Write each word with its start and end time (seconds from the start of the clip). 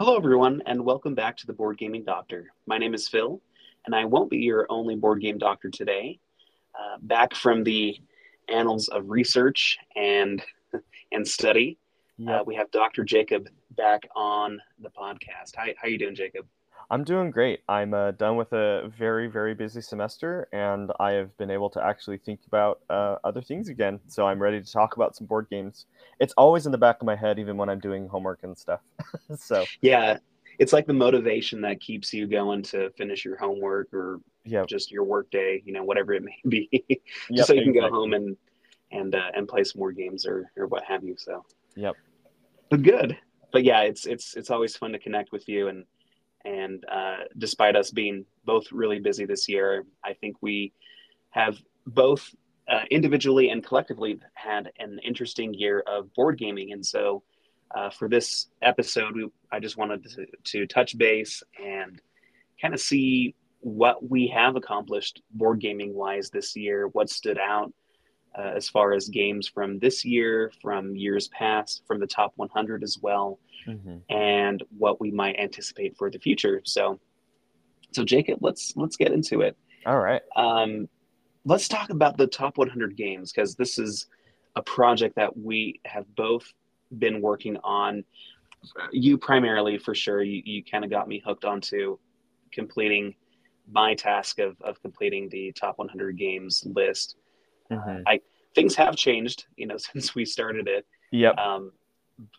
Hello, 0.00 0.16
everyone, 0.16 0.60
and 0.66 0.84
welcome 0.84 1.14
back 1.14 1.36
to 1.36 1.46
the 1.46 1.52
Board 1.52 1.78
Gaming 1.78 2.02
Doctor. 2.02 2.52
My 2.66 2.78
name 2.78 2.94
is 2.94 3.06
Phil, 3.06 3.40
and 3.86 3.94
I 3.94 4.04
won't 4.04 4.28
be 4.28 4.38
your 4.38 4.66
only 4.68 4.96
board 4.96 5.20
game 5.22 5.38
doctor 5.38 5.70
today. 5.70 6.18
Uh, 6.76 6.96
back 7.00 7.32
from 7.32 7.62
the 7.62 7.96
annals 8.48 8.88
of 8.88 9.08
research 9.08 9.78
and 9.94 10.42
and 11.12 11.26
study, 11.26 11.78
uh, 12.28 12.42
we 12.44 12.56
have 12.56 12.72
Dr. 12.72 13.04
Jacob 13.04 13.48
back 13.76 14.02
on 14.16 14.60
the 14.80 14.90
podcast. 14.90 15.54
Hi, 15.58 15.76
how 15.80 15.86
are 15.86 15.90
you 15.90 15.98
doing, 15.98 16.16
Jacob? 16.16 16.44
I'm 16.90 17.04
doing 17.04 17.30
great. 17.30 17.60
I'm 17.68 17.94
uh, 17.94 18.12
done 18.12 18.36
with 18.36 18.52
a 18.52 18.90
very, 18.96 19.26
very 19.26 19.54
busy 19.54 19.80
semester, 19.80 20.48
and 20.52 20.92
I 21.00 21.12
have 21.12 21.36
been 21.38 21.50
able 21.50 21.70
to 21.70 21.84
actually 21.84 22.18
think 22.18 22.40
about 22.46 22.80
uh, 22.90 23.16
other 23.24 23.40
things 23.40 23.68
again. 23.68 24.00
So 24.06 24.26
I'm 24.26 24.40
ready 24.40 24.60
to 24.60 24.72
talk 24.72 24.96
about 24.96 25.16
some 25.16 25.26
board 25.26 25.46
games. 25.50 25.86
It's 26.20 26.34
always 26.36 26.66
in 26.66 26.72
the 26.72 26.78
back 26.78 27.00
of 27.00 27.06
my 27.06 27.16
head, 27.16 27.38
even 27.38 27.56
when 27.56 27.68
I'm 27.68 27.80
doing 27.80 28.08
homework 28.08 28.40
and 28.42 28.56
stuff. 28.56 28.80
so 29.38 29.64
yeah, 29.80 30.18
it's 30.58 30.72
like 30.72 30.86
the 30.86 30.92
motivation 30.92 31.60
that 31.62 31.80
keeps 31.80 32.12
you 32.12 32.26
going 32.26 32.62
to 32.64 32.90
finish 32.96 33.24
your 33.24 33.36
homework 33.36 33.92
or 33.92 34.20
yeah, 34.44 34.64
just 34.68 34.90
your 34.90 35.04
work 35.04 35.30
day, 35.30 35.62
you 35.64 35.72
know, 35.72 35.84
whatever 35.84 36.12
it 36.12 36.22
may 36.24 36.38
be, 36.48 36.68
just 36.88 37.00
Yep, 37.30 37.46
so 37.46 37.52
you 37.54 37.62
can 37.62 37.72
go 37.72 37.88
home 37.88 38.12
and 38.12 38.36
and 38.92 39.14
uh, 39.14 39.30
and 39.34 39.48
play 39.48 39.64
some 39.64 39.78
more 39.78 39.92
games 39.92 40.26
or 40.26 40.50
or 40.56 40.66
what 40.66 40.84
have 40.84 41.02
you. 41.02 41.16
So, 41.18 41.44
Yep. 41.76 41.96
but 42.70 42.82
good. 42.82 43.16
But 43.52 43.64
yeah, 43.64 43.80
it's 43.82 44.06
it's 44.06 44.36
it's 44.36 44.50
always 44.50 44.76
fun 44.76 44.92
to 44.92 44.98
connect 44.98 45.32
with 45.32 45.48
you 45.48 45.68
and 45.68 45.84
and 46.44 46.84
uh, 46.90 47.24
despite 47.36 47.76
us 47.76 47.90
being 47.90 48.26
both 48.44 48.70
really 48.72 48.98
busy 48.98 49.24
this 49.24 49.48
year, 49.48 49.84
I 50.04 50.12
think 50.14 50.36
we 50.40 50.72
have 51.30 51.58
both 51.86 52.34
uh, 52.68 52.82
individually 52.90 53.50
and 53.50 53.64
collectively 53.64 54.18
had 54.34 54.70
an 54.78 55.00
interesting 55.04 55.54
year 55.54 55.82
of 55.86 56.12
board 56.14 56.38
gaming. 56.38 56.72
And 56.72 56.84
so, 56.84 57.22
uh, 57.74 57.90
for 57.90 58.08
this 58.08 58.48
episode, 58.62 59.16
we, 59.16 59.28
I 59.50 59.58
just 59.58 59.76
wanted 59.76 60.04
to, 60.10 60.26
to 60.44 60.66
touch 60.66 60.96
base 60.96 61.42
and 61.62 62.00
kind 62.60 62.72
of 62.72 62.80
see 62.80 63.34
what 63.60 64.08
we 64.08 64.28
have 64.28 64.56
accomplished 64.56 65.22
board 65.30 65.60
gaming 65.60 65.94
wise 65.94 66.30
this 66.30 66.54
year, 66.54 66.86
what 66.88 67.10
stood 67.10 67.38
out 67.38 67.72
uh, 68.36 68.52
as 68.54 68.68
far 68.68 68.92
as 68.92 69.08
games 69.08 69.46
from 69.46 69.78
this 69.78 70.04
year, 70.04 70.52
from 70.60 70.96
years 70.96 71.28
past, 71.28 71.82
from 71.86 72.00
the 72.00 72.06
top 72.06 72.32
100 72.36 72.82
as 72.82 72.98
well 73.00 73.38
hmm 73.64 73.96
and 74.10 74.62
what 74.76 75.00
we 75.00 75.10
might 75.10 75.36
anticipate 75.38 75.96
for 75.96 76.10
the 76.10 76.18
future. 76.18 76.60
So, 76.64 77.00
so 77.92 78.04
Jacob, 78.04 78.38
let's 78.42 78.74
let's 78.76 78.96
get 78.96 79.12
into 79.12 79.40
it. 79.40 79.56
All 79.86 79.98
right. 79.98 80.22
Um, 80.36 80.88
let's 81.44 81.68
talk 81.68 81.90
about 81.90 82.16
the 82.16 82.26
top 82.26 82.58
100 82.58 82.96
games 82.96 83.32
because 83.32 83.54
this 83.54 83.78
is 83.78 84.06
a 84.56 84.62
project 84.62 85.16
that 85.16 85.36
we 85.36 85.80
have 85.84 86.04
both 86.14 86.52
been 86.98 87.20
working 87.20 87.56
on. 87.64 88.04
You 88.92 89.18
primarily, 89.18 89.78
for 89.78 89.94
sure, 89.94 90.22
you, 90.22 90.42
you 90.44 90.64
kind 90.64 90.84
of 90.84 90.90
got 90.90 91.06
me 91.06 91.22
hooked 91.24 91.44
onto 91.44 91.98
completing 92.50 93.14
my 93.70 93.94
task 93.94 94.38
of, 94.38 94.56
of 94.62 94.80
completing 94.80 95.28
the 95.28 95.52
top 95.52 95.78
100 95.78 96.16
games 96.16 96.64
list. 96.66 97.16
Hmm 97.70 98.02
I 98.06 98.20
things 98.54 98.74
have 98.76 98.96
changed, 98.96 99.46
you 99.56 99.66
know, 99.66 99.76
since 99.78 100.14
we 100.14 100.24
started 100.24 100.68
it 100.68 100.86
Yep. 101.12 101.38
um, 101.38 101.72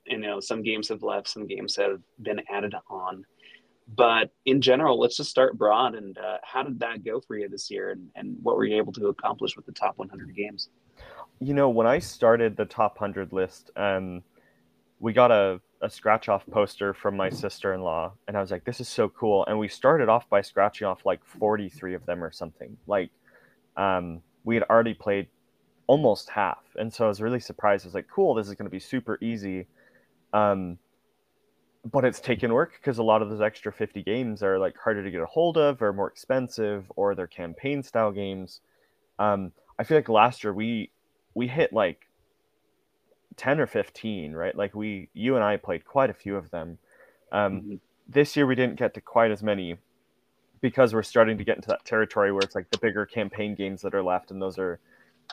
you 0.06 0.17
know 0.17 0.40
some 0.40 0.62
games 0.64 0.90
have 0.90 1.04
left 1.04 1.28
some 1.28 1.48
games 1.48 1.76
have 1.76 2.00
been 2.22 2.42
added 2.50 2.73
on 2.90 3.26
but 3.95 4.32
in 4.45 4.62
general 4.62 5.00
let's 5.00 5.17
just 5.17 5.30
start 5.30 5.58
broad 5.58 5.95
and 5.95 6.17
uh, 6.17 6.38
how 6.44 6.64
did 6.64 6.80
that 6.80 7.04
go 7.04 7.20
for 7.20 7.38
you 7.38 7.48
this 7.50 7.70
year 7.70 7.92
and, 7.92 8.08
and 8.16 8.38
what 8.42 8.56
were 8.56 8.66
you 8.66 8.78
able 8.78 8.94
to 8.94 9.08
accomplish 9.08 9.56
with 9.56 9.66
the 9.66 9.72
top 9.72 9.98
100 9.98 10.36
games 10.36 10.70
You 11.39 11.54
know, 11.54 11.70
when 11.70 11.88
I 11.88 12.00
started 12.00 12.56
the 12.56 12.66
top 12.66 13.00
100 13.00 13.34
list, 13.34 13.72
um, 13.76 14.23
we 15.00 15.14
got 15.14 15.32
a, 15.32 15.60
a 15.82 15.89
scratch 15.89 16.30
off 16.30 16.45
poster 16.52 16.94
from 16.94 17.17
my 17.17 17.30
sister 17.30 17.73
in 17.73 17.82
law, 17.82 18.14
and 18.28 18.38
I 18.38 18.42
was 18.42 18.52
like, 18.52 18.64
this 18.64 18.80
is 18.80 18.88
so 18.88 19.10
cool. 19.10 19.45
And 19.45 19.60
we 19.60 19.67
started 19.67 20.08
off 20.10 20.30
by 20.30 20.42
scratching 20.42 20.88
off 20.88 21.06
like 21.06 21.23
43 21.26 21.94
of 21.95 22.06
them 22.06 22.23
or 22.23 22.32
something. 22.32 22.78
Like, 22.88 23.12
um, 23.76 24.22
we 24.46 24.56
had 24.56 24.66
already 24.66 24.96
played 24.96 25.30
almost 25.88 26.30
half. 26.30 26.64
And 26.78 26.94
so 26.94 27.06
I 27.06 27.10
was 27.10 27.22
really 27.22 27.42
surprised. 27.42 27.86
I 27.86 27.89
was 27.89 27.95
like, 27.95 28.08
cool, 28.14 28.36
this 28.36 28.48
is 28.48 28.56
going 28.56 28.67
to 28.67 28.72
be 28.72 28.80
super 28.80 29.17
easy. 29.22 29.67
Um, 30.33 30.80
but 31.92 32.04
it's 32.04 32.20
taken 32.20 32.52
work 32.54 32.73
because 32.73 32.98
a 32.98 33.04
lot 33.04 33.22
of 33.22 33.30
those 33.30 33.42
extra 33.42 33.72
50 33.72 34.02
games 34.04 34.42
are 34.42 34.58
like 34.58 34.76
harder 34.78 35.04
to 35.04 35.11
get 35.11 35.22
a 35.22 35.26
hold 35.26 35.58
of 35.58 35.82
or 35.82 35.94
more 35.94 36.08
expensive 36.10 36.92
or 36.95 37.14
they're 37.14 37.28
campaign 37.28 37.84
style 37.84 38.11
games. 38.11 38.61
Um, 39.20 39.54
I 39.80 39.84
feel 39.84 39.98
like 39.98 40.10
last 40.10 40.44
year 40.44 40.54
we 40.54 40.92
we 41.36 41.48
hit 41.48 41.73
like 41.73 42.08
10 43.38 43.60
or 43.60 43.67
15, 43.67 44.34
right? 44.34 44.55
Like 44.55 44.76
we 44.76 45.10
you 45.14 45.36
and 45.36 45.44
I 45.44 45.58
played 45.58 45.86
quite 45.86 46.10
a 46.10 46.14
few 46.14 46.36
of 46.38 46.52
them. 46.52 46.80
Um, 47.32 47.64
Mhm. 47.64 47.80
this 48.08 48.36
year 48.36 48.48
we 48.48 48.55
didn't 48.55 48.78
get 48.80 48.94
to 48.95 49.02
quite 49.02 49.32
as 49.32 49.44
many 49.44 49.78
because 50.61 50.93
we're 50.93 51.04
starting 51.04 51.38
to 51.38 51.43
get 51.43 51.55
into 51.55 51.67
that 51.67 51.86
territory 51.86 52.32
where 52.32 52.42
it's 52.42 52.55
like 52.55 52.70
the 52.71 52.77
bigger 52.77 53.05
campaign 53.05 53.55
games 53.55 53.82
that 53.82 53.93
are 53.93 54.04
left 54.04 54.32
and 54.32 54.42
those 54.42 54.58
are 54.58 54.80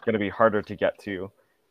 going 0.05 0.15
to 0.15 0.19
be 0.19 0.29
harder 0.29 0.63
to 0.63 0.77
get 0.77 0.99
to. 1.01 1.31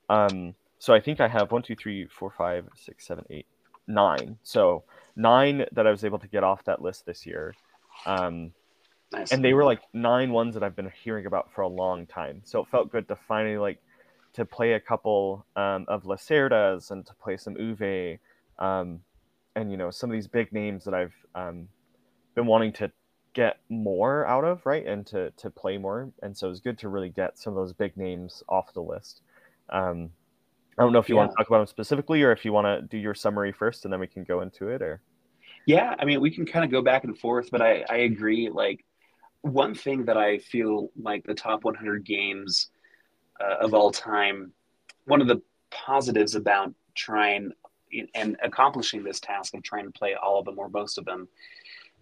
Um, 0.09 0.56
so 0.79 0.94
I 0.94 1.00
think 1.00 1.19
I 1.19 1.28
have 1.28 1.51
one, 1.51 1.62
two, 1.62 1.75
three, 1.75 2.07
four, 2.07 2.31
five, 2.31 2.67
six, 2.75 3.06
seven, 3.06 3.25
eight, 3.29 3.45
nine. 3.88 4.38
So 4.44 4.84
nine 5.16 5.66
that 5.72 5.85
I 5.85 5.91
was 5.91 6.03
able 6.03 6.19
to 6.19 6.28
get 6.28 6.44
off 6.44 6.63
that 6.66 6.81
list 6.81 7.06
this 7.06 7.25
year. 7.25 7.53
Um, 8.06 8.51
nice 9.12 9.31
and 9.31 9.44
they 9.44 9.53
were 9.53 9.63
like 9.63 9.81
nine 9.94 10.31
ones 10.31 10.53
that 10.53 10.63
I've 10.63 10.75
been 10.75 10.91
hearing 11.03 11.25
about 11.25 11.51
for 11.53 11.62
a 11.62 11.68
long 11.68 12.07
time. 12.07 12.41
So 12.44 12.62
it 12.62 12.68
felt 12.69 12.91
good 12.91 13.07
to 13.09 13.16
finally 13.16 13.57
like 13.57 13.79
to 14.33 14.45
play 14.45 14.73
a 14.73 14.79
couple 14.79 15.45
um, 15.56 15.85
of 15.88 16.03
Lacerdas 16.03 16.91
and 16.91 17.06
to 17.06 17.13
play 17.16 17.38
some 17.38 17.56
Uwe, 17.56 18.18
um, 18.59 19.01
and 19.56 19.69
you 19.69 19.78
know 19.78 19.91
some 19.91 20.09
of 20.09 20.13
these 20.13 20.28
big 20.28 20.51
names 20.53 20.85
that 20.85 20.94
I've 20.94 21.13
um, 21.35 21.68
been 22.35 22.45
wanting 22.45 22.72
to 22.73 22.91
get 23.34 23.59
more 23.69 24.25
out 24.25 24.44
of, 24.44 24.66
right, 24.66 24.86
and 24.86 25.06
to 25.08 25.31
to 25.31 25.50
play 25.50 25.78
more. 25.78 26.12
And 26.22 26.36
so 26.36 26.47
it 26.47 26.50
was 26.50 26.59
good 26.59 26.78
to 26.80 26.90
really 26.90 27.09
get 27.09 27.38
some 27.38 27.53
of 27.53 27.58
those 27.58 27.74
big 27.74 27.97
names 27.97 28.44
off 28.50 28.74
the 28.74 28.81
list. 28.81 29.22
Um, 29.69 30.09
I 30.78 30.84
don't 30.84 30.94
know 30.94 31.00
if 31.00 31.09
you 31.09 31.16
want 31.16 31.31
to 31.31 31.38
talk 31.38 31.47
about 31.47 31.59
them 31.59 31.68
specifically, 31.68 32.24
or 32.24 32.31
if 32.31 32.46
you 32.46 32.53
want 32.53 32.66
to 32.66 32.81
do 32.81 32.97
your 32.97 33.14
summary 33.14 33.52
first, 33.52 33.86
and 33.86 33.94
then 33.94 34.00
we 34.00 34.08
can 34.08 34.24
go 34.24 34.42
into 34.42 34.69
it. 34.69 34.81
Or 34.81 35.02
yeah 35.66 35.96
i 36.00 36.06
mean 36.06 36.19
we 36.22 36.31
can 36.31 36.46
kind 36.46 36.66
of 36.66 36.72
go 36.72 36.81
back 36.81 37.03
and 37.03 37.18
forth 37.18 37.50
but 37.52 37.62
i 37.62 37.84
i 37.90 37.97
agree 37.97 38.50
like 38.50 38.84
one 39.42 39.74
thing 39.74 40.06
that 40.06 40.18
i 40.18 40.38
feel 40.38 40.90
like 41.00 41.24
the 41.25 41.34
top 41.34 41.63
100 41.63 42.06
games 42.06 42.69
uh, 43.40 43.58
of 43.66 43.74
all 43.74 43.92
time 43.92 44.52
one 45.06 45.22
of 45.22 45.28
the 45.28 45.42
positives 45.72 46.36
about 46.36 46.74
trying 46.96 47.52
and 48.16 48.38
accomplishing 48.42 49.03
this 49.03 49.19
task 49.19 49.53
of 49.53 49.63
trying 49.63 49.86
to 49.86 49.92
play 49.92 50.13
all 50.16 50.40
of 50.40 50.46
them 50.46 50.58
or 50.58 50.69
most 50.69 50.98
of 50.98 51.06
them 51.06 51.28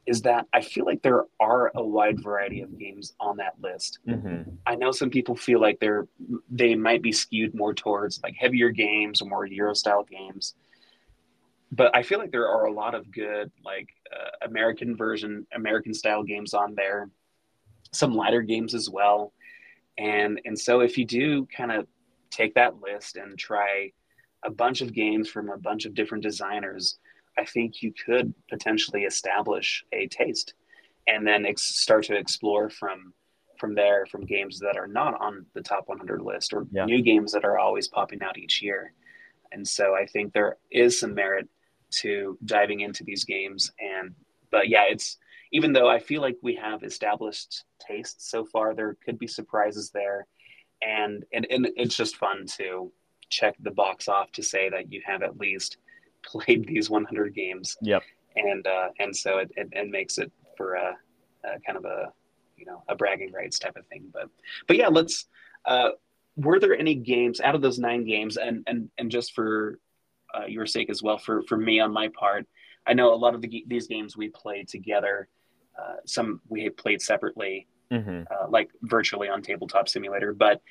is 0.10 0.24
that 0.24 0.48
I 0.52 0.62
feel 0.62 0.86
like 0.86 1.04
there 1.04 1.26
are 1.40 1.72
a 1.76 1.84
wide 1.84 2.24
variety 2.24 2.62
of 2.62 2.80
games 2.80 3.14
on 3.20 3.38
that 3.38 3.54
list. 3.62 4.00
mm-hmm. 4.08 4.50
I 4.66 4.74
know 4.74 4.92
some 4.92 5.12
people 5.12 5.36
feel 5.36 5.62
like 5.62 5.80
they're 5.80 6.08
they 6.50 6.74
might 6.74 7.04
be 7.04 7.12
skewed 7.12 7.54
more 7.54 7.76
towards 7.76 8.20
like 8.24 8.34
heavier 8.36 8.72
games 8.72 9.22
or 9.22 9.30
more 9.30 9.46
Euro 9.46 9.76
style 9.76 10.04
games, 10.04 10.56
but 11.72 11.96
I 11.96 12.02
feel 12.02 12.18
like 12.18 12.32
there 12.32 12.48
are 12.48 12.66
a 12.66 12.74
lot 12.74 12.96
of 12.96 13.12
good 13.12 13.52
like 13.64 13.90
uh, 14.12 14.48
American 14.48 14.98
version 14.98 15.46
American 15.54 15.94
style 15.94 16.24
games 16.24 16.56
on 16.56 16.74
there, 16.74 17.12
some 17.92 18.16
lighter 18.16 18.42
games 18.42 18.74
as 18.74 18.90
well, 18.90 19.32
and 20.00 20.42
and 20.44 20.58
so 20.60 20.80
if 20.80 20.98
you 20.98 21.06
do 21.06 21.46
kind 21.56 21.72
of 21.72 21.86
take 22.32 22.56
that 22.56 22.82
list 22.82 23.16
and 23.16 23.38
try 23.38 23.92
a 24.44 24.50
bunch 24.50 24.82
of 24.82 24.92
games 24.92 25.30
from 25.30 25.50
a 25.50 25.58
bunch 25.58 25.86
of 25.86 25.94
different 25.94 26.24
designers, 26.24 26.98
I 27.40 27.46
think 27.46 27.82
you 27.82 27.94
could 28.06 28.34
potentially 28.50 29.04
establish 29.04 29.84
a 29.94 30.08
taste, 30.08 30.54
and 31.08 31.26
then 31.26 31.46
ex- 31.46 31.64
start 31.82 32.04
to 32.06 32.16
explore 32.18 32.70
from 32.70 33.14
from 33.58 33.76
there 33.76 34.06
from 34.06 34.26
games 34.26 34.58
that 34.60 34.78
are 34.78 34.88
not 34.88 35.20
on 35.20 35.46
the 35.54 35.62
top 35.62 35.84
100 35.90 36.22
list 36.22 36.54
or 36.54 36.66
Yeah. 36.72 36.86
new 36.86 37.02
games 37.02 37.34
that 37.34 37.44
are 37.44 37.58
always 37.60 37.90
popping 37.90 38.22
out 38.24 38.38
each 38.38 38.62
year. 38.62 38.94
And 39.52 39.68
so 39.68 39.94
I 39.94 40.06
think 40.06 40.32
there 40.32 40.56
is 40.72 40.98
some 40.98 41.14
merit 41.14 41.50
to 42.02 42.38
diving 42.46 42.80
into 42.80 43.04
these 43.04 43.26
games. 43.26 43.72
And 43.80 44.16
but 44.50 44.70
yeah, 44.70 44.86
it's 44.90 45.18
even 45.52 45.74
though 45.74 45.90
I 45.90 46.00
feel 46.00 46.22
like 46.22 46.38
we 46.42 46.56
have 46.56 46.84
established 46.84 47.66
tastes 47.86 48.30
so 48.30 48.46
far, 48.46 48.74
there 48.74 48.96
could 49.04 49.18
be 49.20 49.28
surprises 49.28 49.92
there, 49.92 50.26
and 50.82 51.26
and, 51.34 51.46
and 51.50 51.68
it's 51.76 51.98
just 51.98 52.16
fun 52.16 52.46
to 52.58 52.92
check 53.30 53.56
the 53.60 53.72
box 53.72 54.08
off 54.08 54.32
to 54.34 54.44
say 54.44 54.70
that 54.70 54.92
you 54.92 55.02
have 55.06 55.22
at 55.22 55.38
least 55.38 55.78
played 56.26 56.68
these 56.68 56.90
100 56.90 57.34
games 57.34 57.78
Yep. 57.82 58.04
and 58.36 58.66
uh, 58.68 58.90
and 59.00 59.16
so 59.16 59.38
it, 59.40 59.52
it, 59.56 59.68
it 59.72 59.90
makes 59.90 60.18
it 60.18 60.32
for 60.58 60.74
a, 60.76 60.96
a 61.46 61.60
kind 61.66 61.78
of 61.78 61.86
a 61.86 62.12
you 62.58 62.66
know 62.66 62.84
a 62.90 62.96
bragging 62.96 63.32
rights 63.32 63.58
type 63.60 63.76
of 63.78 63.86
thing 63.88 64.04
but 64.14 64.30
but 64.68 64.76
yeah 64.78 64.88
let's 64.90 65.28
uh, 65.66 65.90
were 66.36 66.60
there 66.60 66.78
any 66.78 66.96
games 66.96 67.40
out 67.42 67.56
of 67.56 67.62
those 67.62 67.80
nine 67.80 68.06
games 68.06 68.38
and 68.38 68.64
and 68.68 68.90
and 68.98 69.10
just 69.12 69.34
for 69.34 69.80
uh, 70.36 70.46
your 70.46 70.66
sake 70.66 70.90
as 70.90 71.02
well 71.02 71.18
for 71.18 71.42
for 71.44 71.58
me 71.58 71.80
on 71.80 71.92
my 71.94 72.08
part 72.10 72.46
i 72.86 72.94
know 72.94 73.14
a 73.14 73.16
lot 73.16 73.34
of 73.36 73.42
the, 73.42 73.64
these 73.68 73.88
games 73.88 74.16
we 74.18 74.30
played 74.30 74.68
together 74.68 75.28
uh, 75.80 75.96
some 76.06 76.42
we 76.50 76.70
played 76.70 77.02
separately 77.02 77.68
Mm-hmm. 77.92 78.22
uh, 78.32 78.48
like 78.50 78.70
virtually 78.84 79.30
on 79.30 79.42
tabletop 79.42 79.90
simulator 79.90 80.32
but 80.32 80.62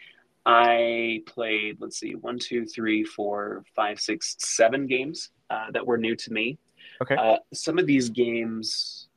i 0.46 1.20
played 1.26 1.78
let's 1.80 1.98
see 1.98 2.14
one 2.14 2.38
two 2.38 2.64
three 2.64 3.02
four 3.02 3.64
five 3.74 3.98
six 3.98 4.36
seven 4.38 4.86
games 4.86 5.30
uh, 5.50 5.70
that 5.72 5.86
were 5.86 5.98
new 5.98 6.16
to 6.16 6.32
me 6.32 6.58
Okay. 7.00 7.14
Uh, 7.14 7.38
some 7.52 7.78
of 7.78 7.86
these 7.86 8.08
games, 8.10 9.08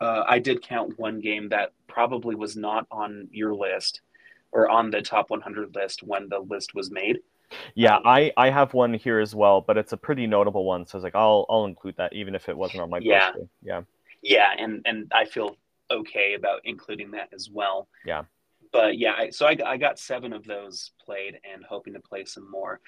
uh, 0.00 0.24
I 0.26 0.38
did 0.38 0.62
count 0.62 0.98
one 0.98 1.20
game 1.20 1.48
that 1.50 1.72
probably 1.86 2.34
was 2.34 2.54
not 2.56 2.86
on 2.90 3.28
your 3.32 3.54
list 3.54 4.02
or 4.50 4.68
on 4.68 4.90
the 4.90 5.00
top 5.00 5.30
100 5.30 5.74
list 5.74 6.02
when 6.02 6.28
the 6.28 6.40
list 6.40 6.74
was 6.74 6.90
made. 6.90 7.20
Yeah, 7.74 7.96
Um, 7.96 8.02
I 8.04 8.32
I 8.36 8.50
have 8.50 8.74
one 8.74 8.92
here 8.94 9.20
as 9.20 9.34
well, 9.34 9.60
but 9.60 9.78
it's 9.78 9.92
a 9.92 9.96
pretty 9.96 10.26
notable 10.26 10.64
one, 10.64 10.86
so 10.86 10.96
I 10.96 10.98
was 10.98 11.04
like, 11.04 11.14
I'll 11.14 11.46
I'll 11.48 11.64
include 11.66 11.96
that 11.96 12.12
even 12.12 12.34
if 12.34 12.48
it 12.48 12.56
wasn't 12.56 12.82
on 12.82 12.90
my 12.90 12.98
Yeah. 12.98 13.30
poster. 13.32 13.48
Yeah. 13.62 13.82
Yeah, 14.22 14.50
and 14.58 14.82
and 14.84 15.10
I 15.14 15.24
feel 15.24 15.56
okay 15.90 16.34
about 16.34 16.60
including 16.64 17.10
that 17.12 17.28
as 17.32 17.48
well. 17.50 17.88
Yeah. 18.04 18.24
But 18.72 18.96
yeah, 18.98 19.14
I, 19.18 19.30
so 19.30 19.46
I, 19.46 19.56
I 19.66 19.76
got 19.76 19.98
seven 19.98 20.32
of 20.32 20.44
those 20.44 20.92
played 21.04 21.38
and 21.50 21.62
hoping 21.64 21.92
to 21.92 22.00
play 22.00 22.24
some 22.24 22.50
more. 22.50 22.80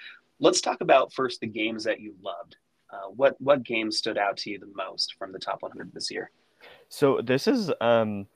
Let's 0.45 0.61
talk 0.61 0.83
about 0.83 1.11
first 1.11 1.41
the 1.41 1.47
games 1.47 1.85
that 1.85 2.01
you 2.01 2.15
loved. 2.23 2.57
Uh, 2.93 3.09
what 3.09 3.35
what 3.41 3.63
games 3.63 3.97
stood 3.97 4.19
out 4.19 4.37
to 4.37 4.51
you 4.51 4.59
the 4.59 4.71
most 4.77 5.15
from 5.19 5.33
the 5.33 5.39
top 5.39 5.63
100 5.63 5.91
this 5.95 6.11
year? 6.11 6.31
So 6.91 7.23
this 7.23 7.49
is 7.49 7.73
um 7.81 8.27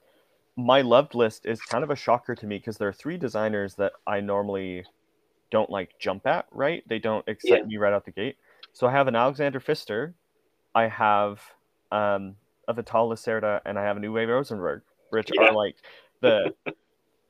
my 0.57 0.81
loved 0.81 1.15
list 1.15 1.45
is 1.45 1.61
kind 1.61 1.85
of 1.85 1.91
a 1.91 1.97
shocker 1.97 2.35
to 2.35 2.47
me 2.47 2.57
because 2.57 2.79
there 2.79 2.89
are 2.89 2.95
three 2.95 3.19
designers 3.19 3.75
that 3.75 3.93
I 4.07 4.21
normally 4.21 4.87
don't 5.51 5.69
like 5.69 5.91
jump 6.01 6.27
at, 6.27 6.47
right? 6.51 6.83
They 6.89 6.99
don't 6.99 7.29
excite 7.29 7.61
Yeah. 7.61 7.67
me 7.67 7.77
right 7.77 7.93
out 7.93 8.07
the 8.07 8.11
gate. 8.13 8.37
So 8.73 8.87
I 8.87 8.93
have 8.93 9.07
an 9.07 9.15
Alexander 9.15 9.61
Pfister, 9.61 10.15
I 10.75 10.89
have 10.89 11.43
um 11.93 12.37
a 12.69 12.73
Vital 12.73 13.11
Lacerda, 13.11 13.61
and 13.67 13.79
I 13.79 13.83
have 13.83 13.99
an 13.99 14.03
Uwe 14.03 14.27
Rosenberg, 14.27 14.81
which 15.11 15.31
Yeah. 15.35 15.51
are 15.51 15.55
like 15.55 15.77
the 16.23 16.55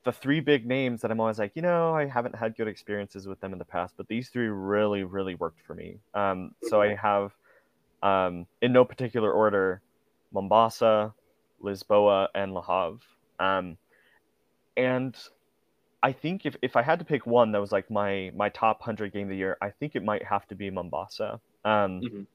the 0.05 0.11
three 0.13 0.39
big 0.39 0.65
names 0.65 1.01
that 1.01 1.11
I'm 1.11 1.19
always 1.19 1.39
like, 1.39 1.55
you 1.55 1.61
know, 1.61 1.93
I 1.93 2.05
haven't 2.05 2.35
had 2.35 2.55
good 2.55 2.67
experiences 2.67 3.27
with 3.27 3.39
them 3.41 3.53
in 3.53 3.59
the 3.59 3.65
past, 3.65 3.95
but 3.97 4.07
these 4.07 4.29
three 4.29 4.47
really, 4.47 5.03
really 5.03 5.35
worked 5.35 5.61
for 5.61 5.75
me. 5.75 5.99
Um, 6.13 6.55
so 6.61 6.81
I 6.81 6.95
have, 6.95 7.33
um, 8.01 8.47
in 8.61 8.73
no 8.73 8.85
particular 8.85 9.31
order, 9.31 9.81
Mombasa, 10.31 11.13
Lisboa, 11.63 12.29
and 12.35 12.55
Havre. 12.57 12.99
Um, 13.39 13.77
and 14.77 15.17
I 16.03 16.13
think 16.13 16.45
if, 16.45 16.55
if 16.61 16.75
I 16.75 16.81
had 16.81 16.99
to 16.99 17.05
pick 17.05 17.25
one 17.25 17.51
that 17.51 17.61
was 17.61 17.71
like 17.71 17.91
my 17.91 18.31
my 18.35 18.49
top 18.49 18.81
hundred 18.81 19.13
game 19.13 19.23
of 19.27 19.29
the 19.31 19.37
year, 19.37 19.57
I 19.61 19.71
think 19.71 19.95
it 19.95 20.03
might 20.03 20.23
have 20.25 20.47
to 20.47 20.55
be 20.55 20.69
Mombasa. 20.69 21.41
Um, 21.65 22.01
Mhm. 22.03 22.27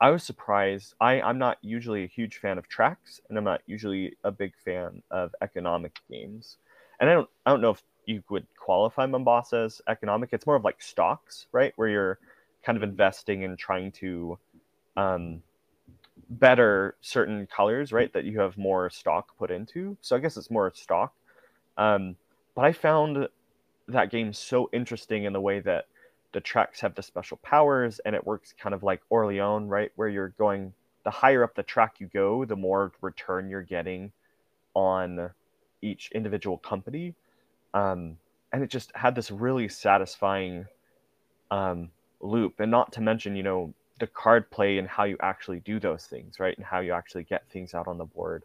I 0.00 0.10
was 0.10 0.24
surprised. 0.24 0.94
I 1.00 1.20
I'm 1.22 1.38
not 1.38 1.58
usually 1.62 2.04
a 2.04 2.08
huge 2.08 2.38
fan 2.38 2.58
of 2.58 2.68
tracks, 2.68 3.20
and 3.28 3.38
I'm 3.38 3.44
not 3.44 3.62
usually 3.66 4.16
a 4.24 4.32
big 4.32 4.56
fan 4.58 5.02
of 5.10 5.34
economic 5.42 6.00
games. 6.10 6.58
And 7.00 7.10
I 7.10 7.14
don't 7.14 7.28
I 7.46 7.50
don't 7.50 7.60
know 7.60 7.70
if 7.70 7.82
you 8.06 8.22
would 8.30 8.46
qualify 8.56 9.06
Mombasa 9.06 9.56
as 9.58 9.82
economic. 9.88 10.30
It's 10.32 10.46
more 10.46 10.56
of 10.56 10.64
like 10.64 10.82
stocks, 10.82 11.46
right, 11.52 11.72
where 11.76 11.88
you're 11.88 12.18
kind 12.62 12.76
of 12.76 12.82
investing 12.82 13.44
and 13.44 13.58
trying 13.58 13.92
to 13.92 14.38
um, 14.96 15.42
better 16.28 16.96
certain 17.00 17.46
colors, 17.46 17.92
right, 17.92 18.12
that 18.12 18.24
you 18.24 18.40
have 18.40 18.56
more 18.58 18.90
stock 18.90 19.36
put 19.38 19.50
into. 19.50 19.96
So 20.00 20.16
I 20.16 20.18
guess 20.18 20.36
it's 20.36 20.50
more 20.50 20.70
stock. 20.74 21.14
Um, 21.78 22.16
but 22.54 22.64
I 22.64 22.72
found 22.72 23.28
that 23.88 24.10
game 24.10 24.32
so 24.32 24.68
interesting 24.72 25.24
in 25.24 25.32
the 25.32 25.40
way 25.40 25.60
that 25.60 25.86
the 26.32 26.40
tracks 26.40 26.80
have 26.80 26.94
the 26.94 27.02
special 27.02 27.38
powers 27.38 28.00
and 28.04 28.14
it 28.14 28.24
works 28.26 28.54
kind 28.60 28.74
of 28.74 28.82
like 28.82 29.00
Orleans, 29.08 29.68
right? 29.68 29.90
Where 29.96 30.08
you're 30.08 30.28
going, 30.30 30.72
the 31.04 31.10
higher 31.10 31.42
up 31.42 31.54
the 31.54 31.62
track 31.62 31.96
you 31.98 32.08
go, 32.12 32.44
the 32.44 32.56
more 32.56 32.92
return 33.00 33.48
you're 33.48 33.62
getting 33.62 34.12
on 34.74 35.30
each 35.82 36.10
individual 36.14 36.58
company. 36.58 37.14
Um, 37.74 38.16
and 38.52 38.62
it 38.62 38.70
just 38.70 38.90
had 38.94 39.14
this 39.14 39.30
really 39.30 39.68
satisfying 39.68 40.66
um, 41.50 41.90
loop. 42.20 42.60
And 42.60 42.70
not 42.70 42.92
to 42.94 43.00
mention, 43.00 43.36
you 43.36 43.42
know, 43.42 43.72
the 43.98 44.06
card 44.06 44.50
play 44.50 44.78
and 44.78 44.88
how 44.88 45.04
you 45.04 45.16
actually 45.20 45.60
do 45.60 45.78
those 45.78 46.06
things, 46.06 46.40
right? 46.40 46.56
And 46.56 46.64
how 46.64 46.80
you 46.80 46.92
actually 46.92 47.24
get 47.24 47.48
things 47.50 47.74
out 47.74 47.86
on 47.86 47.98
the 47.98 48.04
board. 48.04 48.44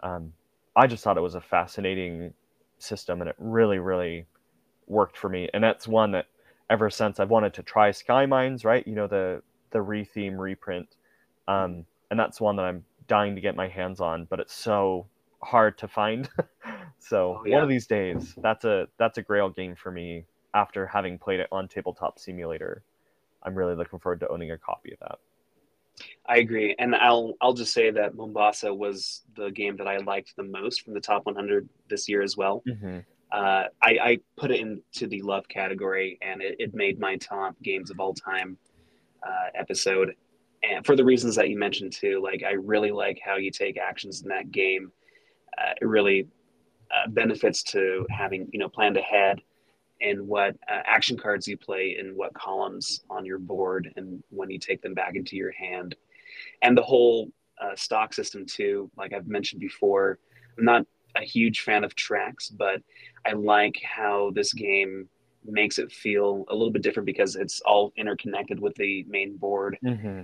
Um, 0.00 0.32
I 0.74 0.86
just 0.86 1.04
thought 1.04 1.18
it 1.18 1.22
was 1.22 1.34
a 1.34 1.40
fascinating 1.40 2.32
system 2.78 3.20
and 3.20 3.28
it 3.28 3.36
really, 3.38 3.78
really 3.78 4.26
worked 4.86 5.16
for 5.16 5.28
me. 5.28 5.48
And 5.52 5.62
that's 5.62 5.86
one 5.86 6.12
that 6.12 6.26
ever 6.70 6.88
since 6.88 7.20
I've 7.20 7.30
wanted 7.30 7.54
to 7.54 7.62
try 7.62 7.90
Sky 7.90 8.26
Mines, 8.26 8.64
right? 8.64 8.86
You 8.86 8.94
know, 8.94 9.06
the 9.06 9.42
the 9.70 9.78
retheme 9.78 10.38
reprint. 10.38 10.88
Um, 11.48 11.84
and 12.10 12.18
that's 12.20 12.40
one 12.40 12.56
that 12.56 12.64
I'm 12.64 12.84
dying 13.08 13.34
to 13.34 13.40
get 13.40 13.56
my 13.56 13.68
hands 13.68 14.00
on, 14.00 14.26
but 14.26 14.38
it's 14.38 14.54
so 14.54 15.06
hard 15.42 15.78
to 15.78 15.88
find. 15.88 16.28
so 16.98 17.38
Oh, 17.40 17.44
yeah. 17.46 17.54
one 17.54 17.62
of 17.62 17.68
these 17.68 17.86
days, 17.86 18.34
that's 18.38 18.64
a 18.64 18.88
that's 18.98 19.18
a 19.18 19.22
grail 19.22 19.50
game 19.50 19.74
for 19.74 19.90
me 19.90 20.24
after 20.54 20.86
having 20.86 21.18
played 21.18 21.40
it 21.40 21.48
on 21.52 21.68
Tabletop 21.68 22.18
Simulator. 22.18 22.82
I'm 23.42 23.54
really 23.54 23.74
looking 23.74 23.98
forward 23.98 24.20
to 24.20 24.28
owning 24.28 24.50
a 24.52 24.58
copy 24.58 24.92
of 24.92 24.98
that. 25.00 25.18
I 26.26 26.38
agree, 26.38 26.74
and 26.78 26.94
I'll 26.94 27.34
I'll 27.40 27.52
just 27.52 27.72
say 27.72 27.90
that 27.90 28.14
Mombasa 28.14 28.72
was 28.72 29.22
the 29.36 29.50
game 29.50 29.76
that 29.76 29.86
I 29.86 29.98
liked 29.98 30.34
the 30.36 30.42
most 30.44 30.82
from 30.82 30.94
the 30.94 31.00
top 31.00 31.26
100 31.26 31.68
this 31.88 32.08
year 32.08 32.22
as 32.22 32.36
well. 32.36 32.62
Mm-hmm. 32.68 32.98
Uh, 33.30 33.64
I, 33.82 33.98
I 34.02 34.18
put 34.36 34.50
it 34.50 34.60
into 34.60 35.06
the 35.06 35.22
love 35.22 35.48
category, 35.48 36.18
and 36.22 36.42
it, 36.42 36.56
it 36.58 36.74
made 36.74 36.98
my 36.98 37.16
top 37.16 37.54
games 37.62 37.90
of 37.90 37.98
all 37.98 38.14
time 38.14 38.56
uh, 39.26 39.48
episode. 39.54 40.14
And 40.62 40.84
for 40.84 40.96
the 40.96 41.04
reasons 41.04 41.34
that 41.36 41.48
you 41.48 41.58
mentioned 41.58 41.92
too, 41.92 42.20
like 42.22 42.42
I 42.46 42.52
really 42.52 42.90
like 42.92 43.20
how 43.24 43.36
you 43.36 43.50
take 43.50 43.78
actions 43.78 44.22
in 44.22 44.28
that 44.28 44.50
game. 44.52 44.92
Uh, 45.58 45.72
it 45.80 45.84
really 45.84 46.28
uh, 46.94 47.08
benefits 47.08 47.62
to 47.62 48.06
having 48.10 48.48
you 48.52 48.58
know 48.58 48.68
planned 48.68 48.96
ahead 48.96 49.40
and 50.00 50.26
what 50.26 50.56
uh, 50.68 50.80
action 50.84 51.16
cards 51.16 51.46
you 51.46 51.56
play 51.56 51.96
and 51.98 52.14
what 52.16 52.34
columns 52.34 53.02
on 53.08 53.24
your 53.24 53.38
board 53.38 53.92
and 53.96 54.22
when 54.30 54.50
you 54.50 54.58
take 54.58 54.82
them 54.82 54.94
back 54.94 55.14
into 55.14 55.36
your 55.36 55.52
hand 55.52 55.94
and 56.62 56.76
the 56.76 56.82
whole 56.82 57.30
uh, 57.62 57.74
stock 57.76 58.12
system 58.12 58.44
too 58.46 58.90
like 58.96 59.12
i've 59.12 59.28
mentioned 59.28 59.60
before 59.60 60.18
i'm 60.58 60.64
not 60.64 60.86
a 61.16 61.22
huge 61.22 61.60
fan 61.60 61.84
of 61.84 61.94
tracks 61.94 62.48
but 62.48 62.82
i 63.26 63.32
like 63.32 63.80
how 63.84 64.30
this 64.34 64.52
game 64.52 65.08
makes 65.44 65.78
it 65.78 65.90
feel 65.90 66.44
a 66.48 66.54
little 66.54 66.70
bit 66.70 66.82
different 66.82 67.06
because 67.06 67.36
it's 67.36 67.60
all 67.62 67.92
interconnected 67.96 68.60
with 68.60 68.74
the 68.76 69.04
main 69.08 69.36
board 69.36 69.78
Mm-hmm. 69.84 70.22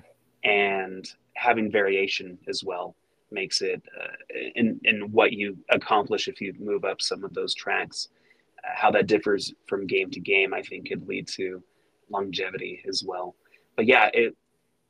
and 0.48 1.04
having 1.34 1.70
variation 1.70 2.38
as 2.48 2.62
well 2.64 2.96
makes 3.30 3.60
it 3.60 3.82
uh, 4.00 4.14
in 4.54 4.80
in 4.84 5.12
what 5.12 5.32
you 5.32 5.56
accomplish 5.70 6.28
if 6.28 6.40
you 6.40 6.54
move 6.58 6.84
up 6.84 7.00
some 7.00 7.24
of 7.24 7.34
those 7.34 7.54
tracks 7.54 8.08
uh, 8.64 8.70
how 8.74 8.90
that 8.90 9.06
differs 9.06 9.52
from 9.66 9.86
game 9.86 10.10
to 10.10 10.20
game 10.20 10.54
i 10.54 10.62
think 10.62 10.88
could 10.88 11.06
lead 11.06 11.26
to 11.26 11.62
longevity 12.10 12.82
as 12.88 13.04
well 13.04 13.34
but 13.76 13.86
yeah 13.86 14.08
it 14.12 14.36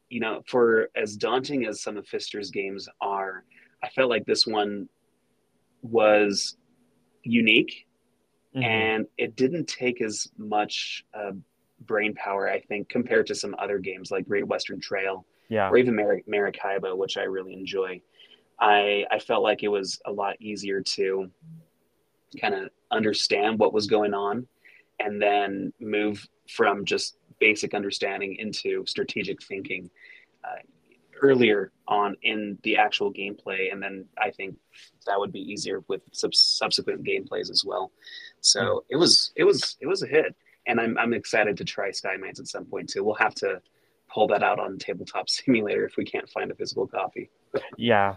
you 0.09 0.21
know 0.21 0.43
for 0.47 0.89
as 0.95 1.17
daunting 1.17 1.67
as 1.67 1.83
some 1.83 1.97
of 1.97 2.07
Pfister's 2.07 2.51
games 2.51 2.89
are 3.01 3.45
i 3.83 3.89
felt 3.89 4.11
like 4.11 4.25
this 4.27 4.47
one 4.47 4.89
was 5.83 6.57
unique 7.23 7.85
Mm-hmm. 8.57 8.65
and 8.65 9.07
it 9.19 9.37
didn't 9.37 9.67
take 9.67 10.01
as 10.01 10.27
much 10.39 11.05
uh, 11.13 11.33
brain 11.81 12.15
power 12.15 12.49
i 12.49 12.59
think 12.59 12.89
compared 12.89 13.27
to 13.27 13.35
some 13.35 13.55
other 13.59 13.79
games 13.79 14.11
like 14.11 14.27
great 14.27 14.47
western 14.47 14.81
trail 14.81 15.27
yeah. 15.49 15.69
or 15.69 15.77
even 15.77 15.97
Mar- 15.97 16.23
Maracaibo, 16.27 16.95
which 16.97 17.17
I 17.17 17.23
really 17.23 17.55
enjoy. 17.55 18.01
I 18.61 19.05
I 19.11 19.19
felt 19.19 19.43
like 19.43 19.63
it 19.63 19.69
was 19.69 20.01
a 20.05 20.13
lot 20.13 20.37
easier 20.41 20.81
to 20.81 21.31
kind 22.41 22.55
of 22.55 22.71
understand 22.91 23.59
what 23.59 23.73
was 23.73 23.87
going 23.87 24.15
on, 24.15 24.47
and 25.01 25.21
then 25.21 25.73
move 25.81 26.27
from 26.49 26.85
just 26.85 27.17
basic 27.39 27.75
understanding 27.75 28.37
into 28.37 28.85
strategic 28.87 29.43
thinking 29.43 29.91
uh, 30.45 30.57
earlier 31.23 31.73
on 31.87 32.17
in 32.23 32.59
the 32.63 32.77
actual 32.77 33.13
gameplay, 33.13 33.73
and 33.73 33.83
then 33.83 34.05
I 34.21 34.31
think 34.31 34.57
that 35.07 35.19
would 35.19 35.33
be 35.33 35.41
easier 35.41 35.83
with 35.89 36.03
sub- 36.13 36.35
subsequent 36.35 37.05
gameplays 37.05 37.51
as 37.51 37.65
well. 37.65 37.93
So 38.41 38.85
it 38.89 38.97
was 38.97 39.33
it 39.37 39.45
was 39.45 39.77
it 39.81 39.87
was 39.87 40.03
a 40.03 40.07
hit, 40.07 40.35
and 40.67 40.81
I'm 40.81 40.97
I'm 40.99 41.15
excited 41.15 41.57
to 41.59 41.65
try 41.65 41.91
Sky 41.91 42.17
Mines 42.17 42.41
at 42.41 42.49
some 42.49 42.65
point 42.65 42.89
too. 42.89 43.05
We'll 43.05 43.15
have 43.17 43.35
to 43.37 43.61
pull 44.13 44.27
that 44.29 44.43
out 44.43 44.59
on 44.59 44.79
tabletop 44.79 45.29
simulator 45.31 45.85
if 45.85 45.97
we 45.97 46.05
can't 46.05 46.29
find 46.29 46.51
a 46.51 46.55
physical 46.55 46.87
copy. 46.87 47.31
Yeah, 47.77 48.17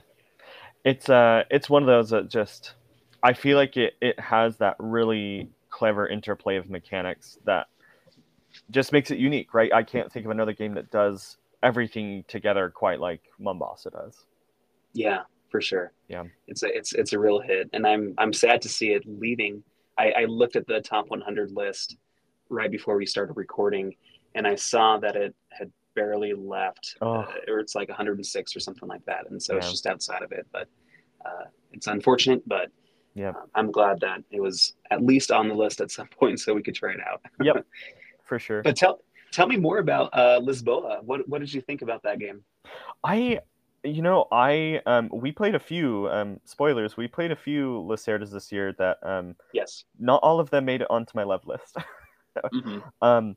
it's 0.83 1.09
uh, 1.09 1.43
it's 1.49 1.69
one 1.69 1.83
of 1.83 1.87
those 1.87 2.09
that 2.11 2.29
just 2.29 2.73
I 3.23 3.33
feel 3.33 3.57
like 3.57 3.77
it 3.77 3.93
it 4.01 4.19
has 4.19 4.57
that 4.57 4.75
really 4.79 5.49
clever 5.69 6.07
interplay 6.07 6.57
of 6.57 6.69
mechanics 6.69 7.37
that 7.45 7.67
just 8.69 8.91
makes 8.91 9.11
it 9.11 9.17
unique, 9.17 9.53
right? 9.53 9.71
I 9.73 9.83
can't 9.83 10.11
think 10.11 10.25
of 10.25 10.31
another 10.31 10.53
game 10.53 10.73
that 10.73 10.91
does 10.91 11.37
everything 11.63 12.25
together 12.27 12.69
quite 12.69 12.99
like 12.99 13.21
Mombasa 13.39 13.91
does. 13.91 14.25
yeah 14.93 15.21
for 15.49 15.61
sure 15.61 15.91
Yeah. 16.07 16.23
it's 16.47 16.63
a 16.63 16.67
it's 16.75 16.93
it's 16.93 17.13
a 17.13 17.19
real 17.19 17.39
hit 17.39 17.69
and 17.73 17.85
i'm 17.85 18.13
i'm 18.17 18.31
sad 18.33 18.61
to 18.63 18.69
see 18.69 18.93
it 18.93 19.03
leaving 19.05 19.61
i 19.97 20.11
i 20.11 20.25
looked 20.25 20.55
at 20.55 20.65
the 20.65 20.79
top 20.81 21.09
100 21.09 21.51
list 21.51 21.97
right 22.49 22.71
before 22.71 22.95
we 22.95 23.05
started 23.05 23.33
recording 23.33 23.93
and 24.33 24.47
i 24.47 24.55
saw 24.55 24.97
that 24.97 25.15
it 25.17 25.35
had 25.49 25.69
barely 25.95 26.33
left 26.33 26.95
Oh. 27.01 27.21
uh, 27.21 27.25
or 27.47 27.59
it's 27.59 27.75
like 27.75 27.89
106 27.89 28.55
or 28.55 28.59
something 28.59 28.87
like 28.87 29.03
that 29.05 29.29
and 29.29 29.41
so 29.41 29.57
it's 29.57 29.69
just 29.69 29.85
outside 29.87 30.21
of 30.23 30.31
it 30.31 30.47
but 30.51 30.67
uh, 31.25 31.45
it's 31.71 31.87
unfortunate 31.87 32.41
but 32.47 32.69
Yeah. 33.13 33.29
uh, 33.31 33.45
i'm 33.55 33.71
glad 33.71 33.99
that 34.01 34.23
it 34.31 34.41
was 34.41 34.73
at 34.89 35.03
least 35.03 35.31
on 35.31 35.47
the 35.47 35.53
list 35.55 35.81
at 35.81 35.91
some 35.91 36.07
point 36.19 36.39
so 36.39 36.53
we 36.53 36.63
could 36.63 36.75
try 36.75 36.91
it 36.93 36.99
out 37.09 37.21
Yep, 37.41 37.65
for 38.23 38.39
sure. 38.39 38.63
But 38.63 38.75
tell 38.77 39.01
tell 39.31 39.47
me 39.47 39.57
more 39.57 39.79
about 39.79 40.09
uh, 40.13 40.39
Lisboa. 40.41 41.03
What 41.03 41.27
what 41.27 41.39
did 41.39 41.53
you 41.53 41.61
think 41.61 41.81
about 41.81 42.03
that 42.03 42.19
game? 42.19 42.43
I, 43.03 43.39
you 43.83 44.01
know, 44.01 44.27
I 44.31 44.81
um, 44.85 45.09
we 45.11 45.31
played 45.31 45.55
a 45.55 45.59
few 45.59 46.07
um, 46.09 46.39
spoilers. 46.45 46.97
We 46.97 47.07
played 47.07 47.31
a 47.31 47.35
few 47.35 47.83
Lacerdas 47.89 48.31
this 48.31 48.51
year 48.51 48.73
that 48.77 48.99
um, 49.03 49.35
yes, 49.53 49.85
not 49.99 50.21
all 50.23 50.39
of 50.39 50.49
them 50.49 50.65
made 50.65 50.81
it 50.81 50.87
onto 50.89 51.11
my 51.15 51.23
love 51.23 51.45
list. 51.45 51.75
mm-hmm. 52.37 52.79
um, 53.01 53.35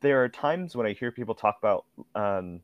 there 0.00 0.22
are 0.22 0.28
times 0.28 0.76
when 0.76 0.86
I 0.86 0.92
hear 0.92 1.10
people 1.10 1.34
talk 1.34 1.56
about 1.58 1.84
um, 2.14 2.60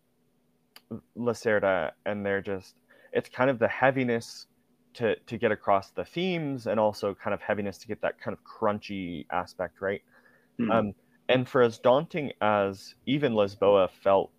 Lacerda, 1.16 1.92
and 2.06 2.24
they're 2.24 2.40
just 2.40 2.74
it's 3.12 3.28
kind 3.28 3.50
of 3.50 3.58
the 3.58 3.68
heaviness 3.68 4.46
to 4.94 5.16
to 5.16 5.38
get 5.38 5.52
across 5.52 5.90
the 5.90 6.04
themes, 6.04 6.66
and 6.66 6.80
also 6.80 7.14
kind 7.14 7.34
of 7.34 7.40
heaviness 7.40 7.78
to 7.78 7.88
get 7.88 8.02
that 8.02 8.20
kind 8.20 8.36
of 8.36 8.44
crunchy 8.44 9.26
aspect, 9.30 9.80
right? 9.80 10.02
Mm-hmm. 10.60 10.70
Um, 10.70 10.94
and 11.28 11.48
for 11.48 11.62
as 11.62 11.78
daunting 11.78 12.32
as 12.40 12.94
even 13.06 13.32
Lisboa 13.34 13.88
felt 13.90 14.30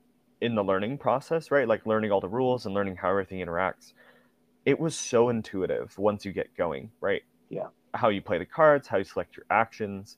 in 0.41 0.55
the 0.55 0.63
learning 0.63 0.97
process, 0.97 1.51
right? 1.51 1.67
Like 1.67 1.85
learning 1.85 2.11
all 2.11 2.19
the 2.19 2.27
rules 2.27 2.65
and 2.65 2.75
learning 2.75 2.97
how 2.97 3.09
everything 3.09 3.39
interacts, 3.39 3.93
it 4.65 4.79
was 4.79 4.95
so 4.95 5.29
intuitive 5.29 5.97
once 5.97 6.25
you 6.25 6.33
get 6.33 6.55
going, 6.57 6.91
right? 6.99 7.21
Yeah. 7.49 7.67
How 7.93 8.09
you 8.09 8.21
play 8.21 8.39
the 8.39 8.45
cards, 8.45 8.87
how 8.87 8.97
you 8.97 9.03
select 9.03 9.37
your 9.37 9.45
actions, 9.49 10.17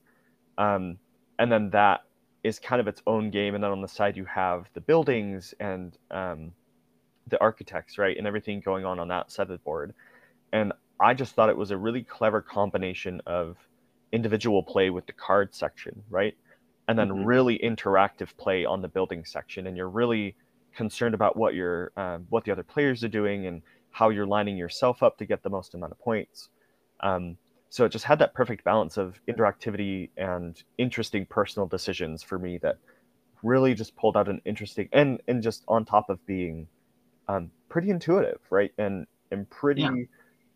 um, 0.58 0.98
and 1.38 1.50
then 1.50 1.70
that 1.70 2.04
is 2.44 2.58
kind 2.58 2.80
of 2.80 2.86
its 2.86 3.02
own 3.06 3.30
game. 3.30 3.54
And 3.54 3.64
then 3.64 3.70
on 3.70 3.80
the 3.80 3.88
side, 3.88 4.16
you 4.16 4.26
have 4.26 4.68
the 4.74 4.80
buildings 4.80 5.54
and 5.58 5.96
um, 6.10 6.52
the 7.26 7.40
architects, 7.40 7.98
right? 7.98 8.16
And 8.16 8.26
everything 8.26 8.60
going 8.60 8.84
on 8.84 9.00
on 9.00 9.08
that 9.08 9.32
side 9.32 9.44
of 9.44 9.48
the 9.48 9.58
board. 9.58 9.94
And 10.52 10.72
I 11.00 11.14
just 11.14 11.34
thought 11.34 11.48
it 11.48 11.56
was 11.56 11.70
a 11.70 11.76
really 11.76 12.02
clever 12.02 12.42
combination 12.42 13.20
of 13.26 13.56
individual 14.12 14.62
play 14.62 14.90
with 14.90 15.06
the 15.06 15.12
card 15.12 15.54
section, 15.54 16.02
right? 16.10 16.36
And 16.86 16.98
then 16.98 17.08
mm-hmm. 17.08 17.24
really 17.24 17.58
interactive 17.58 18.36
play 18.36 18.66
on 18.66 18.82
the 18.82 18.88
building 18.88 19.24
section. 19.24 19.66
And 19.66 19.76
you're 19.76 19.88
really 19.88 20.36
concerned 20.76 21.14
about 21.14 21.36
what 21.36 21.54
your 21.54 21.92
um, 21.96 22.26
what 22.28 22.44
the 22.44 22.52
other 22.52 22.62
players 22.62 23.02
are 23.02 23.08
doing 23.08 23.46
and 23.46 23.62
how 23.90 24.10
you're 24.10 24.26
lining 24.26 24.56
yourself 24.56 25.02
up 25.02 25.16
to 25.18 25.24
get 25.24 25.42
the 25.42 25.50
most 25.50 25.74
amount 25.74 25.92
of 25.92 25.98
points. 25.98 26.50
Um, 27.00 27.38
so 27.74 27.84
it 27.84 27.88
just 27.88 28.04
had 28.04 28.20
that 28.20 28.32
perfect 28.34 28.62
balance 28.62 28.96
of 28.98 29.20
interactivity 29.26 30.08
and 30.16 30.62
interesting 30.78 31.26
personal 31.26 31.66
decisions 31.66 32.22
for 32.22 32.38
me 32.38 32.56
that 32.58 32.78
really 33.42 33.74
just 33.74 33.96
pulled 33.96 34.16
out 34.16 34.28
an 34.28 34.40
interesting 34.44 34.88
and 34.92 35.20
and 35.26 35.42
just 35.42 35.64
on 35.66 35.84
top 35.84 36.08
of 36.08 36.24
being 36.24 36.68
um, 37.26 37.50
pretty 37.68 37.90
intuitive 37.90 38.38
right 38.50 38.70
and 38.78 39.08
and 39.32 39.50
pretty 39.50 39.82
yeah. 39.82 39.90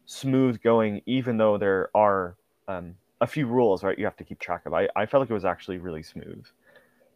smooth 0.06 0.62
going 0.62 1.02
even 1.06 1.36
though 1.36 1.58
there 1.58 1.90
are 1.92 2.36
um, 2.68 2.94
a 3.20 3.26
few 3.26 3.48
rules 3.48 3.82
right 3.82 3.98
you 3.98 4.04
have 4.04 4.16
to 4.16 4.22
keep 4.22 4.38
track 4.38 4.64
of 4.64 4.72
i, 4.72 4.88
I 4.94 5.04
felt 5.04 5.22
like 5.22 5.30
it 5.30 5.34
was 5.34 5.44
actually 5.44 5.78
really 5.78 6.04
smooth 6.04 6.44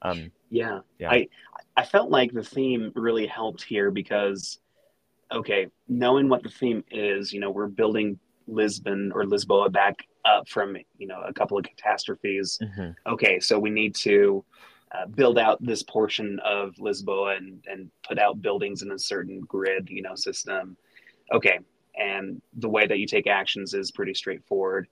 um, 0.02 0.32
yeah. 0.50 0.80
yeah 0.98 1.12
i 1.12 1.28
i 1.76 1.84
felt 1.84 2.10
like 2.10 2.32
the 2.32 2.42
theme 2.42 2.90
really 2.96 3.28
helped 3.28 3.62
here 3.62 3.92
because 3.92 4.58
okay 5.30 5.68
knowing 5.86 6.28
what 6.28 6.42
the 6.42 6.50
theme 6.50 6.82
is 6.90 7.32
you 7.32 7.38
know 7.38 7.52
we're 7.52 7.68
building 7.68 8.18
Lisbon 8.46 9.12
or 9.14 9.24
Lisboa 9.24 9.70
back 9.70 10.06
up 10.24 10.48
from 10.48 10.76
you 10.98 11.06
know 11.06 11.22
a 11.26 11.32
couple 11.32 11.58
of 11.58 11.64
catastrophes. 11.64 12.58
Mm-hmm. 12.62 13.12
Okay, 13.12 13.40
so 13.40 13.58
we 13.58 13.70
need 13.70 13.94
to 13.96 14.44
uh, 14.92 15.06
build 15.06 15.38
out 15.38 15.64
this 15.64 15.82
portion 15.82 16.38
of 16.44 16.74
Lisboa 16.76 17.36
and 17.36 17.64
and 17.66 17.90
put 18.06 18.18
out 18.18 18.42
buildings 18.42 18.82
in 18.82 18.92
a 18.92 18.98
certain 18.98 19.40
grid 19.40 19.88
you 19.88 20.02
know 20.02 20.14
system. 20.14 20.76
Okay, 21.32 21.58
and 21.98 22.40
the 22.58 22.68
way 22.68 22.86
that 22.86 22.98
you 22.98 23.06
take 23.06 23.26
actions 23.26 23.74
is 23.74 23.90
pretty 23.90 24.14
straightforward. 24.14 24.88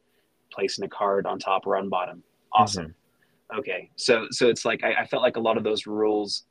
Placing 0.52 0.84
a 0.84 0.88
card 0.88 1.26
on 1.26 1.38
top 1.38 1.66
or 1.66 1.76
on 1.76 1.88
bottom. 1.88 2.22
Awesome. 2.52 2.86
Mm-hmm. 2.86 3.58
Okay, 3.60 3.90
so 3.96 4.26
so 4.30 4.48
it's 4.48 4.64
like 4.64 4.82
I, 4.84 5.02
I 5.02 5.06
felt 5.06 5.22
like 5.22 5.36
a 5.36 5.40
lot 5.40 5.56
of 5.56 5.64
those 5.64 5.86
rules 5.86 6.44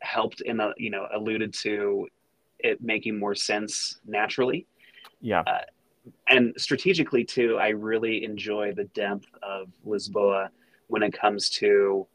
helped 0.00 0.40
in 0.42 0.60
a 0.60 0.72
you 0.76 0.90
know 0.90 1.06
alluded 1.14 1.52
to 1.62 2.06
it 2.60 2.80
making 2.80 3.18
more 3.18 3.34
sense 3.34 3.98
naturally. 4.06 4.66
Yeah. 5.20 5.40
Uh, 5.40 5.60
and 6.28 6.54
strategically 6.56 7.24
too, 7.24 7.58
I 7.60 7.68
really 7.68 8.24
enjoy 8.24 8.72
the 8.72 8.84
depth 8.84 9.26
of 9.42 9.68
Lisboa 9.86 10.48
when 10.88 11.02
it 11.02 11.12
comes 11.12 11.50
to 11.50 12.06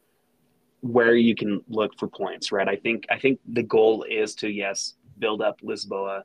where 0.80 1.14
you 1.14 1.34
can 1.34 1.62
look 1.68 1.98
for 1.98 2.08
points. 2.08 2.52
Right. 2.52 2.68
I 2.68 2.76
think 2.76 3.06
I 3.10 3.18
think 3.18 3.40
the 3.46 3.62
goal 3.62 4.04
is 4.08 4.34
to 4.36 4.48
yes 4.48 4.94
build 5.18 5.42
up 5.42 5.60
Lisboa, 5.60 6.22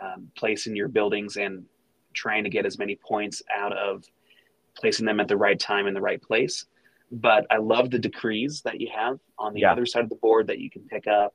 um, 0.00 0.28
placing 0.36 0.76
your 0.76 0.88
buildings 0.88 1.36
and 1.36 1.64
trying 2.14 2.44
to 2.44 2.50
get 2.50 2.66
as 2.66 2.78
many 2.78 2.96
points 2.96 3.42
out 3.54 3.76
of 3.76 4.04
placing 4.74 5.06
them 5.06 5.20
at 5.20 5.28
the 5.28 5.36
right 5.36 5.58
time 5.58 5.86
in 5.86 5.94
the 5.94 6.00
right 6.00 6.20
place. 6.20 6.66
But 7.12 7.46
I 7.50 7.58
love 7.58 7.90
the 7.90 7.98
decrees 7.98 8.62
that 8.64 8.80
you 8.80 8.88
have 8.94 9.18
on 9.38 9.52
the 9.52 9.60
yeah. 9.60 9.72
other 9.72 9.84
side 9.84 10.04
of 10.04 10.10
the 10.10 10.16
board 10.16 10.46
that 10.46 10.58
you 10.58 10.70
can 10.70 10.82
pick 10.82 11.06
up, 11.06 11.34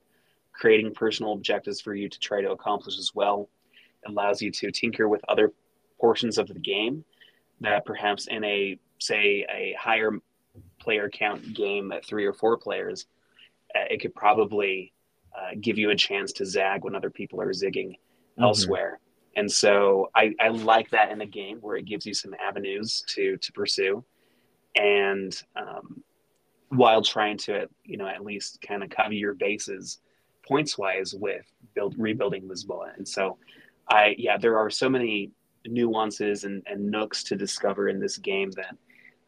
creating 0.54 0.94
personal 0.94 1.34
objectives 1.34 1.82
for 1.82 1.94
you 1.94 2.10
to 2.10 2.20
try 2.20 2.42
to 2.42 2.52
accomplish 2.52 2.98
as 2.98 3.12
well. 3.14 3.50
It 4.04 4.12
allows 4.12 4.42
you 4.42 4.52
to 4.52 4.72
tinker 4.72 5.10
with 5.10 5.22
other 5.28 5.52
portions 6.06 6.38
of 6.38 6.48
the 6.48 6.60
game 6.60 7.04
that 7.62 7.84
perhaps 7.84 8.28
in 8.28 8.44
a 8.44 8.78
say 9.00 9.44
a 9.52 9.76
higher 9.80 10.12
player 10.80 11.10
count 11.10 11.42
game 11.56 11.92
at 11.92 12.06
three 12.06 12.26
or 12.26 12.34
four 12.34 12.58
players, 12.58 13.08
uh, 13.76 13.86
it 13.90 14.00
could 14.02 14.14
probably 14.14 14.94
uh, 15.36 15.56
give 15.60 15.80
you 15.80 15.90
a 15.90 15.96
chance 15.96 16.32
to 16.32 16.46
zag 16.46 16.84
when 16.84 16.94
other 16.94 17.10
people 17.10 17.42
are 17.42 17.52
zigging 17.52 17.94
mm-hmm. 17.94 18.44
elsewhere. 18.44 19.00
And 19.36 19.52
so 19.52 20.12
I, 20.16 20.34
I 20.40 20.50
like 20.50 20.92
that 20.92 21.12
in 21.12 21.22
a 21.22 21.26
game 21.26 21.58
where 21.62 21.76
it 21.76 21.86
gives 21.86 22.06
you 22.06 22.14
some 22.14 22.36
avenues 22.36 23.04
to 23.16 23.38
to 23.38 23.52
pursue, 23.52 24.06
and 24.76 25.36
um, 25.56 26.04
while 26.70 27.02
trying 27.02 27.38
to 27.48 27.68
you 27.84 27.98
know 27.98 28.08
at 28.08 28.24
least 28.24 28.62
kind 28.62 28.84
of 28.84 28.92
cover 28.92 29.14
your 29.14 29.34
bases 29.34 30.02
points 30.48 30.78
wise 30.78 31.16
with 31.16 31.46
build 31.74 31.96
rebuilding 31.98 32.44
Lisboa. 32.48 32.96
And 32.96 33.08
so 33.08 33.40
I 33.90 34.14
yeah 34.20 34.38
there 34.38 34.60
are 34.60 34.70
so 34.70 34.88
many 34.88 35.32
nuances 35.66 36.44
and, 36.44 36.64
and 36.66 36.90
nooks 36.90 37.24
to 37.24 37.36
discover 37.36 37.90
in 37.90 38.00
this 38.00 38.18
game 38.18 38.52
that 38.52 38.76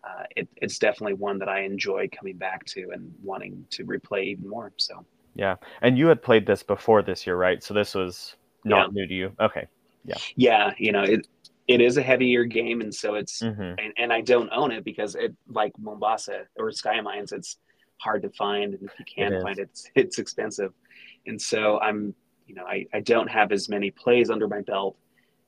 uh, 0.03 0.23
it, 0.35 0.47
it's 0.57 0.79
definitely 0.79 1.13
one 1.13 1.37
that 1.39 1.49
I 1.49 1.61
enjoy 1.61 2.07
coming 2.09 2.37
back 2.37 2.65
to 2.65 2.89
and 2.93 3.13
wanting 3.23 3.65
to 3.71 3.85
replay 3.85 4.25
even 4.25 4.47
more. 4.47 4.71
So 4.77 5.05
yeah, 5.35 5.55
and 5.81 5.97
you 5.97 6.07
had 6.07 6.21
played 6.21 6.45
this 6.45 6.63
before 6.63 7.01
this 7.01 7.27
year, 7.27 7.35
right? 7.35 7.63
So 7.63 7.73
this 7.73 7.93
was 7.93 8.35
not 8.63 8.87
yeah. 8.87 9.01
new 9.01 9.07
to 9.07 9.13
you. 9.13 9.31
Okay, 9.39 9.67
yeah, 10.05 10.17
yeah. 10.35 10.73
You 10.77 10.91
know, 10.91 11.03
it 11.03 11.27
it 11.67 11.81
is 11.81 11.97
a 11.97 12.01
heavier 12.01 12.45
game, 12.45 12.81
and 12.81 12.93
so 12.93 13.15
it's 13.15 13.41
mm-hmm. 13.41 13.61
and, 13.61 13.93
and 13.97 14.13
I 14.13 14.21
don't 14.21 14.49
own 14.51 14.71
it 14.71 14.83
because 14.83 15.15
it 15.15 15.35
like 15.47 15.73
Mombasa 15.77 16.43
or 16.57 16.71
Sky 16.71 17.01
Mines, 17.01 17.31
it's 17.31 17.57
hard 17.99 18.21
to 18.23 18.29
find, 18.29 18.73
and 18.73 18.83
if 18.83 18.91
you 18.99 19.05
can 19.05 19.33
it 19.33 19.41
find 19.41 19.59
it, 19.59 19.69
it's, 19.71 19.91
it's 19.95 20.19
expensive, 20.19 20.73
and 21.25 21.41
so 21.41 21.79
I'm 21.79 22.15
you 22.45 22.55
know 22.55 22.65
I, 22.65 22.85
I 22.93 23.01
don't 23.01 23.29
have 23.29 23.51
as 23.51 23.67
many 23.67 23.91
plays 23.91 24.29
under 24.29 24.47
my 24.47 24.61
belt 24.61 24.97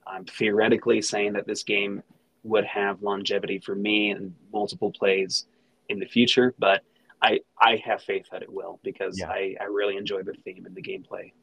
I'm 0.09 0.25
theoretically 0.25 1.01
saying 1.01 1.33
that 1.33 1.45
this 1.47 1.63
game 1.63 2.03
would 2.43 2.65
have 2.65 3.01
longevity 3.01 3.59
for 3.59 3.75
me 3.75 4.11
and 4.11 4.33
multiple 4.51 4.91
plays 4.91 5.45
in 5.89 5.99
the 5.99 6.05
future, 6.05 6.53
but 6.57 6.83
I 7.21 7.41
I 7.59 7.81
have 7.85 8.01
faith 8.01 8.25
that 8.31 8.41
it 8.41 8.51
will 8.51 8.79
because 8.83 9.19
yeah. 9.19 9.29
I, 9.29 9.55
I 9.59 9.65
really 9.65 9.97
enjoy 9.97 10.23
the 10.23 10.33
theme 10.33 10.65
and 10.65 10.75
the 10.75 10.81
gameplay. 10.81 11.33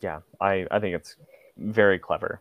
Yeah, 0.00 0.20
I, 0.40 0.66
I 0.70 0.78
think 0.80 0.94
it's 0.94 1.16
very 1.56 1.98
clever. 1.98 2.40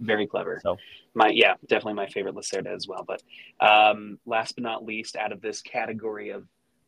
Very 0.00 0.26
clever. 0.26 0.60
So 0.62 0.76
my 1.14 1.28
yeah, 1.28 1.54
definitely 1.66 1.94
my 1.94 2.06
favorite 2.06 2.34
Lacerda 2.34 2.74
as 2.74 2.86
well. 2.88 3.06
But 3.06 3.22
um, 3.66 4.18
last 4.26 4.54
but 4.56 4.62
not 4.62 4.84
least, 4.84 5.16
out 5.16 5.32
of 5.32 5.40
this 5.40 5.60
category 5.60 6.30
of 6.30 6.46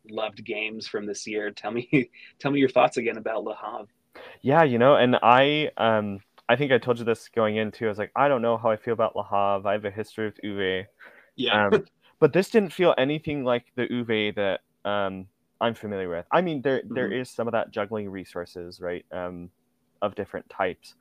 loved 0.09 0.43
games 0.43 0.87
from 0.87 1.05
this 1.05 1.27
year, 1.27 1.51
tell 1.51 1.71
me 1.71 2.09
tell 2.39 2.51
me 2.51 2.59
your 2.59 2.69
thoughts 2.69 2.97
again 2.97 3.17
about 3.17 3.43
Le 3.43 3.55
Havre. 3.55 3.87
Yeah, 4.41 4.63
you 4.63 4.77
know, 4.77 4.95
and 4.95 5.17
I 5.21 5.71
um 5.77 6.19
I 6.49 6.55
think 6.55 6.71
I 6.71 6.77
told 6.77 6.99
you 6.99 7.05
this 7.05 7.29
going 7.29 7.57
into. 7.57 7.85
I 7.85 7.89
was 7.89 7.97
like, 7.97 8.11
I 8.15 8.27
don't 8.27 8.41
know 8.41 8.57
how 8.57 8.69
I 8.69 8.75
feel 8.75 8.93
about 8.93 9.15
Le 9.15 9.23
Havre. 9.23 9.67
I 9.67 9.73
have 9.73 9.85
a 9.85 9.91
history 9.91 10.25
with 10.25 10.39
Uwe. 10.43 10.85
Yeah. 11.35 11.67
Um, 11.67 11.85
but 12.19 12.33
this 12.33 12.49
didn't 12.49 12.73
feel 12.73 12.93
anything 12.97 13.43
like 13.43 13.65
the 13.75 13.87
Uwe 13.87 14.35
that 14.35 14.61
um, 14.89 15.27
I'm 15.61 15.73
familiar 15.73 16.09
with. 16.09 16.25
I 16.31 16.41
mean, 16.41 16.61
there 16.61 16.79
mm-hmm. 16.79 16.93
there 16.93 17.11
is 17.11 17.29
some 17.29 17.47
of 17.47 17.53
that 17.53 17.71
juggling 17.71 18.09
resources, 18.09 18.81
right, 18.81 19.05
um, 19.11 19.49
of 20.01 20.15
different 20.15 20.49
types. 20.49 20.95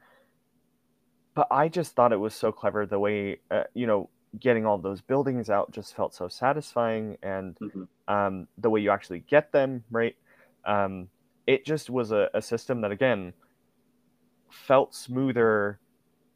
But 1.34 1.48
I 1.50 1.68
just 1.68 1.96
thought 1.96 2.12
it 2.12 2.20
was 2.20 2.34
so 2.34 2.52
clever 2.52 2.86
the 2.86 2.98
way, 2.98 3.40
uh, 3.50 3.64
you 3.74 3.86
know, 3.86 4.10
getting 4.38 4.66
all 4.66 4.78
those 4.78 5.00
buildings 5.00 5.50
out 5.50 5.72
just 5.72 5.96
felt 5.96 6.14
so 6.14 6.28
satisfying, 6.28 7.16
and 7.22 7.56
mm-hmm. 7.58 7.82
Um, 8.08 8.48
the 8.58 8.68
way 8.68 8.80
you 8.80 8.90
actually 8.90 9.20
get 9.20 9.52
them, 9.52 9.84
right? 9.90 10.14
Um, 10.66 11.08
it 11.46 11.64
just 11.64 11.88
was 11.88 12.12
a, 12.12 12.28
a 12.34 12.42
system 12.42 12.80
that, 12.82 12.90
again, 12.90 13.32
felt 14.52 14.94
smoother 14.94 15.78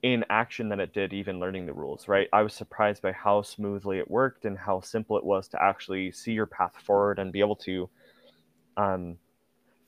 in 0.02 0.24
action 0.30 0.68
than 0.68 0.80
it 0.80 0.92
did 0.92 1.12
even 1.12 1.40
learning 1.40 1.66
the 1.66 1.72
rules, 1.72 2.06
right? 2.06 2.28
I 2.32 2.42
was 2.42 2.54
surprised 2.54 3.02
by 3.02 3.12
how 3.12 3.42
smoothly 3.42 3.98
it 3.98 4.10
worked 4.10 4.44
and 4.44 4.56
how 4.56 4.80
simple 4.80 5.16
it 5.16 5.24
was 5.24 5.48
to 5.48 5.62
actually 5.62 6.12
see 6.12 6.32
your 6.32 6.46
path 6.46 6.74
forward 6.84 7.18
and 7.18 7.32
be 7.32 7.40
able 7.40 7.56
to 7.56 7.88
um, 8.76 9.16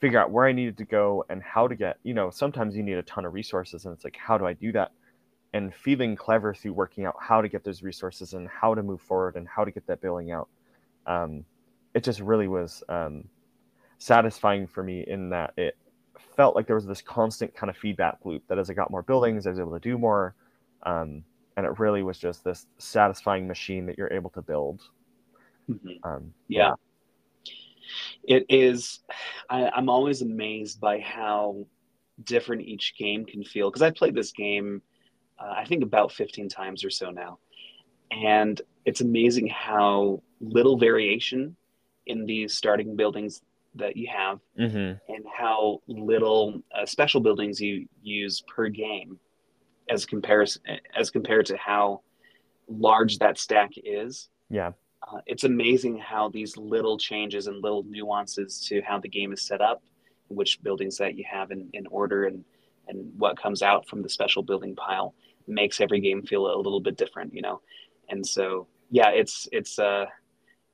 figure 0.00 0.18
out 0.18 0.30
where 0.30 0.46
I 0.46 0.52
needed 0.52 0.76
to 0.78 0.84
go 0.84 1.24
and 1.28 1.42
how 1.42 1.68
to 1.68 1.74
get, 1.74 1.98
you 2.02 2.14
know, 2.14 2.30
sometimes 2.30 2.76
you 2.76 2.82
need 2.82 2.94
a 2.94 3.02
ton 3.02 3.24
of 3.24 3.34
resources 3.34 3.84
and 3.84 3.94
it's 3.94 4.04
like, 4.04 4.16
how 4.16 4.38
do 4.38 4.46
I 4.46 4.54
do 4.54 4.72
that? 4.72 4.92
And 5.52 5.74
feeling 5.74 6.16
clever 6.16 6.54
through 6.54 6.72
working 6.72 7.04
out 7.04 7.16
how 7.20 7.40
to 7.40 7.48
get 7.48 7.64
those 7.64 7.82
resources 7.82 8.32
and 8.32 8.48
how 8.48 8.74
to 8.74 8.82
move 8.82 9.00
forward 9.00 9.36
and 9.36 9.46
how 9.46 9.64
to 9.64 9.70
get 9.70 9.86
that 9.86 10.00
billing 10.00 10.30
out. 10.30 10.48
Um, 11.06 11.44
it 11.94 12.04
just 12.04 12.20
really 12.20 12.48
was 12.48 12.82
um, 12.88 13.24
satisfying 13.98 14.66
for 14.66 14.82
me 14.82 15.04
in 15.06 15.30
that 15.30 15.52
it 15.56 15.76
felt 16.36 16.56
like 16.56 16.66
there 16.66 16.76
was 16.76 16.86
this 16.86 17.02
constant 17.02 17.54
kind 17.54 17.70
of 17.70 17.76
feedback 17.76 18.18
loop 18.24 18.42
that 18.48 18.58
as 18.58 18.70
I 18.70 18.74
got 18.74 18.90
more 18.90 19.02
buildings, 19.02 19.46
I 19.46 19.50
was 19.50 19.58
able 19.58 19.72
to 19.72 19.80
do 19.80 19.98
more. 19.98 20.34
Um, 20.84 21.24
and 21.56 21.66
it 21.66 21.78
really 21.78 22.02
was 22.02 22.18
just 22.18 22.44
this 22.44 22.66
satisfying 22.78 23.48
machine 23.48 23.86
that 23.86 23.98
you're 23.98 24.12
able 24.12 24.30
to 24.30 24.42
build. 24.42 24.80
Mm-hmm. 25.68 26.08
Um, 26.08 26.32
yeah. 26.46 26.74
It 28.22 28.46
is, 28.48 29.00
I, 29.50 29.68
I'm 29.70 29.88
always 29.88 30.22
amazed 30.22 30.80
by 30.80 31.00
how 31.00 31.66
different 32.22 32.62
each 32.62 32.94
game 32.96 33.24
can 33.24 33.42
feel. 33.42 33.70
Because 33.70 33.82
I've 33.82 33.94
played 33.94 34.14
this 34.14 34.32
game, 34.32 34.82
uh, 35.38 35.54
I 35.56 35.64
think, 35.64 35.82
about 35.82 36.12
15 36.12 36.48
times 36.48 36.84
or 36.84 36.90
so 36.90 37.10
now. 37.10 37.38
And 38.10 38.60
it's 38.84 39.00
amazing 39.00 39.48
how 39.48 40.22
little 40.40 40.78
variation 40.78 41.56
in 42.06 42.24
these 42.24 42.54
starting 42.54 42.96
buildings 42.96 43.42
that 43.78 43.96
you 43.96 44.08
have 44.14 44.40
mm-hmm. 44.58 45.12
and 45.12 45.24
how 45.36 45.80
little 45.86 46.60
uh, 46.74 46.84
special 46.84 47.20
buildings 47.20 47.60
you 47.60 47.86
use 48.02 48.42
per 48.42 48.68
game 48.68 49.18
as 49.90 50.04
comparison 50.04 50.62
as 50.96 51.10
compared 51.10 51.46
to 51.46 51.56
how 51.56 52.02
large 52.68 53.18
that 53.18 53.38
stack 53.38 53.70
is. 53.76 54.28
Yeah. 54.50 54.72
Uh, 55.10 55.20
it's 55.26 55.44
amazing 55.44 55.98
how 55.98 56.28
these 56.28 56.56
little 56.56 56.98
changes 56.98 57.46
and 57.46 57.62
little 57.62 57.84
nuances 57.84 58.60
to 58.68 58.82
how 58.82 58.98
the 58.98 59.08
game 59.08 59.32
is 59.32 59.42
set 59.42 59.60
up 59.60 59.82
which 60.28 60.62
buildings 60.62 60.98
that 60.98 61.16
you 61.16 61.24
have 61.30 61.50
in, 61.50 61.70
in 61.72 61.86
order 61.86 62.26
and 62.26 62.44
and 62.88 63.12
what 63.18 63.38
comes 63.38 63.62
out 63.62 63.86
from 63.86 64.02
the 64.02 64.08
special 64.08 64.42
building 64.42 64.74
pile 64.74 65.14
makes 65.46 65.80
every 65.80 66.00
game 66.00 66.22
feel 66.22 66.46
a 66.46 66.56
little 66.56 66.80
bit 66.80 66.96
different 66.96 67.32
you 67.32 67.40
know? 67.40 67.60
And 68.10 68.26
so 68.26 68.66
yeah 68.90 69.10
it's 69.10 69.48
it's 69.52 69.78
uh 69.78 70.06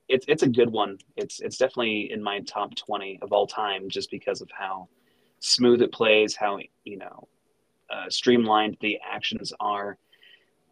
it's 0.08 0.24
it's 0.28 0.42
a 0.42 0.48
good 0.48 0.70
one. 0.70 0.98
It's 1.16 1.40
it's 1.40 1.56
definitely 1.56 2.12
in 2.12 2.22
my 2.22 2.40
top 2.40 2.74
twenty 2.76 3.18
of 3.22 3.32
all 3.32 3.46
time, 3.46 3.88
just 3.88 4.10
because 4.10 4.40
of 4.40 4.50
how 4.52 4.88
smooth 5.40 5.82
it 5.82 5.92
plays, 5.92 6.36
how 6.36 6.58
you 6.84 6.98
know 6.98 7.28
uh, 7.90 8.08
streamlined 8.08 8.76
the 8.80 8.98
actions 9.04 9.52
are, 9.60 9.96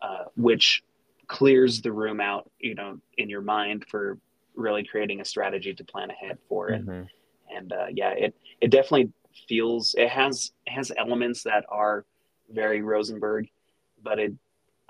uh, 0.01 0.25
which 0.37 0.83
clears 1.29 1.81
the 1.81 1.93
room 1.93 2.21
out, 2.21 2.51
you 2.59 2.75
know, 2.75 2.99
in 3.17 3.29
your 3.29 3.41
mind 3.41 3.85
for 3.89 4.19
really 4.55 4.85
creating 4.85 5.21
a 5.21 5.25
strategy 5.25 5.73
to 5.73 5.85
plan 5.85 6.11
ahead 6.11 6.39
for. 6.49 6.69
And 6.69 6.87
mm-hmm. 6.87 7.57
and 7.57 7.73
uh, 7.73 7.87
yeah, 7.91 8.11
it 8.11 8.35
it 8.61 8.71
definitely 8.71 9.13
feels 9.49 9.95
it 9.97 10.11
has 10.11 10.53
it 10.67 10.73
has 10.73 10.93
elements 10.97 11.43
that 11.45 11.65
are 11.71 12.05
very 12.51 12.83
Rosenberg, 12.83 13.49
but 14.03 14.19
it 14.19 14.33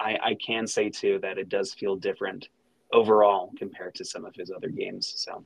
I 0.00 0.18
I 0.22 0.34
can 0.34 0.66
say 0.66 0.90
too 0.90 1.20
that 1.22 1.38
it 1.38 1.48
does 1.48 1.74
feel 1.74 1.96
different 1.96 2.48
overall 2.92 3.52
compared 3.56 3.94
to 3.96 4.04
some 4.04 4.24
of 4.24 4.34
his 4.34 4.50
other 4.50 4.68
games. 4.68 5.12
So 5.16 5.44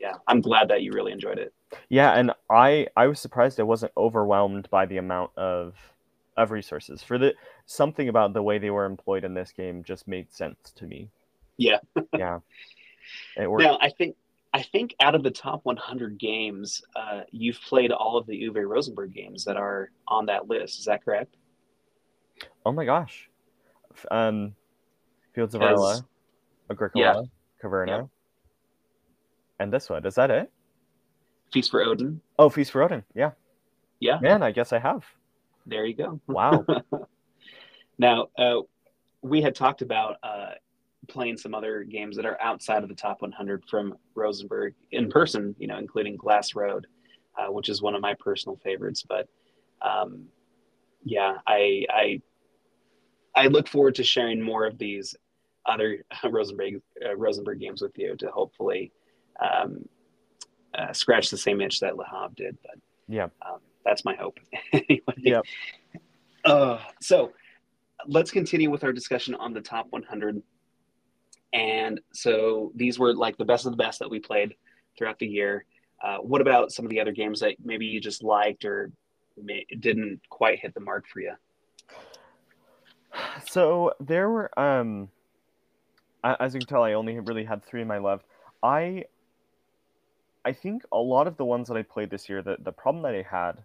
yeah, 0.00 0.14
I'm 0.26 0.40
glad 0.40 0.68
that 0.68 0.82
you 0.82 0.92
really 0.92 1.12
enjoyed 1.12 1.38
it. 1.38 1.52
Yeah, 1.88 2.12
and 2.12 2.32
I 2.50 2.88
I 2.96 3.06
was 3.06 3.20
surprised 3.20 3.60
I 3.60 3.64
wasn't 3.64 3.92
overwhelmed 3.96 4.68
by 4.70 4.86
the 4.86 4.98
amount 4.98 5.30
of 5.36 5.74
of 6.36 6.50
resources 6.50 7.02
for 7.02 7.16
the 7.16 7.34
something 7.66 8.08
about 8.08 8.32
the 8.32 8.42
way 8.42 8.58
they 8.58 8.70
were 8.70 8.84
employed 8.84 9.24
in 9.24 9.34
this 9.34 9.52
game 9.52 9.84
just 9.84 10.08
made 10.08 10.32
sense 10.32 10.72
to 10.74 10.86
me. 10.86 11.10
Yeah. 11.56 11.78
yeah. 12.12 12.40
It 13.36 13.50
worked. 13.50 13.64
Now, 13.64 13.78
I 13.80 13.90
think 13.90 14.16
I 14.52 14.62
think 14.62 14.94
out 15.00 15.14
of 15.14 15.22
the 15.22 15.30
top 15.30 15.60
100 15.64 16.18
games, 16.18 16.82
uh, 16.94 17.22
you've 17.30 17.60
played 17.60 17.90
all 17.90 18.16
of 18.16 18.26
the 18.26 18.40
Uwe 18.44 18.68
Rosenberg 18.68 19.12
games 19.12 19.44
that 19.44 19.56
are 19.56 19.90
on 20.06 20.26
that 20.26 20.48
list. 20.48 20.78
Is 20.78 20.84
that 20.84 21.04
correct? 21.04 21.36
Oh 22.64 22.72
my 22.72 22.84
gosh. 22.84 23.28
Um, 24.10 24.54
Fields 25.34 25.54
of 25.54 25.62
Arle. 25.62 26.06
Agricola, 26.70 27.04
yeah. 27.04 27.22
Caverna, 27.62 27.86
yeah. 27.88 28.02
and 29.60 29.72
this 29.72 29.88
one. 29.88 30.04
Is 30.06 30.14
that 30.14 30.30
it? 30.30 30.50
Feast 31.52 31.70
for 31.70 31.82
Odin. 31.82 32.20
Oh, 32.38 32.48
Feast 32.48 32.72
for 32.72 32.82
Odin. 32.82 33.04
Yeah. 33.14 33.32
Yeah. 34.00 34.18
Man, 34.20 34.42
I 34.42 34.50
guess 34.50 34.72
I 34.72 34.78
have. 34.78 35.04
There 35.66 35.84
you 35.84 35.94
go. 35.94 36.20
Wow. 36.26 36.64
now, 37.98 38.28
uh, 38.36 38.60
we 39.22 39.40
had 39.40 39.54
talked 39.54 39.80
about 39.82 40.16
uh, 40.22 40.52
playing 41.08 41.36
some 41.36 41.54
other 41.54 41.84
games 41.84 42.16
that 42.16 42.26
are 42.26 42.40
outside 42.40 42.82
of 42.82 42.88
the 42.88 42.94
top 42.94 43.22
100 43.22 43.64
from 43.70 43.94
Rosenberg 44.14 44.74
in 44.90 45.08
person, 45.10 45.54
you 45.58 45.66
know, 45.66 45.78
including 45.78 46.16
Glass 46.16 46.54
Road, 46.54 46.86
uh, 47.38 47.50
which 47.50 47.68
is 47.68 47.80
one 47.80 47.94
of 47.94 48.02
my 48.02 48.14
personal 48.18 48.58
favorites. 48.62 49.04
But 49.08 49.28
um, 49.80 50.26
yeah, 51.04 51.36
I, 51.46 51.86
I 51.90 52.20
I 53.36 53.48
look 53.48 53.68
forward 53.68 53.96
to 53.96 54.04
sharing 54.04 54.40
more 54.40 54.64
of 54.64 54.78
these 54.78 55.14
other 55.66 56.04
Rosenberg 56.24 56.80
uh, 57.04 57.16
Rosenberg 57.16 57.60
games 57.60 57.82
with 57.82 57.96
you 57.96 58.16
to 58.16 58.28
hopefully 58.30 58.92
um, 59.40 59.88
uh, 60.76 60.92
scratch 60.92 61.30
the 61.30 61.38
same 61.38 61.60
itch 61.60 61.80
that 61.80 61.96
Le 61.96 62.04
Havre 62.04 62.34
did. 62.36 62.58
But 62.62 62.78
yeah, 63.08 63.28
um, 63.46 63.58
that's 63.84 64.04
my 64.04 64.14
hope. 64.14 64.38
anyway, 64.72 65.00
yeah. 65.18 65.40
Uh, 66.44 66.78
so 67.00 67.32
let's 68.06 68.30
continue 68.30 68.70
with 68.70 68.84
our 68.84 68.92
discussion 68.92 69.34
on 69.34 69.52
the 69.52 69.60
top 69.60 69.86
100. 69.90 70.42
And 71.52 72.00
so 72.12 72.72
these 72.74 72.98
were 72.98 73.14
like 73.14 73.36
the 73.36 73.44
best 73.44 73.64
of 73.64 73.72
the 73.72 73.78
best 73.78 74.00
that 74.00 74.10
we 74.10 74.18
played 74.18 74.54
throughout 74.98 75.18
the 75.18 75.26
year. 75.26 75.64
Uh, 76.02 76.18
what 76.18 76.40
about 76.40 76.72
some 76.72 76.84
of 76.84 76.90
the 76.90 77.00
other 77.00 77.12
games 77.12 77.40
that 77.40 77.54
maybe 77.64 77.86
you 77.86 78.00
just 78.00 78.22
liked 78.22 78.64
or 78.64 78.90
may, 79.40 79.64
didn't 79.80 80.20
quite 80.28 80.58
hit 80.58 80.74
the 80.74 80.80
mark 80.80 81.06
for 81.06 81.20
you? 81.20 81.32
So 83.46 83.92
there 84.00 84.28
were 84.28 84.58
um 84.58 85.08
as 86.24 86.54
you 86.54 86.60
can 86.60 86.68
tell, 86.68 86.82
I 86.82 86.94
only 86.94 87.18
really 87.20 87.44
had 87.44 87.64
three 87.64 87.82
in 87.82 87.88
my 87.88 87.98
left. 87.98 88.24
I 88.62 89.04
I 90.44 90.52
think 90.52 90.82
a 90.92 90.98
lot 90.98 91.26
of 91.26 91.36
the 91.36 91.44
ones 91.44 91.68
that 91.68 91.76
I 91.76 91.82
played 91.82 92.10
this 92.10 92.28
year, 92.28 92.42
the, 92.42 92.56
the 92.58 92.72
problem 92.72 93.02
that 93.04 93.14
I 93.14 93.22
had 93.22 93.62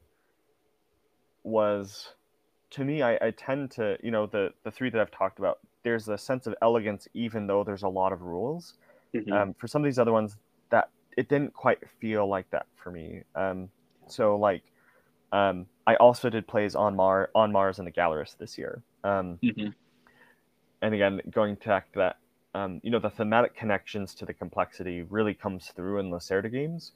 was 1.44 2.14
to 2.72 2.86
me, 2.86 3.02
I, 3.02 3.16
I 3.16 3.32
tend 3.32 3.72
to, 3.72 3.98
you 4.02 4.12
know, 4.12 4.28
the, 4.28 4.54
the 4.64 4.72
three 4.72 4.90
that 4.90 5.02
I've 5.02 5.12
talked 5.12 5.40
about, 5.40 5.60
there's 5.84 6.08
a 6.08 6.18
sense 6.18 6.48
of 6.48 6.56
elegance, 6.62 7.08
even 7.14 7.48
though 7.48 7.64
there's 7.64 7.84
a 7.84 7.90
lot 7.90 8.14
of 8.14 8.22
rules. 8.22 8.76
Mm-hmm. 9.14 9.32
Um, 9.34 9.56
for 9.58 9.68
some 9.68 9.82
of 9.82 9.86
these 9.86 10.00
other 10.00 10.12
ones, 10.12 10.38
that 10.70 10.90
it 11.18 11.28
didn't 11.30 11.54
quite 11.54 11.80
feel 12.00 12.28
like 12.28 12.50
that 12.52 12.68
for 12.82 12.92
me. 12.92 13.24
Um, 13.36 13.70
so 14.08 14.36
like, 14.38 14.62
um, 15.32 15.66
I 15.88 15.96
also 15.96 16.30
did 16.30 16.48
plays 16.48 16.76
on 16.76 16.96
Mar 16.96 17.30
on 17.36 17.52
Mars 17.52 17.80
and 17.80 17.88
the 17.88 17.92
Gallerist 17.92 18.38
this 18.38 18.58
year. 18.58 18.82
Um, 19.04 19.40
mm-hmm. 19.44 19.70
And 20.82 20.94
again, 20.94 21.22
going 21.32 21.56
back 21.56 21.92
to 21.94 22.00
that 22.00 22.18
um, 22.54 22.80
you 22.84 22.92
know, 22.92 23.00
the 23.00 23.10
thematic 23.10 23.56
connections 23.56 24.14
to 24.16 24.26
the 24.26 24.34
complexity 24.34 25.04
really 25.04 25.34
comes 25.34 25.68
through 25.76 26.00
in 26.00 26.10
Lacerda 26.10 26.52
games. 26.52 26.94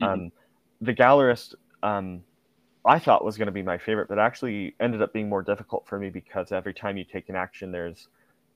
Mm-hmm. 0.00 0.12
Um, 0.12 0.32
the 0.80 0.94
Gallerist, 0.94 1.54
um, 1.82 2.22
I 2.86 2.98
thought 2.98 3.24
was 3.24 3.36
going 3.36 3.46
to 3.46 3.52
be 3.52 3.62
my 3.62 3.78
favorite, 3.78 4.08
but 4.08 4.18
actually 4.18 4.74
ended 4.80 5.02
up 5.02 5.12
being 5.12 5.28
more 5.28 5.42
difficult 5.42 5.86
for 5.86 5.98
me 5.98 6.10
because 6.10 6.52
every 6.52 6.74
time 6.74 6.96
you 6.96 7.04
take 7.04 7.28
an 7.28 7.36
action, 7.36 7.72
there's 7.72 8.08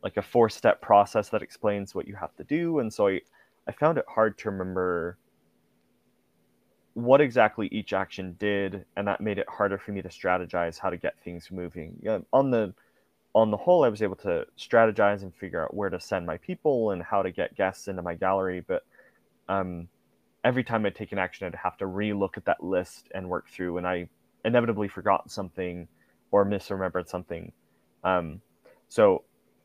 like 0.03 0.17
a 0.17 0.23
four 0.23 0.49
step 0.49 0.81
process 0.81 1.29
that 1.31 1.43
explains 1.43 1.95
what 1.95 2.07
you 2.07 2.15
have 2.15 2.35
to 2.37 2.45
do. 2.45 2.79
And 2.79 2.93
so 2.93 3.09
I, 3.09 3.21
I 3.67 3.73
found 3.73 3.99
it 3.99 4.05
hard 4.09 4.39
to 4.39 4.51
remember 4.51 5.19
what 6.95 7.21
exactly 7.21 7.69
each 7.69 7.93
action 7.93 8.35
did, 8.39 8.85
and 8.97 9.07
that 9.07 9.21
made 9.21 9.39
it 9.39 9.49
harder 9.49 9.79
for 9.79 9.93
me 9.93 10.03
to 10.03 10.09
strategize 10.09 10.79
how 10.79 10.91
to 10.91 10.97
get 10.97 11.15
things 11.23 11.49
moving. 11.51 11.97
Yeah, 12.03 12.19
on 12.33 12.51
the 12.51 12.75
on 13.39 13.51
the 13.51 13.57
whole, 13.57 13.85
I 13.85 13.89
was 13.89 14.03
able 14.03 14.17
to 14.17 14.47
strategize 14.59 15.23
and 15.23 15.35
figure 15.35 15.63
out 15.65 15.73
where 15.73 15.91
to 15.91 16.01
send 16.01 16.27
my 16.27 16.39
people 16.39 16.91
and 16.91 17.03
how 17.03 17.23
to 17.23 17.31
get 17.31 17.57
guests 17.57 17.89
into 17.89 18.03
my 18.03 18.15
gallery. 18.15 18.65
But 18.67 18.83
um, 19.49 19.89
every 20.45 20.65
time 20.65 20.85
I'd 20.85 20.97
take 20.97 21.13
an 21.13 21.19
action, 21.19 21.47
I'd 21.47 21.55
have 21.55 21.77
to 21.79 21.87
re-look 21.87 22.37
at 22.37 22.45
that 22.47 22.63
list 22.63 23.09
and 23.15 23.29
work 23.29 23.49
through. 23.49 23.79
And 23.79 23.87
I 23.87 24.09
inevitably 24.45 24.89
forgot 24.89 25.31
something 25.31 25.89
or 26.31 26.45
misremembered 26.45 27.09
something. 27.09 27.53
Um, 28.03 28.41
so 28.89 29.25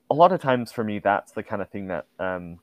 a 0.09 0.13
lot 0.13 0.31
of 0.31 0.41
times 0.41 0.71
for 0.71 0.83
me, 0.83 0.99
that's 0.99 1.31
the 1.31 1.43
kind 1.43 1.62
of 1.62 1.69
thing 1.69 1.88
that, 1.88 2.05
um, 2.19 2.59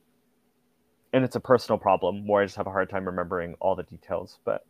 and 1.13 1.25
it's 1.25 1.35
a 1.35 1.41
personal 1.41 1.77
problem 1.77 2.25
where 2.25 2.41
I 2.41 2.45
just 2.45 2.55
have 2.55 2.67
a 2.67 2.71
hard 2.71 2.89
time 2.89 3.05
remembering 3.05 3.55
all 3.59 3.75
the 3.75 3.83
details. 3.83 4.39
But 4.45 4.65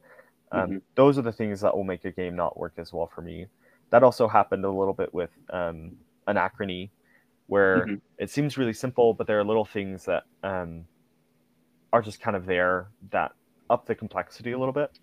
um, 0.51 0.61
mm-hmm. 0.61 0.77
those 0.95 1.19
are 1.19 1.21
the 1.21 1.31
things 1.31 1.61
that 1.61 1.75
will 1.75 1.83
make 1.83 2.03
a 2.05 2.11
game 2.11 2.35
not 2.35 2.57
work 2.57 2.73
as 2.77 2.91
well 2.91 3.11
for 3.13 3.21
me. 3.21 3.45
That 3.91 4.03
also 4.03 4.27
happened 4.27 4.65
a 4.65 4.71
little 4.71 4.93
bit 4.93 5.13
with 5.13 5.29
um, 5.51 5.97
anachrony 6.27 6.89
where 7.47 7.85
mm-hmm. 7.85 7.95
it 8.17 8.29
seems 8.29 8.57
really 8.57 8.71
simple, 8.71 9.13
but 9.13 9.27
there 9.27 9.37
are 9.37 9.43
little 9.43 9.65
things 9.65 10.05
that 10.05 10.23
um, 10.41 10.85
are 11.91 12.01
just 12.01 12.21
kind 12.21 12.37
of 12.37 12.45
there 12.45 12.87
that 13.09 13.33
up 13.69 13.85
the 13.85 13.93
complexity 13.93 14.53
a 14.53 14.57
little 14.57 14.73
bit. 14.73 14.99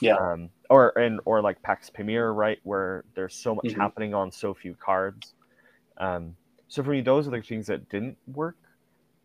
Yeah. 0.00 0.16
Um, 0.16 0.48
or 0.70 0.96
and 0.98 1.20
or 1.26 1.42
like 1.42 1.60
Pax 1.60 1.90
Pamir, 1.90 2.32
right, 2.32 2.58
where 2.62 3.04
there's 3.14 3.34
so 3.34 3.54
much 3.54 3.66
mm-hmm. 3.66 3.80
happening 3.80 4.14
on 4.14 4.32
so 4.32 4.54
few 4.54 4.74
cards. 4.74 5.34
Um, 5.98 6.34
so 6.68 6.82
for 6.82 6.90
me, 6.90 7.02
those 7.02 7.28
are 7.28 7.30
the 7.30 7.42
things 7.42 7.66
that 7.66 7.88
didn't 7.90 8.16
work. 8.26 8.56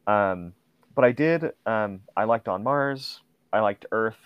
Um, 0.06 0.52
but 0.94 1.06
I 1.06 1.14
did. 1.14 1.52
Um, 1.66 2.02
I 2.18 2.26
liked 2.26 2.50
on 2.50 2.64
Mars. 2.64 3.22
I 3.54 3.62
liked 3.62 3.86
Earth. 3.94 4.20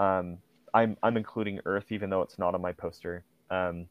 Um, 0.00 0.38
I'm 0.74 0.96
I'm 1.04 1.16
including 1.16 1.60
Earth 1.66 1.86
even 1.90 2.10
though 2.10 2.22
it's 2.22 2.36
not 2.36 2.54
on 2.54 2.62
my 2.62 2.72
poster. 2.72 3.22
Um, 3.48 3.86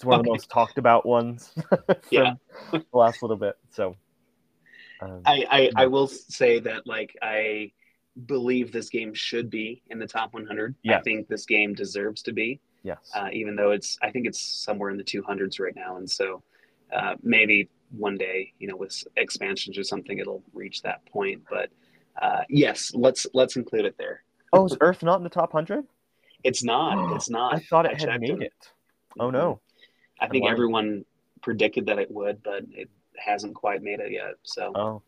it's 0.00 0.04
one 0.06 0.14
okay. 0.14 0.20
of 0.20 0.24
the 0.24 0.30
most 0.30 0.48
talked 0.48 0.78
about 0.78 1.04
ones 1.04 1.52
yeah. 2.10 2.32
the 2.72 2.82
last 2.94 3.20
little 3.20 3.36
bit. 3.36 3.54
So 3.68 3.96
um, 5.02 5.20
I, 5.26 5.44
I, 5.50 5.70
I 5.76 5.86
will 5.88 6.06
say 6.06 6.58
that 6.60 6.86
like 6.86 7.14
I 7.20 7.72
believe 8.24 8.72
this 8.72 8.88
game 8.88 9.12
should 9.12 9.50
be 9.50 9.82
in 9.90 9.98
the 9.98 10.06
top 10.06 10.32
100. 10.32 10.74
Yeah. 10.82 10.96
I 10.96 11.02
think 11.02 11.28
this 11.28 11.44
game 11.44 11.74
deserves 11.74 12.22
to 12.22 12.32
be, 12.32 12.60
Yes. 12.82 13.10
uh, 13.14 13.28
even 13.30 13.56
though 13.56 13.72
it's 13.72 13.98
I 14.00 14.10
think 14.10 14.26
it's 14.26 14.40
somewhere 14.40 14.88
in 14.88 14.96
the 14.96 15.04
200s 15.04 15.60
right 15.60 15.76
now, 15.76 15.98
and 15.98 16.10
so 16.10 16.42
uh, 16.96 17.16
maybe 17.22 17.68
one 17.90 18.16
day, 18.16 18.54
you 18.58 18.68
know, 18.68 18.76
with 18.76 19.04
expansions 19.18 19.76
or 19.76 19.84
something, 19.84 20.18
it'll 20.18 20.42
reach 20.54 20.80
that 20.80 21.04
point. 21.04 21.42
But 21.50 21.68
uh, 22.22 22.44
yes, 22.48 22.90
let's 22.94 23.26
let's 23.34 23.56
include 23.56 23.84
it 23.84 23.96
there. 23.98 24.22
oh, 24.54 24.64
is 24.64 24.78
Earth 24.80 25.02
not 25.02 25.18
in 25.18 25.24
the 25.24 25.28
top 25.28 25.52
hundred? 25.52 25.84
It's 26.42 26.64
not. 26.64 27.12
It's 27.16 27.28
not. 27.28 27.54
I 27.54 27.58
thought 27.58 27.84
it 27.84 28.00
had 28.00 28.18
made 28.22 28.30
and- 28.30 28.42
it. 28.44 28.54
Oh 29.18 29.28
no. 29.28 29.60
I 30.20 30.28
think 30.28 30.46
everyone 30.48 31.04
predicted 31.42 31.86
that 31.86 31.98
it 31.98 32.10
would, 32.10 32.42
but 32.42 32.64
it 32.70 32.88
hasn't 33.16 33.54
quite 33.54 33.82
made 33.82 34.00
it 34.00 34.12
yet. 34.12 34.34
So 34.42 34.72
Oh, 34.74 35.02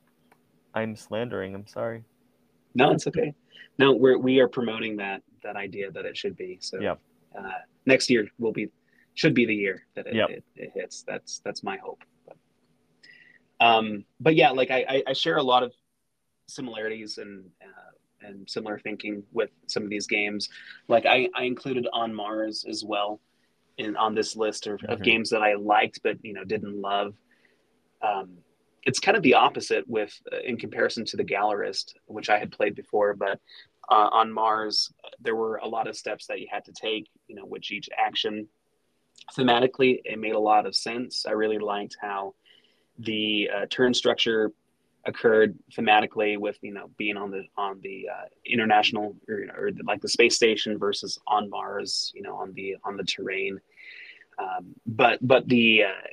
I'm 0.74 0.96
slandering. 0.96 1.54
I'm 1.54 1.66
sorry. 1.66 2.04
no, 2.74 2.90
it's 2.92 3.06
okay. 3.06 3.34
No, 3.78 3.92
we're 3.92 4.18
we 4.18 4.40
are 4.40 4.48
promoting 4.48 4.96
that 4.96 5.22
that 5.42 5.56
idea 5.56 5.90
that 5.90 6.04
it 6.04 6.16
should 6.16 6.36
be. 6.36 6.58
So 6.60 6.80
Yeah. 6.80 6.94
uh, 7.38 7.50
next 7.86 8.08
year 8.10 8.28
will 8.38 8.52
be 8.52 8.68
should 9.14 9.34
be 9.34 9.44
the 9.44 9.54
year 9.54 9.86
that 9.94 10.06
it, 10.06 10.14
Yep. 10.14 10.30
it, 10.30 10.44
it 10.56 10.72
hits. 10.74 11.02
That's 11.02 11.40
that's 11.40 11.62
my 11.62 11.76
hope. 11.76 12.02
But, 12.26 12.36
um, 13.60 14.04
but 14.20 14.34
yeah, 14.34 14.50
like 14.50 14.70
I, 14.70 14.84
I, 14.88 15.02
I 15.08 15.12
share 15.12 15.36
a 15.36 15.42
lot 15.42 15.62
of 15.62 15.72
similarities 16.48 17.18
and 17.18 17.44
uh, 17.62 18.26
and 18.26 18.48
similar 18.48 18.78
thinking 18.78 19.22
with 19.32 19.50
some 19.66 19.82
of 19.82 19.90
these 19.90 20.06
games. 20.06 20.48
Like 20.88 21.04
I, 21.06 21.28
I 21.34 21.42
included 21.44 21.86
on 21.92 22.14
Mars 22.14 22.64
as 22.68 22.84
well 22.84 23.20
in 23.78 23.96
on 23.96 24.14
this 24.14 24.36
list 24.36 24.66
of, 24.66 24.80
of 24.88 25.02
games 25.02 25.30
that 25.30 25.42
I 25.42 25.54
liked 25.54 26.00
but 26.02 26.16
you 26.22 26.34
know 26.34 26.44
didn't 26.44 26.80
love. 26.80 27.14
Um, 28.02 28.38
it's 28.84 28.98
kind 28.98 29.16
of 29.16 29.22
the 29.22 29.34
opposite 29.34 29.88
with 29.88 30.12
uh, 30.32 30.40
in 30.44 30.56
comparison 30.56 31.04
to 31.06 31.16
the 31.16 31.24
Gallerist, 31.24 31.94
which 32.06 32.30
I 32.30 32.38
had 32.38 32.50
played 32.50 32.74
before. 32.74 33.14
But 33.14 33.38
uh, 33.88 34.08
on 34.12 34.32
Mars, 34.32 34.92
there 35.20 35.36
were 35.36 35.56
a 35.56 35.68
lot 35.68 35.86
of 35.86 35.96
steps 35.96 36.26
that 36.26 36.40
you 36.40 36.48
had 36.50 36.64
to 36.64 36.72
take. 36.72 37.08
You 37.28 37.36
know, 37.36 37.44
which 37.44 37.70
each 37.70 37.88
action 37.96 38.48
thematically 39.36 40.00
it 40.04 40.18
made 40.18 40.34
a 40.34 40.38
lot 40.40 40.66
of 40.66 40.74
sense. 40.74 41.26
I 41.26 41.32
really 41.32 41.58
liked 41.58 41.96
how 42.00 42.34
the 42.98 43.50
uh, 43.54 43.66
turn 43.70 43.94
structure 43.94 44.52
occurred 45.04 45.58
thematically 45.76 46.38
with 46.38 46.58
you 46.62 46.72
know 46.72 46.90
being 46.96 47.16
on 47.16 47.30
the 47.30 47.44
on 47.56 47.80
the 47.82 48.08
uh, 48.08 48.26
international 48.46 49.16
or, 49.28 49.46
or 49.58 49.72
the, 49.72 49.82
like 49.84 50.00
the 50.00 50.08
space 50.08 50.36
station 50.36 50.78
versus 50.78 51.18
on 51.26 51.50
Mars, 51.50 52.12
you 52.14 52.22
know, 52.22 52.36
on 52.36 52.52
the 52.54 52.76
on 52.84 52.96
the 52.96 53.04
terrain. 53.04 53.60
Um, 54.38 54.74
but 54.86 55.18
but 55.22 55.48
the 55.48 55.84
uh, 55.84 56.08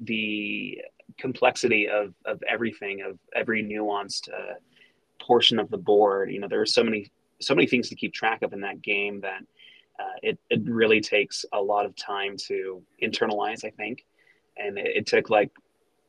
the 0.00 0.80
complexity 1.18 1.88
of 1.88 2.14
of 2.24 2.42
everything 2.48 3.02
of 3.02 3.18
every 3.34 3.62
nuanced 3.64 4.28
uh, 4.32 4.54
portion 5.20 5.58
of 5.58 5.70
the 5.70 5.78
board, 5.78 6.30
you 6.30 6.40
know, 6.40 6.48
there 6.48 6.60
are 6.60 6.66
so 6.66 6.84
many 6.84 7.10
so 7.40 7.54
many 7.54 7.66
things 7.66 7.88
to 7.88 7.94
keep 7.94 8.12
track 8.12 8.42
of 8.42 8.52
in 8.52 8.60
that 8.60 8.82
game 8.82 9.20
that 9.22 9.42
uh, 9.98 10.16
it 10.22 10.38
it 10.50 10.60
really 10.64 11.00
takes 11.00 11.44
a 11.52 11.60
lot 11.60 11.86
of 11.86 11.96
time 11.96 12.36
to 12.36 12.82
internalize. 13.02 13.64
I 13.64 13.70
think, 13.70 14.04
and 14.56 14.78
it, 14.78 14.96
it 14.96 15.06
took 15.06 15.30
like 15.30 15.50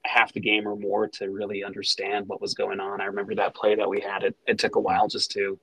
half 0.03 0.33
the 0.33 0.39
game 0.39 0.67
or 0.67 0.75
more 0.75 1.07
to 1.07 1.29
really 1.29 1.63
understand 1.63 2.27
what 2.27 2.41
was 2.41 2.53
going 2.53 2.79
on. 2.79 3.01
I 3.01 3.05
remember 3.05 3.35
that 3.35 3.55
play 3.55 3.75
that 3.75 3.89
we 3.89 4.01
had. 4.01 4.23
It, 4.23 4.35
it 4.47 4.59
took 4.59 4.75
a 4.75 4.79
while 4.79 5.07
just 5.07 5.31
to 5.31 5.59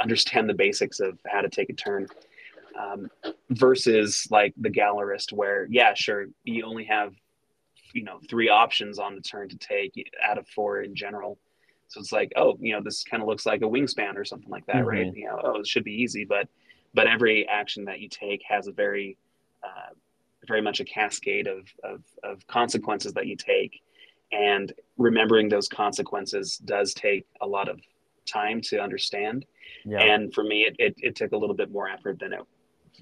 understand 0.00 0.48
the 0.48 0.54
basics 0.54 1.00
of 1.00 1.18
how 1.26 1.40
to 1.40 1.48
take 1.48 1.70
a 1.70 1.74
turn. 1.74 2.08
Um, 2.76 3.08
versus 3.50 4.26
like 4.32 4.52
the 4.56 4.68
gallerist, 4.68 5.32
where 5.32 5.68
yeah, 5.70 5.94
sure, 5.94 6.26
you 6.42 6.64
only 6.64 6.84
have 6.86 7.14
you 7.92 8.02
know 8.02 8.18
three 8.28 8.48
options 8.48 8.98
on 8.98 9.14
the 9.14 9.20
turn 9.20 9.48
to 9.50 9.56
take 9.56 10.10
out 10.22 10.38
of 10.38 10.48
four 10.48 10.80
in 10.80 10.96
general. 10.96 11.38
So 11.86 12.00
it's 12.00 12.10
like, 12.10 12.32
oh, 12.34 12.56
you 12.60 12.72
know, 12.72 12.82
this 12.82 13.04
kind 13.04 13.22
of 13.22 13.28
looks 13.28 13.46
like 13.46 13.62
a 13.62 13.66
wingspan 13.66 14.16
or 14.16 14.24
something 14.24 14.50
like 14.50 14.66
that, 14.66 14.84
right? 14.84 15.14
You 15.14 15.26
know, 15.26 15.40
oh, 15.44 15.60
it 15.60 15.68
should 15.68 15.84
be 15.84 16.02
easy, 16.02 16.24
but 16.24 16.48
but 16.94 17.06
every 17.06 17.46
action 17.46 17.84
that 17.84 18.00
you 18.00 18.08
take 18.08 18.42
has 18.48 18.66
a 18.66 18.72
very 18.72 19.16
uh, 19.62 19.94
very 20.46 20.62
much 20.62 20.80
a 20.80 20.84
cascade 20.84 21.46
of, 21.46 21.66
of, 21.82 22.02
of 22.22 22.46
consequences 22.46 23.12
that 23.14 23.26
you 23.26 23.36
take. 23.36 23.82
And 24.32 24.72
remembering 24.96 25.48
those 25.48 25.68
consequences 25.68 26.58
does 26.58 26.94
take 26.94 27.26
a 27.40 27.46
lot 27.46 27.68
of 27.68 27.80
time 28.26 28.60
to 28.62 28.80
understand. 28.80 29.44
Yeah. 29.84 30.00
And 30.00 30.32
for 30.34 30.42
me, 30.42 30.62
it, 30.62 30.76
it, 30.78 30.94
it 30.98 31.16
took 31.16 31.32
a 31.32 31.36
little 31.36 31.54
bit 31.54 31.70
more 31.70 31.88
effort 31.88 32.18
than 32.18 32.32
it 32.32 32.40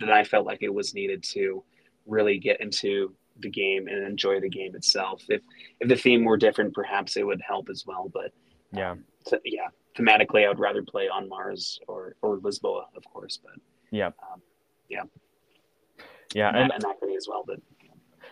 than 0.01 0.11
I 0.11 0.25
felt 0.25 0.47
like 0.47 0.63
it 0.63 0.73
was 0.73 0.95
needed 0.95 1.23
to 1.35 1.63
really 2.07 2.39
get 2.39 2.61
into 2.61 3.15
the 3.41 3.51
game 3.51 3.89
and 3.89 4.07
enjoy 4.07 4.41
the 4.41 4.49
game 4.49 4.75
itself. 4.75 5.23
If 5.29 5.43
if 5.81 5.89
the 5.89 5.97
theme 5.97 6.25
were 6.25 6.37
different, 6.37 6.75
perhaps 6.75 7.17
it 7.17 7.27
would 7.27 7.41
help 7.47 7.69
as 7.71 7.85
well. 7.87 8.11
But 8.13 8.33
yeah. 8.73 8.93
um, 8.93 9.05
yeah, 9.45 9.69
thematically, 9.97 10.45
I 10.45 10.49
would 10.49 10.59
rather 10.59 10.83
play 10.83 11.09
on 11.09 11.29
Mars 11.29 11.79
or 11.89 12.17
or 12.23 12.39
Lisboa, 12.39 12.85
of 12.97 13.05
course. 13.13 13.39
But 13.43 13.55
Yeah. 13.91 14.09
um, 14.09 14.43
yeah, 14.89 15.03
Yeah. 16.35 16.49
and, 16.49 16.73
And 16.73 16.85
Anachrony 16.85 17.17
as 17.17 17.27
well. 17.29 17.45
But 17.47 17.61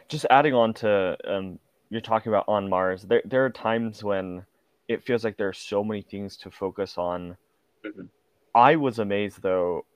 just 0.09 0.27
adding 0.31 0.55
on 0.55 0.75
to 0.75 1.17
um, 1.25 1.59
you're 1.91 2.01
talking 2.01 2.31
about 2.33 2.45
on 2.49 2.69
Mars, 2.69 3.03
there 3.03 3.23
there 3.25 3.45
are 3.45 3.51
times 3.51 4.03
when 4.05 4.45
it 4.89 5.03
feels 5.05 5.25
like 5.25 5.37
there 5.37 5.49
are 5.49 5.53
so 5.53 5.85
many 5.85 6.03
things 6.03 6.37
to 6.39 6.51
focus 6.51 6.99
on. 6.99 7.37
Mhm. 7.85 8.09
I 8.55 8.77
was 8.77 8.99
amazed 8.99 9.43
though. 9.43 9.87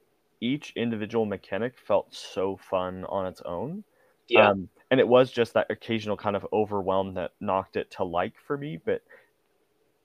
Each 0.40 0.72
individual 0.76 1.24
mechanic 1.26 1.78
felt 1.78 2.14
so 2.14 2.56
fun 2.56 3.04
on 3.06 3.26
its 3.26 3.40
own. 3.42 3.82
yeah, 4.28 4.50
Um, 4.50 4.68
and 4.90 5.00
it 5.00 5.08
was 5.08 5.30
just 5.32 5.54
that 5.54 5.70
occasional 5.70 6.16
kind 6.16 6.36
of 6.36 6.46
overwhelm 6.52 7.14
that 7.14 7.32
knocked 7.40 7.76
it 7.76 7.90
to 7.92 8.04
like 8.04 8.34
for 8.38 8.56
me. 8.58 8.76
But 8.76 9.02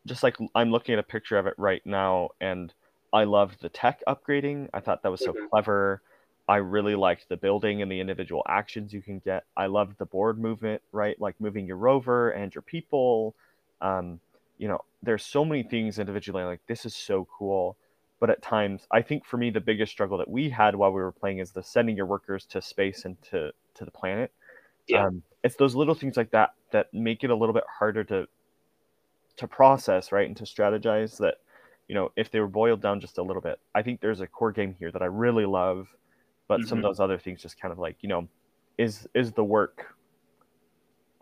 just 0.07 0.23
like 0.23 0.37
I'm 0.55 0.71
looking 0.71 0.93
at 0.93 0.99
a 0.99 1.03
picture 1.03 1.37
of 1.37 1.45
it 1.47 1.55
right 1.57 1.85
now, 1.85 2.29
and 2.41 2.73
I 3.13 3.25
loved 3.25 3.61
the 3.61 3.69
tech 3.69 4.01
upgrading. 4.07 4.69
I 4.73 4.79
thought 4.79 5.03
that 5.03 5.09
was 5.11 5.21
so 5.21 5.33
Mhm. 5.33 5.49
clever. 5.49 6.01
I 6.49 6.55
really 6.55 6.95
liked 6.95 7.29
the 7.29 7.37
building 7.37 7.83
and 7.83 7.91
the 7.91 7.99
individual 7.99 8.43
actions 8.49 8.91
you 8.91 9.03
can 9.03 9.19
get. 9.19 9.43
I 9.55 9.67
loved 9.67 9.99
the 9.99 10.05
board 10.07 10.39
movement, 10.39 10.81
right? 10.91 11.15
Like 11.21 11.39
moving 11.39 11.67
your 11.67 11.77
rover 11.77 12.31
and 12.31 12.53
your 12.55 12.63
people. 12.63 13.35
Um, 13.81 14.19
you 14.57 14.67
know, 14.67 14.83
there's 15.03 15.23
so 15.23 15.45
many 15.45 15.61
things 15.61 15.99
individually. 15.99 16.43
Like 16.43 16.61
this 16.67 16.87
is 16.87 16.95
so 16.95 17.27
cool. 17.37 17.77
But 18.19 18.31
at 18.31 18.41
times, 18.41 18.87
I 18.91 19.03
think 19.03 19.25
for 19.25 19.37
me, 19.37 19.51
the 19.51 19.61
biggest 19.61 19.91
struggle 19.91 20.17
that 20.17 20.27
we 20.27 20.49
had 20.49 20.75
while 20.75 20.91
we 20.91 20.99
were 20.99 21.11
playing 21.11 21.37
is 21.37 21.51
the 21.51 21.61
sending 21.61 21.95
your 21.95 22.07
workers 22.07 22.45
to 22.47 22.63
space 22.63 23.05
and 23.05 23.21
to 23.29 23.51
to 23.75 23.85
the 23.85 23.91
planet. 23.91 24.31
Yeah. 24.87 25.05
Um, 25.05 25.21
it's 25.43 25.55
those 25.55 25.75
little 25.75 25.93
things 25.93 26.17
like 26.17 26.31
that 26.31 26.55
that 26.71 26.91
make 26.91 27.23
it 27.23 27.29
a 27.29 27.35
little 27.35 27.53
bit 27.53 27.63
harder 27.79 28.03
to 28.05 28.27
to 29.37 29.47
process, 29.47 30.11
right, 30.11 30.27
and 30.27 30.35
to 30.37 30.45
strategize. 30.45 31.17
That 31.19 31.35
you 31.87 31.93
know, 31.93 32.11
if 32.17 32.31
they 32.31 32.39
were 32.39 32.47
boiled 32.47 32.81
down 32.81 33.01
just 33.01 33.19
a 33.19 33.23
little 33.23 33.41
bit, 33.41 33.59
I 33.75 33.83
think 33.83 34.01
there's 34.01 34.19
a 34.19 34.27
core 34.27 34.51
game 34.51 34.75
here 34.79 34.91
that 34.91 35.03
I 35.03 35.05
really 35.05 35.45
love, 35.45 35.87
but 36.49 36.65
some 36.65 36.79
of 36.79 36.81
Mhm. 36.81 36.87
those 36.89 36.99
other 36.99 37.17
things 37.17 37.41
just 37.41 37.61
kind 37.61 37.71
of 37.71 37.79
like 37.79 37.95
you 38.01 38.09
know, 38.09 38.27
is 38.77 39.07
is 39.15 39.31
the 39.31 39.43
work 39.45 39.95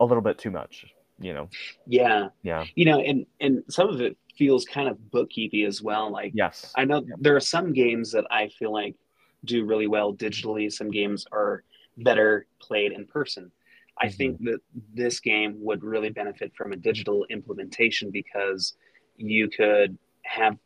a 0.00 0.04
little 0.04 0.22
bit 0.22 0.38
too 0.38 0.50
much? 0.50 0.86
You 1.20 1.34
know, 1.34 1.48
yeah, 1.86 2.30
yeah, 2.42 2.64
you 2.74 2.84
know, 2.84 2.98
and 3.00 3.26
and 3.40 3.62
some 3.68 3.88
of 3.88 4.00
it 4.00 4.16
feels 4.36 4.64
kind 4.64 4.88
of 4.88 4.98
bookkeepy 5.10 5.64
as 5.64 5.82
well. 5.82 6.10
Like 6.10 6.32
yes, 6.34 6.72
I 6.76 6.84
know 6.84 7.04
Yeah. 7.06 7.14
there 7.20 7.36
are 7.36 7.40
some 7.40 7.72
games 7.72 8.10
that 8.12 8.24
I 8.30 8.48
feel 8.48 8.72
like 8.72 8.96
do 9.44 9.64
really 9.64 9.86
well 9.86 10.14
digitally. 10.14 10.72
Some 10.72 10.90
games 10.90 11.26
are 11.30 11.62
better 11.98 12.46
played 12.60 12.92
in 12.92 13.06
person. 13.06 13.52
I 14.00 14.06
Mhm. 14.06 14.12
think 14.12 14.38
that 14.44 14.60
this 14.94 15.18
game 15.20 15.56
would 15.60 15.82
really 15.82 16.10
benefit 16.10 16.54
from 16.56 16.72
a 16.72 16.76
digital 16.76 17.26
implementation 17.30 18.10
because 18.12 18.76
you 19.16 19.48
could 19.48 19.98
have, 20.22 20.56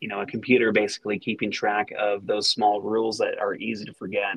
you 0.00 0.08
know, 0.08 0.20
a 0.20 0.26
computer 0.26 0.72
basically 0.72 1.18
keeping 1.18 1.50
track 1.50 1.90
of 1.98 2.26
those 2.26 2.48
small 2.50 2.80
rules 2.80 3.18
that 3.18 3.38
are 3.38 3.54
easy 3.54 3.84
to 3.84 3.92
forget. 3.92 4.36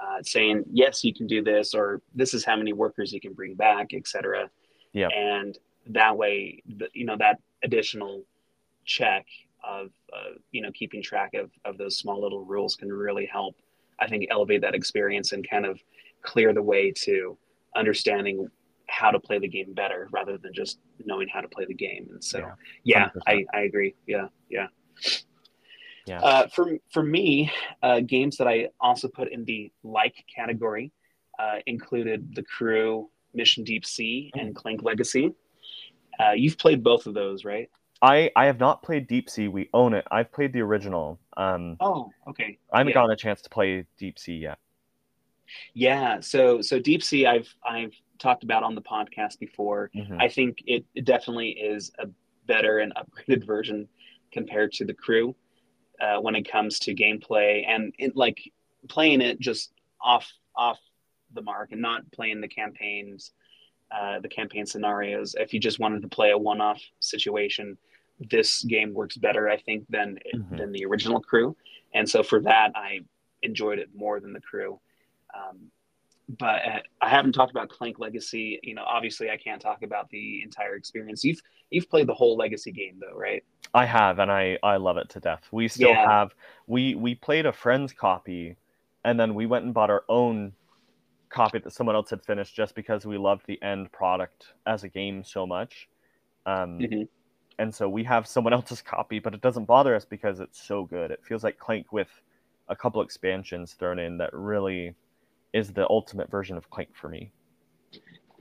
Uh, 0.00 0.22
saying 0.22 0.64
yes, 0.72 1.04
you 1.04 1.12
can 1.12 1.26
do 1.26 1.42
this, 1.42 1.74
or 1.74 2.00
this 2.14 2.32
is 2.32 2.42
how 2.44 2.56
many 2.56 2.72
workers 2.72 3.12
you 3.12 3.20
can 3.20 3.34
bring 3.34 3.54
back, 3.54 3.92
etc. 3.92 4.48
Yeah. 4.92 5.08
And 5.08 5.58
that 5.88 6.16
way, 6.16 6.62
you 6.94 7.04
know, 7.04 7.16
that 7.18 7.38
additional 7.62 8.24
check 8.86 9.26
of 9.62 9.90
uh, 10.12 10.38
you 10.52 10.62
know 10.62 10.70
keeping 10.72 11.02
track 11.02 11.34
of 11.34 11.50
of 11.66 11.76
those 11.76 11.98
small 11.98 12.20
little 12.20 12.44
rules 12.44 12.76
can 12.76 12.90
really 12.90 13.26
help. 13.26 13.56
I 13.98 14.08
think 14.08 14.26
elevate 14.30 14.62
that 14.62 14.74
experience 14.74 15.32
and 15.32 15.48
kind 15.48 15.66
of 15.66 15.78
clear 16.22 16.54
the 16.54 16.62
way 16.62 16.92
to 17.04 17.36
understanding 17.76 18.48
how 18.88 19.10
to 19.10 19.20
play 19.20 19.38
the 19.38 19.48
game 19.48 19.72
better 19.72 20.08
rather 20.10 20.36
than 20.38 20.52
just 20.52 20.78
knowing 21.04 21.28
how 21.28 21.40
to 21.40 21.48
play 21.48 21.64
the 21.66 21.74
game. 21.74 22.08
And 22.10 22.22
so, 22.22 22.38
Yeah. 22.38 22.54
yeah, 22.82 23.08
I, 23.26 23.44
I 23.54 23.60
agree. 23.60 23.94
Yeah, 24.06 24.26
yeah. 24.48 24.66
Yeah. 26.06 26.20
Uh, 26.20 26.46
for 26.48 26.78
for 26.92 27.02
me, 27.02 27.52
uh, 27.82 28.00
games 28.00 28.36
that 28.38 28.48
I 28.48 28.68
also 28.80 29.06
put 29.08 29.30
in 29.32 29.44
the 29.44 29.70
like 29.82 30.24
category 30.34 30.92
uh, 31.38 31.56
included 31.66 32.34
The 32.34 32.42
Crew, 32.42 33.10
Mission 33.34 33.64
Deep 33.64 33.84
Sea, 33.86 34.30
Mm. 34.34 34.40
and 34.40 34.54
Clank 34.56 34.82
Legacy. 34.82 35.32
Uh, 36.18 36.32
you've 36.32 36.58
played 36.58 36.82
both 36.82 37.06
of 37.06 37.14
those, 37.14 37.44
right? 37.44 37.70
I 38.02 38.30
I 38.34 38.46
have 38.46 38.58
not 38.58 38.82
played 38.82 39.06
Deep 39.08 39.28
Sea. 39.30 39.48
We 39.48 39.68
own 39.74 39.94
it. 39.94 40.06
I've 40.10 40.32
played 40.32 40.52
the 40.52 40.60
original. 40.62 41.18
Um, 41.36 41.76
Oh, 41.80 42.10
okay. 42.28 42.58
I 42.72 42.78
haven't 42.78 42.90
yeah. 42.90 42.94
gotten 42.94 43.10
a 43.12 43.16
chance 43.16 43.42
to 43.42 43.50
play 43.50 43.84
Deep 43.98 44.18
Sea 44.18 44.36
yet. 44.36 44.58
Yeah. 45.74 46.20
So 46.20 46.60
so 46.62 46.78
Deep 46.78 47.02
Sea, 47.02 47.26
I've 47.26 47.54
I've 47.64 47.92
talked 48.18 48.42
about 48.42 48.62
on 48.62 48.74
the 48.74 48.82
podcast 48.82 49.38
before. 49.38 49.90
Mhm. 49.94 50.20
I 50.20 50.28
think 50.28 50.62
it, 50.66 50.84
it 50.94 51.04
definitely 51.04 51.50
is 51.50 51.92
a 51.98 52.06
better 52.46 52.78
and 52.78 52.92
upgraded 52.96 53.44
version 53.46 53.88
compared 54.32 54.72
to 54.72 54.84
the 54.84 54.94
crew 54.94 55.34
uh, 56.00 56.18
when 56.18 56.34
it 56.34 56.50
comes 56.50 56.78
to 56.80 56.94
gameplay 56.94 57.64
and 57.66 57.92
it, 57.98 58.16
like 58.16 58.38
playing 58.88 59.20
it 59.20 59.40
just 59.40 59.72
off 60.00 60.30
off 60.56 60.78
the 61.34 61.42
mark 61.42 61.72
and 61.72 61.80
not 61.80 62.10
playing 62.12 62.40
the 62.40 62.48
campaigns, 62.48 63.32
uh, 63.92 64.18
the 64.20 64.28
campaign 64.28 64.66
scenarios. 64.66 65.34
If 65.38 65.54
you 65.54 65.60
just 65.60 65.78
wanted 65.78 66.02
to 66.02 66.08
play 66.08 66.30
a 66.30 66.38
one-off 66.38 66.80
situation, 66.98 67.78
this 68.30 68.64
game 68.64 68.92
works 68.92 69.16
better, 69.16 69.48
I 69.48 69.56
think, 69.56 69.84
than 69.88 70.18
mm-hmm. 70.34 70.56
than 70.56 70.72
the 70.72 70.84
original 70.84 71.20
crew. 71.20 71.56
And 71.94 72.08
so 72.08 72.22
for 72.22 72.40
that, 72.42 72.72
I 72.74 73.00
enjoyed 73.42 73.78
it 73.78 73.88
more 73.94 74.20
than 74.20 74.32
the 74.32 74.40
crew. 74.40 74.80
Um, 75.34 75.70
but 76.38 76.60
uh, 76.66 76.78
I 77.00 77.08
haven't 77.08 77.32
talked 77.32 77.50
about 77.50 77.68
Clank 77.68 77.98
Legacy. 77.98 78.60
You 78.62 78.74
know, 78.74 78.84
obviously, 78.84 79.30
I 79.30 79.36
can't 79.36 79.60
talk 79.60 79.82
about 79.82 80.08
the 80.10 80.42
entire 80.42 80.76
experience. 80.76 81.24
You've 81.24 81.40
you've 81.70 81.88
played 81.90 82.06
the 82.06 82.14
whole 82.14 82.36
Legacy 82.36 82.72
game, 82.72 83.00
though, 83.00 83.16
right? 83.16 83.42
I 83.74 83.84
have, 83.84 84.18
and 84.18 84.30
I 84.30 84.58
I 84.62 84.76
love 84.76 84.96
it 84.96 85.08
to 85.10 85.20
death. 85.20 85.48
We 85.50 85.68
still 85.68 85.90
yeah. 85.90 86.08
have 86.08 86.34
we 86.66 86.94
we 86.94 87.14
played 87.14 87.46
a 87.46 87.52
friend's 87.52 87.92
copy, 87.92 88.56
and 89.04 89.18
then 89.18 89.34
we 89.34 89.46
went 89.46 89.64
and 89.64 89.74
bought 89.74 89.90
our 89.90 90.04
own 90.08 90.52
copy 91.30 91.58
that 91.58 91.72
someone 91.72 91.96
else 91.96 92.10
had 92.10 92.22
finished 92.24 92.54
just 92.54 92.74
because 92.74 93.06
we 93.06 93.16
loved 93.16 93.46
the 93.46 93.60
end 93.62 93.90
product 93.92 94.46
as 94.66 94.84
a 94.84 94.88
game 94.88 95.24
so 95.24 95.46
much. 95.46 95.88
Um, 96.46 96.78
mm-hmm. 96.78 97.02
And 97.58 97.74
so 97.74 97.88
we 97.88 98.04
have 98.04 98.26
someone 98.26 98.52
else's 98.54 98.82
copy, 98.82 99.18
but 99.18 99.34
it 99.34 99.40
doesn't 99.40 99.64
bother 99.64 99.94
us 99.94 100.04
because 100.04 100.40
it's 100.40 100.60
so 100.60 100.84
good. 100.84 101.10
It 101.10 101.24
feels 101.24 101.44
like 101.44 101.58
Clank 101.58 101.92
with 101.92 102.08
a 102.68 102.76
couple 102.76 103.02
expansions 103.02 103.72
thrown 103.74 103.98
in 103.98 104.18
that 104.18 104.32
really 104.32 104.94
is 105.52 105.72
the 105.72 105.88
ultimate 105.88 106.30
version 106.30 106.56
of 106.56 106.70
Clank 106.70 106.90
for 106.94 107.08
me. 107.08 107.32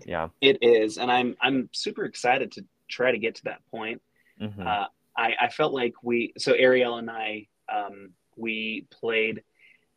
Yeah, 0.05 0.29
it 0.41 0.57
is, 0.61 0.97
and 0.97 1.11
I'm 1.11 1.35
I'm 1.41 1.69
super 1.73 2.05
excited 2.05 2.51
to 2.53 2.65
try 2.87 3.11
to 3.11 3.17
get 3.17 3.35
to 3.35 3.43
that 3.45 3.61
point. 3.69 4.01
Mm-hmm. 4.41 4.65
Uh, 4.65 4.85
I 5.17 5.33
I 5.41 5.49
felt 5.49 5.73
like 5.73 5.93
we 6.03 6.33
so 6.37 6.53
Ariel 6.53 6.97
and 6.97 7.09
I 7.09 7.47
um, 7.73 8.11
we 8.35 8.87
played 8.91 9.43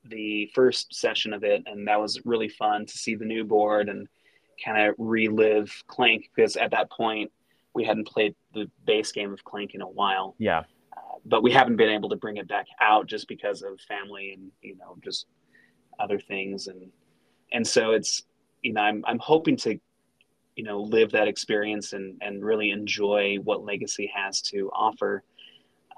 the 0.05 0.51
first 0.55 0.94
session 0.94 1.33
of 1.33 1.44
it, 1.44 1.62
and 1.66 1.87
that 1.87 2.01
was 2.01 2.20
really 2.25 2.48
fun 2.48 2.87
to 2.87 2.98
see 2.98 3.14
the 3.14 3.25
new 3.25 3.44
board 3.44 3.88
and 3.88 4.09
kind 4.62 4.88
of 4.88 4.94
relive 4.98 5.72
Clank 5.87 6.31
because 6.35 6.57
at 6.57 6.70
that 6.72 6.90
point 6.90 7.31
we 7.75 7.85
hadn't 7.85 8.07
played 8.07 8.35
the 8.55 8.70
base 8.85 9.12
game 9.12 9.33
of 9.33 9.44
Clank 9.44 9.75
in 9.75 9.83
a 9.83 9.88
while. 9.88 10.35
Yeah. 10.38 10.61
Uh, 10.96 11.18
but 11.25 11.42
we 11.42 11.53
haven't 11.53 11.77
been 11.77 11.88
able 11.88 12.09
to 12.11 12.16
bring 12.16 12.37
it 12.37 12.48
back 12.48 12.66
out 12.81 13.07
just 13.07 13.29
because 13.29 13.62
of 13.62 13.81
family 13.81 14.33
and 14.33 14.51
you 14.61 14.77
know 14.77 14.96
just 15.03 15.27
other 15.98 16.18
things 16.18 16.66
and 16.66 16.90
and 17.53 17.67
so 17.67 17.93
it's 17.93 18.23
you 18.62 18.73
know 18.73 18.81
I'm 18.81 19.05
I'm 19.07 19.19
hoping 19.19 19.57
to 19.59 19.79
you 20.57 20.65
know 20.65 20.81
live 20.81 21.12
that 21.12 21.29
experience 21.29 21.93
and 21.93 22.19
and 22.21 22.45
really 22.45 22.71
enjoy 22.71 23.37
what 23.43 23.65
Legacy 23.65 24.11
has 24.15 24.41
to 24.43 24.71
offer. 24.75 25.23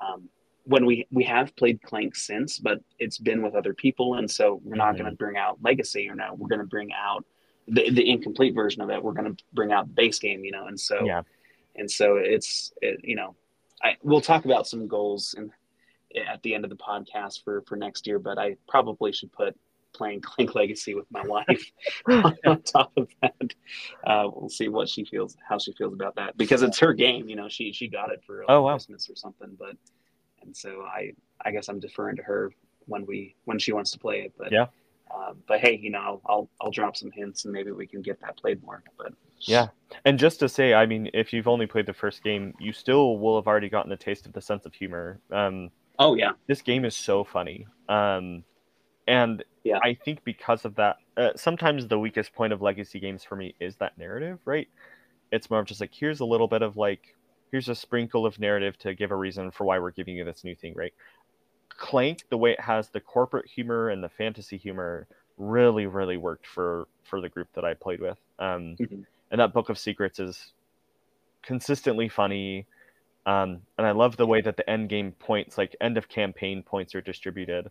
Um, 0.05 0.29
when 0.64 0.87
we 0.87 1.07
we 1.11 1.25
have 1.25 1.55
played 1.57 1.83
Clank 1.83 2.17
since, 2.17 2.59
but 2.59 2.81
it's 2.99 3.19
been 3.19 3.43
with 3.43 3.55
other 3.55 3.75
people, 3.75 4.14
and 4.14 4.31
so 4.31 4.61
we're 4.64 4.77
not 4.77 4.95
mm-hmm. 4.95 5.03
going 5.03 5.11
to 5.11 5.17
bring 5.17 5.37
out 5.37 5.59
Legacy 5.62 6.09
or 6.09 6.14
no, 6.14 6.35
we're 6.35 6.49
going 6.49 6.61
to 6.61 6.67
bring 6.67 6.90
out 6.93 7.25
the, 7.69 7.90
the 7.90 8.09
incomplete 8.09 8.55
version 8.55 8.83
of 8.83 8.90
it. 8.90 9.03
We're 9.03 9.12
going 9.12 9.35
to 9.37 9.45
bring 9.53 9.73
out 9.73 9.87
the 9.88 9.93
base 9.95 10.19
game, 10.19 10.45
you 10.45 10.53
know, 10.53 10.67
and 10.67 10.79
so 10.79 11.05
yeah, 11.05 11.23
and 11.77 11.90
so 11.90 12.17
it's 12.17 12.73
it, 12.81 13.01
you 13.03 13.17
know, 13.17 13.35
I 13.83 13.97
we'll 14.03 14.21
talk 14.21 14.45
about 14.45 14.67
some 14.67 14.88
goals 14.88 15.35
and 15.37 15.51
at 16.29 16.43
the 16.43 16.55
end 16.55 16.64
of 16.64 16.71
the 16.71 16.77
podcast 16.77 17.43
for 17.45 17.62
for 17.62 17.77
next 17.77 18.07
year, 18.07 18.19
but 18.19 18.38
I 18.38 18.57
probably 18.69 19.12
should 19.12 19.33
put 19.33 19.57
playing 19.94 20.20
Clank 20.22 20.54
Legacy 20.54 20.94
with 20.94 21.07
my 21.11 21.22
wife 21.22 21.70
on 22.46 22.62
top 22.62 22.92
of 22.96 23.09
that. 23.22 23.54
Uh, 24.04 24.28
we'll 24.35 24.50
see 24.50 24.68
what 24.68 24.88
she 24.88 25.04
feels, 25.04 25.37
how 25.48 25.59
she 25.59 25.72
feels 25.72 25.94
about 25.94 26.16
that, 26.16 26.37
because 26.37 26.62
it's 26.62 26.78
her 26.78 26.92
game. 26.92 27.28
You 27.28 27.37
know, 27.37 27.48
she 27.48 27.72
she 27.72 27.88
got 27.88 28.12
it 28.12 28.22
for 28.26 28.44
oh, 28.48 28.62
wow. 28.62 28.72
Christmas 28.72 29.09
or 29.09 29.16
something, 29.16 29.57
but 29.59 29.76
and 30.42 30.57
so 30.57 30.83
I 30.83 31.12
I 31.44 31.50
guess 31.50 31.68
I'm 31.68 31.80
deferring 31.80 32.16
to 32.16 32.22
her 32.22 32.52
when 32.87 33.07
we 33.07 33.35
when 33.44 33.59
she 33.59 33.72
wants 33.72 33.90
to 33.92 33.98
play 33.98 34.20
it. 34.22 34.33
But 34.37 34.52
yeah. 34.52 34.66
Uh, 35.14 35.33
but 35.46 35.61
hey, 35.61 35.78
you 35.80 35.90
know, 35.90 35.98
I'll, 35.98 36.22
I'll 36.26 36.50
I'll 36.61 36.70
drop 36.70 36.96
some 36.96 37.11
hints 37.12 37.44
and 37.44 37.52
maybe 37.52 37.70
we 37.70 37.87
can 37.87 38.02
get 38.02 38.20
that 38.20 38.37
played 38.37 38.62
more. 38.62 38.83
But 38.98 39.12
yeah, 39.40 39.68
and 40.04 40.18
just 40.18 40.40
to 40.40 40.48
say, 40.48 40.74
I 40.74 40.87
mean, 40.87 41.11
if 41.14 41.33
you've 41.33 41.46
only 41.46 41.66
played 41.66 41.87
the 41.87 41.92
first 41.92 42.24
game, 42.24 42.54
you 42.59 42.72
still 42.72 43.18
will 43.18 43.37
have 43.37 43.46
already 43.46 43.68
gotten 43.68 43.92
a 43.92 43.96
taste 43.96 44.26
of 44.26 44.33
the 44.33 44.40
sense 44.40 44.66
of 44.66 44.74
humor. 44.74 45.20
Um, 45.30 45.70
oh 45.98 46.14
yeah, 46.14 46.33
this 46.48 46.62
game 46.62 46.85
is 46.85 46.96
so 46.96 47.22
funny. 47.22 47.66
Um, 47.88 48.44
and 49.07 49.44
yeah. 49.64 49.79
I 49.83 49.94
think 49.94 50.22
because 50.24 50.64
of 50.64 50.74
that, 50.77 50.96
uh, 51.16 51.31
sometimes 51.37 51.88
the 51.88 51.98
weakest 51.98 52.35
point 52.35 52.53
of 52.53 52.61
legacy 52.62 53.00
games 53.00 53.24
for 53.24 53.35
me 53.35 53.55
is 53.59 53.77
that 53.77 53.96
narrative, 53.98 54.38
right? 54.44 54.68
It's 55.33 55.50
more 55.50 55.61
of 55.61 55.66
just 55.66 55.81
like 55.81 55.92
here's 55.92 56.20
a 56.20 56.24
little 56.24 56.46
bit 56.46 56.62
of 56.62 56.77
like 56.77 57.16
here's 57.50 57.68
a 57.68 57.74
sprinkle 57.74 58.27
of 58.27 58.38
narrative 58.38 58.77
to 58.79 58.94
give 58.94 59.11
a 59.11 59.16
reason 59.16 59.50
for 59.50 59.64
why 59.64 59.79
we're 59.79 59.90
giving 59.90 60.16
you 60.16 60.24
this 60.24 60.44
new 60.44 60.55
thing, 60.55 60.74
right? 60.74 60.92
Clank, 61.70 62.24
the 62.29 62.37
way 62.37 62.53
it 62.53 62.61
has 62.61 62.90
the 62.90 63.00
corporate 63.00 63.46
humor 63.48 63.88
and 63.88 64.05
the 64.05 64.09
fantasy 64.09 64.59
humor, 64.59 65.07
really, 65.38 65.87
really 65.87 66.18
worked 66.18 66.46
for 66.46 66.87
for 67.03 67.20
the 67.20 67.29
group 67.29 67.48
that 67.55 67.64
I 67.64 67.74
played 67.74 68.00
with. 68.00 68.18
Um, 68.38 68.77
mm-hmm. 68.79 69.00
And 69.31 69.40
that 69.40 69.53
Book 69.53 69.70
of 69.70 69.79
Secrets 69.79 70.20
is 70.20 70.53
consistently 71.42 72.09
funny, 72.09 72.66
um, 73.27 73.62
and 73.79 73.87
I 73.87 73.92
love 73.92 74.16
the 74.16 74.27
way 74.27 74.42
that 74.42 74.57
the 74.57 74.68
end 74.68 74.90
game 74.90 75.12
points, 75.12 75.57
like 75.57 75.74
end 75.81 75.96
of 75.96 76.09
campaign 76.09 76.62
points, 76.62 76.94
are 76.94 77.00
distributed. 77.00 77.70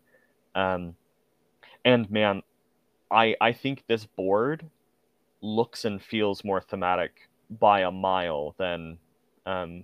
Um, 0.56 0.96
and 1.86 2.10
man, 2.10 2.42
I 3.12 3.36
I 3.42 3.54
think 3.54 3.84
this 3.88 4.06
board 4.06 4.66
looks 5.42 5.86
and 5.86 6.02
feels 6.02 6.44
more 6.44 6.62
thematic 6.62 7.30
by 7.50 7.82
a 7.82 7.92
mile 7.92 8.56
than 8.58 8.98
um, 9.46 9.84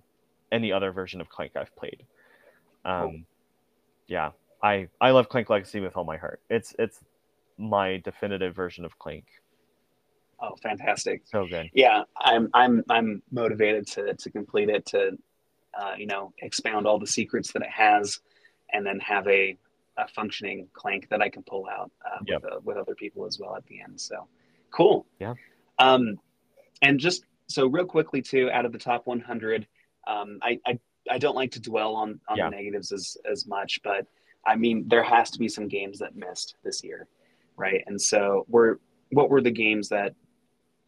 any 0.51 0.71
other 0.71 0.91
version 0.91 1.21
of 1.21 1.29
Clank 1.29 1.53
I've 1.55 1.75
played. 1.75 2.05
Um, 2.85 3.25
Yeah, 4.07 4.31
I 4.63 4.87
I 4.99 5.11
love 5.11 5.29
Clank 5.29 5.49
Legacy 5.49 5.79
with 5.79 5.95
all 5.95 6.03
my 6.03 6.17
heart. 6.17 6.41
It's 6.49 6.73
it's 6.79 6.99
my 7.57 7.97
definitive 7.97 8.55
version 8.55 8.85
of 8.85 8.97
Clank. 8.97 9.25
Oh, 10.41 10.55
fantastic! 10.63 11.21
So 11.25 11.45
good. 11.45 11.69
Yeah, 11.73 12.03
I'm 12.17 12.49
I'm 12.53 12.83
I'm 12.89 13.21
motivated 13.31 13.85
to 13.87 14.13
to 14.15 14.31
complete 14.31 14.69
it 14.69 14.85
to, 14.87 15.17
uh, 15.77 15.93
you 15.97 16.07
know, 16.07 16.33
expound 16.41 16.87
all 16.87 16.97
the 16.97 17.05
secrets 17.05 17.51
that 17.51 17.61
it 17.61 17.69
has, 17.69 18.21
and 18.71 18.85
then 18.85 18.99
have 19.01 19.27
a, 19.27 19.57
a 19.99 20.07
functioning 20.07 20.67
Clank 20.73 21.09
that 21.09 21.21
I 21.21 21.29
can 21.29 21.43
pull 21.43 21.67
out 21.67 21.91
uh, 22.05 22.19
yep. 22.25 22.43
with 22.43 22.53
uh, 22.53 22.59
with 22.63 22.77
other 22.77 22.95
people 22.95 23.25
as 23.25 23.39
well 23.39 23.55
at 23.55 23.65
the 23.67 23.81
end. 23.81 23.99
So, 23.99 24.27
cool. 24.71 25.05
Yeah. 25.19 25.33
Um, 25.77 26.19
and 26.81 26.99
just 26.99 27.25
so 27.47 27.67
real 27.67 27.85
quickly 27.85 28.21
too, 28.21 28.49
out 28.51 28.65
of 28.65 28.71
the 28.71 28.77
top 28.77 29.07
100, 29.07 29.67
um, 30.07 30.39
I, 30.41 30.59
I, 30.65 30.79
I 31.09 31.17
don't 31.17 31.35
like 31.35 31.51
to 31.51 31.59
dwell 31.59 31.95
on 31.95 32.19
on 32.27 32.37
yeah. 32.37 32.49
the 32.49 32.55
negatives 32.55 32.91
as 32.91 33.17
as 33.29 33.47
much, 33.47 33.79
but 33.83 34.05
I 34.45 34.55
mean 34.55 34.85
there 34.87 35.03
has 35.03 35.31
to 35.31 35.39
be 35.39 35.49
some 35.49 35.67
games 35.67 35.99
that 35.99 36.15
missed 36.15 36.55
this 36.63 36.83
year, 36.83 37.07
right? 37.57 37.83
And 37.87 38.01
so 38.01 38.45
we're 38.47 38.77
what 39.11 39.29
were 39.29 39.41
the 39.41 39.51
games 39.51 39.89
that 39.89 40.13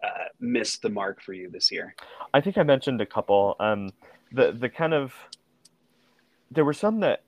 uh, 0.04 0.26
missed 0.40 0.82
the 0.82 0.90
mark 0.90 1.22
for 1.22 1.34
you 1.34 1.50
this 1.50 1.72
year? 1.72 1.96
I 2.34 2.42
think 2.42 2.58
I 2.58 2.64
mentioned 2.64 3.02
a 3.02 3.06
couple. 3.06 3.56
Um, 3.60 3.92
the 4.32 4.52
the 4.52 4.70
kind 4.70 4.94
of 4.94 5.14
there 6.52 6.66
were 6.66 6.74
some 6.74 7.00
that 7.00 7.24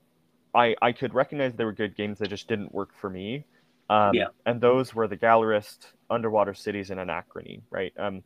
I 0.54 0.76
I 0.80 0.92
could 0.92 1.14
recognize 1.14 1.54
they 1.54 1.64
were 1.64 1.72
good 1.72 1.96
games 1.96 2.18
that 2.18 2.28
just 2.28 2.48
didn't 2.48 2.72
work 2.72 2.90
for 3.00 3.10
me. 3.10 3.44
Um, 3.90 4.14
yeah. 4.14 4.28
And 4.46 4.60
those 4.60 4.94
were 4.94 5.06
the 5.08 5.16
Gallerist, 5.16 5.92
Underwater 6.10 6.54
Cities, 6.54 6.90
and 6.90 6.98
Anachrony, 6.98 7.60
right? 7.70 7.92
Um, 7.98 8.22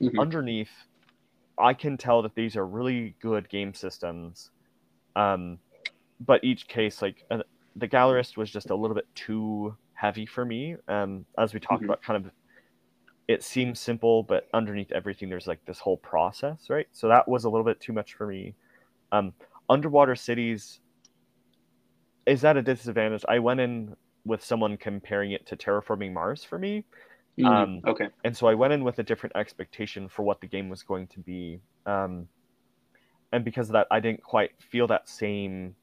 mm-hmm. 0.00 0.18
underneath, 0.18 0.70
I 1.58 1.74
can 1.74 1.96
tell 1.96 2.22
that 2.22 2.34
these 2.34 2.56
are 2.56 2.66
really 2.66 3.14
good 3.20 3.48
game 3.48 3.74
systems. 3.74 4.50
Um, 5.14 5.58
but 6.24 6.42
each 6.42 6.66
case, 6.68 7.02
like 7.02 7.24
uh, 7.30 7.42
the 7.76 7.88
Gallerist 7.88 8.36
was 8.36 8.50
just 8.50 8.70
a 8.70 8.74
little 8.74 8.94
bit 8.94 9.06
too 9.14 9.76
heavy 9.94 10.24
for 10.24 10.44
me. 10.44 10.76
Um, 10.88 11.26
as 11.38 11.52
we 11.52 11.60
talked 11.60 11.82
mm-hmm. 11.82 11.90
about, 11.90 12.02
kind 12.02 12.24
of, 12.24 12.32
it 13.28 13.42
seems 13.42 13.78
simple, 13.80 14.22
but 14.22 14.48
underneath 14.54 14.92
everything, 14.92 15.28
there's 15.28 15.46
like 15.46 15.64
this 15.66 15.78
whole 15.78 15.98
process, 15.98 16.70
right? 16.70 16.86
So 16.92 17.08
that 17.08 17.28
was 17.28 17.44
a 17.44 17.50
little 17.50 17.64
bit 17.64 17.80
too 17.80 17.92
much 17.92 18.14
for 18.14 18.26
me. 18.26 18.54
Um, 19.12 19.34
underwater 19.68 20.16
cities 20.16 20.80
is 22.26 22.44
at 22.44 22.56
a 22.56 22.62
disadvantage. 22.62 23.24
I 23.28 23.38
went 23.38 23.60
in 23.60 23.96
with 24.24 24.44
someone 24.44 24.76
comparing 24.76 25.32
it 25.32 25.46
to 25.46 25.56
terraforming 25.56 26.12
Mars 26.12 26.44
for 26.44 26.58
me, 26.58 26.84
Mm-hmm. 27.38 27.46
Um, 27.46 27.80
okay. 27.86 28.08
And 28.24 28.36
so 28.36 28.46
I 28.46 28.54
went 28.54 28.72
in 28.72 28.84
with 28.84 28.98
a 28.98 29.02
different 29.02 29.36
expectation 29.36 30.08
for 30.08 30.22
what 30.22 30.40
the 30.40 30.46
game 30.46 30.68
was 30.68 30.82
going 30.82 31.06
to 31.08 31.20
be. 31.20 31.60
Um, 31.86 32.28
and 33.32 33.44
because 33.44 33.68
of 33.68 33.72
that, 33.74 33.86
I 33.90 34.00
didn't 34.00 34.22
quite 34.22 34.50
feel 34.70 34.86
that 34.88 35.08
same 35.08 35.74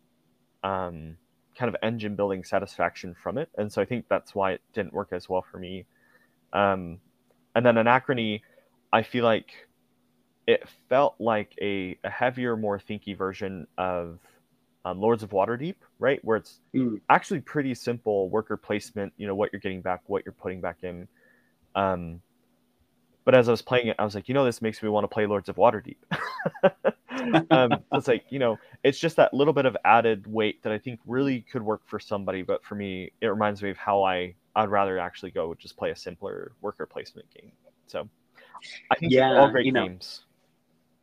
um, 0.64 1.18
kind 1.58 1.70
of 1.70 1.76
engine 1.82 2.16
building 2.16 2.44
satisfaction 2.44 3.16
from 3.22 3.38
it. 3.38 3.50
And 3.58 3.72
so 3.72 3.82
I 3.82 3.86
think 3.86 4.06
that's 4.10 4.36
why 4.36 4.52
it 4.54 4.62
didn't 4.74 4.94
work 4.94 5.10
as 5.12 5.28
well 5.28 5.44
for 5.50 5.58
me. 5.58 5.86
Um, 6.54 7.00
and 7.56 7.66
then 7.66 7.76
Anachrony, 7.76 8.42
I 8.94 9.02
feel 9.02 9.24
like 9.24 9.68
it 10.46 10.68
felt 10.88 11.16
like 11.20 11.56
a, 11.60 11.98
a 12.04 12.10
heavier, 12.10 12.56
more 12.56 12.80
thinky 12.80 13.18
version 13.18 13.66
of 13.78 14.20
um, 14.86 15.00
Lords 15.00 15.24
of 15.24 15.32
Waterdeep, 15.32 15.76
right? 16.00 16.24
Where 16.24 16.38
it's 16.38 16.60
mm. 16.74 17.00
actually 17.10 17.42
pretty 17.42 17.74
simple 17.76 18.30
worker 18.30 18.58
placement, 18.58 19.14
you 19.18 19.28
know, 19.28 19.36
what 19.36 19.52
you're 19.52 19.60
getting 19.60 19.82
back, 19.82 20.02
what 20.08 20.24
you're 20.26 20.34
putting 20.34 20.62
back 20.62 20.78
in. 20.84 21.08
Um, 21.76 22.22
but 23.26 23.36
as 23.36 23.48
I 23.48 23.52
was 23.52 23.62
playing 23.62 23.88
it, 23.88 23.96
I 24.00 24.04
was 24.04 24.16
like, 24.16 24.28
you 24.28 24.34
know, 24.34 24.46
this 24.46 24.62
makes 24.62 24.82
me 24.82 24.90
want 24.90 25.04
to 25.04 25.08
play 25.08 25.26
Lords 25.26 25.50
of 25.50 25.56
Waterdeep. 25.58 25.98
um, 27.52 27.84
it's 27.94 28.08
like 28.08 28.26
you 28.30 28.40
know, 28.40 28.58
it's 28.84 29.00
just 29.00 29.18
that 29.18 29.34
little 29.34 29.54
bit 29.54 29.66
of 29.66 29.76
added 29.86 30.26
weight 30.26 30.64
that 30.64 30.72
I 30.72 30.78
think 30.78 31.00
really 31.06 31.42
could 31.42 31.62
work 31.62 31.82
for 31.86 32.00
somebody, 32.00 32.42
but 32.42 32.64
for 32.64 32.76
me, 32.76 33.12
it 33.22 33.28
reminds 33.28 33.62
me 33.62 33.70
of 33.70 33.78
how 33.78 34.04
I 34.04 34.36
I'd 34.56 34.70
rather 34.70 35.00
actually 35.00 35.32
go 35.32 35.54
just 35.54 35.78
play 35.78 35.92
a 35.92 35.96
simpler 35.96 36.54
worker 36.62 36.86
placement 36.86 37.28
game. 37.34 37.52
So 37.88 38.10
I 38.92 38.96
think 38.96 39.12
yeah, 39.12 39.38
all 39.38 39.50
great 39.50 39.66
you 39.66 39.72
know, 39.72 39.88
games. 39.88 40.24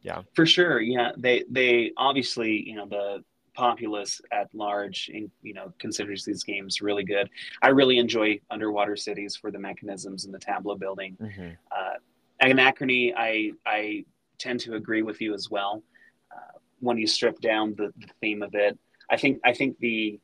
Yeah, 0.03 0.23
for 0.35 0.47
sure. 0.47 0.81
Yeah, 0.81 1.13
they 1.17 1.45
they 1.51 1.93
obviously 1.97 2.69
you 2.69 2.77
know 2.77 2.87
the 2.87 3.25
populace 3.57 4.21
at 4.33 4.49
large 4.55 5.11
in, 5.13 5.31
you 5.43 5.55
know 5.55 5.73
considers 5.79 6.25
these 6.25 6.45
games 6.45 6.81
really 6.81 7.05
good. 7.05 7.29
I 7.63 7.69
really 7.69 7.99
enjoy 7.99 8.41
underwater 8.51 8.97
cities 8.97 9.37
for 9.37 9.51
the 9.51 9.59
mechanisms 9.59 10.25
and 10.25 10.35
the 10.35 10.39
tableau 10.39 10.77
building. 10.77 11.17
Mm-hmm. 11.21 11.51
uh, 11.77 11.95
anachrony 12.43 13.15
i 13.17 13.53
i 13.65 14.05
tend 14.39 14.61
to 14.61 14.75
agree 14.75 15.03
with 15.03 15.21
you 15.21 15.33
as 15.35 15.51
well. 15.51 15.83
Uh, 16.31 16.59
when 16.81 16.99
you 16.99 17.07
strip 17.07 17.41
down 17.41 17.75
the, 17.77 17.93
the, 17.97 18.09
theme 18.21 18.43
of 18.43 18.55
it 18.55 18.79
i 19.11 19.17
think 19.17 19.41
i 19.45 19.53
think 19.53 19.79
the 19.79 20.21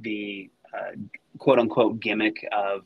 the 0.00 0.50
uh, 0.74 0.92
quote 1.38 1.58
unquote 1.58 2.00
gimmick 2.00 2.46
of 2.52 2.82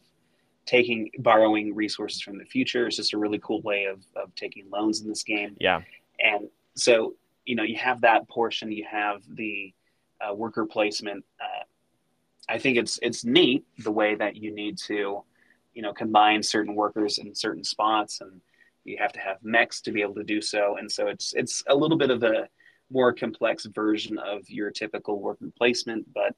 taking 0.66 1.10
borrowing 1.20 1.74
resources 1.74 2.20
from 2.20 2.36
the 2.36 2.44
future 2.44 2.86
is 2.86 2.96
just 2.96 3.14
a 3.14 3.18
really 3.18 3.38
cool 3.38 3.62
way 3.62 3.86
of, 3.86 4.04
of 4.14 4.34
taking 4.34 4.68
loans 4.70 5.00
in 5.00 5.08
this 5.08 5.22
game. 5.22 5.56
Yeah. 5.58 5.80
And 6.20 6.48
so 6.74 7.14
you 7.48 7.54
know 7.56 7.62
you 7.62 7.76
have 7.78 8.02
that 8.02 8.28
portion 8.28 8.70
you 8.70 8.84
have 8.88 9.22
the 9.34 9.72
uh, 10.20 10.34
worker 10.34 10.66
placement. 10.66 11.24
Uh, 11.40 11.64
I 12.48 12.58
think 12.58 12.78
it's 12.78 12.98
it's 13.02 13.24
neat 13.24 13.64
the 13.78 13.92
way 13.92 14.14
that 14.14 14.36
you 14.36 14.54
need 14.54 14.78
to, 14.86 15.22
you 15.74 15.82
know, 15.82 15.92
combine 15.92 16.42
certain 16.42 16.74
workers 16.74 17.18
in 17.18 17.34
certain 17.34 17.64
spots, 17.64 18.20
and 18.20 18.40
you 18.84 18.96
have 18.98 19.12
to 19.12 19.20
have 19.20 19.36
mechs 19.42 19.80
to 19.82 19.92
be 19.92 20.02
able 20.02 20.14
to 20.14 20.24
do 20.24 20.40
so. 20.40 20.76
And 20.78 20.90
so 20.90 21.08
it's 21.08 21.34
it's 21.34 21.62
a 21.68 21.74
little 21.74 21.98
bit 21.98 22.10
of 22.10 22.22
a 22.22 22.48
more 22.90 23.12
complex 23.12 23.66
version 23.66 24.18
of 24.18 24.48
your 24.48 24.70
typical 24.70 25.20
worker 25.20 25.50
placement, 25.56 26.06
but 26.14 26.34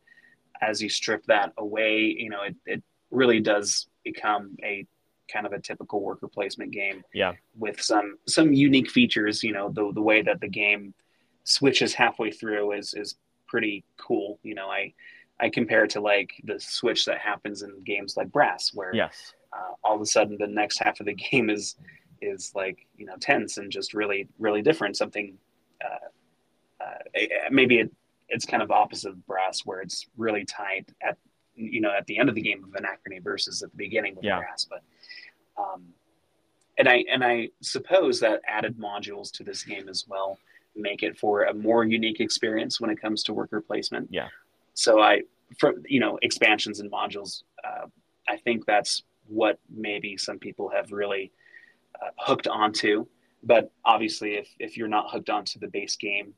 as 0.61 0.83
you 0.83 0.88
strip 0.88 1.25
that 1.27 1.53
away, 1.57 2.01
you 2.19 2.29
know, 2.29 2.43
it, 2.43 2.57
it 2.66 2.83
really 3.11 3.40
does 3.40 3.88
become 4.05 4.57
a 4.62 4.87
kind 5.33 5.47
of 5.47 5.53
a 5.53 5.61
typical 5.61 6.03
worker 6.03 6.29
placement 6.29 6.73
game. 6.73 7.05
Yeah. 7.14 7.35
With 7.57 7.81
some 7.81 8.19
some 8.27 8.53
unique 8.53 8.90
features, 8.90 9.43
you 9.43 9.53
know, 9.53 9.71
the 9.71 9.93
the 9.93 10.03
way 10.03 10.23
that 10.23 10.40
the 10.40 10.49
game 10.49 10.95
switches 11.45 11.95
halfway 11.95 12.31
through 12.31 12.73
is 12.73 12.95
is 12.95 13.16
pretty 13.51 13.85
cool. 13.97 14.39
You 14.43 14.55
know, 14.55 14.69
I 14.69 14.95
I 15.41 15.51
compare 15.51 15.85
it 15.85 15.91
to 15.91 16.01
like 16.01 16.33
the 16.45 16.61
switch 16.61 17.05
that 17.07 17.19
happens 17.19 17.63
in 17.63 17.83
games 17.85 18.17
like 18.17 18.31
Brass, 18.31 18.71
where 18.73 18.95
yes, 18.95 19.35
uh, 19.53 19.75
all 19.83 19.97
of 19.97 20.01
a 20.01 20.07
sudden 20.07 20.39
the 20.39 20.47
next 20.47 20.79
half 20.79 21.01
of 21.01 21.07
the 21.07 21.15
game 21.31 21.51
is 21.51 21.77
is 22.23 22.53
like 22.55 22.87
you 22.97 23.07
know 23.07 23.17
tense 23.21 23.59
and 23.59 23.71
just 23.71 23.93
really 23.93 24.29
really 24.39 24.63
different. 24.63 24.97
Something 24.97 25.37
uh, 25.85 26.85
uh, 26.85 27.21
maybe 27.51 27.81
it, 27.81 27.91
it's 28.29 28.47
kind 28.47 28.63
of 28.63 28.71
opposite 28.71 29.11
of 29.11 29.27
Brass, 29.27 29.63
where 29.65 29.81
it's 29.81 30.07
really 30.17 30.45
tight 30.45 30.89
at 31.03 31.19
you 31.57 31.81
know 31.81 31.91
at 31.91 32.07
the 32.07 32.19
end 32.19 32.29
of 32.29 32.35
the 32.35 32.43
game 32.43 32.63
of 32.65 32.71
Anachrony 32.71 33.23
versus 33.23 33.63
at 33.63 33.71
the 33.73 33.77
beginning 33.77 34.15
with 34.15 34.25
yeah. 34.25 34.39
Brass, 34.39 34.67
but. 34.69 34.83
Um, 35.59 35.89
and 36.79 36.89
I 36.89 37.05
and 37.11 37.23
I 37.23 37.51
suppose 37.61 38.21
that 38.21 38.41
added 38.47 38.79
modules 38.79 39.31
to 39.33 39.45
this 39.45 39.65
game 39.65 39.87
as 39.91 40.07
well 40.09 40.39
make 40.76 41.02
it 41.02 41.18
for 41.18 41.44
a 41.44 41.54
more 41.54 41.85
unique 41.85 42.20
experience 42.20 42.80
when 42.80 42.90
it 42.90 43.00
comes 43.00 43.22
to 43.24 43.33
worker 43.33 43.61
placement. 43.61 44.09
Yeah. 44.11 44.28
So 44.74 45.00
I, 45.00 45.22
for 45.59 45.74
you 45.87 46.00
know, 46.00 46.18
expansions 46.22 46.80
and 46.80 46.90
modules, 46.90 47.42
uh, 47.64 47.87
I 48.28 48.37
think 48.38 48.66
that's 48.66 49.02
what 49.26 49.59
maybe 49.68 50.16
some 50.16 50.38
people 50.38 50.68
have 50.68 50.92
really 50.92 51.33
uh, 52.00 52.11
hooked 52.18 52.46
onto. 52.46 53.06
But 53.42 53.72
obviously, 53.85 54.35
if 54.35 54.48
if 54.59 54.76
you're 54.76 54.88
not 54.88 55.11
hooked 55.11 55.30
onto 55.30 55.59
the 55.59 55.68
base 55.68 55.96
game, 55.96 56.35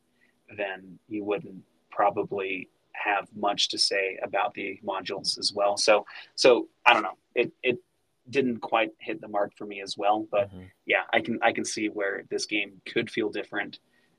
then 0.56 0.98
you 1.08 1.24
wouldn't 1.24 1.62
probably 1.90 2.68
have 2.92 3.26
much 3.34 3.68
to 3.68 3.78
say 3.78 4.18
about 4.22 4.54
the 4.54 4.78
modules 4.84 5.38
as 5.38 5.52
well. 5.52 5.76
So 5.76 6.06
so 6.36 6.68
I 6.86 6.92
don't 6.92 7.02
know. 7.02 7.18
It 7.34 7.52
it 7.62 7.78
didn't 8.30 8.58
quite 8.58 8.90
hit 8.98 9.20
the 9.20 9.28
mark 9.28 9.52
for 9.56 9.66
me 9.66 9.82
as 9.82 9.98
well. 9.98 10.26
But 10.30 10.48
mm-hmm. 10.50 10.64
yeah, 10.86 11.02
I 11.12 11.20
can 11.20 11.38
I 11.42 11.52
can 11.52 11.64
see 11.64 11.88
where 11.88 12.24
this 12.30 12.46
game 12.46 12.80
could 12.86 13.10
feel 13.10 13.30
different 13.30 13.78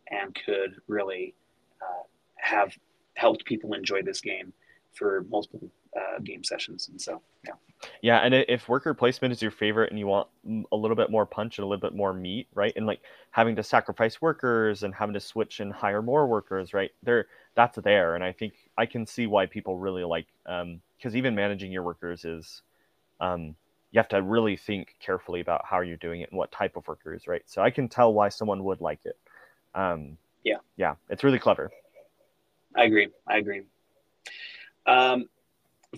and 0.09 0.37
could 0.45 0.75
really 0.87 1.33
uh, 1.81 2.03
have 2.35 2.73
helped 3.15 3.45
people 3.45 3.73
enjoy 3.73 4.01
this 4.01 4.21
game 4.21 4.53
for 4.93 5.25
multiple 5.29 5.69
uh, 5.95 6.19
game 6.23 6.43
sessions. 6.43 6.89
And 6.89 7.01
so, 7.01 7.21
yeah. 7.45 7.53
Yeah, 8.01 8.19
and 8.19 8.33
if 8.33 8.69
worker 8.69 8.93
placement 8.93 9.33
is 9.33 9.41
your 9.41 9.51
favorite 9.51 9.89
and 9.89 9.99
you 9.99 10.07
want 10.07 10.27
a 10.71 10.75
little 10.75 10.95
bit 10.95 11.09
more 11.09 11.25
punch 11.25 11.57
and 11.57 11.65
a 11.65 11.67
little 11.67 11.81
bit 11.81 11.95
more 11.95 12.13
meat, 12.13 12.47
right? 12.53 12.71
And 12.75 12.85
like 12.85 13.01
having 13.31 13.55
to 13.57 13.63
sacrifice 13.63 14.21
workers 14.21 14.83
and 14.83 14.95
having 14.95 15.13
to 15.13 15.19
switch 15.19 15.59
and 15.59 15.73
hire 15.73 16.01
more 16.01 16.25
workers, 16.25 16.73
right? 16.73 16.91
There, 17.03 17.27
that's 17.55 17.77
there, 17.77 18.15
and 18.15 18.23
I 18.23 18.31
think 18.31 18.53
I 18.77 18.85
can 18.85 19.05
see 19.05 19.27
why 19.27 19.47
people 19.47 19.77
really 19.77 20.03
like 20.03 20.27
um 20.45 20.81
because 20.97 21.15
even 21.15 21.35
managing 21.35 21.71
your 21.71 21.83
workers 21.83 22.23
is 22.25 22.61
um 23.19 23.55
you 23.91 23.99
have 23.99 24.07
to 24.09 24.21
really 24.21 24.55
think 24.55 24.95
carefully 24.99 25.39
about 25.41 25.65
how 25.65 25.81
you're 25.81 25.97
doing 25.97 26.21
it 26.21 26.31
and 26.31 26.37
what 26.37 26.51
type 26.51 26.75
of 26.75 26.87
workers, 26.87 27.27
right? 27.27 27.43
So 27.45 27.61
I 27.61 27.69
can 27.69 27.87
tell 27.87 28.13
why 28.13 28.29
someone 28.29 28.63
would 28.63 28.81
like 28.81 29.01
it. 29.05 29.17
Um, 29.75 30.17
yeah, 30.43 30.57
yeah, 30.77 30.95
it's 31.09 31.23
really 31.23 31.39
clever. 31.39 31.71
I 32.75 32.83
agree. 32.85 33.09
I 33.27 33.37
agree. 33.37 33.61
Um, 34.85 35.29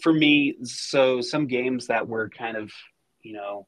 for 0.01 0.13
me, 0.13 0.55
so 0.63 1.21
some 1.21 1.47
games 1.47 1.87
that 1.87 2.07
were 2.07 2.29
kind 2.29 2.57
of, 2.57 2.71
you 3.21 3.33
know, 3.33 3.67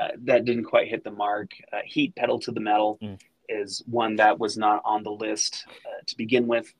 uh, 0.00 0.08
that 0.24 0.44
didn't 0.44 0.64
quite 0.64 0.88
hit 0.88 1.04
the 1.04 1.10
mark. 1.10 1.50
Uh, 1.72 1.78
Heat 1.84 2.14
Pedal 2.16 2.38
to 2.40 2.52
the 2.52 2.60
Metal 2.60 2.98
mm. 3.02 3.18
is 3.48 3.82
one 3.86 4.16
that 4.16 4.38
was 4.38 4.56
not 4.56 4.82
on 4.84 5.02
the 5.02 5.10
list 5.10 5.64
uh, 5.86 6.02
to 6.06 6.16
begin 6.16 6.46
with, 6.46 6.72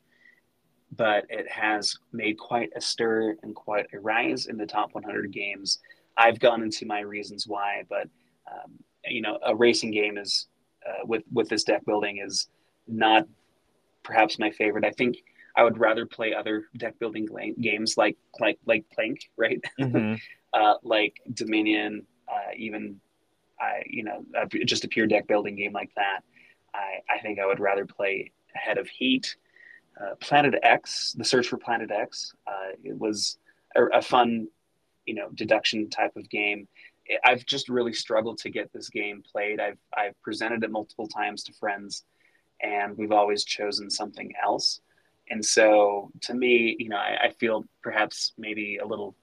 but 0.95 1.27
it 1.29 1.49
has 1.51 1.97
made 2.13 2.39
quite 2.39 2.71
a 2.77 2.81
stir 2.81 3.37
and 3.43 3.55
quite 3.55 3.87
a 3.93 4.01
rise 4.01 4.47
in 4.47 4.57
the 4.57 4.67
top 4.67 4.95
100 4.95 5.33
games. 5.33 5.79
I've 6.17 6.41
gone 6.41 6.63
into 6.63 6.87
my 6.87 7.01
reasons 7.01 7.47
why, 7.47 7.85
but 7.89 8.09
um, 8.51 8.73
you 9.05 9.21
know, 9.21 9.39
a 9.45 9.55
racing 9.55 9.91
game 9.91 10.19
is 10.19 10.47
uh, 10.87 11.05
with 11.05 11.23
with 11.33 11.49
this 11.49 11.65
deck 11.65 11.85
building 11.85 12.19
is 12.25 12.49
not 12.87 13.27
perhaps 14.03 14.39
my 14.39 14.51
favorite. 14.51 14.85
I 14.85 14.91
think 14.91 15.17
I 15.57 15.65
would 15.65 15.79
rather 15.79 16.07
play 16.07 16.35
other 16.35 16.67
deck 16.77 16.99
building 16.99 17.27
games 17.61 17.97
like 17.97 18.17
like 18.39 18.59
like 18.67 18.85
Clank, 18.95 19.31
right? 19.37 19.61
Mm-hmm. 19.81 20.15
uh, 20.53 20.75
like 20.83 21.17
Dominion, 21.33 22.07
uh, 22.29 22.53
even 22.57 23.01
I 23.61 23.83
you 23.87 24.05
know 24.05 24.25
just 24.65 24.85
a 24.85 24.89
pure 24.89 25.07
deck 25.07 25.27
building 25.27 25.57
game 25.57 25.73
like 25.73 25.91
that. 25.97 26.21
I 26.75 27.01
I 27.11 27.21
think 27.21 27.39
I 27.39 27.47
would 27.47 27.61
rather 27.61 27.87
play 27.87 28.33
ahead 28.55 28.79
of 28.79 28.89
Heat. 28.89 29.37
Uh, 29.99 30.15
Planet 30.21 30.55
X, 30.63 31.15
the 31.17 31.25
Search 31.25 31.49
for 31.49 31.57
Planet 31.57 31.91
X, 31.91 32.35
uh, 32.47 32.77
it 32.85 32.99
was 32.99 33.39
a, 33.77 33.85
a 33.97 34.03
fun, 34.03 34.47
you 35.07 35.15
know, 35.15 35.31
deduction 35.35 35.89
type 35.89 36.15
of 36.17 36.29
game. 36.29 36.69
I've 37.25 37.47
just 37.47 37.71
really 37.71 37.95
struggled 37.95 38.37
to 38.39 38.51
get 38.51 38.71
this 38.75 38.91
game 38.91 39.23
played. 39.23 39.59
I've 39.59 39.79
I've 39.97 40.21
presented 40.23 40.63
it 40.65 40.71
multiple 40.71 41.09
times 41.09 41.45
to 41.45 41.55
friends 41.55 42.05
and 42.61 42.97
we've 42.97 43.13
always 43.13 43.45
chosen 43.45 43.91
something 43.91 44.33
else. 44.43 44.81
And 45.29 45.45
so, 45.45 46.11
to 46.23 46.35
me, 46.35 46.77
you 46.79 46.89
know, 46.89 46.97
I, 46.97 47.27
I 47.27 47.31
feel 47.31 47.65
perhaps 47.83 48.33
maybe 48.39 48.79
a 48.79 48.87
little 48.87 49.17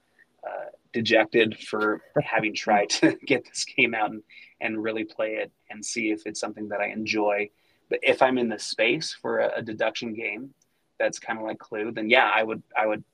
uh, 0.46 0.66
dejected 0.92 1.58
for 1.58 2.02
having 2.22 2.54
tried 2.54 2.90
to 2.90 3.16
get 3.26 3.44
this 3.44 3.64
game 3.64 3.94
out 3.94 4.10
and, 4.10 4.22
and 4.60 4.82
really 4.82 5.04
play 5.04 5.36
it 5.36 5.50
and 5.70 5.84
see 5.84 6.10
if 6.10 6.22
it's 6.26 6.40
something 6.40 6.68
that 6.68 6.80
I 6.80 6.88
enjoy. 6.88 7.50
But 7.88 8.00
if 8.02 8.22
I'm 8.22 8.38
in 8.38 8.48
the 8.48 8.58
space 8.58 9.16
for 9.20 9.38
a, 9.38 9.58
a 9.58 9.62
deduction 9.62 10.14
game 10.14 10.54
that's 10.98 11.18
kind 11.18 11.38
of 11.38 11.44
like 11.44 11.58
Clue, 11.58 11.92
then 11.92 12.10
yeah, 12.10 12.30
I 12.32 12.42
would 12.42 12.62
I 12.76 12.86
would 12.86 13.04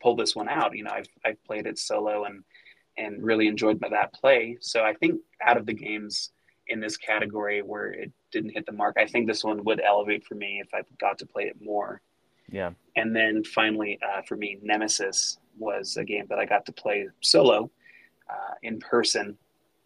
pull 0.00 0.16
this 0.16 0.34
one 0.34 0.48
out. 0.48 0.76
You 0.76 0.84
know, 0.84 0.90
I've 0.92 1.08
I've 1.24 1.42
played 1.44 1.66
it 1.66 1.78
solo 1.78 2.24
and 2.24 2.42
and 2.98 3.22
really 3.22 3.46
enjoyed 3.46 3.80
that 3.80 4.14
play. 4.14 4.56
So 4.60 4.82
I 4.82 4.94
think 4.94 5.20
out 5.42 5.56
of 5.56 5.66
the 5.66 5.74
games 5.74 6.30
in 6.68 6.80
this 6.80 6.96
category 6.96 7.62
where 7.62 7.88
it 7.88 8.10
didn't 8.32 8.50
hit 8.50 8.66
the 8.66 8.72
mark. 8.72 8.96
I 8.98 9.06
think 9.06 9.26
this 9.26 9.44
one 9.44 9.62
would 9.64 9.80
elevate 9.80 10.24
for 10.24 10.34
me 10.34 10.60
if 10.64 10.72
I 10.74 10.82
got 10.98 11.18
to 11.18 11.26
play 11.26 11.44
it 11.44 11.56
more. 11.60 12.00
Yeah. 12.50 12.70
And 12.96 13.14
then 13.14 13.44
finally, 13.44 13.98
uh, 14.02 14.22
for 14.22 14.36
me, 14.36 14.58
Nemesis 14.62 15.38
was 15.58 15.96
a 15.96 16.04
game 16.04 16.26
that 16.28 16.38
I 16.38 16.44
got 16.44 16.66
to 16.66 16.72
play 16.72 17.08
solo 17.20 17.70
uh, 18.28 18.54
in 18.62 18.78
person. 18.78 19.36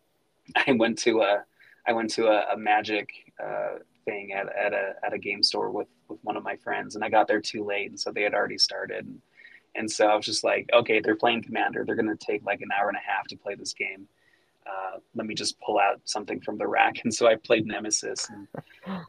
I 0.67 0.73
went 0.73 0.99
to 1.01 1.21
a 1.21 1.45
I 1.87 1.93
went 1.93 2.11
to 2.11 2.27
a, 2.27 2.53
a 2.53 2.57
Magic 2.57 3.09
uh, 3.43 3.79
thing 4.05 4.33
at, 4.33 4.47
at 4.55 4.73
a 4.73 4.95
at 5.05 5.13
a 5.13 5.19
game 5.19 5.43
store 5.43 5.71
with 5.71 5.89
with 6.09 6.19
one 6.23 6.37
of 6.37 6.43
my 6.43 6.57
friends, 6.57 6.95
and 6.95 7.05
I 7.05 7.09
got 7.09 7.29
there 7.29 7.41
too 7.41 7.65
late, 7.65 7.91
and 7.91 7.99
so 7.99 8.11
they 8.11 8.23
had 8.23 8.35
already 8.35 8.59
started. 8.59 9.07
And, 9.07 9.23
and 9.77 9.91
so 9.91 10.07
I 10.09 10.17
was 10.17 10.27
just 10.27 10.43
like, 10.43 10.69
okay, 10.75 11.01
they're 11.01 11.15
playing 11.15 11.45
Commander. 11.45 11.85
They're 11.85 11.95
going 11.95 12.09
to 12.09 12.27
take 12.27 12.45
like 12.45 12.61
an 12.61 12.71
hour 12.77 12.89
and 12.89 12.99
a 12.99 13.11
half 13.11 13.29
to 13.29 13.37
play 13.37 13.55
this 13.55 13.73
game 13.73 14.09
uh, 14.67 14.99
let 15.15 15.27
me 15.27 15.35
just 15.35 15.59
pull 15.61 15.79
out 15.79 16.01
something 16.05 16.41
from 16.41 16.59
the 16.59 16.67
rack. 16.67 16.97
And 17.05 17.13
so 17.13 17.27
I 17.27 17.37
played 17.37 17.67
Nemesis, 17.67 18.29
and, 18.31 18.49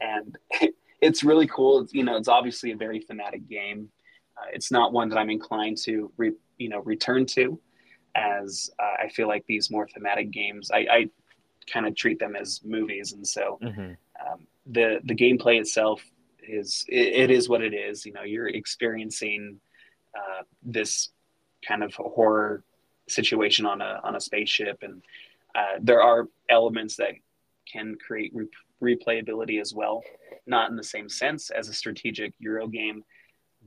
and 0.00 0.38
it's 1.00 1.22
really 1.24 1.46
cool. 1.46 1.80
It's, 1.80 1.92
you 1.94 2.04
know, 2.04 2.16
it's 2.16 2.28
obviously 2.28 2.72
a 2.72 2.76
very 2.76 3.00
thematic 3.00 3.48
game. 3.48 3.88
Uh, 4.36 4.46
it's 4.52 4.70
not 4.70 4.92
one 4.92 5.08
that 5.10 5.18
I'm 5.18 5.30
inclined 5.30 5.76
to, 5.78 6.10
re, 6.16 6.32
you 6.58 6.68
know, 6.68 6.80
return 6.80 7.26
to, 7.26 7.60
as 8.14 8.70
uh, 8.78 9.04
I 9.04 9.08
feel 9.08 9.28
like 9.28 9.44
these 9.46 9.70
more 9.70 9.86
thematic 9.88 10.30
games. 10.30 10.70
I, 10.70 10.78
I 10.90 11.08
kind 11.70 11.86
of 11.86 11.94
treat 11.94 12.18
them 12.18 12.34
as 12.36 12.60
movies, 12.64 13.12
and 13.12 13.26
so 13.26 13.58
Mhm. 13.62 13.96
um, 14.26 14.46
the 14.66 15.00
the 15.04 15.14
gameplay 15.14 15.60
itself 15.60 16.02
is 16.42 16.84
it, 16.88 17.14
it 17.14 17.30
is 17.30 17.48
what 17.48 17.62
it 17.62 17.74
is. 17.74 18.04
You 18.06 18.12
know, 18.12 18.22
you're 18.22 18.48
experiencing 18.48 19.60
uh, 20.16 20.42
this 20.62 21.10
kind 21.66 21.82
of 21.84 21.94
horror 21.94 22.64
situation 23.08 23.66
on 23.66 23.80
a 23.80 24.00
on 24.02 24.16
a 24.16 24.20
spaceship, 24.20 24.82
and 24.82 25.02
uh, 25.54 25.78
there 25.80 26.02
are 26.02 26.28
elements 26.48 26.96
that 26.96 27.12
can 27.70 27.96
create 28.04 28.32
re- 28.34 28.96
replayability 28.96 29.60
as 29.60 29.74
well. 29.74 30.02
Not 30.46 30.70
in 30.70 30.76
the 30.76 30.84
same 30.84 31.08
sense 31.08 31.50
as 31.50 31.68
a 31.68 31.74
strategic 31.74 32.34
Euro 32.38 32.66
game, 32.66 33.04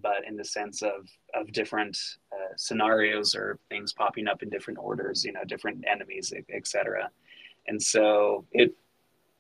but 0.02 0.28
in 0.28 0.36
the 0.36 0.44
sense 0.44 0.82
of 0.82 1.08
of 1.34 1.52
different 1.52 1.98
uh, 2.34 2.54
scenarios 2.58 3.36
or 3.36 3.60
things 3.70 3.94
popping 3.94 4.28
up 4.28 4.44
in 4.44 4.50
different 4.50 4.80
orders. 4.80 5.24
You 5.24 5.32
know, 5.32 5.44
different 5.46 5.86
enemies, 5.90 6.34
etc. 6.54 7.10
And 7.68 7.82
so 7.82 8.46
it 8.52 8.76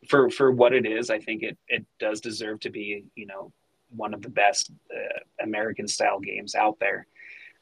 for 0.07 0.29
for 0.29 0.51
what 0.51 0.73
it 0.73 0.85
is, 0.85 1.09
I 1.09 1.19
think 1.19 1.43
it 1.43 1.57
it 1.67 1.85
does 1.99 2.21
deserve 2.21 2.59
to 2.61 2.69
be 2.69 3.05
you 3.15 3.25
know 3.25 3.51
one 3.89 4.13
of 4.13 4.21
the 4.21 4.29
best 4.29 4.71
uh, 4.93 5.43
American 5.43 5.87
style 5.87 6.19
games 6.19 6.55
out 6.55 6.77
there. 6.79 7.07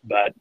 But 0.04 0.34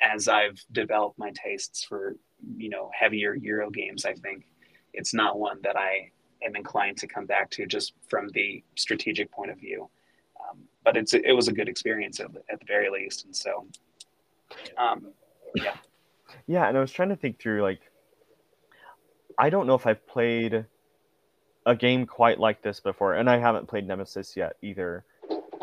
as 0.00 0.28
I've 0.28 0.60
developed 0.72 1.18
my 1.18 1.32
tastes 1.32 1.84
for 1.84 2.16
you 2.56 2.68
know 2.68 2.90
heavier 2.98 3.34
Euro 3.34 3.70
games, 3.70 4.04
I 4.04 4.14
think 4.14 4.46
it's 4.92 5.12
not 5.14 5.38
one 5.38 5.58
that 5.62 5.76
I 5.76 6.10
am 6.42 6.56
inclined 6.56 6.96
to 6.98 7.06
come 7.06 7.26
back 7.26 7.50
to 7.50 7.66
just 7.66 7.94
from 8.08 8.28
the 8.30 8.62
strategic 8.76 9.30
point 9.30 9.50
of 9.50 9.58
view. 9.58 9.88
Um, 10.40 10.58
but 10.84 10.96
it's 10.96 11.14
it 11.14 11.32
was 11.32 11.48
a 11.48 11.52
good 11.52 11.68
experience 11.68 12.20
at, 12.20 12.32
the- 12.32 12.42
at 12.50 12.60
the 12.60 12.66
very 12.66 12.90
least, 12.90 13.24
and 13.24 13.34
so 13.34 13.66
um, 14.78 15.12
Yeah, 16.46 16.68
and 16.68 16.76
I 16.76 16.80
was 16.80 16.92
trying 16.92 17.08
to 17.08 17.16
think 17.16 17.40
through 17.40 17.62
like 17.62 17.80
I 19.38 19.50
don't 19.50 19.66
know 19.66 19.74
if 19.74 19.86
I've 19.86 20.06
played 20.06 20.64
a 21.66 21.74
game 21.74 22.06
quite 22.06 22.38
like 22.38 22.62
this 22.62 22.80
before, 22.80 23.14
and 23.14 23.28
I 23.28 23.38
haven't 23.38 23.66
played 23.66 23.86
Nemesis 23.86 24.36
yet 24.36 24.56
either. 24.62 25.04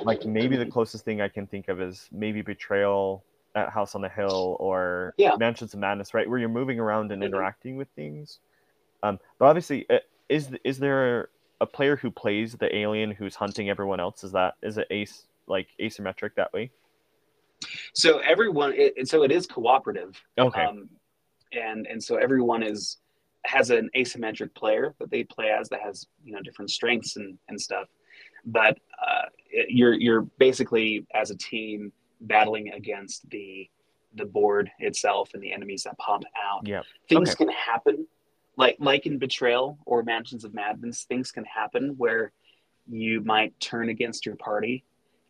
Like 0.03 0.25
maybe 0.25 0.57
the 0.57 0.65
closest 0.65 1.05
thing 1.05 1.21
I 1.21 1.29
can 1.29 1.47
think 1.47 1.69
of 1.69 1.79
is 1.79 2.09
maybe 2.11 2.41
Betrayal 2.41 3.23
at 3.55 3.69
House 3.69 3.95
on 3.95 4.01
the 4.01 4.09
Hill 4.09 4.57
or 4.59 5.13
Yeah. 5.17 5.35
Mansions 5.37 5.73
of 5.73 5.79
Madness, 5.79 6.13
right, 6.13 6.27
where 6.29 6.39
you're 6.39 6.49
moving 6.49 6.79
around 6.79 7.11
and 7.11 7.21
Mhm. 7.21 7.27
interacting 7.27 7.75
with 7.77 7.89
things. 7.89 8.39
Um, 9.03 9.19
but 9.37 9.45
obviously, 9.45 9.87
uh, 9.89 9.99
is 10.29 10.55
is 10.63 10.79
there 10.79 11.29
a 11.61 11.65
player 11.65 11.95
who 11.95 12.09
plays 12.09 12.53
the 12.53 12.73
alien 12.75 13.11
who's 13.11 13.35
hunting 13.35 13.69
everyone 13.69 13.99
else? 13.99 14.23
Is 14.23 14.31
that 14.31 14.55
is 14.61 14.77
it 14.77 14.87
ace 14.89 15.27
like 15.47 15.67
asymmetric 15.79 16.35
that 16.35 16.51
way? 16.53 16.71
so 17.93 18.17
everyone 18.19 18.73
it, 18.73 18.93
it- 18.97 19.07
so 19.07 19.23
it 19.23 19.31
is 19.31 19.47
cooperative 19.47 20.21
Okay. 20.37 20.61
um, 20.65 20.89
and 21.53 21.87
and 21.87 22.03
so 22.03 22.17
everyone 22.17 22.61
is 22.61 22.97
has 23.45 23.69
an 23.69 23.89
asymmetric 23.95 24.53
player 24.53 24.93
that 24.99 25.09
they 25.09 25.23
play 25.23 25.49
as 25.49 25.69
that 25.69 25.79
has 25.79 26.05
you 26.25 26.33
know 26.33 26.41
different 26.41 26.69
strengths 26.69 27.15
and, 27.15 27.37
and 27.47 27.59
stuff 27.61 27.87
but 28.45 28.77
uh, 29.01 29.23
it, 29.49 29.67
you're 29.69 29.93
you're 29.93 30.21
basically 30.39 31.05
as 31.13 31.31
a 31.31 31.37
team 31.37 31.91
battling 32.23 32.71
against 32.71 33.29
the 33.29 33.69
the 34.15 34.25
board 34.25 34.69
itself 34.79 35.31
and 35.33 35.41
the 35.41 35.51
enemies 35.51 35.83
that 35.83 35.97
pop 35.97 36.23
out 36.43 36.67
yeah. 36.67 36.81
things 37.09 37.29
Okay. 37.31 37.45
can 37.45 37.53
happen 37.53 38.07
like 38.57 38.75
like 38.79 39.05
in 39.07 39.17
betrayal 39.17 39.77
or 39.85 40.03
mansions 40.03 40.43
of 40.43 40.53
madness 40.53 41.03
things 41.05 41.31
can 41.31 41.43
happen 41.45 41.95
where 41.97 42.31
you 42.87 43.21
might 43.21 43.57
turn 43.59 43.89
against 43.89 44.25
your 44.25 44.35
party 44.35 44.83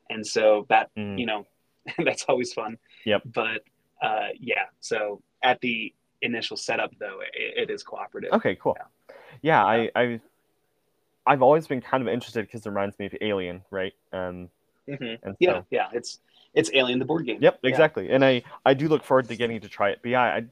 and 0.09 0.25
so 0.25 0.65
that 0.69 0.89
Mm. 0.97 1.17
you 1.19 1.25
know 1.25 1.45
that's 2.05 2.23
always 2.27 2.51
fun 2.53 2.77
Yep. 3.05 3.21
but 3.33 3.63
uh 4.01 4.27
yeah 4.39 4.65
so 4.81 5.21
at 5.43 5.59
the 5.61 5.93
initial 6.21 6.57
setup 6.57 6.91
though 6.99 7.19
it, 7.21 7.69
it 7.69 7.73
is 7.73 7.83
cooperative 7.83 8.31
Okay, 8.33 8.55
cool. 8.61 8.77
Yeah, 9.41 9.63
I, 9.65 9.89
I, 9.95 10.21
I've 11.25 11.41
always 11.41 11.67
been 11.67 11.81
kind 11.81 12.01
of 12.01 12.07
interested 12.07 12.45
because 12.45 12.65
it 12.65 12.69
reminds 12.69 12.97
me 12.99 13.07
of 13.07 13.15
Alien, 13.21 13.61
right? 13.71 13.93
Um, 14.13 14.49
Mhm. 14.87 15.19
and 15.23 15.35
yeah 15.39 15.61
yeah 15.71 15.87
it's 15.93 16.19
it's 16.53 16.69
alien 16.73 16.99
the 16.99 17.05
board 17.05 17.25
game 17.25 17.39
yep, 17.41 17.59
Yeah. 17.63 17.69
exactly. 17.69 18.09
And 18.11 18.23
I, 18.23 18.43
I 18.65 18.73
do 18.73 18.87
look 18.87 19.03
forward 19.03 19.27
to 19.29 19.35
getting 19.35 19.59
to 19.61 19.69
try 19.69 19.89
it. 19.89 19.99
But 20.01 20.09
yeah, 20.11 20.21
I, 20.21 20.45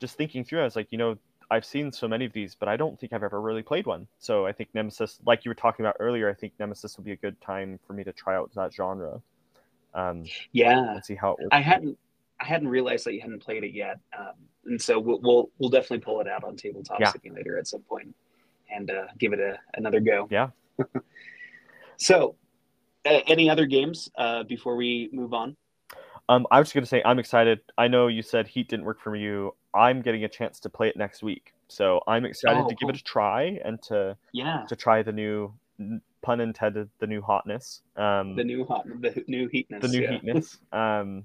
just 0.00 0.16
thinking 0.16 0.44
through, 0.44 0.60
I 0.60 0.64
was 0.64 0.76
like, 0.76 0.88
you 0.90 0.98
know, 0.98 1.16
I've 1.50 1.64
seen 1.64 1.92
so 1.92 2.08
many 2.08 2.24
of 2.24 2.32
these, 2.32 2.54
but 2.54 2.68
I 2.68 2.76
don't 2.76 2.98
think 2.98 3.12
I've 3.12 3.22
ever 3.22 3.40
really 3.40 3.62
played 3.62 3.86
one. 3.86 4.06
So 4.18 4.46
I 4.46 4.52
think 4.52 4.70
Nemesis, 4.74 5.18
like 5.26 5.44
you 5.44 5.50
were 5.50 5.54
talking 5.54 5.84
about 5.84 5.96
earlier, 6.00 6.28
I 6.30 6.34
think 6.34 6.52
Nemesis 6.58 6.96
would 6.96 7.04
be 7.04 7.12
a 7.12 7.16
good 7.16 7.38
time 7.42 7.78
for 7.86 7.92
me 7.92 8.04
to 8.04 8.12
try 8.12 8.36
out 8.36 8.50
that 8.54 8.72
genre, 8.72 9.20
um, 9.94 10.24
yeah 10.52 10.94
and 10.94 11.04
see 11.04 11.14
how 11.14 11.32
it 11.32 11.42
works. 11.42 11.48
i 11.52 11.60
hadn't 11.60 11.98
i 12.40 12.46
hadn't 12.46 12.68
realized 12.68 13.04
that 13.04 13.12
you 13.12 13.20
hadn't 13.20 13.40
played 13.40 13.62
it 13.62 13.74
yet 13.74 13.98
um 14.18 14.32
and 14.64 14.80
so 14.80 14.98
we'll 14.98 15.20
we'll, 15.20 15.50
we'll 15.58 15.68
definitely 15.68 15.98
pull 15.98 16.18
it 16.22 16.26
out 16.26 16.42
on 16.44 16.56
tabletop 16.56 16.98
Yeah. 16.98 17.12
simulator 17.12 17.58
at 17.58 17.66
some 17.66 17.82
point 17.82 18.14
and 18.74 18.90
uh 18.90 19.08
give 19.18 19.34
it 19.34 19.38
a 19.40 19.58
another 19.74 20.00
go 20.00 20.26
Yeah. 20.30 20.48
so 21.98 22.34
any 23.04 23.50
other 23.50 23.66
games 23.66 24.08
uh 24.16 24.42
before 24.44 24.76
we 24.76 25.08
move 25.12 25.32
on 25.34 25.56
Um, 26.28 26.46
I 26.50 26.58
was 26.58 26.68
just 26.68 26.74
gonna 26.74 26.86
say 26.86 27.02
I'm 27.04 27.18
excited. 27.18 27.60
I 27.76 27.88
know 27.88 28.06
you 28.06 28.22
said 28.22 28.46
Heat 28.46 28.68
didn't 28.68 28.86
work 28.86 29.00
for 29.00 29.16
you. 29.16 29.54
I'm 29.74 30.02
getting 30.02 30.24
a 30.24 30.28
chance 30.28 30.60
to 30.60 30.68
play 30.70 30.88
it 30.88 30.96
next 30.96 31.22
week, 31.22 31.52
so 31.68 32.00
I'm 32.06 32.24
excited 32.24 32.64
Oh, 32.64 32.68
to 32.68 32.74
give 32.74 32.88
it 32.88 32.96
a 32.96 33.02
try 33.02 33.58
and 33.64 33.82
to 33.88 34.16
yeah 34.32 34.64
to 34.68 34.76
try 34.76 35.02
the 35.02 35.12
new 35.12 35.52
pun 36.22 36.40
intended 36.40 36.88
the 37.00 37.06
new 37.08 37.20
hotness 37.20 37.82
um 37.96 38.36
the 38.36 38.44
new 38.44 38.64
hot 38.64 38.86
the 39.00 39.24
new 39.26 39.48
heatness 39.48 39.82
the 39.82 39.88
new 39.88 40.02
yeah. 40.02 40.12
heatness 40.12 40.58
um 40.72 41.24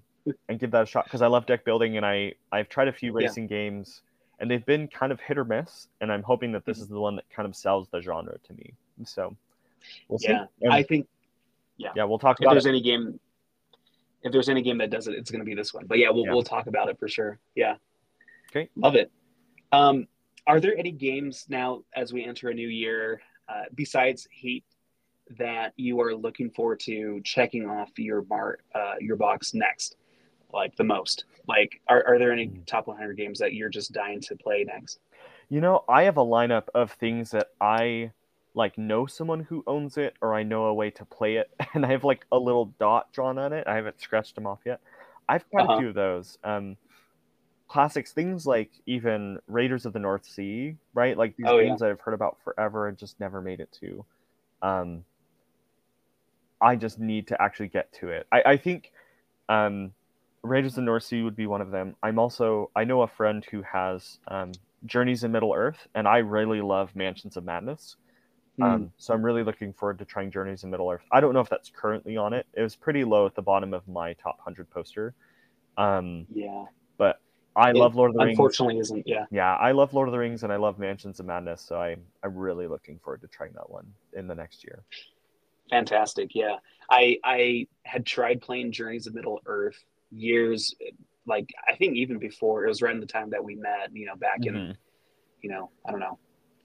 and 0.49 0.57
give 0.59 0.71
that 0.71 0.84
a 0.84 0.86
shot 0.88 1.03
because 1.05 1.21
i 1.21 1.28
love 1.28 1.45
deck 1.45 1.63
building 1.63 1.97
and 1.97 2.05
i 2.05 2.34
i've 2.51 2.67
tried 2.67 2.88
a 2.88 2.91
few 2.91 3.11
Yeah. 3.11 3.28
racing 3.28 3.45
games 3.45 4.01
and 4.39 4.49
they've 4.49 4.65
been 4.65 4.88
kind 4.88 5.11
of 5.11 5.19
hit 5.19 5.38
or 5.38 5.45
miss 5.45 5.88
and 6.01 6.11
i'm 6.11 6.23
hoping 6.23 6.51
that 6.53 6.63
Mm-hmm. 6.63 6.71
this 6.71 6.80
is 6.80 6.88
the 6.88 6.99
one 6.99 7.15
that 7.17 7.30
kind 7.30 7.47
of 7.47 7.55
sells 7.55 7.88
the 7.89 8.01
genre 8.01 8.36
to 8.47 8.53
me 8.53 8.73
so 9.05 9.38
we'll 10.07 10.17
see 10.17 10.30
yeah 10.30 10.45
And, 10.61 10.73
i 10.73 10.82
think 10.82 11.05
yeah. 11.78 11.89
Yeah, 11.95 12.03
we'll 12.05 12.19
talk 12.19 12.38
if 12.39 12.45
about 12.45 12.53
there's 12.53 12.65
it. 12.65 12.69
any 12.69 12.82
game 12.82 13.19
if 14.23 14.32
there's 14.32 14.49
any 14.49 14.61
game 14.61 14.78
that 14.80 14.89
does 14.89 15.07
it 15.07 15.13
it's 15.15 15.30
going 15.32 15.39
to 15.41 15.45
be 15.45 15.53
this 15.55 15.73
one. 15.73 15.86
But 15.86 15.99
yeah 15.99 16.09
we'll, 16.09 16.25
Yeah. 16.25 16.34
we'll 16.34 16.43
talk 16.43 16.67
about 16.67 16.89
it 16.89 16.97
for 16.99 17.07
sure. 17.07 17.39
Yeah. 17.55 17.75
Great. 18.51 18.69
love 18.75 18.95
it. 18.95 19.11
Um 19.71 20.07
are 20.47 20.59
there 20.59 20.78
any 20.78 20.91
games 20.91 21.45
now 21.49 21.84
as 21.95 22.13
we 22.13 22.23
enter 22.25 22.49
a 22.49 22.53
new 22.53 22.67
year 22.69 23.21
uh, 23.49 23.63
besides 23.75 24.28
heat 24.32 24.63
that 25.38 25.73
you 25.75 25.99
are 26.01 26.15
looking 26.15 26.49
forward 26.49 26.80
to 26.80 27.19
checking 27.25 27.69
off 27.69 27.89
your 27.97 28.21
bar 28.21 28.59
uh, 28.73 28.95
your 28.99 29.15
box 29.17 29.53
next 29.53 29.97
like 30.53 30.75
the 30.78 30.84
most? 30.84 31.25
Like 31.47 31.82
are, 31.88 32.03
are 32.07 32.17
there 32.19 32.32
any 32.32 32.47
Mhm. 32.47 32.65
top 32.65 32.88
100 32.88 33.17
games 33.17 33.39
that 33.39 33.53
you're 33.53 33.69
just 33.69 33.91
dying 33.91 34.21
to 34.21 34.36
play 34.36 34.63
next? 34.63 34.99
You 35.49 35.61
know 35.61 35.84
i 35.88 36.03
have 36.03 36.17
a 36.17 36.25
lineup 36.25 36.67
of 36.73 36.91
things 36.93 37.32
that 37.32 37.47
i 37.61 38.11
like 38.58 38.78
know 38.78 39.08
someone 39.08 39.41
who 39.41 39.64
owns 39.68 39.97
it 39.97 40.16
or 40.22 40.36
i 40.36 40.43
know 40.43 40.66
a 40.66 40.76
way 40.76 40.91
to 40.91 41.05
play 41.05 41.38
it 41.38 41.51
and 41.76 41.86
i 41.86 41.89
have 41.91 42.03
like 42.05 42.26
a 42.34 42.39
little 42.39 42.68
dot 42.80 43.14
drawn 43.14 43.39
on 43.39 43.53
it. 43.53 43.68
I 43.68 43.76
haven't 43.76 44.01
scratched 44.01 44.36
them 44.36 44.47
off 44.47 44.62
yet. 44.66 44.82
I've 45.30 45.49
quite 45.49 45.66
Uh-huh. 45.66 45.74
a 45.74 45.78
few 45.78 45.89
of 45.89 45.95
those 45.95 46.38
um 46.43 46.78
classics 47.70 48.14
things 48.14 48.45
like 48.47 48.72
even 48.86 49.39
raiders 49.47 49.86
of 49.86 49.93
the 49.93 49.99
north 49.99 50.26
sea 50.26 50.78
right? 50.93 51.18
Like 51.18 51.36
these 51.38 51.47
Oh, 51.49 51.60
yeah. 51.60 51.66
games 51.66 51.82
that 51.82 51.89
i've 51.91 52.01
heard 52.01 52.16
about 52.16 52.38
forever 52.43 52.88
and 52.89 52.97
just 52.97 53.20
never 53.20 53.41
made 53.41 53.62
it 53.62 53.76
to. 53.82 54.05
Um 54.64 55.05
i 56.62 56.76
just 56.76 56.99
need 56.99 57.28
to 57.28 57.41
actually 57.41 57.68
get 57.68 57.91
to 57.93 58.10
it. 58.10 58.28
I, 58.32 58.41
I 58.45 58.58
think 58.58 58.91
um 59.49 59.93
raiders 60.43 60.74
of 60.74 60.78
the 60.78 60.82
north 60.84 61.03
sea 61.03 61.24
would 61.24 61.36
be 61.36 61.47
one 61.47 61.62
of 61.62 61.72
them. 61.72 61.95
I'm 62.03 62.20
also 62.20 62.72
i 62.76 62.84
know 62.86 63.01
a 63.03 63.08
friend 63.08 63.45
who 63.51 63.62
has 63.64 64.20
um 64.28 64.60
journeys 64.86 65.24
in 65.24 65.32
middle 65.32 65.53
earth 65.55 65.88
and 65.95 66.08
i 66.08 66.20
really 66.20 66.62
love 66.62 66.95
mansions 66.95 67.38
of 67.38 67.43
madness 67.43 67.95
Hmm. 68.58 68.64
um, 68.64 68.91
so 68.97 69.14
I'm 69.14 69.24
really 69.24 69.43
looking 69.43 69.72
forward 69.74 69.99
to 69.99 70.05
trying 70.05 70.32
Journeys 70.32 70.64
in 70.64 70.70
Middle 70.72 70.89
Earth. 70.89 71.03
I 71.12 71.20
don't 71.20 71.34
know 71.34 71.41
if 71.41 71.49
that's 71.49 71.70
currently 71.70 72.18
on 72.18 72.34
it. 72.34 72.47
It 72.53 72.62
was 72.62 72.76
pretty 72.76 73.03
low 73.03 73.26
at 73.26 73.36
the 73.36 73.41
bottom 73.41 73.74
of 73.74 73.88
my 73.88 74.14
top 74.14 74.39
hundred 74.39 74.70
poster. 74.70 75.14
Um, 75.78 76.26
yeah 76.34 76.66
but 76.97 77.20
I 77.55 77.70
It 77.70 77.76
love 77.76 77.95
Lord 77.95 78.10
of 78.12 78.18
the 78.18 78.26
Rings. 78.26 78.36
unfortunately 78.38 78.80
isn't 78.80 79.03
yeah 79.08 79.26
Yeah, 79.30 79.55
I 79.55 79.72
love 79.72 79.93
Lord 79.93 80.08
of 80.08 80.12
the 80.12 80.18
Rings 80.18 80.43
and 80.43 80.51
I 80.51 80.55
love 80.55 80.80
Mansions 80.80 81.20
of 81.20 81.28
Madness. 81.28 81.62
So 81.62 81.80
I 81.80 81.95
I'm 82.24 82.36
really 82.36 82.68
looking 82.68 82.97
forward 82.99 83.22
to 83.22 83.28
trying 83.28 83.53
that 83.53 83.70
one 83.70 83.86
in 84.14 84.28
the 84.28 84.34
next 84.36 84.64
year. 84.64 84.84
Fantastic. 85.70 86.32
Yeah. 86.34 86.58
I 86.89 87.18
I 87.24 87.68
had 87.84 88.05
tried 88.05 88.41
playing 88.41 88.72
Journeys 88.72 89.05
of 89.05 89.14
Middle 89.14 89.39
Earth 89.45 89.78
years 90.12 90.74
like 91.28 91.49
I 91.68 91.76
think 91.76 91.95
even 91.97 92.18
before 92.18 92.66
it 92.66 92.70
was 92.70 92.82
right 92.82 92.93
in 92.95 93.01
the 93.01 93.05
time 93.05 93.30
that 93.32 93.43
we 93.43 93.53
met, 93.55 93.89
you 93.93 94.05
know, 94.08 94.16
back 94.16 94.39
in, 94.45 94.53
Mhm. 94.55 94.76
you 95.41 95.49
know, 95.51 95.70
I 95.86 95.91
don't 95.91 95.99
know, 95.99 96.18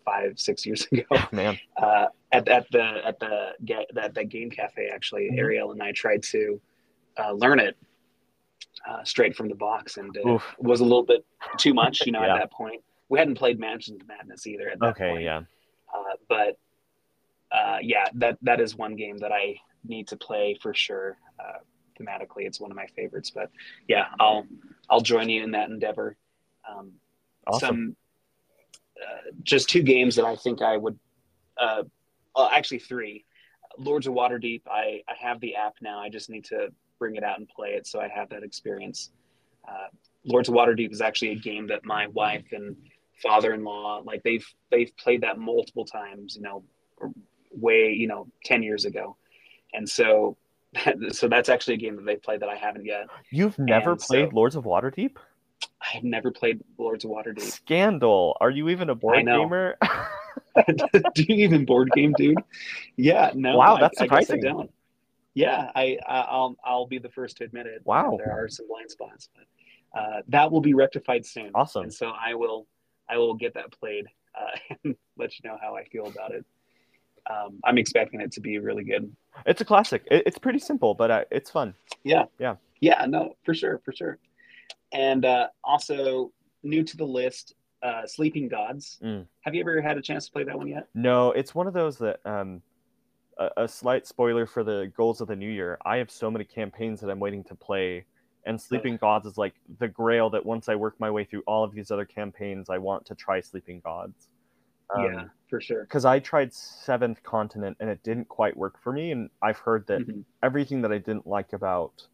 five, 0.05 0.39
six 0.39 0.65
years 0.67 0.87
ago. 0.93 1.05
Man, 1.33 1.59
Uh 1.77 2.07
at, 2.33 2.49
at 2.49 2.67
the 2.71 2.83
at 3.05 3.19
the 3.21 3.51
that 3.95 4.15
that 4.15 4.29
game 4.29 4.51
cafe 4.51 4.89
actually, 4.93 5.31
Mhm. 5.33 5.39
Ariel 5.39 5.73
and 5.73 5.83
I 5.83 5.93
tried 5.93 6.23
to 6.25 6.61
uh, 7.19 7.33
learn 7.33 7.59
it 7.61 7.77
uh, 8.89 9.05
straight 9.05 9.37
from 9.37 9.49
the 9.49 9.55
box 9.55 9.97
and 9.99 10.17
uh, 10.17 10.29
Oof. 10.29 10.55
it 10.59 10.65
was 10.65 10.81
a 10.81 10.85
little 10.85 11.03
bit 11.05 11.25
too 11.59 11.75
much, 11.75 12.07
you 12.07 12.13
know, 12.13 12.23
Yeah. 12.25 12.35
at 12.35 12.39
that 12.39 12.51
point. 12.53 12.83
We 13.11 13.19
hadn't 13.19 13.35
played 13.37 13.59
Mansions 13.61 14.01
of 14.01 14.09
Madness 14.09 14.47
either 14.47 14.71
at 14.71 14.79
that 14.81 14.87
okay, 14.97 15.11
point. 15.11 15.23
yeah, 15.23 15.43
Uh, 15.95 16.17
but 16.29 16.59
uh, 17.51 17.79
yeah, 17.83 18.07
that 18.15 18.39
that 18.43 18.61
is 18.61 18.77
one 18.77 18.97
game 18.97 19.19
that 19.19 19.31
I 19.33 19.57
need 19.85 20.09
to 20.09 20.17
play 20.17 20.57
for 20.63 20.73
sure. 20.73 21.19
Uh, 21.39 21.59
thematically, 22.01 22.47
it's 22.47 22.59
one 22.61 22.71
of 22.71 22.77
my 22.77 22.87
favorites. 22.97 23.31
But 23.31 23.51
yeah, 23.89 24.07
I'll 24.19 24.47
I'll 24.89 25.03
join 25.03 25.29
you 25.29 25.43
in 25.43 25.51
that 25.51 25.69
endeavor. 25.69 26.17
Um, 26.67 26.93
awesome. 27.47 27.67
Some 27.67 27.97
just 29.43 29.69
two 29.69 29.83
games 29.83 30.17
that 30.17 30.25
I 30.25 30.37
think 30.37 30.63
I 30.63 30.77
would. 30.77 30.99
Uh, 31.57 31.83
well, 32.35 32.49
actually, 32.53 32.79
three. 32.81 33.25
Lords 33.79 34.07
of 34.07 34.15
Waterdeep. 34.15 34.63
I 34.71 35.03
I 35.09 35.15
have 35.21 35.41
the 35.41 35.57
app 35.57 35.75
now. 35.81 35.99
I 36.01 36.09
just 36.09 36.29
need 36.31 36.45
to 36.47 36.69
bring 36.99 37.17
it 37.17 37.25
out 37.25 37.39
and 37.39 37.49
play 37.49 37.71
it, 37.71 37.87
so 37.87 38.01
I 38.01 38.09
have 38.09 38.29
that 38.31 38.43
experience. 38.43 39.11
Uh, 39.67 39.89
Lords 40.25 40.49
of 40.49 40.55
Waterdeep 40.55 40.93
is 40.93 41.01
actually 41.01 41.31
a 41.33 41.37
game 41.37 41.67
that 41.69 41.85
my 41.85 42.07
wife 42.09 42.45
and 42.53 42.77
father-in-law 43.23 44.03
like 44.05 44.23
they've 44.25 44.47
they've 44.71 44.95
played 44.97 45.23
that 45.23 45.39
multiple 45.39 45.85
times. 45.85 46.37
You 46.37 46.43
know, 46.43 46.65
way 47.51 47.93
you 47.97 48.07
know 48.09 48.27
ten 48.45 48.63
years 48.63 48.85
ago, 48.85 49.17
and 49.73 49.89
so 49.89 50.37
so 51.11 51.29
that's 51.29 51.49
actually 51.49 51.75
a 51.75 51.79
game 51.79 51.97
that 51.97 52.05
they've 52.05 52.23
played 52.23 52.41
that 52.41 52.49
I 52.49 52.57
haven't 52.57 52.85
yet. 52.85 53.07
You've 53.31 53.59
never 53.59 53.93
And 53.93 54.01
played 54.01 54.31
so- 54.31 54.35
Lords 54.37 54.57
of 54.57 54.65
Waterdeep? 54.65 55.17
I 55.81 55.95
have 55.95 56.05
never 56.05 56.31
played 56.31 56.63
Lords 56.79 57.05
of 57.05 57.11
Waterdeep. 57.11 57.41
Scandal. 57.41 58.37
Are 58.41 58.51
you 58.51 58.69
even 58.69 58.91
a 58.91 58.95
board 58.95 59.25
gamer? 59.25 59.77
do 61.15 61.25
you 61.29 61.37
even 61.45 61.65
board 61.65 61.91
game, 61.93 62.13
dude? 62.17 62.39
Yeah, 62.97 63.31
no. 63.35 63.57
Wow, 63.57 63.79
that's 63.79 64.01
I, 64.01 64.07
guess 64.07 64.13
I 64.13 64.21
surprising. 64.23 64.43
don't. 64.43 64.71
Yeah, 65.35 65.71
I, 65.75 65.99
I 66.07 66.21
I'll 66.21 66.57
I'll 66.65 66.87
be 66.87 66.99
the 66.99 67.09
first 67.09 67.39
to 67.39 67.45
admit 67.45 67.67
it. 67.67 67.83
Wow. 67.85 68.19
there 68.23 68.33
are 68.33 68.49
some 68.49 68.69
blind 68.69 68.91
spots, 68.91 69.29
but 69.35 69.99
uh, 69.99 70.23
that 70.29 70.51
will 70.51 70.61
be 70.61 70.75
rectified 70.75 71.25
soon. 71.25 71.51
Awesome. 71.55 71.85
And 71.85 71.95
so 71.95 72.09
I 72.09 72.35
will 72.35 72.67
I 73.09 73.17
will 73.17 73.35
get 73.35 73.55
that 73.55 73.73
played 73.73 74.07
uh, 74.35 74.75
and 74.85 74.97
let 75.17 75.39
you 75.39 75.49
know 75.49 75.57
how 75.61 75.77
I 75.77 75.85
feel 75.85 76.07
about 76.07 76.33
it. 76.33 76.45
Um, 77.31 77.61
I'm 77.65 77.79
expecting 77.79 78.21
it 78.21 78.33
to 78.33 78.41
be 78.41 78.59
really 78.59 78.85
good. 78.85 79.11
it's 79.47 79.61
a 79.61 79.65
classic. 79.65 80.03
It, 80.11 80.25
it's 80.27 80.39
pretty 80.39 80.59
simple, 80.59 80.95
but 80.95 81.11
uh, 81.11 81.25
it's 81.31 81.51
fun. 81.51 81.75
Yeah. 82.03 82.25
Yeah. 82.39 82.57
Yeah, 82.81 83.07
no, 83.07 83.37
for 83.45 83.55
sure, 83.55 83.81
for 83.85 83.93
sure. 83.93 84.19
And 84.93 85.25
uh, 85.25 85.49
also 85.65 86.33
new 86.63 86.85
to 86.85 86.97
the 86.97 87.05
list, 87.05 87.55
uh, 87.83 88.07
Sleeping 88.07 88.49
Gods. 88.49 88.99
Mm. 89.03 89.27
Have 89.43 89.55
you 89.55 89.61
ever 89.63 89.81
had 89.81 89.97
a 89.97 90.03
chance 90.03 90.27
to 90.27 90.33
play 90.33 90.45
that 90.45 90.57
one 90.57 90.69
yet? 90.69 90.87
No, 90.95 91.33
it's 91.33 91.55
one 91.55 91.67
of 91.67 91.75
those 91.75 91.99
that 91.99 92.21
um 92.25 92.63
a, 93.39 93.51
a 93.57 93.69
slight 93.69 94.07
spoiler 94.07 94.47
for 94.47 94.63
the 94.63 94.93
goals 94.97 95.21
of 95.21 95.29
the 95.29 95.37
new 95.37 95.51
year. 95.51 95.79
I 95.85 95.97
have 95.97 96.11
so 96.11 96.31
many 96.31 96.45
campaigns 96.45 97.01
that 97.01 97.11
I'm 97.11 97.19
waiting 97.19 97.43
to 97.45 97.55
play 97.55 98.05
and 98.45 98.61
Sleeping 98.61 98.97
Gods 98.97 99.27
is 99.27 99.39
like 99.39 99.55
the 99.79 99.89
grail 99.89 100.29
that 100.31 100.45
once 100.45 100.69
I 100.69 100.75
work 100.75 100.99
my 100.99 101.11
way 101.11 101.25
through 101.25 101.43
all 101.47 101.63
of 101.63 101.73
these 101.73 101.91
other 101.91 102.05
campaigns, 102.05 102.69
I 102.71 102.79
want 102.79 103.07
to 103.07 103.15
try 103.15 103.41
Sleeping 103.41 103.81
Gods. 103.81 104.29
yeah, 104.99 105.25
for 105.49 105.61
sure. 105.61 105.85
Because 105.85 106.05
I 106.05 106.19
tried 106.19 106.53
Seventh 106.53 107.23
Continent 107.23 107.77
and 107.81 107.89
it 107.89 108.03
didn't 108.03 108.29
quite 108.29 108.57
work 108.57 108.79
for 108.83 108.93
me. 108.93 109.13
And 109.13 109.31
I've 109.41 109.59
heard 109.59 109.87
that 109.87 110.03
Mhm. 110.03 110.25
everything 110.43 110.83
that 110.83 110.93
I 110.93 110.99
didn't 110.99 111.27
like 111.27 111.53
about 111.53 112.09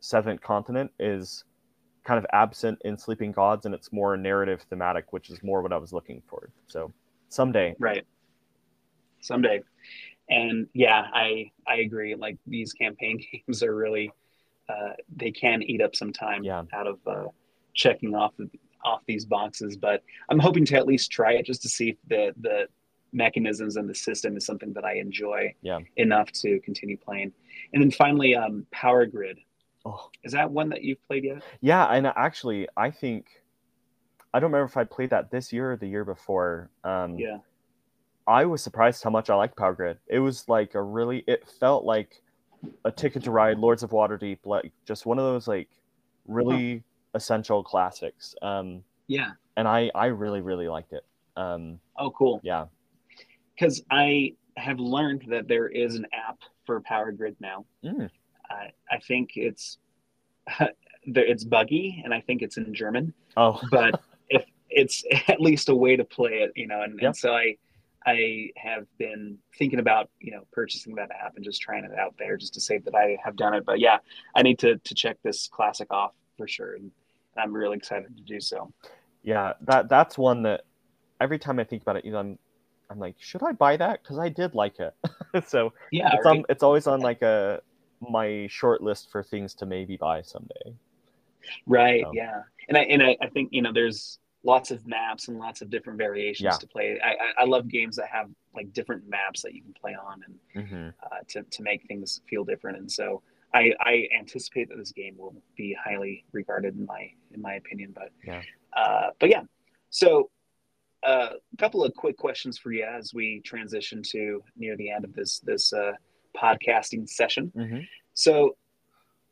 Seventh 0.00 0.40
Continent 0.40 0.92
is 0.98 1.44
kind 2.06 2.18
of 2.18 2.26
absent 2.32 2.78
in 2.84 2.96
Sleeping 2.96 3.32
Gods 3.32 3.66
and 3.66 3.74
it's 3.74 3.92
more 3.92 4.16
narrative 4.16 4.64
thematic, 4.70 5.12
which 5.12 5.28
is 5.28 5.42
more 5.42 5.60
what 5.60 5.72
I 5.72 5.76
was 5.76 5.92
looking 5.92 6.22
for. 6.28 6.50
So 6.68 6.92
someday. 7.28 7.74
Right. 7.78 8.06
Someday. 9.20 9.62
And 10.28 10.68
yeah, 10.72 11.06
I 11.12 11.50
I 11.66 11.76
agree. 11.76 12.14
Like 12.14 12.36
these 12.46 12.72
campaign 12.72 13.18
games 13.32 13.62
are 13.62 13.74
really 13.74 14.12
uh, 14.68 14.92
they 15.16 15.30
can 15.30 15.62
eat 15.62 15.80
up 15.80 15.94
some 15.94 16.12
time 16.12 16.42
Yeah. 16.42 16.62
out 16.72 16.86
of 16.86 16.98
uh, 17.06 17.24
checking 17.74 18.14
off 18.14 18.34
off 18.84 19.00
these 19.06 19.24
boxes. 19.24 19.76
But 19.76 20.02
I'm 20.28 20.38
hoping 20.38 20.64
to 20.66 20.76
at 20.76 20.86
least 20.86 21.10
try 21.10 21.32
it 21.32 21.46
just 21.46 21.62
to 21.62 21.68
see 21.68 21.90
if 21.90 21.96
the 22.08 22.32
the 22.40 22.68
mechanisms 23.12 23.76
and 23.76 23.88
the 23.88 23.94
system 23.94 24.36
is 24.36 24.44
something 24.44 24.72
that 24.74 24.84
I 24.84 24.94
enjoy 24.94 25.54
Yeah. 25.62 25.78
enough 25.96 26.30
to 26.42 26.60
continue 26.60 26.96
playing. 26.96 27.32
And 27.72 27.82
then 27.82 27.90
finally, 27.90 28.34
um, 28.36 28.66
Power 28.72 29.06
Grid. 29.06 29.38
Oh, 29.86 30.10
Is 30.24 30.32
that 30.32 30.50
one 30.50 30.68
that 30.70 30.82
you've 30.82 31.04
played 31.06 31.24
yet? 31.24 31.42
yeah. 31.60 31.86
And 31.86 32.06
actually, 32.08 32.66
I 32.76 32.90
think 32.90 33.26
I 34.34 34.40
don't 34.40 34.50
remember 34.50 34.68
if 34.68 34.76
I 34.76 34.84
played 34.84 35.10
that 35.10 35.30
this 35.30 35.52
year 35.52 35.72
or 35.72 35.76
the 35.76 35.86
year 35.86 36.04
before. 36.04 36.70
Um, 36.84 37.16
Yeah. 37.16 37.38
I 38.26 38.44
was 38.44 38.60
surprised 38.62 39.04
how 39.04 39.10
much 39.10 39.30
I 39.30 39.36
liked 39.36 39.56
Power 39.56 39.72
Grid. 39.74 39.98
It 40.08 40.18
was 40.18 40.48
like 40.48 40.74
a 40.74 40.82
really, 40.82 41.22
it 41.28 41.48
felt 41.60 41.84
like 41.84 42.20
a 42.84 42.90
Ticket 42.90 43.22
to 43.24 43.30
Ride, 43.30 43.58
Lords 43.58 43.84
of 43.84 43.90
Waterdeep, 43.90 44.40
like 44.44 44.72
just 44.84 45.06
one 45.06 45.18
of 45.20 45.24
those 45.24 45.46
like 45.46 45.68
really 46.26 46.82
essential 47.14 47.62
classics. 47.62 48.34
Um, 48.42 48.82
Yeah. 49.06 49.30
and 49.56 49.68
I, 49.68 49.90
I 49.94 50.06
really, 50.06 50.40
really 50.40 50.66
liked 50.68 50.92
it. 50.92 51.04
Um, 51.36 51.78
Oh, 51.96 52.10
cool. 52.10 52.40
yeah. 52.42 52.66
because 53.54 53.82
I 53.90 54.34
have 54.56 54.80
learned 54.80 55.26
that 55.28 55.46
there 55.48 55.68
is 55.68 55.94
an 55.94 56.06
app 56.12 56.38
for 56.64 56.80
Power 56.80 57.12
Grid 57.12 57.36
now. 57.40 57.64
Mm. 57.84 58.10
I 58.50 58.70
I 58.90 58.98
think 58.98 59.30
it's 59.36 59.78
it's 61.04 61.44
buggy, 61.44 62.00
and 62.04 62.12
I 62.12 62.20
think 62.20 62.42
it's 62.42 62.56
in 62.56 62.74
German. 62.74 63.12
Oh, 63.36 63.60
But 63.70 64.00
if 64.28 64.44
it's 64.70 65.04
at 65.28 65.40
least 65.40 65.68
a 65.68 65.74
way 65.74 65.96
to 65.96 66.04
play 66.04 66.40
it, 66.42 66.52
you 66.56 66.66
know, 66.66 66.82
and, 66.82 66.98
Yeah. 67.00 67.08
and 67.08 67.16
so 67.16 67.32
I 67.34 67.56
I 68.06 68.50
have 68.56 68.86
been 68.98 69.38
thinking 69.58 69.78
about 69.80 70.10
you 70.20 70.30
know 70.32 70.42
purchasing 70.52 70.94
that 70.96 71.10
app 71.10 71.34
and 71.36 71.44
just 71.44 71.60
trying 71.60 71.84
it 71.84 71.92
out 71.98 72.14
there 72.18 72.36
just 72.36 72.54
to 72.54 72.60
say 72.60 72.78
that 72.78 72.94
I 72.94 73.18
have 73.24 73.36
done 73.36 73.54
it. 73.54 73.64
But 73.64 73.80
yeah, 73.80 73.98
I 74.34 74.42
need 74.42 74.58
to 74.60 74.76
to 74.76 74.94
check 74.94 75.16
this 75.22 75.48
classic 75.48 75.88
off 75.92 76.12
for 76.36 76.46
sure, 76.46 76.74
and 76.74 76.90
I'm 77.36 77.52
really 77.52 77.76
excited 77.76 78.16
to 78.16 78.22
do 78.22 78.40
so. 78.40 78.72
yeah. 79.22 79.54
That 79.62 79.88
that's 79.88 80.16
one 80.16 80.42
that 80.44 80.62
every 81.20 81.38
time 81.38 81.58
I 81.58 81.64
think 81.64 81.82
about 81.82 81.96
it, 81.96 82.04
you 82.04 82.12
know, 82.12 82.18
I'm, 82.18 82.38
I'm 82.90 82.98
like, 82.98 83.16
should 83.18 83.42
I 83.42 83.52
buy 83.52 83.76
that? 83.78 84.02
Because 84.02 84.18
I 84.18 84.28
did 84.28 84.54
like 84.54 84.78
it. 84.78 84.94
so 85.48 85.72
Yeah, 85.90 86.10
it's 86.14 86.24
right? 86.26 86.38
on, 86.38 86.44
it's 86.48 86.62
always 86.62 86.86
on 86.86 87.00
like 87.00 87.22
a 87.22 87.60
my 88.00 88.46
short 88.50 88.82
list 88.82 89.10
for 89.10 89.22
things 89.22 89.54
to 89.54 89.66
maybe 89.66 89.96
buy 89.96 90.22
someday. 90.22 90.74
Right. 91.66 92.04
Yeah. 92.12 92.42
And 92.68 92.76
I 92.76 92.82
and 92.82 93.02
I, 93.02 93.16
I 93.20 93.28
think 93.28 93.50
you 93.52 93.62
know 93.62 93.72
there's 93.72 94.18
lots 94.42 94.70
of 94.70 94.86
maps 94.86 95.28
and 95.28 95.38
lots 95.38 95.60
of 95.60 95.70
different 95.70 95.98
variations 95.98 96.44
Yeah. 96.44 96.58
to 96.58 96.66
play. 96.66 97.00
I, 97.02 97.42
I 97.42 97.44
love 97.44 97.68
games 97.68 97.96
that 97.96 98.08
have 98.08 98.30
like 98.54 98.72
different 98.72 99.08
maps 99.08 99.42
that 99.42 99.54
you 99.54 99.62
can 99.62 99.74
play 99.74 99.94
on 99.94 100.22
and 100.24 100.68
hmm 100.68 100.88
uh, 101.02 101.18
to 101.28 101.42
to 101.42 101.62
make 101.62 101.86
things 101.86 102.20
feel 102.28 102.44
different. 102.44 102.78
And 102.78 102.90
so 102.90 103.22
I 103.54 103.72
I 103.80 104.08
anticipate 104.18 104.68
that 104.68 104.78
this 104.78 104.92
game 104.92 105.16
will 105.16 105.34
be 105.56 105.76
highly 105.82 106.24
regarded 106.32 106.76
in 106.76 106.86
my 106.86 107.10
in 107.32 107.40
my 107.40 107.54
opinion. 107.54 107.92
But 107.94 108.10
Yeah. 108.24 108.42
Uh, 108.72 109.10
but 109.18 109.30
yeah. 109.30 109.42
So 109.90 110.30
uh, 111.02 111.30
a 111.52 111.56
couple 111.56 111.84
of 111.84 111.94
quick 111.94 112.16
questions 112.16 112.58
for 112.58 112.72
you 112.72 112.84
as 112.84 113.14
we 113.14 113.40
transition 113.44 114.02
to 114.02 114.42
near 114.56 114.76
the 114.76 114.90
end 114.90 115.04
of 115.04 115.14
this 115.14 115.38
this 115.40 115.72
uh, 115.72 115.92
podcasting 116.36 117.08
session. 117.08 117.52
hmm 117.54 117.80
So, 118.14 118.56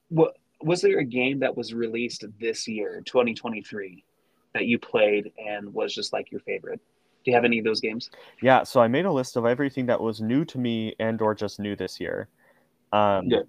what 0.08 0.36
was 0.62 0.80
there 0.80 0.98
a 0.98 1.04
game 1.04 1.40
that 1.40 1.56
was 1.56 1.74
released 1.74 2.24
this 2.40 2.66
year, 2.66 3.02
2023, 3.04 4.04
that 4.54 4.66
you 4.66 4.78
played 4.78 5.32
and 5.38 5.72
was 5.72 5.94
just 5.94 6.12
like 6.12 6.30
your 6.30 6.40
favorite? 6.40 6.80
Do 7.24 7.30
you 7.30 7.34
have 7.34 7.44
any 7.44 7.58
of 7.58 7.64
those 7.64 7.80
games? 7.80 8.10
Yeah, 8.42 8.62
so 8.64 8.80
I 8.80 8.88
made 8.88 9.06
a 9.06 9.12
list 9.12 9.36
of 9.36 9.46
everything 9.46 9.86
that 9.86 10.00
was 10.00 10.20
new 10.20 10.44
to 10.46 10.58
me 10.58 10.94
and 10.98 11.20
or 11.22 11.34
just 11.34 11.58
new 11.58 11.74
this 11.74 11.98
year. 11.98 12.28
Um, 12.92 13.28
Good. 13.28 13.48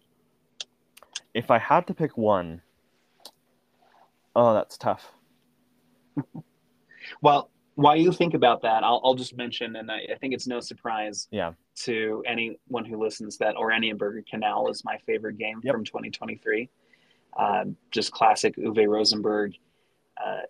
If 1.34 1.52
I 1.52 1.60
had 1.60 1.86
to 1.88 1.94
pick 1.94 2.18
one, 2.18 2.62
oh, 4.36 4.54
that's 4.54 4.78
tough. 4.78 5.12
Well, 7.22 7.52
while 7.76 7.96
you 7.96 8.12
think 8.12 8.34
about 8.34 8.62
that, 8.64 8.84
I'll, 8.84 9.02
I'll 9.04 9.16
just 9.16 9.36
mention, 9.36 9.76
and 9.76 9.92
I, 9.92 10.00
I 10.14 10.16
think 10.20 10.34
it's 10.34 10.48
no 10.48 10.60
surprise 10.60 11.28
Yeah. 11.32 11.54
to 11.84 12.24
anyone 12.26 12.86
who 12.86 12.98
listens 12.98 13.38
that 13.38 13.56
Oranienburger 13.56 14.24
Kanal 14.32 14.70
is 14.72 14.84
my 14.86 14.98
favorite 15.06 15.38
game 15.38 15.60
Yep. 15.64 15.74
from 15.74 15.84
2023. 15.86 16.70
Um, 17.38 17.76
just 17.92 18.12
classic 18.14 18.56
Uwe 18.56 18.88
Rosenberg 18.88 19.54
uh, 20.26 20.44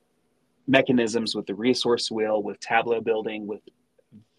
mechanisms 0.67 1.35
with 1.35 1.47
the 1.47 1.55
resource 1.55 2.11
wheel, 2.11 2.43
with 2.43 2.59
tableau 2.59 3.01
building, 3.01 3.47
with 3.47 3.61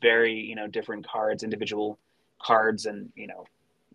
very 0.01 0.35
you 0.35 0.55
know 0.55 0.69
different 0.69 1.07
cards, 1.07 1.43
individual 1.43 1.99
cards, 2.41 2.87
and 2.87 3.11
you 3.17 3.27
know 3.27 3.45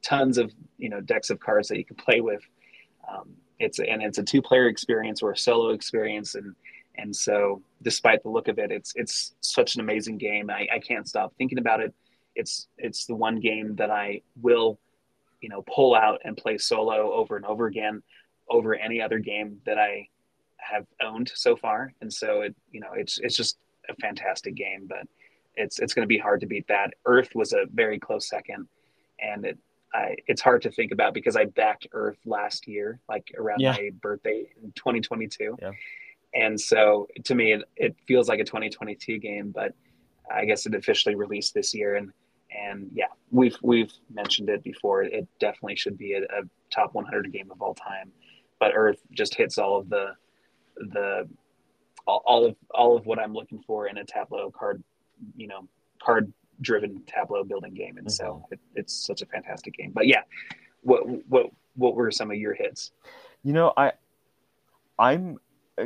tons 0.02 0.38
of 0.38 0.52
you 0.78 0.90
know 0.90 1.00
decks 1.00 1.30
of 1.30 1.40
cards 1.40 1.70
that 1.70 1.78
you 1.78 1.86
can 1.86 1.96
play 1.96 2.20
with. 2.20 2.42
Um, 3.10 3.30
it's 3.60 3.80
and 3.80 4.02
it's 4.04 4.18
a 4.18 4.24
two 4.24 4.42
player 4.42 4.68
experience 4.68 5.22
or 5.22 5.32
a 5.32 5.38
solo 5.38 5.70
experience, 5.70 6.36
and 6.36 6.54
and 6.96 7.16
so 7.16 7.62
despite 7.82 8.24
the 8.24 8.30
look 8.30 8.48
of 8.48 8.60
it, 8.60 8.72
it's 8.72 8.94
it's 8.96 9.36
such 9.42 9.76
an 9.76 9.82
amazing 9.82 10.18
game. 10.18 10.50
I, 10.50 10.68
I 10.74 10.80
can't 10.80 11.08
stop 11.08 11.34
thinking 11.38 11.58
about 11.60 11.80
it. 11.82 11.94
It's 12.36 12.68
it's 12.78 13.06
the 13.06 13.16
one 13.16 13.40
game 13.40 13.76
that 13.78 13.90
I 13.92 14.22
will 14.42 14.80
you 15.42 15.50
know 15.50 15.64
pull 15.64 15.96
out 15.96 16.22
and 16.24 16.38
play 16.38 16.58
solo 16.58 17.12
over 17.14 17.36
and 17.36 17.46
over 17.46 17.66
again 17.68 18.04
over 18.50 18.76
any 18.76 19.02
other 19.02 19.20
game 19.20 19.60
that 19.66 19.78
I 19.78 20.08
have 20.58 20.86
owned 21.02 21.32
so 21.34 21.56
far. 21.56 21.94
And 22.02 22.12
so 22.14 22.42
it 22.42 22.56
you 22.72 22.80
know 22.80 22.92
it's 22.96 23.18
it's 23.20 23.36
just 23.36 23.58
a 23.90 23.96
fantastic 23.96 24.56
game, 24.56 24.86
but 24.88 25.08
it's 25.56 25.80
it's 25.80 25.94
going 25.94 26.04
to 26.04 26.08
be 26.08 26.18
hard 26.18 26.42
to 26.42 26.48
beat 26.48 26.68
that. 26.68 26.94
Earth 27.06 27.30
was 27.36 27.54
a 27.54 27.66
very 27.74 28.00
close 28.00 28.30
second, 28.30 28.68
and 29.20 29.46
it 29.46 29.58
I, 29.94 30.16
it's 30.28 30.42
hard 30.42 30.62
to 30.62 30.72
think 30.72 30.94
about 30.94 31.14
because 31.14 31.36
I 31.36 31.46
backed 31.46 31.88
Earth 31.92 32.18
last 32.26 32.66
year, 32.66 33.02
like 33.10 33.34
around 33.38 33.60
Yeah. 33.60 33.74
my 33.74 33.90
birthday 34.02 34.46
in 34.64 34.72
2022. 34.72 35.58
Yeah. 35.62 35.72
And 36.34 36.60
so 36.60 37.08
to 37.26 37.36
me, 37.36 37.54
it, 37.54 37.64
it 37.76 37.96
feels 38.08 38.30
like 38.30 38.40
a 38.40 38.44
2022 38.44 39.18
game, 39.18 39.52
but 39.52 39.74
I 40.34 40.46
guess 40.46 40.66
it 40.66 40.76
officially 40.76 41.16
released 41.16 41.54
this 41.54 41.74
year. 41.74 41.96
And, 41.96 42.12
and 42.52 42.90
yeah, 42.94 43.08
we've, 43.32 43.58
we've 43.62 43.92
mentioned 44.14 44.50
it 44.50 44.64
before. 44.64 45.04
It 45.04 45.28
definitely 45.40 45.76
should 45.76 45.98
be 45.98 46.14
a, 46.14 46.24
a 46.24 46.44
top 46.74 46.94
100 46.94 47.32
game 47.32 47.52
of 47.52 47.62
all 47.62 47.74
time, 47.74 48.12
but 48.60 48.72
Earth 48.74 49.02
just 49.12 49.36
hits 49.36 49.58
all 49.58 49.78
of 49.78 49.90
the, 49.90 50.14
the, 50.78 51.28
all, 52.08 52.24
all 52.26 52.46
of 52.46 52.56
all 52.72 52.98
of 52.98 53.06
what 53.06 53.20
I'm 53.20 53.34
looking 53.34 53.62
for 53.66 53.88
in 53.88 53.98
a 53.98 54.06
Tableau 54.06 54.52
card, 54.52 54.84
you 55.36 55.48
know, 55.48 55.68
card 56.02 56.32
driven 56.62 57.04
Tableau 57.08 57.44
building 57.44 57.74
game, 57.74 57.98
and 57.98 58.08
mm-hmm. 58.08 58.26
so 58.26 58.46
it, 58.52 58.60
it's 58.76 58.94
such 58.94 59.22
a 59.22 59.26
fantastic 59.26 59.76
game. 59.76 59.92
But 59.94 60.08
yeah, 60.08 60.22
what 60.82 61.02
what 61.28 61.48
what 61.76 61.96
were 61.96 62.12
some 62.12 62.32
of 62.32 62.38
your 62.38 62.54
hits? 62.54 62.92
You 63.44 63.54
know, 63.54 63.74
I 63.78 63.94
I'm 64.98 65.38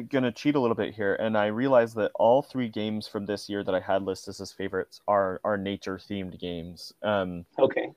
gonna 0.09 0.31
cheat 0.31 0.55
a 0.55 0.59
little 0.59 0.75
bit 0.75 0.93
here, 0.93 1.15
and 1.15 1.37
I 1.37 1.47
realize 1.47 1.93
that 1.95 2.11
all 2.15 2.41
three 2.41 2.69
games 2.69 3.07
from 3.07 3.25
this 3.25 3.49
year 3.49 3.63
that 3.63 3.75
I 3.75 3.79
had 3.79 4.03
listed 4.03 4.39
as 4.39 4.51
favorites 4.51 5.01
are 5.07 5.39
are 5.43 5.57
nature 5.57 5.97
themed 5.97 6.39
games. 6.39 6.93
Um, 7.03 7.45
okay. 7.57 7.91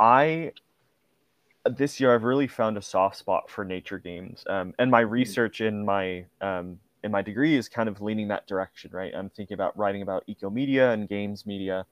I 0.00 0.52
this 1.64 2.00
year 2.00 2.14
I've 2.14 2.22
really 2.22 2.46
found 2.46 2.76
a 2.78 2.82
soft 2.82 3.16
spot 3.16 3.50
for 3.50 3.64
nature 3.64 3.98
games, 3.98 4.44
um, 4.48 4.74
and 4.78 4.90
my 4.90 5.02
hmm. 5.02 5.10
research 5.10 5.60
in 5.60 5.84
my 5.84 6.24
um, 6.40 6.78
in 7.04 7.12
my 7.12 7.22
degree 7.22 7.56
is 7.56 7.68
kind 7.68 7.88
of 7.88 8.00
leaning 8.00 8.28
that 8.28 8.46
direction. 8.46 8.90
Right, 8.92 9.12
I'm 9.14 9.30
thinking 9.30 9.54
about 9.54 9.76
writing 9.78 10.02
about 10.02 10.24
eco 10.26 10.50
media 10.50 10.92
and 10.92 11.08
games 11.08 11.46
media. 11.46 11.86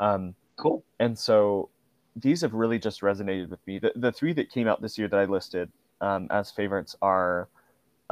Um, 0.00 0.34
cool. 0.56 0.84
And 0.98 1.18
so 1.18 1.68
these 2.16 2.42
have 2.42 2.52
really 2.52 2.78
just 2.78 3.00
resonated 3.00 3.48
with 3.48 3.64
me. 3.66 3.78
The 3.78 3.92
the 3.96 4.12
three 4.12 4.32
that 4.34 4.50
came 4.50 4.68
out 4.68 4.82
this 4.82 4.98
year 4.98 5.08
that 5.08 5.18
I 5.18 5.24
listed 5.24 5.70
um, 6.00 6.26
as 6.30 6.50
favorites 6.50 6.96
are 7.00 7.48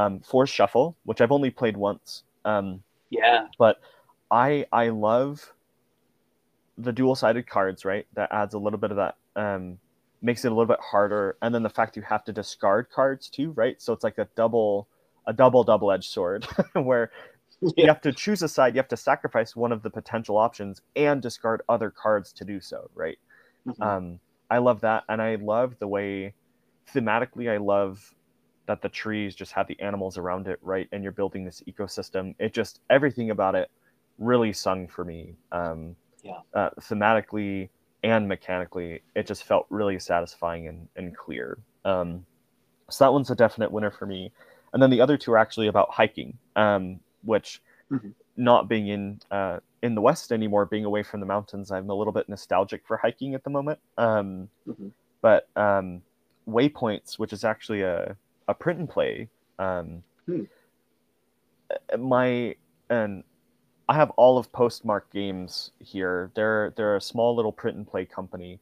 um, 0.01 0.21
Forest 0.21 0.55
Shuffle, 0.55 0.97
which 1.05 1.21
I've 1.21 1.33
only 1.33 1.51
played 1.51 1.77
once. 1.77 2.23
Um, 2.45 2.83
yeah. 3.11 3.47
But 3.59 3.81
I 4.31 4.67
I 4.73 4.89
love 4.89 5.53
the 6.79 6.93
dual 6.93 7.15
sided 7.15 7.47
cards. 7.47 7.85
Right, 7.85 8.07
that 8.15 8.33
adds 8.33 8.55
a 8.55 8.59
little 8.59 8.79
bit 8.79 8.91
of 8.91 8.97
that. 8.97 9.17
Um, 9.37 9.79
makes 10.23 10.45
it 10.45 10.49
a 10.49 10.55
little 10.55 10.67
bit 10.67 10.81
harder, 10.81 11.37
and 11.43 11.55
then 11.55 11.63
the 11.63 11.71
fact 11.71 11.97
you 11.97 12.03
have 12.03 12.25
to 12.25 12.33
discard 12.33 12.91
cards 12.91 13.29
too. 13.29 13.51
Right, 13.53 13.81
so 13.81 13.93
it's 13.93 14.05
like 14.05 14.19
a 14.19 14.29
double 14.37 14.89
a 15.27 15.33
double 15.33 15.65
double 15.65 15.93
edged 15.93 16.11
sword 16.11 16.47
where 16.73 17.11
yeah. 17.61 17.73
you 17.77 17.87
have 17.87 18.01
to 18.03 18.13
choose 18.13 18.43
a 18.43 18.49
side. 18.49 18.75
You 18.75 18.79
have 18.79 18.89
to 18.89 18.97
sacrifice 18.97 19.55
one 19.55 19.73
of 19.73 19.83
the 19.83 19.91
potential 19.91 20.39
options 20.39 20.81
and 20.97 21.21
discard 21.21 21.61
other 21.69 21.91
cards 21.91 22.33
to 22.35 22.45
do 22.45 22.61
so. 22.61 22.89
Right. 22.95 23.19
Mm-hmm. 23.67 23.83
Um, 23.83 24.21
I 24.51 24.59
love 24.59 24.81
that, 24.81 25.05
and 25.11 25.21
I 25.21 25.35
love 25.35 25.79
the 25.79 25.89
way 25.89 26.33
thematically. 26.95 27.53
I 27.53 27.59
love 27.59 28.15
that 28.71 28.83
the 28.83 28.89
trees 28.89 29.35
just 29.35 29.51
have 29.51 29.67
the 29.67 29.79
animals 29.81 30.17
around 30.17 30.47
it, 30.47 30.57
right? 30.63 30.89
And 30.93 31.03
you're 31.03 31.11
building 31.11 31.45
this 31.45 31.61
ecosystem. 31.67 32.37
It 32.39 32.55
just 32.55 32.79
everything 32.89 33.31
about 33.31 33.57
it 33.57 33.69
really 34.19 34.53
sung 34.53 34.87
for 34.87 35.05
me. 35.05 35.35
Um, 35.51 35.97
yeah. 36.23 36.39
Uh, 36.55 36.71
thematically 36.81 37.69
and 38.05 38.29
mechanically, 38.29 39.03
it 39.17 39.27
just 39.27 39.43
felt 39.43 39.67
really 39.71 39.99
satisfying 39.99 40.69
and, 40.69 40.87
and 40.95 41.17
clear. 41.17 41.59
Um, 41.85 42.25
so 42.89 43.05
that 43.05 43.13
one's 43.13 43.33
a 43.33 43.35
definite 43.35 43.73
winner 43.73 43.91
for 43.91 44.07
me. 44.07 44.31
And 44.73 44.81
then 44.81 44.91
the 44.91 45.01
other 45.01 45.19
two 45.19 45.33
are 45.33 45.39
actually 45.39 45.67
about 45.67 45.91
hiking, 45.91 46.39
um, 46.55 47.01
which 47.25 47.61
mm-hmm. 47.91 48.11
not 48.37 48.69
being 48.69 48.87
in 48.87 49.21
uh, 49.33 49.59
in 49.83 49.97
the 49.97 50.01
West 50.01 50.31
anymore, 50.31 50.65
being 50.65 50.85
away 50.85 51.03
from 51.03 51.19
the 51.19 51.27
mountains, 51.27 51.73
I'm 51.73 51.91
a 51.91 51.95
little 51.95 52.13
bit 52.13 52.29
nostalgic 52.29 52.87
for 52.87 52.99
hiking 52.99 53.35
at 53.35 53.43
the 53.43 53.51
moment. 53.51 53.81
Um, 53.99 54.49
mm-hmm. 54.69 54.91
But 55.23 55.49
um, 55.57 56.03
Waypoints, 56.49 57.19
which 57.19 57.33
is 57.33 57.43
actually 57.43 57.83
a 57.83 58.17
a 58.51 58.55
print 58.55 58.81
and 58.81 58.89
play. 58.89 59.29
Um, 59.59 60.03
hmm. 60.27 60.43
My 61.99 62.57
and 62.91 63.23
I 63.89 63.95
have 63.95 64.11
all 64.11 64.39
of 64.39 64.53
Postmark 64.53 65.13
games 65.13 65.71
here. 65.79 66.31
They're 66.35 66.73
they're 66.77 66.97
a 66.97 67.01
small 67.01 67.35
little 67.37 67.53
print 67.53 67.77
and 67.77 67.87
play 67.87 68.05
company, 68.05 68.59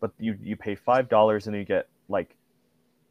but 0.00 0.12
you 0.18 0.36
you 0.42 0.56
pay 0.56 0.74
five 0.74 1.08
dollars 1.08 1.46
and 1.46 1.54
you 1.54 1.64
get 1.64 1.88
like 2.08 2.36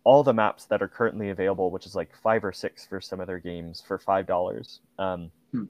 all 0.03 0.23
the 0.23 0.33
maps 0.33 0.65
that 0.65 0.81
are 0.81 0.87
currently 0.87 1.29
available, 1.29 1.71
which 1.71 1.85
is 1.85 1.95
like 1.95 2.15
five 2.21 2.43
or 2.43 2.51
six 2.51 2.85
for 2.85 2.99
some 2.99 3.19
of 3.19 3.27
their 3.27 3.39
games 3.39 3.83
for 3.85 3.97
five 3.97 4.25
dollars. 4.25 4.79
Um, 4.97 5.31
hmm. 5.51 5.65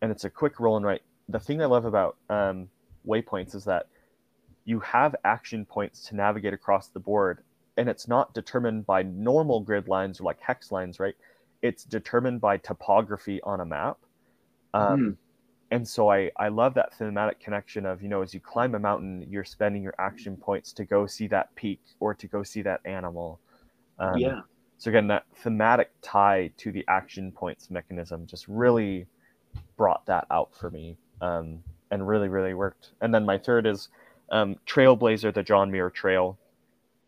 And 0.00 0.12
it's 0.12 0.24
a 0.24 0.30
quick 0.30 0.60
roll 0.60 0.76
and 0.76 0.84
write. 0.84 1.02
The 1.28 1.40
thing 1.40 1.60
I 1.60 1.66
love 1.66 1.84
about 1.84 2.16
um, 2.30 2.68
Waypoints 3.06 3.54
is 3.54 3.64
that 3.64 3.86
you 4.64 4.80
have 4.80 5.16
action 5.24 5.64
points 5.64 6.02
to 6.08 6.16
navigate 6.16 6.52
across 6.52 6.88
the 6.88 7.00
board, 7.00 7.42
and 7.78 7.88
it's 7.88 8.08
not 8.08 8.34
determined 8.34 8.84
by 8.84 9.02
normal 9.04 9.60
grid 9.60 9.88
lines 9.88 10.20
or 10.20 10.24
like 10.24 10.40
hex 10.40 10.72
lines, 10.72 11.00
right? 11.00 11.14
It's 11.62 11.84
determined 11.84 12.40
by 12.40 12.58
topography 12.58 13.40
on 13.42 13.60
a 13.60 13.64
map. 13.64 13.98
Um, 14.74 15.00
mm. 15.00 15.16
And 15.70 15.86
so 15.86 16.10
I, 16.10 16.30
I 16.36 16.48
love 16.48 16.74
that 16.74 16.92
thematic 16.94 17.40
connection 17.40 17.86
of, 17.86 18.02
you 18.02 18.08
know, 18.08 18.22
as 18.22 18.34
you 18.34 18.40
climb 18.40 18.74
a 18.74 18.78
mountain, 18.78 19.26
you're 19.30 19.44
spending 19.44 19.82
your 19.82 19.94
action 19.98 20.36
points 20.36 20.72
to 20.72 20.84
go 20.84 21.06
see 21.06 21.28
that 21.28 21.54
peak 21.54 21.80
or 22.00 22.14
to 22.14 22.26
go 22.26 22.42
see 22.42 22.62
that 22.62 22.80
animal. 22.84 23.38
Um, 23.98 24.18
yeah. 24.18 24.40
So 24.78 24.90
again, 24.90 25.06
that 25.08 25.26
thematic 25.42 25.90
tie 26.02 26.50
to 26.58 26.72
the 26.72 26.84
action 26.88 27.30
points 27.32 27.70
mechanism 27.70 28.26
just 28.26 28.46
really 28.48 29.06
brought 29.76 30.04
that 30.06 30.26
out 30.30 30.50
for 30.54 30.70
me 30.70 30.96
um, 31.20 31.62
and 31.90 32.06
really, 32.06 32.28
really 32.28 32.54
worked. 32.54 32.90
And 33.00 33.14
then 33.14 33.24
my 33.24 33.38
third 33.38 33.66
is 33.66 33.88
um, 34.30 34.56
Trailblazer, 34.66 35.32
the 35.32 35.42
John 35.42 35.70
Muir 35.70 35.90
Trail. 35.90 36.38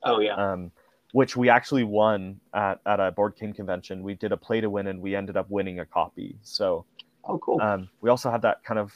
Oh 0.05 0.21
yeah. 0.21 0.35
Um, 0.35 0.71
which 1.13 1.37
we 1.37 1.49
actually 1.49 1.85
won 1.85 2.41
at, 2.55 2.81
at 2.87 3.01
a 3.01 3.11
board 3.11 3.35
game 3.39 3.53
convention. 3.53 4.03
We 4.03 4.15
did 4.15 4.33
a 4.33 4.37
play 4.37 4.61
to 4.61 4.71
win, 4.71 4.87
and 4.87 5.01
we 5.01 5.17
ended 5.17 5.37
up 5.37 5.51
winning 5.51 5.81
a 5.81 5.87
copy. 5.87 6.37
So, 6.43 6.85
oh 7.25 7.39
cool. 7.39 7.61
Um, 7.61 7.89
we 8.01 8.11
also 8.11 8.31
have 8.31 8.43
that 8.43 8.63
kind 8.63 8.79
of 8.79 8.95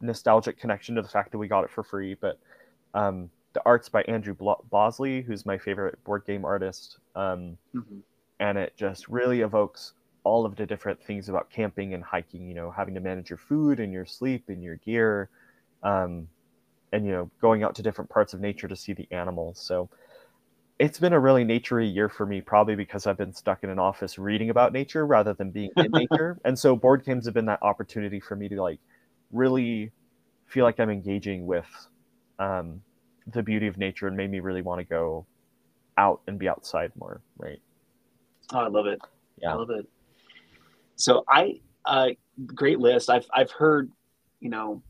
nostalgic 0.00 0.58
connection 0.58 0.96
to 0.96 1.02
the 1.02 1.08
fact 1.08 1.32
that 1.32 1.38
we 1.38 1.48
got 1.48 1.64
it 1.64 1.70
for 1.70 1.82
free. 1.84 2.14
But 2.14 2.38
um, 2.94 3.30
the 3.52 3.62
art's 3.64 3.88
by 3.88 4.02
Andrew 4.02 4.34
Bosley, 4.70 5.22
who's 5.22 5.46
my 5.46 5.56
favorite 5.56 6.02
board 6.04 6.24
game 6.26 6.44
artist, 6.44 6.98
um, 7.14 7.56
mm-hmm. 7.74 7.98
and 8.40 8.58
it 8.58 8.74
just 8.76 9.08
really 9.08 9.40
evokes 9.42 9.92
all 10.24 10.46
of 10.46 10.56
the 10.56 10.66
different 10.66 11.02
things 11.02 11.28
about 11.28 11.50
camping 11.50 11.94
and 11.94 12.02
hiking. 12.02 12.48
You 12.48 12.54
know, 12.54 12.70
having 12.70 12.94
to 12.94 13.00
manage 13.00 13.30
your 13.30 13.38
food 13.38 13.78
and 13.78 13.92
your 13.92 14.06
sleep 14.06 14.44
and 14.48 14.62
your 14.62 14.76
gear. 14.76 15.30
Um, 15.84 16.28
and 16.94 17.04
you 17.04 17.12
know 17.12 17.30
going 17.40 17.62
out 17.64 17.74
to 17.74 17.82
different 17.82 18.08
parts 18.08 18.32
of 18.32 18.40
nature 18.40 18.68
to 18.68 18.76
see 18.76 18.92
the 18.92 19.06
animals 19.10 19.60
so 19.60 19.90
it's 20.78 20.98
been 20.98 21.12
a 21.12 21.20
really 21.20 21.44
naturey 21.44 21.92
year 21.92 22.08
for 22.08 22.24
me 22.24 22.40
probably 22.40 22.76
because 22.76 23.06
i've 23.06 23.18
been 23.18 23.34
stuck 23.34 23.64
in 23.64 23.70
an 23.70 23.78
office 23.78 24.16
reading 24.16 24.50
about 24.50 24.72
nature 24.72 25.04
rather 25.04 25.34
than 25.34 25.50
being 25.50 25.70
in 25.76 25.90
nature. 25.92 26.38
And 26.44 26.58
so 26.58 26.74
board 26.76 27.04
games 27.04 27.26
have 27.26 27.34
been 27.34 27.46
that 27.46 27.62
opportunity 27.62 28.20
for 28.20 28.36
me 28.36 28.48
to 28.48 28.62
like 28.62 28.78
really 29.32 29.90
feel 30.46 30.64
like 30.64 30.78
i'm 30.78 30.90
engaging 30.90 31.46
with 31.46 31.66
um, 32.38 32.80
the 33.32 33.42
beauty 33.42 33.66
of 33.66 33.76
nature 33.76 34.06
and 34.06 34.16
made 34.16 34.30
me 34.30 34.40
really 34.40 34.62
want 34.62 34.80
to 34.80 34.84
go 34.84 35.26
out 35.98 36.20
and 36.26 36.38
be 36.38 36.48
outside 36.48 36.92
more 36.96 37.20
right? 37.38 37.60
Oh 38.52 38.58
i 38.60 38.68
love 38.68 38.86
it. 38.86 39.00
Yeah. 39.38 39.52
i 39.52 39.54
love 39.54 39.70
it. 39.70 39.86
So 40.96 41.24
i 41.28 41.60
uh, 41.86 42.10
great 42.46 42.78
list. 42.78 43.10
I've 43.10 43.26
i've 43.34 43.50
heard 43.50 43.90
you 44.40 44.48
know 44.48 44.82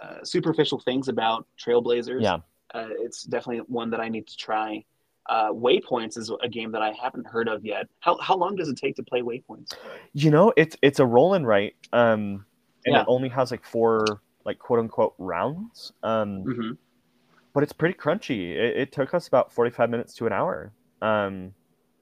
uh, 0.00 0.24
superficial 0.24 0.80
things 0.80 1.08
about 1.08 1.46
Trailblazers. 1.58 2.22
Yeah, 2.22 2.38
uh, 2.74 2.88
it's 2.98 3.24
definitely 3.24 3.64
one 3.68 3.90
that 3.90 4.00
I 4.00 4.08
need 4.08 4.26
to 4.26 4.36
try. 4.36 4.84
Uh, 5.28 5.52
Waypoints 5.52 6.16
is 6.16 6.30
a 6.42 6.48
game 6.48 6.72
that 6.72 6.82
I 6.82 6.92
haven't 6.92 7.26
heard 7.26 7.48
of 7.48 7.64
yet. 7.64 7.88
How 8.00 8.18
how 8.18 8.36
long 8.36 8.56
does 8.56 8.68
it 8.68 8.76
take 8.76 8.96
to 8.96 9.02
play 9.02 9.22
Waypoints? 9.22 9.74
You 10.12 10.30
know, 10.30 10.52
it's 10.56 10.76
it's 10.82 10.98
a 10.98 11.06
roll 11.06 11.34
and 11.34 11.46
write, 11.46 11.74
um, 11.92 12.44
and 12.84 12.94
yeah. 12.94 13.02
it 13.02 13.06
only 13.08 13.28
has 13.28 13.50
like 13.50 13.64
four 13.64 14.22
like 14.44 14.58
quote 14.58 14.80
unquote 14.80 15.14
rounds. 15.18 15.92
Um, 16.02 16.44
mm-hmm. 16.44 16.70
But 17.52 17.62
it's 17.62 17.72
pretty 17.72 17.98
crunchy. 17.98 18.52
It, 18.52 18.76
it, 18.76 18.92
took 18.92 19.12
us 19.12 19.28
about 19.28 19.52
forty 19.52 19.70
five 19.70 19.90
minutes 19.90 20.14
to 20.14 20.26
an 20.26 20.32
hour, 20.32 20.72
um, 21.02 21.52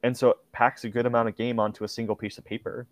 and 0.02 0.16
so 0.16 0.30
it 0.30 0.36
packs 0.52 0.84
a 0.84 0.88
good 0.88 1.06
amount 1.06 1.28
of 1.28 1.36
game 1.36 1.58
onto 1.58 1.84
a 1.84 1.88
single 1.88 2.14
piece 2.14 2.38
of 2.38 2.44
paper. 2.44 2.86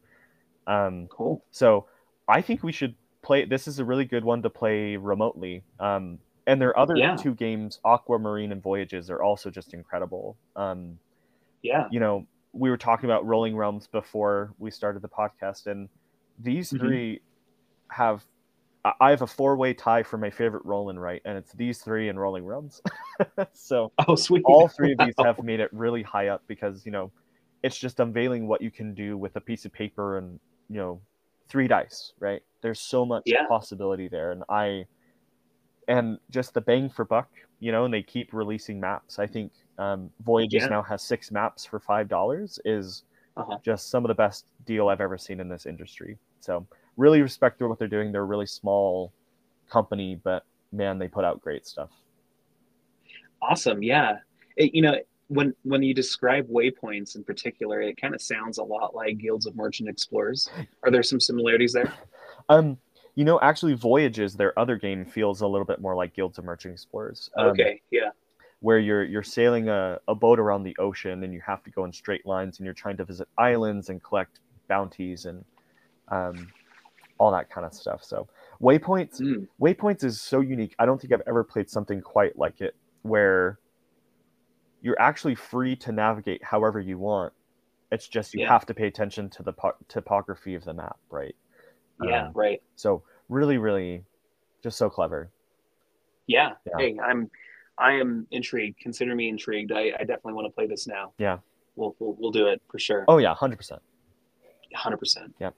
Um, 0.67 1.07
cool. 1.09 1.45
So 1.51 1.87
I 2.29 2.41
think 2.43 2.63
we 2.63 2.73
should 2.73 2.95
play. 3.27 3.45
This 3.45 3.67
is 3.67 3.79
a 3.81 3.85
really 3.85 4.05
good 4.05 4.25
one 4.25 4.41
to 4.43 4.51
play 4.51 4.97
remotely. 4.97 5.63
Um, 5.81 6.19
and 6.47 6.63
their 6.63 6.79
other 6.79 6.97
yeah. 6.97 7.17
two 7.17 7.35
games, 7.35 7.81
Aquamarine 7.85 8.53
and 8.53 8.63
Voyages, 8.63 9.11
are 9.11 9.21
also 9.21 9.51
just 9.51 9.75
incredible. 9.75 10.37
Um, 10.55 10.99
yeah, 11.63 11.89
you 11.91 11.99
know, 11.99 12.25
we 12.53 12.71
were 12.71 12.77
talking 12.77 13.11
about 13.11 13.27
Rolling 13.27 13.57
Realms 13.57 13.89
before 13.89 14.55
we 14.59 14.71
started 14.71 15.03
the 15.03 15.09
podcast, 15.09 15.67
and 15.67 15.89
these 16.39 16.71
mm-hmm. 16.71 16.87
three 16.87 17.21
have. 17.91 18.25
I 19.01 19.11
have 19.11 19.23
a 19.23 19.27
four-way 19.27 19.75
tie 19.75 20.05
for 20.05 20.17
my 20.17 20.31
favorite 20.31 20.65
roll 20.65 20.91
and 20.91 21.03
write, 21.03 21.21
and 21.25 21.37
it's 21.37 21.53
these 21.55 21.81
three 21.81 22.09
and 22.09 22.21
Rolling 22.21 22.45
Realms. 22.45 22.81
so, 23.53 23.91
oh 24.07 24.15
sweet, 24.15 24.43
all 24.45 24.69
three 24.69 24.93
of 24.93 24.99
these 25.05 25.15
have 25.19 25.43
made 25.43 25.59
it 25.59 25.73
really 25.73 26.05
high 26.05 26.29
up 26.29 26.45
because 26.47 26.87
you 26.87 26.93
know, 26.93 27.11
it's 27.65 27.77
just 27.77 27.99
unveiling 27.99 28.47
what 28.47 28.63
you 28.63 28.71
can 28.71 28.95
do 28.95 29.19
with 29.19 29.35
a 29.35 29.41
piece 29.41 29.65
of 29.65 29.73
paper 29.73 30.19
and 30.19 30.39
you 30.71 30.77
know, 30.77 31.01
three 31.49 31.69
dice, 31.69 32.13
right? 32.19 32.43
There's 32.61 32.81
so 32.81 33.05
much 33.05 33.23
yeah. 33.27 33.47
possibility 33.49 34.09
there, 34.09 34.33
and 34.33 34.43
I 34.49 34.87
and 35.89 36.19
just 36.31 36.55
the 36.55 36.61
bang 36.61 36.91
for 36.91 37.05
buck, 37.05 37.29
you 37.61 37.73
know, 37.73 37.85
and 37.85 37.95
they 37.95 38.03
keep 38.03 38.33
releasing 38.33 38.81
maps. 38.81 39.19
I 39.19 39.27
think 39.27 39.53
um, 39.79 40.11
Voyages 40.25 40.63
yeah. 40.63 40.69
now 40.69 40.83
has 40.83 41.03
six 41.03 41.31
maps 41.31 41.65
for 41.65 41.79
five 41.79 42.09
dollars. 42.09 42.59
Is 42.65 43.05
uh-huh. 43.37 43.59
just 43.65 43.91
some 43.91 44.05
of 44.05 44.09
the 44.09 44.15
best 44.15 44.47
deal 44.65 44.89
I've 44.89 45.01
ever 45.01 45.19
seen 45.19 45.41
in 45.41 45.49
this 45.49 45.67
industry. 45.67 46.19
So 46.41 46.67
really 46.97 47.23
respect 47.23 47.61
what 47.61 47.79
they're 47.79 47.89
doing. 47.89 48.13
They're 48.13 48.23
a 48.23 48.25
really 48.25 48.47
small 48.47 49.13
company, 49.71 50.19
but 50.23 50.45
man, 50.73 50.99
they 50.99 51.09
put 51.09 51.25
out 51.25 51.41
great 51.41 51.67
stuff. 51.67 51.91
Awesome, 53.43 53.83
yeah. 53.83 54.19
It, 54.57 54.75
you 54.75 54.83
know, 54.83 54.97
when 55.29 55.55
when 55.63 55.83
you 55.83 55.95
describe 55.95 56.49
waypoints 56.49 57.17
in 57.17 57.25
particular, 57.25 57.81
it 57.81 58.01
kind 58.01 58.15
of 58.15 58.23
sounds 58.23 58.59
a 58.59 58.63
lot 58.63 58.95
like 58.95 59.19
Guilds 59.19 59.47
of 59.47 59.57
Merchant 59.57 59.89
Explorers. 59.89 60.49
Are 60.85 60.91
there 60.91 61.03
some 61.03 61.21
similarities 61.21 61.73
there? 61.73 61.93
Um, 62.49 62.79
you 63.17 63.25
know, 63.25 63.41
actually, 63.41 63.75
Voyages, 63.75 64.35
their 64.35 64.57
other 64.57 64.77
game, 64.77 65.05
feels 65.05 65.41
a 65.41 65.49
little 65.49 65.65
bit 65.65 65.81
more 65.81 65.97
like 65.97 66.15
Guilds 66.15 66.39
of 66.39 66.45
Merchant 66.45 66.75
Explorers. 66.75 67.29
Um, 67.37 67.47
okay, 67.49 67.81
yeah. 67.91 68.11
Where 68.61 68.79
you're 68.79 69.03
you're 69.03 69.25
sailing 69.25 69.69
a, 69.69 69.99
a 70.07 70.15
boat 70.15 70.39
around 70.39 70.63
the 70.63 70.77
ocean 70.79 71.25
and 71.25 71.33
you 71.33 71.41
have 71.45 71.65
to 71.65 71.71
go 71.71 71.85
in 71.85 71.93
straight 71.93 72.25
lines 72.25 72.61
and 72.61 72.65
you're 72.65 72.75
trying 72.75 72.97
to 72.99 73.05
visit 73.05 73.27
islands 73.37 73.89
and 73.89 74.01
collect 74.01 74.39
bounties 74.69 75.25
and 75.25 75.45
um, 76.09 76.53
all 77.19 77.33
that 77.33 77.51
kind 77.51 77.67
of 77.67 77.75
stuff. 77.75 78.05
So 78.05 78.29
Waypoints 78.63 79.21
Mm. 79.21 79.49
Waypoints 79.61 80.05
is 80.05 80.21
so 80.21 80.41
unique. 80.41 80.77
I 80.79 80.87
don't 80.87 81.01
think 81.01 81.13
I've 81.13 81.27
ever 81.27 81.43
played 81.43 81.69
something 81.69 82.01
quite 82.01 82.39
like 82.39 82.61
it 82.61 82.77
where 83.03 83.59
you're 84.83 85.01
actually 85.01 85.35
free 85.35 85.75
to 85.77 85.93
navigate 85.93 86.43
however 86.45 86.81
you 86.81 86.99
want. 86.99 87.33
It's 87.93 88.09
just 88.09 88.35
you 88.35 88.41
Yeah. 88.41 88.49
have 88.49 88.67
to 88.67 88.75
pay 88.75 88.87
attention 88.87 89.31
to 89.31 89.43
the 89.43 89.53
po- 89.53 89.77
topography 89.89 90.55
of 90.55 90.65
the 90.65 90.75
map, 90.75 90.99
right? 91.11 91.35
Yeah, 92.03 92.27
Um, 92.27 92.33
right. 92.35 92.63
So 92.75 93.03
really, 93.29 93.59
really, 93.59 94.05
just 94.63 94.77
so 94.77 94.91
clever. 94.91 95.31
Yeah. 96.27 96.53
Yeah. 96.67 96.73
Hey, 96.79 96.99
I'm 96.99 97.31
I 97.79 97.93
am 97.93 98.27
intrigued. 98.31 98.81
Consider 98.81 99.15
me 99.15 99.29
intrigued. 99.29 99.71
I, 99.71 99.93
I 99.99 100.05
definitely 100.05 100.33
want 100.33 100.47
to 100.47 100.51
play 100.53 100.67
this 100.67 100.87
now. 100.87 101.13
Yeah. 101.19 101.39
We'll 101.77 101.95
we'll, 101.99 102.17
we'll 102.19 102.31
do 102.33 102.47
it 102.49 102.61
for 102.71 102.79
sure. 102.79 103.05
Oh 103.07 103.19
yeah, 103.19 103.35
hundred 103.35 103.57
percent. 103.57 103.83
hundred 104.75 104.97
percent. 104.97 105.35
Yep. 105.41 105.55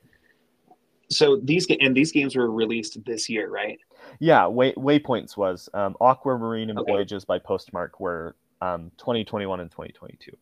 So 1.11 1.37
these 1.43 1.67
and 1.81 1.97
these 1.97 2.13
games 2.13 2.37
were 2.37 2.51
released 2.51 3.03
this 3.07 3.29
year, 3.31 3.49
right? 3.49 3.79
Yeah, 4.21 4.47
Way, 4.47 4.73
Waypoints 4.75 5.37
was 5.37 5.69
um, 5.75 5.97
Aquamarine 6.01 6.71
and 6.71 6.79
Okay. 6.79 6.93
Voyages 6.93 7.25
by 7.25 7.39
Postmark 7.39 7.99
were 8.01 8.37
um, 8.61 8.91
2021 8.99 9.61
and 9.61 9.71
2022. 9.71 10.33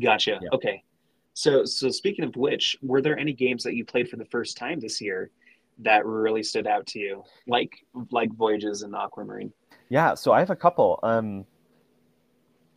Gotcha. 0.00 0.38
Yeah. 0.42 0.48
Okay. 0.52 0.82
So 1.34 1.64
so 1.64 1.90
speaking 1.90 2.24
of 2.24 2.34
which, 2.36 2.76
were 2.82 3.02
there 3.02 3.18
any 3.18 3.32
games 3.32 3.62
that 3.64 3.74
you 3.74 3.84
played 3.84 4.08
for 4.08 4.16
the 4.16 4.24
first 4.26 4.56
time 4.56 4.80
this 4.80 5.00
year 5.00 5.30
that 5.78 6.04
really 6.06 6.42
stood 6.42 6.66
out 6.66 6.86
to 6.88 6.98
you, 6.98 7.22
like 7.46 7.72
like 8.10 8.32
Voyages 8.34 8.82
and 8.82 8.94
Aquamarine? 8.94 9.52
Yeah, 9.88 10.14
so 10.14 10.32
I 10.32 10.38
have 10.38 10.50
a 10.50 10.56
couple. 10.56 10.98
Um, 11.02 11.44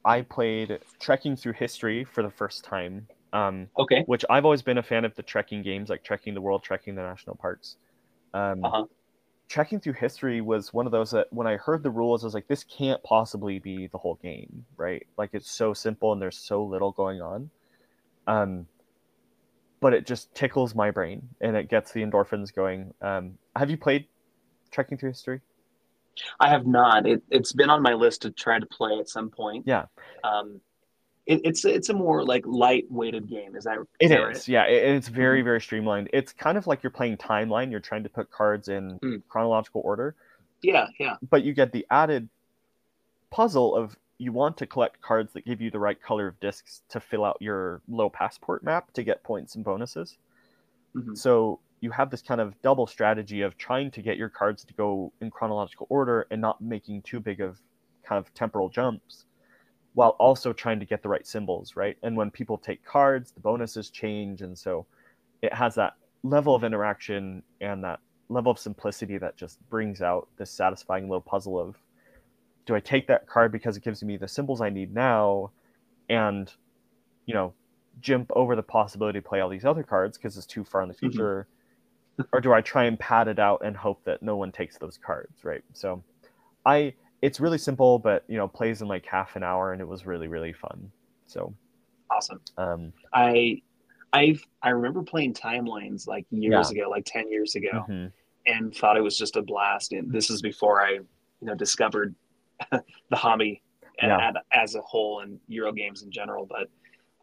I 0.03 0.21
played 0.21 0.79
Trekking 0.99 1.35
Through 1.37 1.53
History 1.53 2.03
for 2.03 2.21
the 2.21 2.29
first 2.29 2.63
time, 2.65 3.07
um, 3.33 3.67
Okay. 3.79 4.03
which 4.05 4.25
I've 4.29 4.43
always 4.45 4.61
been 4.61 4.77
a 4.77 4.83
fan 4.83 5.05
of 5.05 5.15
the 5.15 5.23
trekking 5.23 5.61
games, 5.61 5.89
like 5.89 6.03
Trekking 6.03 6.33
the 6.33 6.41
World, 6.41 6.63
Trekking 6.63 6.95
the 6.95 7.01
National 7.01 7.35
Parks. 7.37 7.77
Um, 8.33 8.63
Uh-huh. 8.63 8.85
Trekking 9.47 9.79
Through 9.79 9.93
History 9.93 10.41
was 10.41 10.73
one 10.73 10.85
of 10.85 10.91
those 10.91 11.11
that 11.11 11.31
when 11.31 11.47
I 11.47 11.57
heard 11.57 11.83
the 11.83 11.91
rules, 11.91 12.23
I 12.23 12.27
was 12.27 12.33
like, 12.33 12.47
this 12.47 12.63
can't 12.63 13.01
possibly 13.03 13.59
be 13.59 13.87
the 13.87 13.97
whole 13.97 14.15
game, 14.15 14.65
right? 14.75 15.05
Like 15.17 15.31
it's 15.33 15.51
so 15.51 15.73
simple 15.73 16.11
and 16.13 16.21
there's 16.21 16.37
so 16.37 16.63
little 16.63 16.91
going 16.91 17.21
on. 17.21 17.49
Um, 18.27 18.67
but 19.79 19.93
it 19.93 20.07
just 20.07 20.33
tickles 20.33 20.73
my 20.73 20.89
brain 20.89 21.29
and 21.41 21.55
it 21.55 21.69
gets 21.69 21.91
the 21.91 22.01
endorphins 22.01 22.53
going. 22.53 22.93
Um, 23.01 23.37
have 23.55 23.69
you 23.69 23.77
played 23.77 24.07
Trekking 24.71 24.97
Through 24.97 25.11
History? 25.11 25.41
I 26.39 26.49
have 26.49 26.65
not. 26.65 27.05
It, 27.05 27.21
it's 27.29 27.53
been 27.53 27.69
on 27.69 27.81
my 27.81 27.93
list 27.93 28.23
to 28.23 28.31
try 28.31 28.59
to 28.59 28.65
play 28.65 28.97
at 28.99 29.09
some 29.09 29.29
point. 29.29 29.65
Yeah. 29.67 29.85
Um, 30.23 30.61
it, 31.25 31.41
it's 31.43 31.65
it's 31.65 31.89
a 31.89 31.93
more 31.93 32.23
like 32.23 32.43
light 32.45 32.85
weighted 32.89 33.27
game. 33.29 33.55
Is 33.55 33.63
that 33.63 33.77
It 33.99 34.09
that 34.09 34.19
is, 34.31 34.37
right? 34.37 34.47
yeah. 34.47 34.63
It, 34.65 34.95
it's 34.95 35.07
very, 35.07 35.41
very 35.41 35.59
streamlined. 35.61 36.09
It's 36.13 36.31
kind 36.33 36.57
of 36.57 36.67
like 36.67 36.83
you're 36.83 36.91
playing 36.91 37.17
timeline. 37.17 37.71
You're 37.71 37.79
trying 37.79 38.03
to 38.03 38.09
put 38.09 38.29
cards 38.31 38.67
in 38.67 38.99
Hmm. 39.01 39.17
chronological 39.27 39.81
order, 39.83 40.15
Yeah. 40.61 40.87
Yeah. 40.99 41.15
but 41.29 41.43
you 41.43 41.53
get 41.53 41.71
the 41.71 41.85
added 41.89 42.29
puzzle 43.31 43.75
of 43.75 43.97
you 44.17 44.31
want 44.31 44.55
to 44.57 44.65
collect 44.65 45.01
cards 45.01 45.33
that 45.33 45.45
give 45.45 45.59
you 45.59 45.69
the 45.69 45.79
right 45.79 46.01
color 46.01 46.27
of 46.27 46.39
discs 46.39 46.83
to 46.89 46.99
fill 46.99 47.25
out 47.25 47.37
your 47.41 47.81
low 47.87 48.09
passport 48.09 48.63
map 48.63 48.93
to 48.93 49.03
get 49.03 49.23
points 49.23 49.55
and 49.55 49.65
bonuses. 49.65 50.17
Mhm. 50.95 51.17
So 51.17 51.59
you 51.81 51.91
have 51.91 52.09
this 52.09 52.21
kind 52.21 52.39
of 52.39 52.59
double 52.61 52.87
strategy 52.87 53.41
of 53.41 53.57
trying 53.57 53.91
to 53.91 54.01
get 54.01 54.15
your 54.17 54.29
cards 54.29 54.63
to 54.63 54.73
go 54.75 55.11
in 55.19 55.29
chronological 55.31 55.85
order 55.89 56.25
and 56.31 56.39
not 56.39 56.61
making 56.61 57.01
too 57.01 57.19
big 57.19 57.41
of 57.41 57.59
kind 58.03 58.17
of 58.23 58.33
temporal 58.33 58.69
jumps 58.69 59.25
while 59.95 60.11
also 60.11 60.53
trying 60.53 60.79
to 60.79 60.85
get 60.85 61.03
the 61.03 61.09
right 61.09 61.27
symbols, 61.27 61.75
right? 61.75 61.97
And 62.03 62.17
when 62.17 62.31
people 62.31 62.57
take 62.59 62.85
cards, 62.85 63.31
the 63.31 63.41
bonuses 63.41 63.89
change 63.89 64.41
and 64.43 64.57
so 64.57 64.87
it 65.41 65.53
has 65.53 65.75
that 65.75 65.93
level 66.23 66.55
of 66.55 66.63
interaction 66.63 67.43
and 67.61 67.83
that 67.83 67.99
level 68.29 68.51
of 68.51 68.59
simplicity 68.59 69.17
that 69.19 69.37
just 69.37 69.59
brings 69.69 70.01
out 70.01 70.27
this 70.37 70.51
satisfying 70.51 71.05
little 71.05 71.21
puzzle 71.21 71.59
of 71.59 71.77
do 72.65 72.75
I 72.75 72.79
take 72.79 73.07
that 73.07 73.27
card 73.27 73.51
because 73.51 73.77
it 73.77 73.83
gives 73.83 74.03
me 74.03 74.17
the 74.17 74.27
symbols 74.27 74.61
I 74.61 74.69
need 74.69 74.93
now 74.93 75.51
and 76.09 76.51
you 77.25 77.33
know 77.33 77.53
jump 78.01 78.31
over 78.35 78.55
the 78.55 78.63
possibility 78.63 79.19
to 79.19 79.27
play 79.27 79.41
all 79.41 79.49
these 79.49 79.65
other 79.65 79.83
cards 79.83 80.17
because 80.17 80.37
it's 80.37 80.45
too 80.47 80.63
far 80.63 80.81
in 80.81 80.87
the 80.89 80.95
Mhm. 81.01 81.27
future 81.27 81.47
or 82.33 82.41
do 82.41 82.53
I 82.53 82.61
try 82.61 82.85
and 82.85 82.99
pad 82.99 83.27
it 83.27 83.39
out 83.39 83.61
and 83.63 83.77
hope 83.77 84.03
that 84.05 84.23
no 84.23 84.37
one 84.37 84.51
takes 84.51 84.77
those 84.77 84.97
cards 84.97 85.43
right 85.43 85.63
so 85.73 86.03
I 86.65 86.93
it's 87.25 87.39
really 87.39 87.57
simple 87.57 87.97
but 87.99 88.23
you 88.27 88.37
know 88.37 88.47
plays 88.47 88.81
in 88.81 88.87
like 88.87 89.05
half 89.05 89.35
an 89.35 89.43
hour 89.43 89.73
and 89.73 89.81
it 89.81 89.87
was 89.87 90.05
really 90.05 90.27
really 90.27 90.53
fun 90.53 90.91
so 91.25 91.53
Awesome. 92.11 92.39
um 92.57 92.93
I 93.13 93.61
I 94.13 94.37
I 94.61 94.69
remember 94.69 95.01
playing 95.01 95.33
Timelines 95.33 96.07
like 96.07 96.25
years 96.29 96.71
Yeah. 96.71 96.83
ago, 96.83 96.89
like 96.89 97.03
ten 97.05 97.29
years 97.29 97.55
ago, 97.55 97.83
mhm. 97.89 98.11
and 98.45 98.73
thought 98.75 98.95
it 98.95 99.01
was 99.01 99.17
just 99.17 99.35
a 99.35 99.41
blast. 99.41 99.91
And 99.91 100.11
this 100.11 100.29
is 100.29 100.41
before 100.41 100.81
I, 100.85 100.91
you 100.91 101.03
know, 101.41 101.55
discovered 101.55 102.15
the 102.71 103.15
hobby 103.25 103.61
Yeah. 104.01 104.31
a- 104.31 104.57
as 104.57 104.75
a 104.75 104.81
whole 104.81 105.21
and 105.21 105.39
Euro 105.47 105.71
games 105.73 106.03
in 106.03 106.11
general. 106.11 106.45
But 106.45 106.67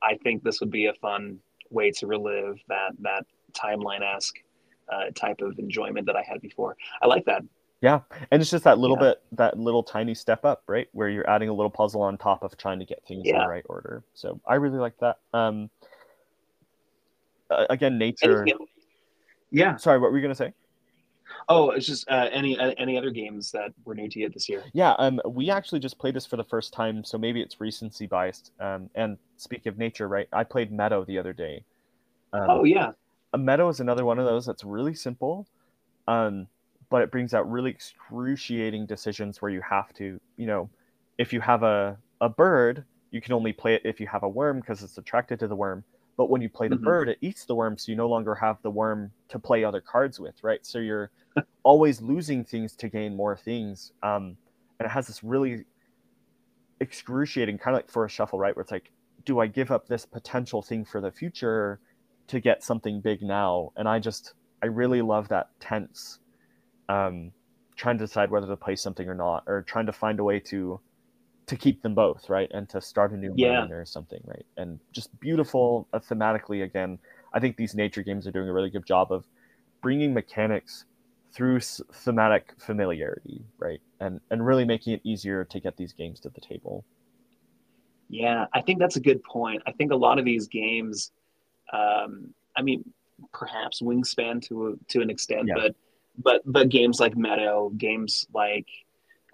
I 0.03 0.17
think 0.25 0.43
this 0.43 0.61
would 0.61 0.71
be 0.73 0.87
a 0.87 0.95
fun 0.95 1.39
way 1.71 1.91
to 1.93 2.07
relive 2.09 2.57
that 2.69 2.91
that 3.01 3.25
timeline 3.55 4.03
esque 4.03 4.35
uh, 4.93 5.11
type 5.15 5.41
of 5.41 5.59
enjoyment 5.61 6.05
that 6.07 6.17
I 6.17 6.23
had 6.23 6.41
before. 6.43 6.77
I 7.01 7.07
like 7.07 7.25
that. 7.27 7.43
And 8.31 8.41
it's 8.41 8.51
just 8.51 8.65
that 8.65 8.79
little 8.79 8.97
Yeah. 8.97 9.11
bit 9.11 9.23
that 9.33 9.59
little 9.59 9.83
tiny 9.83 10.15
step 10.15 10.45
up 10.45 10.63
right 10.69 10.89
where 10.93 11.09
you're 11.09 11.29
adding 11.29 11.49
a 11.49 11.53
little 11.53 11.71
puzzle 11.71 12.01
on 12.03 12.17
top 12.17 12.43
of 12.43 12.57
trying 12.57 12.79
to 12.79 12.85
get 12.87 13.03
things 13.07 13.27
in 13.27 13.37
the 13.37 13.47
right 13.47 13.65
order 13.69 14.03
so 14.15 14.41
i 14.47 14.55
really 14.55 14.79
like 14.79 14.97
that 14.99 15.19
um 15.35 15.69
again 17.69 17.99
nature 17.99 18.47
yeah. 19.51 19.77
sorry 19.77 19.99
what 19.99 20.11
were 20.11 20.17
you 20.17 20.23
going 20.23 20.35
to 20.35 20.43
say 20.45 20.53
Oh, 21.49 21.71
it's 21.71 21.87
just 21.87 22.09
uh, 22.11 22.29
any 22.31 22.59
uh, 22.59 22.75
any 22.77 22.99
other 22.99 23.11
games 23.11 23.51
that 23.53 23.73
were 23.85 23.95
new 23.95 24.07
to 24.09 24.19
you 24.21 24.29
this 24.29 24.49
year. 24.51 24.63
yeah 24.75 24.93
um 24.99 25.21
we 25.27 25.51
actually 25.51 25.81
just 25.81 25.99
played 25.99 26.15
this 26.15 26.27
for 26.27 26.37
the 26.37 26.45
first 26.45 26.73
time 26.75 27.03
so 27.05 27.17
maybe 27.17 27.41
it's 27.41 27.59
recency 27.61 28.07
biased 28.07 28.53
um 28.61 28.91
and 28.95 29.17
speak 29.39 29.65
of 29.67 29.79
nature 29.79 30.09
right 30.09 30.29
i 30.33 30.45
played 30.45 30.71
meadow 30.71 31.05
the 31.05 31.19
other 31.19 31.33
day 31.33 31.65
um, 32.35 32.47
oh 32.49 32.65
yeah. 32.65 32.93
a 33.33 33.39
meadow 33.39 33.69
is 33.69 33.81
another 33.81 34.05
one 34.05 34.19
of 34.19 34.27
those 34.27 34.45
that's 34.47 34.63
really 34.65 34.95
simple 34.95 35.47
um, 36.07 36.49
but 36.93 37.03
it 37.03 37.13
brings 37.13 37.35
out 37.35 37.51
really 37.51 37.73
excruciating 37.73 38.87
decisions 38.87 39.43
where 39.43 39.53
you 39.53 39.63
have 39.63 39.93
to 39.95 40.21
you 40.39 40.47
know 40.47 40.71
if 41.19 41.33
you 41.35 41.41
have 41.41 41.65
a, 41.65 41.99
a 42.23 42.31
bird 42.31 42.87
you 43.13 43.23
can 43.23 43.35
only 43.35 43.55
play 43.55 43.75
it 43.77 43.83
if 43.87 44.01
you 44.01 44.09
have 44.09 44.25
a 44.25 44.31
worm 44.31 44.61
because 44.61 44.83
it's 44.83 44.99
attracted 44.99 45.41
to 45.41 45.49
the 45.49 45.57
worm. 45.57 45.85
But 46.19 46.31
when 46.31 46.43
you 46.43 46.51
play 46.51 46.69
the 46.69 46.77
Mhm. 46.77 46.79
bird 46.79 47.09
it 47.11 47.19
eats 47.23 47.47
the 47.47 47.57
worm 47.57 47.79
so 47.79 47.93
you 47.93 47.97
no 47.97 48.09
longer 48.09 48.35
have 48.37 48.59
the 48.63 48.71
worm 48.71 49.13
to 49.31 49.41
play 49.41 49.65
other 49.65 49.83
cards 49.83 50.21
with 50.21 50.37
right? 50.45 50.65
So 50.67 50.79
you're 50.81 51.13
always 51.65 52.03
losing 52.03 52.45
things 52.45 52.77
to 52.77 52.91
gain 52.91 53.17
more 53.17 53.37
things 53.39 53.93
um, 54.03 54.39
and 54.81 54.87
it 54.87 54.91
has 54.93 55.09
this 55.09 55.25
really 55.25 55.65
excruciating 56.81 57.59
kind 57.59 57.75
of 57.77 57.79
like 57.79 57.91
Forest 57.91 58.15
Shuffle 58.15 58.39
right? 58.39 58.55
Where 58.57 58.63
it's 58.63 58.73
like 58.73 58.93
do 59.25 59.39
i 59.39 59.47
give 59.47 59.71
up 59.71 59.87
this 59.87 60.05
potential 60.05 60.63
thing 60.63 60.85
for 60.85 61.01
the 61.01 61.13
future 61.13 61.81
to 62.29 62.41
get 62.41 62.63
something 62.63 63.01
big 63.01 63.23
now? 63.23 63.71
And 63.77 63.89
i 63.89 63.99
just 63.99 64.35
i 64.63 64.67
really 64.67 65.03
love 65.03 65.29
that 65.29 65.49
tense 65.61 66.19
um 66.89 67.33
trying 67.77 67.99
to 67.99 68.05
decide 68.05 68.31
whether 68.31 68.47
to 68.47 68.57
play 68.57 68.77
something 68.77 69.09
or 69.09 69.15
not 69.15 69.43
or 69.47 69.63
trying 69.63 69.87
to 69.87 69.93
find 69.93 70.21
a 70.21 70.25
way 70.25 70.39
to 70.39 70.81
to 71.47 71.57
keep 71.57 71.83
them 71.83 71.95
both 71.95 72.29
right 72.29 72.51
and 72.55 72.69
to 72.69 72.81
start 72.81 73.13
a 73.13 73.17
new 73.17 73.33
Yeah. 73.37 73.67
or 73.71 73.85
something 73.85 74.21
right 74.25 74.47
and 74.57 74.79
just 74.93 75.09
beautiful 75.21 75.89
uh, 75.93 75.99
thematically 75.99 76.63
again 76.63 76.99
i 77.35 77.41
think 77.41 77.57
these 77.57 77.75
nature 77.75 78.03
games 78.03 78.27
are 78.27 78.31
doing 78.33 78.49
a 78.49 78.53
really 78.53 78.71
good 78.71 78.87
job 78.87 79.11
of 79.13 79.25
bringing 79.83 80.15
mechanics 80.15 80.85
through 81.33 81.57
s- 81.57 81.81
thematic 81.93 82.53
familiarity 82.59 83.43
right 83.59 83.81
and 84.01 84.21
and 84.31 84.45
really 84.47 84.65
making 84.65 84.93
it 84.93 85.01
easier 85.05 85.45
to 85.45 85.59
get 85.61 85.77
these 85.77 85.93
games 85.93 86.21
to 86.21 86.29
the 86.31 86.41
table 86.41 86.85
Yeah, 88.09 88.45
I 88.53 88.61
think 88.61 88.79
that's 88.79 88.97
a 88.97 89.01
good 89.01 89.23
point. 89.25 89.63
I 89.67 89.73
think 89.73 89.91
a 89.93 89.97
lot 89.97 90.19
of 90.19 90.25
these 90.25 90.47
games, 90.47 91.13
um, 91.73 92.35
I 92.57 92.61
mean, 92.63 92.85
perhaps 93.33 93.81
Wingspan 93.81 94.43
to 94.49 94.69
a, 94.69 94.93
to 94.93 95.01
an 95.01 95.09
extent, 95.09 95.49
Yeah. 95.49 95.55
but 95.57 95.77
but 96.19 96.43
but 96.45 96.69
games 96.69 97.01
like 97.01 97.17
Meadow, 97.17 97.71
games 97.71 98.27
like 98.35 98.67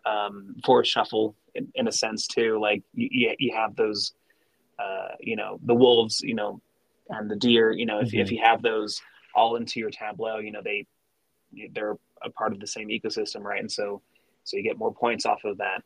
um, 0.06 0.56
Forest 0.64 0.90
Shuffle, 0.92 1.34
in, 1.54 1.68
in 1.74 1.88
a 1.88 1.92
sense 1.92 2.26
too. 2.26 2.58
Like 2.60 2.82
you, 2.94 3.34
you, 3.38 3.54
have 3.54 3.76
those, 3.76 4.12
uh, 4.78 5.08
you 5.20 5.36
know, 5.36 5.58
the 5.64 5.74
wolves, 5.74 6.20
you 6.22 6.34
know, 6.34 6.60
and 7.08 7.30
the 7.30 7.36
deer. 7.36 7.72
You 7.72 7.86
know, 7.86 8.00
if 8.00 8.12
you 8.12 8.22
if 8.22 8.30
you 8.30 8.40
have 8.42 8.62
those 8.62 9.00
all 9.34 9.56
into 9.56 9.80
your 9.80 9.90
tableau, 9.90 10.38
you 10.38 10.52
know, 10.52 10.62
they 10.62 10.86
they're 11.72 11.96
a 12.22 12.30
part 12.30 12.52
of 12.52 12.60
the 12.60 12.66
same 12.66 12.88
ecosystem, 12.88 13.42
right? 13.42 13.60
And 13.60 13.70
so 13.70 14.02
so 14.44 14.56
you 14.56 14.62
get 14.62 14.78
more 14.78 14.92
points 14.94 15.26
off 15.26 15.44
of 15.44 15.58
that. 15.58 15.82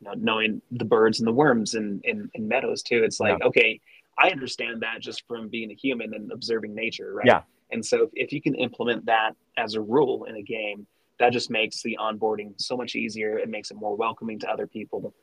you 0.00 0.06
know, 0.06 0.14
knowing 0.16 0.62
the 0.70 0.84
birds 0.84 1.20
and 1.20 1.26
the 1.26 1.32
worms 1.32 1.74
in, 1.74 2.00
in, 2.04 2.30
in 2.34 2.46
meadows 2.46 2.82
too. 2.82 3.02
It's 3.02 3.18
like, 3.18 3.38
Yeah. 3.40 3.46
okay, 3.46 3.80
I 4.18 4.30
understand 4.30 4.82
that 4.82 5.00
just 5.00 5.26
from 5.26 5.48
being 5.48 5.70
a 5.70 5.74
human 5.74 6.14
and 6.14 6.30
observing 6.32 6.74
nature, 6.74 7.12
right? 7.14 7.26
Yeah. 7.26 7.42
And 7.70 7.84
so 7.84 8.10
if 8.14 8.32
you 8.32 8.40
can 8.40 8.54
implement 8.54 9.06
that 9.06 9.32
as 9.56 9.74
a 9.74 9.80
rule 9.80 10.24
in 10.24 10.36
a 10.36 10.42
game, 10.42 10.86
that 11.18 11.32
just 11.32 11.50
makes 11.50 11.82
the 11.82 11.96
onboarding 12.00 12.52
so 12.58 12.76
much 12.76 12.94
easier. 12.94 13.38
It 13.38 13.48
makes 13.48 13.70
it 13.70 13.76
more 13.76 13.96
welcoming 13.96 14.38
to 14.40 14.50
other 14.50 14.66
people. 14.66 15.14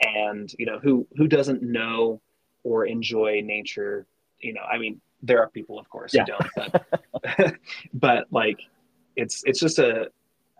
And, 0.00 0.52
you 0.58 0.66
know, 0.66 0.78
who 0.78 1.06
who 1.16 1.26
doesn't 1.26 1.62
know 1.62 2.20
or 2.62 2.86
enjoy 2.86 3.40
nature? 3.42 4.06
You 4.40 4.52
know, 4.54 4.62
I 4.62 4.78
mean, 4.78 5.00
there 5.22 5.40
are 5.40 5.48
people, 5.48 5.78
of 5.78 5.88
course, 5.88 6.14
Yeah. 6.14 6.24
who 6.26 6.32
don't, 6.32 6.72
but 7.34 7.54
but 7.94 8.26
like 8.30 8.60
it's 9.16 9.42
it's 9.44 9.58
just 9.58 9.78
a, 9.78 10.10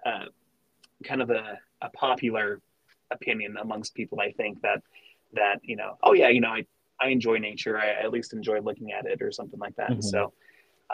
a 0.05 0.25
kind 1.05 1.23
of 1.23 1.31
a, 1.31 1.59
a 1.83 1.91
popular 1.91 2.61
opinion 3.11 3.57
amongst 3.59 3.95
people 3.95 4.21
i 4.21 4.31
think 4.33 4.61
that 4.61 4.83
that 5.33 5.61
you 5.63 5.77
know 5.77 5.97
oh 6.03 6.13
yeah 6.13 6.29
you 6.29 6.41
know 6.41 6.51
i, 6.51 6.65
I 7.01 7.09
enjoy 7.09 7.39
nature 7.39 7.79
I, 7.79 7.91
at 8.05 8.11
least 8.11 8.35
enjoy 8.35 8.61
looking 8.61 8.93
at 8.93 9.07
it 9.07 9.23
or 9.23 9.33
something 9.33 9.59
like 9.59 9.77
that 9.77 9.93
Mhm. 9.93 10.03
so 10.03 10.33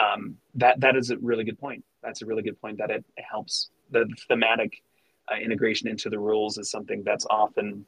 um, 0.01 0.37
that 0.55 0.81
that 0.81 0.97
is 0.97 1.11
a 1.11 1.19
really 1.19 1.45
good 1.45 1.59
point. 1.59 1.85
That's 2.03 2.23
a 2.23 2.27
really 2.27 2.43
good 2.43 2.61
point 2.61 2.79
that 2.79 2.91
it, 2.91 3.05
it 3.17 3.25
helps. 3.31 3.71
The 3.91 4.07
thematic 4.29 4.83
uh, 5.31 5.37
integration 5.37 5.89
into 5.89 6.11
the 6.11 6.19
rules 6.19 6.59
is 6.59 6.71
something 6.71 7.03
that's 7.05 7.27
often 7.31 7.87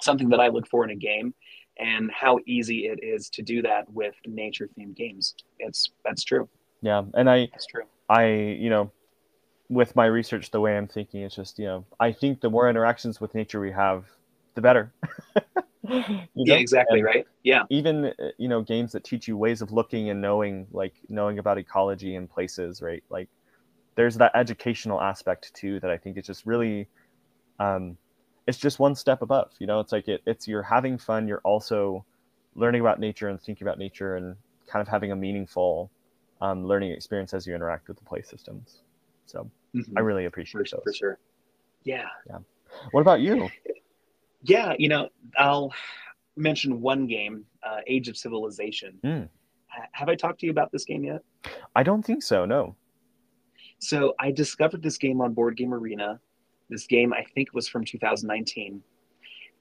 something 0.00 0.28
that 0.30 0.40
i 0.40 0.48
look 0.48 0.66
for 0.66 0.84
in 0.84 0.90
a 0.90 0.96
game 0.96 1.34
and 1.78 2.10
how 2.10 2.38
easy 2.46 2.86
it 2.86 3.00
is 3.02 3.30
to 3.30 3.42
do 3.42 3.62
that 3.62 3.90
with 3.92 4.14
nature 4.26 4.68
themed 4.78 4.94
games. 4.96 5.34
It's 5.58 5.90
that's 6.04 6.24
true. 6.24 6.48
Yeah, 6.82 7.02
and 7.14 7.28
I 7.28 7.48
that's 7.52 7.66
true. 7.66 7.84
I 8.08 8.26
you 8.26 8.70
know 8.70 8.90
with 9.68 9.94
my 9.96 10.06
research 10.06 10.50
the 10.50 10.60
way 10.60 10.76
I'm 10.76 10.88
thinking 10.88 11.22
is 11.22 11.34
just 11.34 11.58
you 11.58 11.66
know 11.66 11.84
I 11.98 12.12
think 12.12 12.40
the 12.40 12.50
more 12.50 12.68
interactions 12.68 13.20
with 13.20 13.34
nature 13.34 13.60
we 13.60 13.72
have, 13.72 14.04
the 14.60 14.68
better. 14.68 14.92
You 16.34 16.44
yeah 16.46 16.56
exactly 16.56 16.98
And 16.98 17.06
right? 17.06 17.26
Yeah. 17.42 17.62
Even 17.70 18.06
uh, 18.06 18.12
you 18.38 18.48
know 18.48 18.60
games 18.62 18.92
that 18.92 19.02
teach 19.02 19.26
you 19.26 19.36
ways 19.36 19.62
of 19.62 19.72
looking 19.72 20.10
and 20.10 20.20
knowing 20.20 20.66
like 20.72 20.94
knowing 21.08 21.38
about 21.38 21.58
ecology 21.58 22.14
and 22.14 22.28
places, 22.30 22.82
right? 22.82 23.02
Like 23.10 23.28
there's 23.96 24.16
that 24.18 24.32
educational 24.34 25.00
aspect 25.00 25.52
too 25.54 25.80
that 25.80 25.90
I 25.90 25.96
think 25.96 26.16
is 26.18 26.26
just 26.26 26.46
really 26.46 26.86
um 27.58 27.96
it's 28.46 28.58
just 28.58 28.78
one 28.78 28.94
step 28.94 29.22
above 29.22 29.50
you 29.58 29.66
know? 29.66 29.80
It's 29.80 29.92
like 29.92 30.06
it, 30.08 30.22
it's 30.26 30.46
you're 30.46 30.62
having 30.62 30.98
fun 30.98 31.26
you're 31.26 31.40
also 31.44 32.04
learning 32.54 32.80
about 32.82 33.00
nature 33.00 33.28
and 33.28 33.40
thinking 33.40 33.66
about 33.66 33.78
nature 33.78 34.16
and 34.16 34.36
kind 34.66 34.82
of 34.82 34.88
having 34.88 35.12
a 35.12 35.16
meaningful 35.16 35.90
um, 36.40 36.64
learning 36.66 36.92
experience 36.92 37.34
as 37.34 37.46
you 37.46 37.54
interact 37.54 37.88
with 37.88 37.98
the 37.98 38.04
play 38.04 38.22
systems. 38.22 38.82
So 39.26 39.50
Mhm. 39.74 39.92
i 39.96 40.00
really 40.00 40.26
appreciate 40.26 40.68
for 40.68 40.76
those 40.76 40.84
For 40.84 40.92
sure. 40.94 41.18
Yeah. 41.84 42.08
yeah. 42.28 42.38
What 42.92 43.00
about 43.00 43.20
you 43.20 43.48
Yeah, 44.42 44.74
you 44.78 44.88
know, 44.88 45.08
I'll 45.36 45.72
mention 46.36 46.80
one 46.80 47.06
game, 47.06 47.44
uh, 47.62 47.78
Age 47.86 48.08
of 48.08 48.16
Civilization. 48.16 48.98
Mm. 49.04 49.28
Have 49.92 50.08
I 50.08 50.14
talked 50.16 50.40
to 50.40 50.46
you 50.46 50.52
about 50.52 50.72
this 50.72 50.84
game 50.84 51.04
yet? 51.04 51.22
i 51.76 51.82
don't 51.82 52.04
think 52.04 52.22
so 52.22 52.44
no 52.44 52.76
So 53.78 54.14
I 54.18 54.30
discovered 54.30 54.82
this 54.82 54.98
game 54.98 55.20
on 55.22 55.32
Board 55.32 55.56
Game 55.56 55.72
Arena. 55.72 56.20
This 56.68 56.86
game, 56.86 57.12
I 57.12 57.24
think, 57.34 57.54
was 57.54 57.66
from 57.66 57.84
2019, 57.84 58.82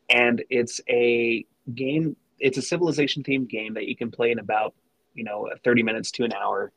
and 0.10 0.44
it's 0.50 0.82
a 0.90 1.46
game. 1.74 2.16
It's 2.40 2.58
a 2.58 2.62
civilization 2.62 3.24
themed 3.24 3.50
game 3.50 3.74
that 3.76 3.86
you 3.88 3.96
can 3.96 4.12
play 4.12 4.32
in 4.32 4.40
about, 4.40 4.74
you 5.14 5.24
know, 5.24 5.50
30 5.64 5.84
minutes 5.84 6.12
to 6.12 6.24
an 6.26 6.34
hour. 6.34 6.72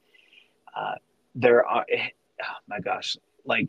Uh, 0.74 0.94
there 1.34 1.66
are, 1.66 1.84
oh 1.92 2.60
my 2.68 2.80
gosh, 2.80 3.16
like 3.44 3.68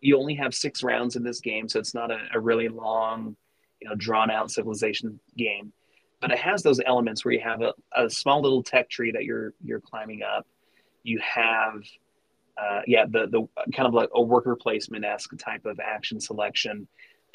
you 0.00 0.18
only 0.18 0.34
have 0.34 0.54
six 0.54 0.82
rounds 0.82 1.14
in 1.14 1.22
this 1.22 1.40
game, 1.40 1.68
so 1.68 1.78
it's 1.78 1.94
not 1.94 2.10
a, 2.10 2.18
a 2.34 2.40
really 2.40 2.68
long, 2.68 3.36
you 3.82 3.88
know, 3.88 3.96
drawn 3.96 4.30
out 4.30 4.50
civilization 4.50 5.18
game. 5.36 5.72
But 6.20 6.30
it 6.30 6.38
has 6.38 6.62
those 6.62 6.80
elements 6.86 7.24
where 7.24 7.34
you 7.34 7.40
have 7.40 7.62
a, 7.62 7.72
a 7.96 8.08
small 8.08 8.40
little 8.40 8.62
tech 8.62 8.88
tree 8.88 9.10
that 9.10 9.24
you're 9.24 9.54
you're 9.64 9.80
climbing 9.80 10.22
up. 10.22 10.46
You 11.02 11.18
have 11.18 11.82
uh, 12.56 12.82
yeah, 12.86 13.06
the 13.06 13.26
the 13.26 13.72
kind 13.74 13.88
of 13.88 13.94
like 13.94 14.10
a 14.14 14.22
worker 14.22 14.54
placement 14.54 15.04
esque 15.04 15.36
type 15.36 15.66
of 15.66 15.80
action 15.80 16.20
selection 16.20 16.86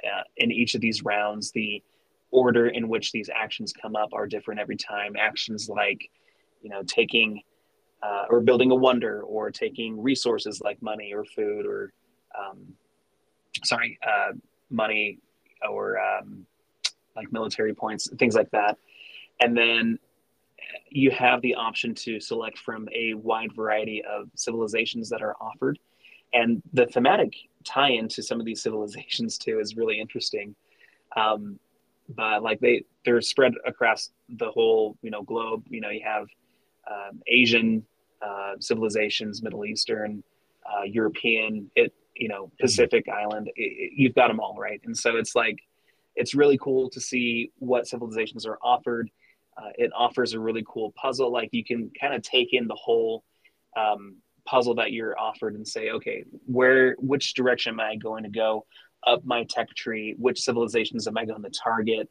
uh, 0.06 0.22
in 0.38 0.52
each 0.52 0.74
of 0.74 0.80
these 0.80 1.04
rounds. 1.04 1.52
The 1.52 1.84
order 2.32 2.68
in 2.68 2.88
which 2.88 3.12
these 3.12 3.30
actions 3.34 3.74
come 3.74 3.96
up 3.96 4.10
are 4.14 4.26
different 4.26 4.60
every 4.60 4.78
time. 4.78 5.16
Actions 5.20 5.68
like, 5.68 6.10
you 6.62 6.70
know, 6.70 6.84
taking 6.84 7.42
uh, 8.02 8.26
or 8.30 8.40
building 8.40 8.72
a 8.72 8.76
wonder, 8.76 9.22
or 9.24 9.52
taking 9.52 10.02
resources 10.02 10.62
like 10.62 10.82
money 10.82 11.14
or 11.14 11.26
food, 11.26 11.66
or 11.66 11.92
um, 12.40 12.74
sorry, 13.66 13.98
uh, 14.08 14.32
money 14.70 15.18
or 15.70 16.00
um, 16.00 16.46
like 17.16 17.32
military 17.32 17.74
points, 17.74 18.10
things 18.18 18.36
like 18.36 18.52
that. 18.52 18.78
And 19.40 19.58
then 19.58 20.00
you 20.90 21.12
have 21.12 21.42
the 21.42 21.56
option 21.56 21.94
to 21.96 22.20
select 22.20 22.58
from 22.58 22.88
a 22.94 23.14
wide 23.14 23.54
variety 23.56 24.04
of 24.04 24.30
civilizations 24.36 25.10
that 25.10 25.22
are 25.22 25.36
offered. 25.40 25.80
And 26.34 26.62
the 26.74 26.86
thematic 26.86 27.34
tie 27.64 27.92
into 27.92 28.22
some 28.22 28.40
of 28.40 28.46
these 28.46 28.62
civilizations 28.66 29.38
too 29.38 29.60
is 29.60 29.76
really 29.76 30.00
interesting. 30.00 30.56
Um, 31.16 31.60
but 32.10 32.42
like 32.42 32.60
they 32.60 32.86
they're 33.04 33.22
spread 33.22 33.54
across 33.66 34.12
the 34.30 34.50
whole 34.50 34.98
you 35.02 35.12
know 35.12 35.24
globe. 35.24 35.66
You 35.70 35.82
know 35.82 35.90
you 35.90 36.02
have 36.06 36.28
um, 36.90 37.22
Asian 37.28 37.86
uh, 38.22 38.54
civilizations, 38.60 39.44
Middle 39.44 39.66
Eastern, 39.66 40.24
uh, 40.66 40.84
European, 40.84 41.70
it 41.76 41.94
you 42.20 42.28
know 42.30 42.52
Pacific 42.60 43.08
Island. 43.10 43.48
It, 43.56 43.62
it- 43.62 43.94
you've 43.96 44.16
got 44.16 44.28
them 44.30 44.40
all 44.40 44.56
right, 44.58 44.82
and 44.86 44.98
so 44.98 45.18
it's 45.18 45.36
like 45.36 45.60
it's 46.16 46.34
really 46.34 46.58
cool 46.58 46.90
to 46.92 47.00
see 47.00 47.52
what 47.60 47.88
civilizations 47.88 48.46
are 48.46 48.58
offered. 48.64 49.10
Uh, 49.58 49.70
it 49.78 49.92
offers 49.96 50.34
a 50.34 50.40
really 50.40 50.64
cool 50.68 50.92
puzzle. 50.92 51.32
Like 51.32 51.50
you 51.52 51.64
can 51.64 51.92
kind 52.00 52.14
of 52.14 52.22
take 52.22 52.54
in 52.54 52.68
the 52.68 52.76
whole 52.76 53.24
um, 53.76 54.18
puzzle 54.46 54.76
that 54.76 54.92
you're 54.92 55.20
offered 55.20 55.56
and 55.56 55.68
say, 55.68 55.90
okay, 55.92 56.24
where, 56.46 56.96
which 57.00 57.34
direction 57.34 57.74
am 57.74 57.80
I 57.80 57.96
going 57.96 58.24
to 58.24 58.30
go 58.30 58.66
up 59.06 59.26
my 59.26 59.44
tech 59.50 59.70
tree? 59.76 60.16
Which 60.18 60.40
civilizations 60.42 61.08
am 61.08 61.18
I 61.18 61.26
going 61.26 61.44
to 61.44 61.50
target 61.50 62.10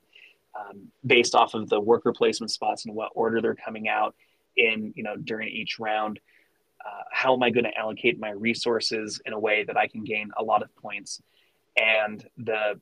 um, 0.59 0.89
based 1.05 1.35
off 1.35 1.55
of 1.55 1.69
the 1.69 1.81
worker 1.81 2.13
placement 2.13 2.51
spots 2.51 2.85
and 2.85 2.95
what 2.95 3.11
order 3.15 3.41
they're 3.41 3.55
coming 3.55 3.89
out 3.89 4.15
in, 4.57 4.93
you 4.97 5.03
know, 5.03 5.17
during 5.17 5.49
each 5.49 5.79
round? 5.79 6.21
Uh, 6.87 7.03
how 7.11 7.35
am 7.35 7.43
I 7.43 7.51
going 7.51 7.65
to 7.65 7.77
allocate 7.77 8.21
my 8.21 8.31
resources 8.31 9.21
in 9.27 9.33
a 9.33 9.39
way 9.39 9.65
that 9.65 9.77
I 9.77 9.89
can 9.89 10.05
gain 10.05 10.31
a 10.37 10.43
lot 10.43 10.63
of 10.63 10.75
points? 10.77 11.21
And 11.77 12.25
the 12.39 12.81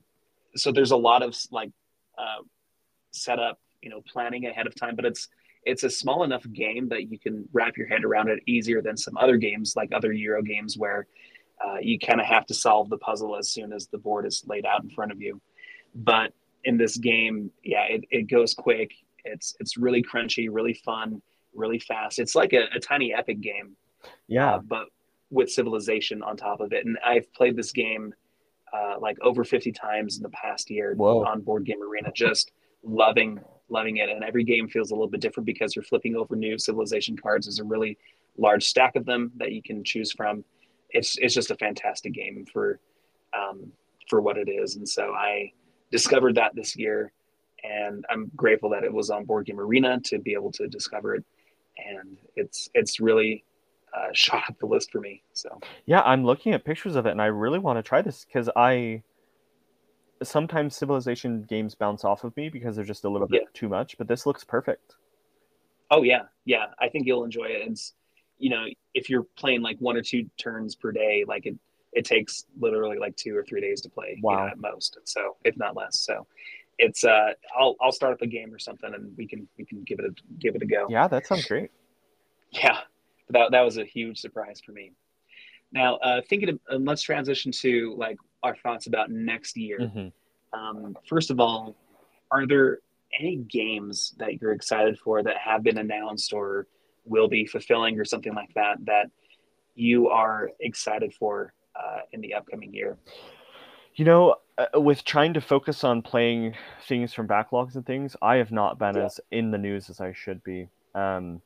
so 0.56 0.70
there's 0.70 0.90
a 0.90 0.96
lot 0.96 1.22
of 1.22 1.36
like 1.50 1.70
uh, 2.18 2.42
setup, 3.12 3.58
you 3.82 3.90
know, 3.90 4.02
planning 4.12 4.46
ahead 4.46 4.66
of 4.66 4.74
time, 4.74 4.96
but 4.96 5.04
it's 5.04 5.28
it's 5.64 5.82
a 5.82 5.90
small 5.90 6.24
enough 6.24 6.44
game 6.52 6.88
that 6.90 7.10
you 7.10 7.18
can 7.18 7.48
wrap 7.52 7.76
your 7.76 7.86
head 7.86 8.04
around 8.04 8.28
it 8.28 8.40
easier 8.46 8.82
than 8.82 8.96
some 8.96 9.16
other 9.16 9.36
games 9.38 9.74
like 9.76 9.90
other 9.94 10.12
Euro 10.12 10.42
games 10.42 10.76
where 10.76 11.06
uh, 11.64 11.78
you 11.80 11.98
kind 11.98 12.20
of 12.20 12.26
have 12.26 12.44
to 12.46 12.54
solve 12.54 12.90
the 12.90 12.98
puzzle 12.98 13.36
as 13.36 13.48
soon 13.50 13.72
as 13.72 13.86
the 13.86 13.98
board 13.98 14.26
is 14.26 14.44
laid 14.46 14.66
out 14.66 14.82
in 14.82 14.90
front 14.90 15.10
of 15.10 15.22
you. 15.22 15.40
But 15.94 16.32
in 16.64 16.76
this 16.76 16.96
game, 16.96 17.50
yeah, 17.62 17.84
it, 17.84 18.04
it 18.10 18.22
goes 18.28 18.54
quick. 18.54 18.90
It's 19.24 19.56
it's 19.60 19.78
really 19.78 20.02
crunchy, 20.02 20.48
really 20.50 20.74
fun, 20.74 21.22
really 21.54 21.78
fast. 21.78 22.18
It's 22.18 22.34
like 22.34 22.52
a, 22.52 22.64
a 22.74 22.80
tiny 22.80 23.14
epic 23.14 23.40
game 23.40 23.76
yeah 24.28 24.54
uh, 24.54 24.58
but 24.58 24.86
with 25.34 25.50
civilization 25.50 26.22
on 26.22 26.36
top 26.36 26.60
of 26.60 26.72
it. 26.72 26.86
And 26.86 26.96
I've 27.04 27.30
played 27.34 27.56
this 27.56 27.72
game 27.72 28.14
uh, 28.72 28.98
like 28.98 29.18
over 29.20 29.44
50 29.44 29.72
times 29.72 30.16
in 30.16 30.22
the 30.22 30.30
past 30.30 30.70
year 30.70 30.94
Whoa. 30.94 31.24
on 31.24 31.42
Board 31.42 31.64
Game 31.64 31.82
Arena, 31.82 32.10
just 32.14 32.52
loving, 32.82 33.40
loving 33.68 33.98
it. 33.98 34.08
And 34.08 34.24
every 34.24 34.44
game 34.44 34.68
feels 34.68 34.90
a 34.90 34.94
little 34.94 35.08
bit 35.08 35.20
different 35.20 35.46
because 35.46 35.74
you're 35.74 35.82
flipping 35.82 36.16
over 36.16 36.36
new 36.36 36.58
civilization 36.58 37.16
cards. 37.16 37.46
There's 37.46 37.58
a 37.58 37.64
really 37.64 37.98
large 38.38 38.64
stack 38.64 38.96
of 38.96 39.04
them 39.04 39.32
that 39.36 39.52
you 39.52 39.62
can 39.62 39.84
choose 39.84 40.12
from. 40.12 40.44
It's, 40.90 41.18
it's 41.18 41.34
just 41.34 41.50
a 41.50 41.56
fantastic 41.56 42.12
game 42.12 42.46
for, 42.52 42.78
um, 43.36 43.72
for 44.08 44.20
what 44.20 44.38
it 44.38 44.48
is. 44.48 44.76
And 44.76 44.88
so 44.88 45.12
I 45.12 45.52
discovered 45.90 46.36
that 46.36 46.54
this 46.54 46.76
year 46.76 47.12
and 47.62 48.04
I'm 48.10 48.30
grateful 48.36 48.70
that 48.70 48.84
it 48.84 48.92
was 48.92 49.08
on 49.08 49.24
Board 49.24 49.46
Game 49.46 49.58
Arena 49.58 49.98
to 50.04 50.18
be 50.18 50.34
able 50.34 50.52
to 50.52 50.68
discover 50.68 51.14
it. 51.14 51.24
And 51.78 52.18
it's, 52.36 52.68
it's 52.74 53.00
really, 53.00 53.44
uh, 53.96 54.08
shot 54.12 54.42
up 54.48 54.58
the 54.58 54.66
list 54.66 54.90
for 54.90 55.00
me. 55.00 55.22
So 55.32 55.60
Yeah, 55.86 56.02
I'm 56.02 56.24
looking 56.24 56.52
at 56.52 56.64
pictures 56.64 56.96
of 56.96 57.06
it 57.06 57.10
and 57.10 57.22
I 57.22 57.26
really 57.26 57.58
want 57.58 57.78
to 57.78 57.82
try 57.82 58.02
this 58.02 58.24
because 58.24 58.50
I 58.56 59.02
sometimes 60.22 60.76
civilization 60.76 61.42
games 61.42 61.74
bounce 61.74 62.04
off 62.04 62.24
of 62.24 62.36
me 62.36 62.48
because 62.48 62.76
they're 62.76 62.84
just 62.84 63.04
a 63.04 63.08
little 63.08 63.26
bit 63.28 63.42
Yeah. 63.42 63.48
too 63.52 63.68
much, 63.68 63.98
but 63.98 64.08
this 64.08 64.26
looks 64.26 64.44
perfect. 64.44 64.96
Oh 65.90 66.02
yeah, 66.02 66.22
yeah. 66.44 66.66
I 66.78 66.88
think 66.88 67.06
you'll 67.06 67.24
enjoy 67.24 67.44
it. 67.44 67.68
It's 67.68 67.94
you 68.38 68.50
know, 68.50 68.64
if 68.94 69.08
you're 69.08 69.26
playing 69.36 69.62
like 69.62 69.76
one 69.78 69.96
or 69.96 70.02
two 70.02 70.28
turns 70.38 70.74
per 70.74 70.92
day, 70.92 71.24
like 71.26 71.46
it 71.46 71.56
it 71.92 72.04
takes 72.04 72.46
literally 72.58 72.98
like 72.98 73.14
two 73.16 73.36
or 73.36 73.44
three 73.44 73.60
days 73.60 73.80
to 73.82 73.88
play, 73.88 74.16
you 74.16 74.22
know, 74.36 74.46
at 74.48 74.58
most. 74.58 74.98
So 75.04 75.36
if 75.44 75.56
not 75.56 75.76
less. 75.76 76.00
So 76.00 76.26
it's 76.78 77.04
uh 77.04 77.32
I'll 77.56 77.76
I'll 77.80 77.92
start 77.92 78.14
up 78.14 78.22
a 78.22 78.26
game 78.26 78.52
or 78.52 78.58
something 78.58 78.92
and 78.92 79.16
we 79.16 79.26
can 79.28 79.46
we 79.58 79.64
can 79.64 79.82
give 79.84 79.98
it 80.00 80.06
a 80.06 80.10
give 80.40 80.56
it 80.56 80.62
a 80.62 80.66
go. 80.66 80.86
Yeah, 80.88 81.06
that 81.08 81.26
sounds 81.26 81.46
great. 81.46 81.70
Yeah. 82.50 82.78
That 83.30 83.50
that 83.52 83.62
was 83.62 83.78
a 83.78 83.84
huge 83.84 84.18
surprise 84.18 84.60
for 84.64 84.72
me. 84.72 84.92
Now, 85.72 85.96
uh 85.96 86.20
thinking 86.28 86.50
of, 86.50 86.60
uh, 86.70 86.76
let's 86.76 87.02
transition 87.02 87.52
to 87.52 87.94
like 87.96 88.16
our 88.42 88.56
thoughts 88.56 88.86
about 88.86 89.10
next 89.10 89.56
year. 89.56 89.88
hmm 89.88 90.08
Um, 90.52 90.96
first 91.08 91.30
of 91.30 91.40
all, 91.40 91.76
are 92.30 92.46
there 92.46 92.78
any 93.18 93.36
games 93.36 94.14
that 94.18 94.40
you're 94.40 94.52
excited 94.52 94.98
for 94.98 95.22
that 95.22 95.36
have 95.36 95.62
been 95.62 95.78
announced 95.78 96.32
or 96.32 96.66
will 97.04 97.28
be 97.28 97.46
fulfilling 97.46 97.98
or 97.98 98.04
something 98.04 98.34
like 98.34 98.52
that 98.54 98.76
that 98.84 99.10
you 99.74 100.08
are 100.08 100.50
excited 100.60 101.12
for 101.14 101.52
uh, 101.76 102.00
in 102.12 102.20
the 102.20 102.34
upcoming 102.34 102.72
year? 102.72 102.96
You 103.94 104.04
know, 104.04 104.36
uh, 104.58 104.80
with 104.80 105.04
trying 105.04 105.34
to 105.34 105.40
focus 105.40 105.84
on 105.84 106.02
playing 106.02 106.54
things 106.86 107.12
from 107.12 107.28
backlogs 107.28 107.76
and 107.76 107.86
things, 107.86 108.16
I 108.22 108.36
have 108.36 108.52
not 108.52 108.78
been 108.78 108.96
yeah. 108.96 109.04
as 109.04 109.20
in 109.30 109.50
the 109.50 109.58
news 109.58 109.90
as 109.90 110.00
I 110.00 110.12
should 110.12 110.42
be. 110.42 110.68
Um, 110.94 111.40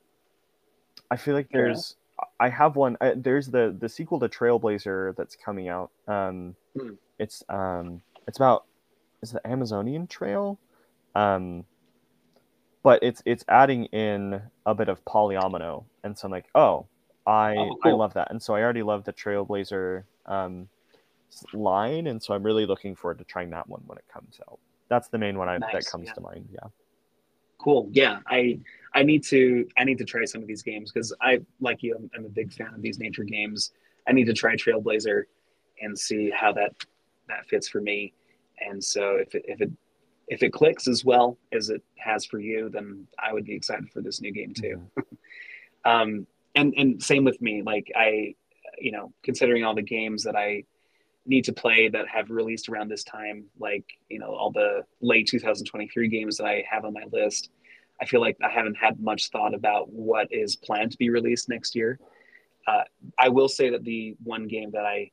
I 1.10 1.16
feel 1.16 1.34
like 1.34 1.48
there's, 1.50 1.96
yeah. 2.18 2.24
I 2.40 2.48
have 2.48 2.76
one. 2.76 2.96
Uh, 3.00 3.12
there's 3.16 3.48
the 3.48 3.76
the 3.78 3.88
sequel 3.88 4.18
to 4.20 4.28
Trailblazer 4.28 5.16
that's 5.16 5.36
coming 5.36 5.68
out. 5.68 5.90
Um, 6.06 6.54
hmm. 6.78 6.94
It's 7.18 7.42
um, 7.48 8.02
it's 8.26 8.38
about 8.38 8.64
is 9.22 9.32
the 9.32 9.46
Amazonian 9.46 10.06
Trail, 10.06 10.58
um, 11.14 11.64
but 12.82 13.02
it's 13.02 13.22
it's 13.24 13.44
adding 13.48 13.86
in 13.86 14.40
a 14.66 14.74
bit 14.74 14.88
of 14.88 15.04
polyomino, 15.04 15.84
and 16.04 16.16
so 16.16 16.26
I'm 16.26 16.32
like, 16.32 16.46
oh, 16.54 16.86
I 17.26 17.54
oh, 17.56 17.76
cool. 17.82 17.92
I 17.92 17.94
love 17.94 18.14
that, 18.14 18.30
and 18.30 18.42
so 18.42 18.54
I 18.54 18.62
already 18.62 18.82
love 18.82 19.04
the 19.04 19.12
Trailblazer 19.12 20.04
um, 20.26 20.68
line, 21.52 22.06
and 22.06 22.22
so 22.22 22.34
I'm 22.34 22.42
really 22.42 22.66
looking 22.66 22.94
forward 22.94 23.18
to 23.18 23.24
trying 23.24 23.50
that 23.50 23.68
one 23.68 23.82
when 23.86 23.98
it 23.98 24.04
comes 24.12 24.40
out. 24.48 24.58
That's 24.88 25.08
the 25.08 25.18
main 25.18 25.36
one 25.36 25.48
I, 25.48 25.58
nice, 25.58 25.72
that 25.72 25.86
comes 25.86 26.06
yeah. 26.06 26.14
to 26.14 26.20
mind. 26.20 26.48
Yeah. 26.52 26.68
Cool. 27.58 27.88
Yeah, 27.92 28.20
I 28.26 28.60
I 28.94 29.02
need 29.02 29.24
to 29.24 29.66
I 29.76 29.84
need 29.84 29.98
to 29.98 30.04
try 30.04 30.24
some 30.24 30.42
of 30.42 30.48
these 30.48 30.62
games 30.62 30.92
because 30.92 31.12
I 31.20 31.40
like 31.60 31.82
you. 31.82 31.94
I'm, 31.96 32.10
I'm, 32.16 32.24
a 32.24 32.28
big 32.28 32.52
fan 32.52 32.72
of 32.74 32.82
these 32.82 32.98
nature 32.98 33.24
games. 33.24 33.72
I 34.08 34.12
need 34.12 34.26
to 34.26 34.32
try 34.32 34.54
Trailblazer 34.54 35.24
and 35.80 35.98
see 35.98 36.30
how 36.30 36.52
that 36.52 36.72
that 37.28 37.46
fits 37.46 37.68
for 37.68 37.80
me. 37.80 38.12
And 38.60 38.82
so 38.82 39.16
if 39.16 39.34
it, 39.34 39.44
if 39.46 39.60
it 39.60 39.70
if 40.28 40.42
it 40.42 40.52
clicks 40.52 40.88
as 40.88 41.04
well 41.04 41.38
as 41.52 41.70
it 41.70 41.82
has 41.96 42.24
for 42.24 42.38
you, 42.38 42.68
then 42.68 43.06
I 43.18 43.32
would 43.32 43.44
be 43.44 43.54
excited 43.54 43.90
for 43.90 44.02
this 44.02 44.20
new 44.20 44.32
game 44.32 44.54
too. 44.54 44.82
Mm-hmm. 44.96 45.10
um, 45.90 46.26
and 46.54 46.74
and 46.76 47.02
same 47.02 47.24
with 47.24 47.40
me. 47.40 47.62
Like 47.62 47.90
I, 47.96 48.34
you 48.78 48.92
know, 48.92 49.12
considering 49.22 49.64
all 49.64 49.74
the 49.74 49.82
games 49.82 50.24
that 50.24 50.36
I 50.36 50.64
need 51.28 51.44
to 51.44 51.52
play 51.52 51.88
that 51.88 52.08
have 52.08 52.30
released 52.30 52.68
around 52.68 52.88
this 52.88 53.04
time, 53.04 53.44
like 53.58 53.84
you 54.08 54.18
know 54.18 54.34
all 54.34 54.50
the 54.50 54.82
late 55.00 55.28
2023 55.28 56.08
games 56.08 56.38
that 56.38 56.46
I 56.46 56.64
have 56.68 56.84
on 56.84 56.92
my 56.92 57.04
list. 57.12 57.50
I 58.00 58.06
feel 58.06 58.20
like 58.20 58.36
I 58.42 58.48
haven't 58.48 58.76
had 58.76 59.00
much 59.00 59.30
thought 59.30 59.54
about 59.54 59.90
what 59.90 60.28
is 60.30 60.56
planned 60.56 60.92
to 60.92 60.98
be 60.98 61.10
released 61.10 61.48
next 61.48 61.74
year. 61.74 61.98
Uh, 62.66 62.82
I 63.18 63.28
will 63.28 63.48
say 63.48 63.70
that 63.70 63.84
the 63.84 64.14
one 64.22 64.46
game 64.46 64.70
that 64.72 64.84
I 64.84 65.10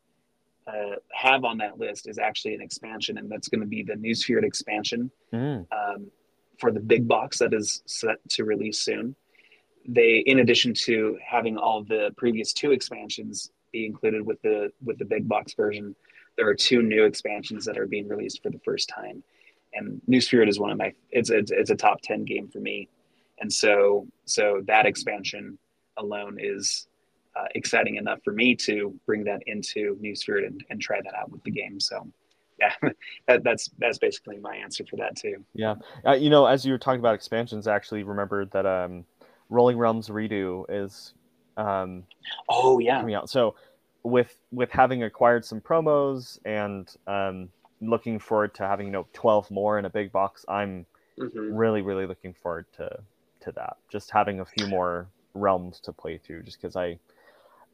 uh, 0.68 0.96
have 1.12 1.44
on 1.44 1.58
that 1.60 1.78
list 1.78 2.08
is 2.08 2.18
actually 2.18 2.56
an 2.56 2.62
expansion, 2.62 3.18
and 3.18 3.30
that's 3.30 3.48
going 3.48 3.62
to 3.62 3.68
be 3.68 3.84
the 3.84 3.94
Nusfjord 3.94 4.44
expansion 4.44 5.12
mm. 5.34 5.66
um, 5.72 6.08
for 6.60 6.72
the 6.72 6.80
big 6.80 7.08
box 7.08 7.40
that 7.40 7.54
is 7.54 7.82
set 7.86 8.18
to 8.30 8.44
release 8.44 8.80
soon. 8.80 9.16
They, 9.88 10.24
in 10.26 10.40
addition 10.40 10.74
to 10.86 11.18
having 11.24 11.58
all 11.58 11.84
the 11.84 12.12
previous 12.18 12.54
two 12.54 12.72
expansions 12.72 13.52
be 13.76 13.86
included 13.86 14.26
with 14.26 14.42
the 14.42 14.72
with 14.84 14.98
the 14.98 15.06
big 15.06 15.28
box 15.28 15.54
version, 15.54 15.96
there 16.38 16.48
are 16.48 16.56
two 16.56 16.82
new 16.82 17.04
expansions 17.04 17.66
that 17.66 17.78
are 17.78 17.88
being 17.88 18.08
released 18.08 18.42
for 18.42 18.50
the 18.50 18.60
first 18.60 18.88
time. 18.90 19.22
And 19.74 20.02
Nusfjord 20.10 20.48
is 20.48 20.60
one 20.60 20.72
of 20.72 20.78
my 20.78 20.94
it's 21.12 21.30
a, 21.30 21.40
it's 21.50 21.70
a 21.70 21.76
top 21.76 22.00
ten 22.02 22.24
game 22.24 22.48
for 22.48 22.60
me, 22.60 22.88
and 23.40 23.52
so 23.52 24.08
so 24.24 24.62
that 24.68 24.86
expansion 24.86 25.58
alone 25.98 26.38
is 26.40 26.88
uh, 27.36 27.48
exciting 27.54 27.98
enough 27.98 28.20
for 28.24 28.32
me 28.32 28.56
to 28.56 28.98
bring 29.06 29.26
that 29.26 29.42
into 29.46 29.98
Nusfjord 30.02 30.48
and, 30.48 30.64
and 30.70 30.82
try 30.82 31.02
that 31.04 31.14
out 31.14 31.30
with 31.30 31.44
the 31.44 31.52
game. 31.52 31.82
So, 31.82 32.08
yeah, 32.58 32.74
that, 33.28 33.44
that's 33.44 33.70
that's 33.78 33.98
basically 33.98 34.38
my 34.38 34.56
answer 34.56 34.86
for 34.90 34.96
that 34.98 35.18
too. 35.18 35.44
Yeah, 35.54 35.76
uh, 36.08 36.14
you 36.14 36.30
know, 36.30 36.46
as 36.46 36.66
you 36.66 36.72
were 36.72 36.80
talking 36.80 37.02
about 37.02 37.16
expansions, 37.16 37.68
I 37.68 37.76
actually 37.76 38.04
remembered 38.04 38.52
that 38.52 38.66
um, 38.66 39.04
Rolling 39.50 39.78
Realms 39.78 40.10
Redux 40.10 40.66
is 40.70 41.14
um, 41.58 42.04
oh 42.50 42.80
yeah 42.80 43.00
coming 43.00 43.16
out. 43.16 43.30
So 43.30 43.56
with 44.04 44.36
with 44.52 44.72
having 44.72 45.04
acquired 45.04 45.46
some 45.46 45.62
promos 45.62 46.40
and 46.46 46.94
um, 47.08 47.50
looking 47.82 48.20
forward 48.20 48.54
to 48.56 48.64
having 48.64 48.88
you 48.88 48.94
know 48.94 49.08
12 49.14 49.52
more 49.52 49.80
in 49.80 49.86
a 49.86 49.90
big 49.90 50.12
box, 50.12 50.46
I'm 50.48 50.86
mm-hmm. 51.20 51.56
really 51.56 51.82
really 51.82 52.06
looking 52.06 52.34
forward 52.34 52.66
to 52.78 53.00
to 53.42 53.52
that. 53.54 53.78
Just 53.90 54.12
having 54.12 54.40
a 54.40 54.46
few 54.46 54.68
more 54.68 55.08
realms 55.34 55.80
to 55.82 55.92
play 55.92 56.18
through, 56.18 56.44
just 56.44 56.62
because 56.62 56.76
I 56.76 57.00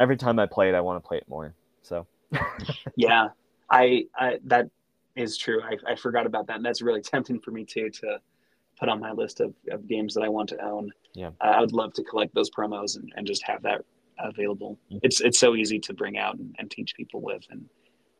every 0.01 0.17
time 0.17 0.39
I 0.39 0.47
play 0.47 0.67
it, 0.67 0.75
I 0.75 0.81
want 0.81 1.01
to 1.01 1.07
play 1.07 1.17
it 1.17 1.29
more. 1.29 1.53
So, 1.83 2.07
yeah, 2.95 3.29
I, 3.69 4.05
I, 4.15 4.39
that 4.45 4.69
is 5.15 5.37
true. 5.37 5.61
I, 5.61 5.91
I 5.91 5.95
forgot 5.95 6.25
about 6.25 6.47
that. 6.47 6.57
And 6.57 6.65
that's 6.65 6.81
really 6.81 7.01
tempting 7.01 7.39
for 7.39 7.51
me 7.51 7.63
too 7.63 7.89
to 7.89 8.19
put 8.81 8.89
on 8.89 8.99
my 8.99 9.11
list 9.11 9.39
of, 9.39 9.53
of 9.69 9.87
games 9.87 10.13
that 10.15 10.23
I 10.23 10.27
want 10.27 10.49
to 10.49 10.61
own. 10.61 10.91
Yeah, 11.13 11.29
uh, 11.39 11.53
I 11.55 11.61
would 11.61 11.71
love 11.71 11.93
to 11.93 12.03
collect 12.03 12.35
those 12.35 12.49
promos 12.49 12.97
and, 12.97 13.13
and 13.15 13.25
just 13.25 13.43
have 13.43 13.61
that 13.61 13.85
available. 14.19 14.77
Mm-hmm. 14.91 14.97
It's 15.03 15.21
it's 15.21 15.39
so 15.39 15.55
easy 15.55 15.79
to 15.79 15.93
bring 15.93 16.17
out 16.17 16.35
and, 16.35 16.53
and 16.59 16.69
teach 16.69 16.95
people 16.95 17.21
with, 17.21 17.43
and 17.49 17.69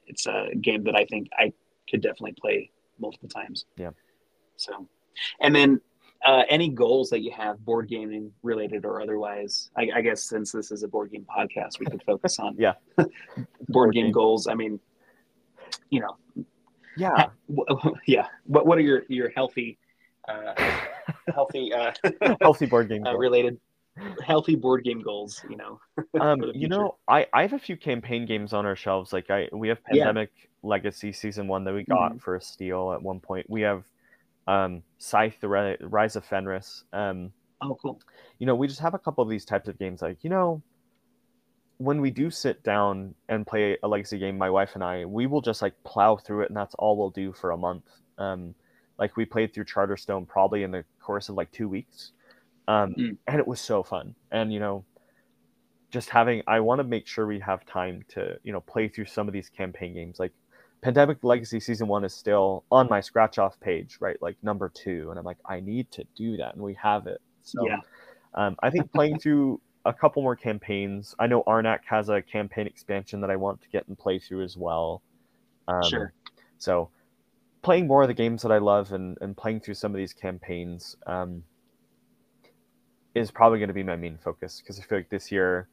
it's 0.07 0.27
a 0.27 0.49
game 0.61 0.83
that 0.83 0.95
I 0.95 1.05
think 1.05 1.27
I 1.37 1.51
could 1.89 2.01
definitely 2.01 2.35
play 2.39 2.71
multiple 2.99 3.27
times. 3.27 3.65
Yeah. 3.75 3.89
So, 4.55 4.87
and 5.41 5.55
then 5.55 5.81
uh, 6.25 6.43
any 6.49 6.69
goals 6.69 7.09
that 7.09 7.21
you 7.21 7.31
have, 7.31 7.63
board 7.65 7.89
gaming 7.89 8.31
related 8.43 8.85
or 8.85 9.01
otherwise? 9.01 9.71
I, 9.75 9.89
I, 9.95 10.01
guess 10.01 10.21
since 10.21 10.51
this 10.51 10.71
is 10.71 10.83
a 10.83 10.87
board 10.87 11.11
game 11.11 11.25
podcast, 11.25 11.79
we 11.79 11.87
could 11.87 12.03
focus 12.03 12.37
on 12.37 12.55
yeah 12.59 12.73
board, 12.95 13.09
board 13.67 13.93
game, 13.93 14.05
game, 14.05 14.11
goals. 14.11 14.47
I 14.47 14.53
mean, 14.53 14.79
you 15.89 16.01
know, 16.01 16.45
yeah, 16.97 17.27
yeah. 18.05 18.27
What 18.45 18.67
what 18.67 18.77
are 18.77 18.81
your 18.81 19.03
your 19.07 19.29
healthy, 19.29 19.79
uh, 20.27 20.53
healthy, 21.33 21.73
uh, 21.73 21.91
healthy 22.41 22.65
board 22.65 22.89
game 22.89 23.05
uh, 23.05 23.15
related? 23.15 23.59
healthy 24.25 24.55
board 24.55 24.85
game 24.85 25.01
goals 25.01 25.43
you 25.49 25.57
know 25.57 25.77
um 26.21 26.41
you 26.55 26.69
know 26.69 26.95
i 27.09 27.27
i 27.33 27.41
have 27.41 27.51
a 27.51 27.59
few 27.59 27.75
campaign 27.75 28.25
games 28.25 28.53
on 28.53 28.65
our 28.65 28.75
shelves 28.75 29.11
like 29.11 29.29
i 29.29 29.49
we 29.51 29.67
have 29.67 29.83
pandemic 29.83 30.31
yeah. 30.37 30.45
legacy 30.63 31.11
season 31.11 31.45
one 31.45 31.65
that 31.65 31.73
we 31.73 31.83
got 31.83 32.11
mm-hmm. 32.11 32.17
for 32.19 32.37
a 32.37 32.41
steal 32.41 32.93
at 32.93 33.01
one 33.01 33.19
point 33.19 33.45
we 33.49 33.59
have 33.59 33.83
um, 34.47 34.83
Scythe, 34.97 35.39
the 35.39 35.77
Rise 35.81 36.15
of 36.15 36.25
Fenris. 36.25 36.83
Um, 36.93 37.31
oh, 37.61 37.77
cool. 37.81 38.01
You 38.39 38.45
know, 38.45 38.55
we 38.55 38.67
just 38.67 38.79
have 38.79 38.93
a 38.93 38.99
couple 38.99 39.23
of 39.23 39.29
these 39.29 39.45
types 39.45 39.67
of 39.67 39.77
games. 39.77 40.01
Like, 40.01 40.23
you 40.23 40.29
know, 40.29 40.61
when 41.77 42.01
we 42.01 42.11
do 42.11 42.29
sit 42.29 42.63
down 42.63 43.15
and 43.29 43.45
play 43.45 43.77
a 43.81 43.87
legacy 43.87 44.19
game, 44.19 44.37
my 44.37 44.49
wife 44.49 44.71
and 44.75 44.83
I, 44.83 45.05
we 45.05 45.27
will 45.27 45.41
just 45.41 45.61
like 45.61 45.73
plow 45.83 46.15
through 46.17 46.41
it, 46.41 46.49
and 46.49 46.57
that's 46.57 46.75
all 46.75 46.97
we'll 46.97 47.09
do 47.09 47.33
for 47.33 47.51
a 47.51 47.57
month. 47.57 47.85
Um, 48.17 48.53
like 49.01 49.17
we 49.17 49.25
played 49.25 49.53
through 49.53 49.65
Charterstone 49.65 50.25
probably 50.25 50.63
in 50.63 50.71
the 50.71 50.85
course 51.01 51.27
of 51.27 51.35
like 51.35 51.51
two 51.51 51.67
weeks, 51.67 52.13
um, 52.69 52.93
mm. 52.97 53.17
and 53.27 53.39
it 53.39 53.47
was 53.47 53.59
so 53.59 53.83
fun. 53.83 54.15
And 54.31 54.53
you 54.53 54.61
know, 54.61 54.85
just 55.89 56.09
having, 56.09 56.43
I 56.47 56.61
want 56.61 56.79
to 56.79 56.83
make 56.83 57.07
sure 57.07 57.27
we 57.27 57.39
have 57.39 57.65
time 57.65 58.05
to 58.09 58.37
you 58.43 58.53
know 58.53 58.61
play 58.61 58.87
through 58.87 59.05
some 59.05 59.27
of 59.27 59.33
these 59.33 59.49
campaign 59.49 59.93
games. 59.93 60.19
Like 60.19 60.31
Pandemic 60.81 61.23
Legacy 61.23 61.59
season 61.59 61.87
one 61.87 62.03
is 62.03 62.13
still 62.13 62.63
on 62.71 62.87
my 62.89 63.01
scratch 63.01 63.37
off 63.37 63.59
page, 63.59 63.97
right? 63.99 64.19
Like 64.21 64.35
number 64.41 64.69
two. 64.69 65.07
And 65.09 65.19
I'm 65.19 65.25
like, 65.25 65.37
I 65.45 65.59
need 65.59 65.91
to 65.91 66.03
do 66.15 66.37
that. 66.37 66.55
And 66.55 66.63
we 66.63 66.73
have 66.75 67.07
it. 67.07 67.21
So 67.43 67.67
yeah. 67.67 67.77
um, 68.33 68.55
I 68.61 68.69
think 68.71 68.91
playing 68.91 69.19
through 69.23 69.61
a 69.85 69.93
couple 69.93 70.21
more 70.23 70.35
campaigns. 70.35 71.15
I 71.19 71.27
know 71.27 71.43
Arnak 71.43 71.79
has 71.85 72.09
a 72.09 72.21
campaign 72.21 72.67
expansion 72.67 73.21
that 73.21 73.29
I 73.29 73.35
want 73.35 73.61
to 73.61 73.69
get 73.69 73.87
and 73.87 73.97
play 73.97 74.19
through 74.19 74.43
as 74.43 74.57
well. 74.57 75.01
Um, 75.67 75.83
sure. 75.83 76.13
So 76.57 76.89
playing 77.61 77.87
more 77.87 78.01
of 78.01 78.07
the 78.07 78.13
games 78.13 78.41
that 78.41 78.51
I 78.51 78.57
love 78.57 78.91
and, 78.91 79.17
and 79.21 79.35
playing 79.35 79.61
through 79.61 79.75
some 79.75 79.91
of 79.91 79.97
these 79.97 80.13
campaigns 80.13 80.95
um, 81.05 81.43
is 83.13 83.31
probably 83.31 83.59
going 83.59 83.67
to 83.67 83.73
be 83.73 83.83
my 83.83 83.95
main 83.95 84.17
focus 84.17 84.61
because 84.61 84.79
I 84.79 84.83
feel 84.83 84.97
like 84.97 85.09
this 85.09 85.31
year 85.31 85.67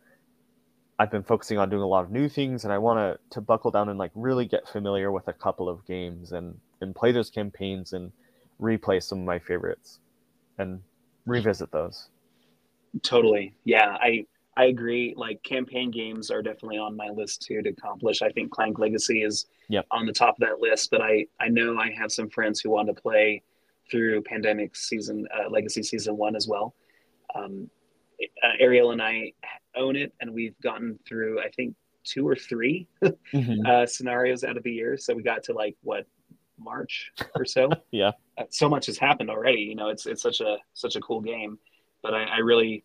I've 0.99 1.11
been 1.11 1.23
focusing 1.23 1.59
on 1.59 1.71
doing 1.71 1.83
a 1.83 1.87
lot 1.87 2.05
of 2.05 2.11
new 2.11 2.29
things, 2.29 2.65
and 2.65 2.73
I 2.73 2.79
want 2.79 2.99
to 2.99 3.35
to 3.35 3.41
buckle 3.41 3.71
down 3.71 3.89
and 3.89 3.99
like 3.99 4.11
really 4.15 4.47
get 4.47 4.69
familiar 4.69 5.13
with 5.13 5.29
a 5.29 5.33
couple 5.33 5.69
of 5.69 5.87
games 5.87 6.33
and 6.33 6.59
and 6.81 6.95
play 6.95 7.13
those 7.13 7.31
campaigns 7.31 7.93
and 7.93 8.11
replay 8.61 9.03
some 9.03 9.21
of 9.21 9.25
my 9.25 9.39
favorites 9.39 10.01
and 10.59 10.83
revisit 11.25 11.71
those. 11.71 12.09
Totally, 13.03 13.55
yeah, 13.65 13.97
I 14.01 14.27
I 14.59 14.65
agree. 14.65 15.15
Like 15.17 15.41
campaign 15.45 15.93
games 15.93 16.33
are 16.33 16.43
definitely 16.43 16.79
on 16.79 16.97
my 16.97 17.09
list 17.11 17.43
too 17.43 17.63
to 17.63 17.71
accomplish. 17.71 18.23
I 18.23 18.31
think 18.31 18.51
Clank 18.51 18.81
Legacy 18.81 19.23
is 19.23 19.47
yep. 19.69 19.87
on 19.93 20.05
the 20.05 20.13
top 20.13 20.35
of 20.35 20.41
that 20.41 20.59
list, 20.59 20.91
but 20.91 21.01
I 21.01 21.27
I 21.41 21.49
know 21.49 21.79
I 21.79 21.93
have 21.93 22.11
some 22.11 22.29
friends 22.29 22.59
who 22.59 22.71
want 22.71 22.89
to 22.89 23.01
play 23.01 23.45
through 23.89 24.21
Pandemic 24.23 24.75
season 24.75 25.29
uh, 25.33 25.49
Legacy 25.49 25.85
season 25.85 26.17
one 26.17 26.35
as 26.35 26.49
well. 26.49 26.75
Um, 27.37 27.71
uh, 28.43 28.51
Ariel 28.59 28.91
and 28.91 29.01
I 29.01 29.33
own 29.77 29.95
it, 29.95 30.13
and 30.21 30.35
we've 30.35 30.61
gotten 30.61 30.99
through 31.07 31.41
I 31.41 31.51
think 31.51 31.77
two 32.03 32.27
or 32.27 32.35
3 32.35 32.89
mm-hmm. 33.05 33.67
uh, 33.67 33.87
scenarios 33.87 34.43
out 34.43 34.57
of 34.57 34.65
the 34.65 34.73
year. 34.73 34.97
So 34.97 35.15
we 35.15 35.23
got 35.23 35.45
to 35.45 35.53
like 35.53 35.77
what 35.83 36.05
March 36.59 37.13
or 37.37 37.45
so. 37.45 37.71
yeah, 37.93 38.11
uh, 38.37 38.45
so 38.51 38.69
much 38.69 38.87
has 38.87 38.99
happened 38.99 39.31
already. 39.31 39.61
You 39.61 39.77
know, 39.77 39.89
it's 39.89 40.07
it's 40.07 40.23
such 40.23 40.41
a 40.41 40.57
such 40.75 40.97
a 40.97 41.01
cool 41.01 41.21
game, 41.21 41.61
but 42.03 42.13
I, 42.13 42.25
I 42.25 42.39
really 42.39 42.83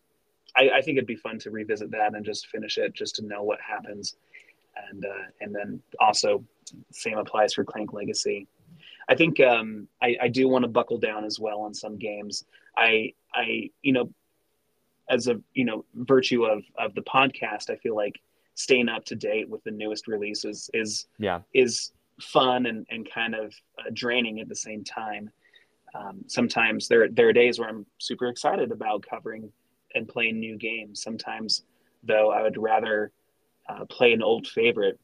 I, 0.56 0.70
I, 0.76 0.80
think 0.82 0.96
it'd 0.96 1.06
be 1.06 1.16
fun 1.16 1.38
to 1.40 1.50
revisit 1.50 1.90
that 1.90 2.14
and 2.14 2.24
just 2.24 2.46
finish 2.48 2.78
it 2.78 2.92
just 2.94 3.16
to 3.16 3.26
know 3.26 3.42
what 3.42 3.60
happens, 3.60 4.16
and 4.90 5.04
uh, 5.04 5.24
and 5.40 5.54
then 5.54 5.80
also 6.00 6.44
same 6.92 7.18
applies 7.18 7.54
for 7.54 7.64
Clank 7.64 7.92
Legacy. 7.92 8.46
I 9.08 9.14
think 9.14 9.40
um, 9.40 9.88
I, 10.02 10.16
I 10.22 10.28
do 10.28 10.48
want 10.48 10.62
to 10.62 10.68
buckle 10.68 10.98
down 10.98 11.24
as 11.24 11.38
well 11.38 11.60
on 11.60 11.74
some 11.74 11.98
games. 11.98 12.44
I 12.76 13.12
I 13.34 13.70
you 13.82 13.92
know 13.92 14.10
as 15.08 15.28
a 15.28 15.40
you 15.52 15.64
know 15.64 15.84
virtue 15.94 16.44
of 16.44 16.64
of 16.78 16.94
the 16.94 17.02
podcast, 17.02 17.70
I 17.70 17.76
feel 17.76 17.96
like 17.96 18.20
staying 18.54 18.88
up 18.88 19.04
to 19.06 19.16
date 19.16 19.48
with 19.48 19.62
the 19.64 19.70
newest 19.70 20.06
releases 20.06 20.70
is 20.72 21.06
yeah 21.18 21.40
is 21.52 21.92
fun 22.20 22.66
and, 22.66 22.86
and 22.90 23.10
kind 23.10 23.34
of 23.34 23.52
uh, 23.78 23.90
draining 23.92 24.40
at 24.40 24.48
the 24.48 24.54
same 24.54 24.84
time. 24.84 25.30
Um, 25.94 26.24
sometimes 26.26 26.88
there 26.88 27.08
there 27.08 27.28
are 27.28 27.32
days 27.32 27.58
where 27.58 27.68
I'm 27.68 27.86
super 27.98 28.26
excited 28.28 28.72
about 28.72 29.04
covering 29.08 29.52
and 29.94 30.08
playing 30.08 30.40
new 30.40 30.56
games. 30.56 31.02
Sometimes, 31.02 31.62
though, 32.02 32.30
I 32.30 32.42
would 32.42 32.56
rather 32.56 33.12
uh, 33.68 33.84
play 33.86 34.12
an 34.12 34.22
old 34.22 34.46
favorite 34.46 34.98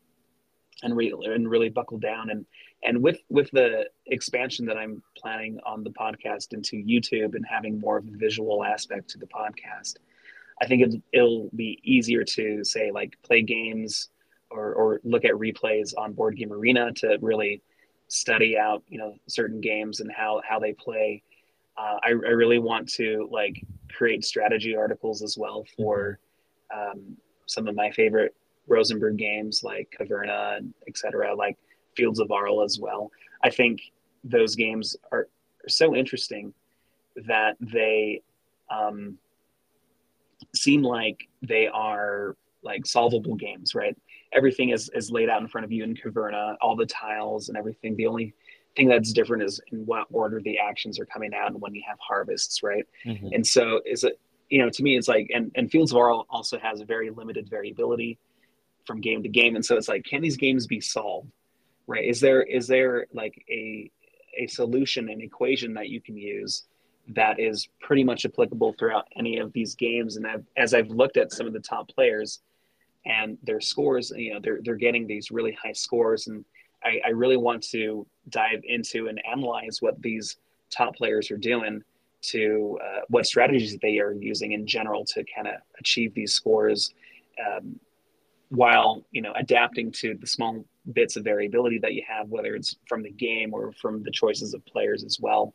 and, 0.82 0.96
re- 0.96 1.14
and 1.24 1.48
really 1.48 1.68
buckle 1.68 1.98
down. 1.98 2.30
And 2.30 2.46
and 2.82 3.02
with 3.02 3.18
with 3.28 3.50
the 3.50 3.88
expansion 4.06 4.64
that 4.66 4.78
I'm 4.78 5.02
planning 5.16 5.58
on 5.66 5.84
the 5.84 5.90
podcast 5.90 6.52
into 6.54 6.76
YouTube 6.76 7.34
and 7.34 7.44
having 7.44 7.78
more 7.78 7.98
of 7.98 8.06
a 8.06 8.16
visual 8.16 8.64
aspect 8.64 9.10
to 9.10 9.18
the 9.18 9.26
podcast, 9.26 9.96
I 10.62 10.66
think 10.66 10.82
it, 10.82 11.02
it'll 11.12 11.50
be 11.54 11.78
easier 11.84 12.24
to 12.24 12.64
say 12.64 12.90
like 12.90 13.16
play 13.22 13.42
games 13.42 14.08
or, 14.50 14.72
or 14.74 15.00
look 15.04 15.24
at 15.24 15.32
replays 15.32 15.92
on 15.96 16.12
Board 16.12 16.36
Game 16.36 16.52
Arena 16.52 16.92
to 16.94 17.18
really 17.20 17.62
study 18.08 18.58
out 18.58 18.82
you 18.88 18.98
know 18.98 19.14
certain 19.28 19.60
games 19.60 20.00
and 20.00 20.10
how 20.10 20.40
how 20.48 20.58
they 20.58 20.72
play. 20.72 21.22
Uh, 21.76 21.96
I, 22.02 22.08
I 22.08 22.12
really 22.12 22.58
want 22.58 22.88
to 22.94 23.28
like 23.30 23.62
create 23.92 24.24
strategy 24.24 24.76
articles 24.76 25.22
as 25.22 25.36
well 25.38 25.64
for 25.76 26.18
um, 26.74 27.16
some 27.46 27.66
of 27.66 27.74
my 27.74 27.90
favorite 27.90 28.34
Rosenberg 28.66 29.16
games 29.16 29.62
like 29.64 29.92
Caverna 29.98 30.60
etc. 30.86 31.34
Like 31.34 31.58
Fields 31.96 32.20
of 32.20 32.30
Arle 32.30 32.62
as 32.62 32.78
well. 32.80 33.10
I 33.42 33.50
think 33.50 33.80
those 34.24 34.54
games 34.54 34.96
are, 35.12 35.28
are 35.64 35.68
so 35.68 35.94
interesting 35.94 36.52
that 37.26 37.56
they 37.60 38.22
um, 38.70 39.18
seem 40.54 40.82
like 40.82 41.28
they 41.42 41.66
are 41.66 42.36
like 42.62 42.86
solvable 42.86 43.34
games, 43.34 43.74
right? 43.74 43.96
Everything 44.32 44.70
is, 44.70 44.90
is 44.94 45.10
laid 45.10 45.28
out 45.28 45.40
in 45.40 45.48
front 45.48 45.64
of 45.64 45.72
you 45.72 45.82
in 45.82 45.94
Caverna, 45.94 46.56
all 46.60 46.76
the 46.76 46.86
tiles 46.86 47.48
and 47.48 47.58
everything. 47.58 47.96
The 47.96 48.06
only 48.06 48.34
thing 48.76 48.88
that's 48.88 49.12
different 49.12 49.42
is 49.42 49.60
in 49.72 49.84
what 49.86 50.06
order 50.12 50.40
the 50.40 50.58
actions 50.58 50.98
are 50.98 51.06
coming 51.06 51.32
out 51.34 51.50
and 51.50 51.60
when 51.60 51.74
you 51.74 51.82
have 51.86 51.98
harvests, 51.98 52.62
right? 52.62 52.86
Mm-hmm. 53.04 53.28
And 53.32 53.46
so 53.46 53.80
is 53.84 54.04
it, 54.04 54.18
you 54.48 54.58
know, 54.58 54.70
to 54.70 54.82
me, 54.82 54.96
it's 54.96 55.08
like, 55.08 55.30
and, 55.34 55.50
and 55.54 55.70
Fields 55.70 55.92
of 55.92 55.98
Arle 55.98 56.26
also 56.30 56.58
has 56.58 56.80
very 56.82 57.10
limited 57.10 57.48
variability 57.48 58.18
from 58.86 59.00
game 59.00 59.22
to 59.22 59.28
game. 59.28 59.54
And 59.54 59.64
so 59.64 59.76
it's 59.76 59.88
like, 59.88 60.04
can 60.04 60.22
these 60.22 60.36
games 60.36 60.66
be 60.66 60.80
solved? 60.80 61.30
Right? 61.86 62.04
Is 62.04 62.20
there 62.20 62.42
is 62.42 62.68
there 62.68 63.06
like 63.12 63.44
a 63.48 63.90
a 64.38 64.46
solution, 64.46 65.08
an 65.08 65.20
equation 65.20 65.74
that 65.74 65.88
you 65.88 66.00
can 66.00 66.16
use 66.16 66.64
that 67.08 67.40
is 67.40 67.68
pretty 67.80 68.04
much 68.04 68.24
applicable 68.24 68.74
throughout 68.78 69.08
any 69.16 69.38
of 69.38 69.52
these 69.52 69.74
games? 69.74 70.16
And 70.16 70.26
I've, 70.26 70.44
as 70.56 70.72
I've 70.72 70.88
looked 70.88 71.16
at 71.16 71.32
some 71.32 71.46
of 71.48 71.52
the 71.52 71.60
top 71.60 71.88
players 71.88 72.40
and 73.04 73.38
their 73.42 73.60
scores, 73.60 74.12
you 74.14 74.34
know, 74.34 74.40
they're 74.40 74.60
they're 74.62 74.76
getting 74.76 75.06
these 75.06 75.30
really 75.30 75.56
high 75.60 75.72
scores, 75.72 76.28
and 76.28 76.44
I, 76.82 77.00
I 77.06 77.10
really 77.10 77.36
want 77.36 77.62
to 77.70 78.06
dive 78.28 78.60
into 78.64 79.08
and 79.08 79.20
analyze 79.30 79.78
what 79.80 80.00
these 80.00 80.36
top 80.70 80.96
players 80.96 81.30
are 81.30 81.36
doing 81.36 81.82
to 82.22 82.78
uh, 82.84 83.00
what 83.08 83.26
strategies 83.26 83.76
they 83.78 83.98
are 83.98 84.12
using 84.12 84.52
in 84.52 84.66
general 84.66 85.04
to 85.04 85.24
kind 85.34 85.48
of 85.48 85.54
achieve 85.78 86.14
these 86.14 86.34
scores 86.34 86.92
um, 87.44 87.78
while 88.50 89.04
you 89.10 89.22
know 89.22 89.32
adapting 89.36 89.90
to 89.90 90.14
the 90.20 90.26
small 90.26 90.64
bits 90.92 91.16
of 91.16 91.24
variability 91.24 91.78
that 91.78 91.94
you 91.94 92.02
have, 92.08 92.28
whether 92.28 92.54
it's 92.54 92.76
from 92.88 93.02
the 93.02 93.10
game 93.10 93.54
or 93.54 93.72
from 93.72 94.02
the 94.02 94.10
choices 94.10 94.54
of 94.54 94.64
players 94.66 95.04
as 95.04 95.18
well. 95.20 95.54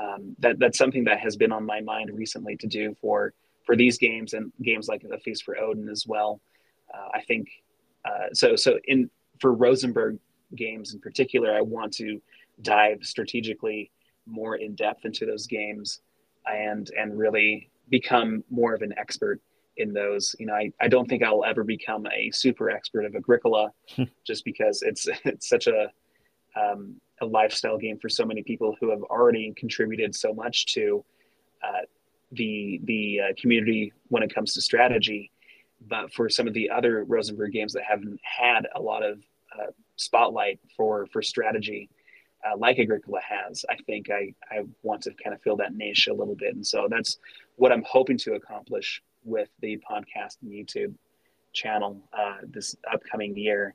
Um, 0.00 0.34
that 0.38 0.58
that's 0.58 0.78
something 0.78 1.04
that 1.04 1.20
has 1.20 1.36
been 1.36 1.52
on 1.52 1.66
my 1.66 1.80
mind 1.80 2.10
recently 2.14 2.56
to 2.56 2.66
do 2.66 2.94
for 3.00 3.34
for 3.64 3.76
these 3.76 3.98
games 3.98 4.32
and 4.32 4.52
games 4.62 4.88
like 4.88 5.02
the 5.02 5.18
Feast 5.18 5.44
for 5.44 5.58
Odin 5.58 5.88
as 5.88 6.06
well. 6.06 6.40
Uh, 6.92 7.08
I 7.14 7.20
think 7.22 7.48
uh, 8.04 8.32
so. 8.32 8.56
So 8.56 8.78
in 8.84 9.10
for 9.40 9.52
Rosenberg 9.52 10.18
games 10.56 10.94
in 10.94 11.00
particular, 11.00 11.54
I 11.54 11.60
want 11.60 11.92
to 11.94 12.20
dive 12.62 12.98
strategically 13.02 13.90
more 14.26 14.56
in 14.56 14.74
depth 14.74 15.04
into 15.04 15.26
those 15.26 15.46
games 15.46 16.00
and 16.46 16.90
and 16.96 17.18
really 17.18 17.70
become 17.88 18.44
more 18.50 18.74
of 18.74 18.82
an 18.82 18.94
expert 18.96 19.40
in 19.76 19.92
those. 19.92 20.34
You 20.38 20.46
know, 20.46 20.54
I, 20.54 20.70
I 20.80 20.88
don't 20.88 21.08
think 21.08 21.22
I'll 21.22 21.44
ever 21.44 21.64
become 21.64 22.06
a 22.06 22.30
super 22.30 22.70
expert 22.70 23.04
of 23.04 23.14
Agricola 23.14 23.72
just 24.26 24.44
because 24.44 24.82
it's 24.82 25.08
it's 25.24 25.48
such 25.48 25.66
a 25.66 25.90
um, 26.56 27.00
a 27.20 27.26
lifestyle 27.26 27.78
game 27.78 27.98
for 27.98 28.08
so 28.08 28.24
many 28.24 28.42
people 28.42 28.76
who 28.80 28.90
have 28.90 29.02
already 29.02 29.52
contributed 29.56 30.14
so 30.14 30.32
much 30.32 30.66
to 30.74 31.04
uh, 31.62 31.82
the 32.32 32.80
the 32.84 33.20
uh, 33.20 33.32
community 33.40 33.92
when 34.08 34.22
it 34.22 34.34
comes 34.34 34.54
to 34.54 34.60
strategy. 34.60 35.30
But 35.88 36.12
for 36.12 36.28
some 36.28 36.46
of 36.46 36.52
the 36.52 36.68
other 36.68 37.04
Rosenberg 37.04 37.52
games 37.52 37.72
that 37.72 37.84
haven't 37.84 38.20
had 38.22 38.66
a 38.74 38.80
lot 38.80 39.02
of 39.02 39.18
uh, 39.58 39.70
spotlight 40.00 40.58
for 40.76 41.06
for 41.06 41.22
strategy, 41.22 41.88
uh, 42.44 42.56
like 42.56 42.78
Agricola 42.78 43.20
has, 43.20 43.64
I 43.70 43.76
think 43.86 44.10
I 44.10 44.34
I 44.50 44.62
want 44.82 45.02
to 45.02 45.12
kind 45.22 45.34
of 45.34 45.42
fill 45.42 45.56
that 45.56 45.74
niche 45.74 46.08
a 46.08 46.14
little 46.14 46.34
bit, 46.34 46.54
and 46.54 46.66
so 46.66 46.88
that's 46.90 47.18
what 47.56 47.72
I'm 47.72 47.84
hoping 47.86 48.18
to 48.18 48.34
accomplish 48.34 49.02
with 49.24 49.48
the 49.60 49.78
podcast 49.88 50.38
and 50.42 50.50
YouTube 50.50 50.94
channel 51.52 52.00
uh, 52.12 52.38
this 52.48 52.74
upcoming 52.92 53.36
year. 53.36 53.74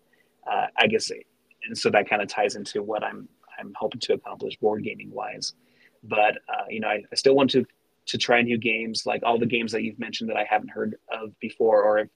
Uh, 0.49 0.67
I 0.77 0.87
guess, 0.87 1.11
and 1.11 1.77
so 1.77 1.89
that 1.89 2.09
kind 2.09 2.21
of 2.21 2.27
ties 2.27 2.55
into 2.55 2.83
what 2.83 3.03
I'm 3.03 3.27
I'm 3.59 3.73
hoping 3.75 4.01
to 4.01 4.13
accomplish 4.13 4.57
board 4.57 4.83
gaming 4.83 5.11
wise. 5.11 5.53
But 6.03 6.37
uh, 6.49 6.65
you 6.69 6.79
know, 6.79 6.87
I, 6.87 7.03
I, 7.11 7.15
still 7.15 7.35
want 7.35 7.49
to 7.51 7.65
to 8.07 8.17
try 8.17 8.41
new 8.41 8.57
games, 8.57 9.05
like 9.05 9.21
all 9.23 9.39
the 9.39 9.45
games 9.45 9.71
that 9.71 9.83
you've 9.83 9.99
mentioned 9.99 10.29
that 10.29 10.37
I 10.37 10.45
haven't 10.47 10.69
heard 10.69 10.95
of 11.11 11.37
before 11.39 11.81
or 11.83 11.97
have 11.97 12.09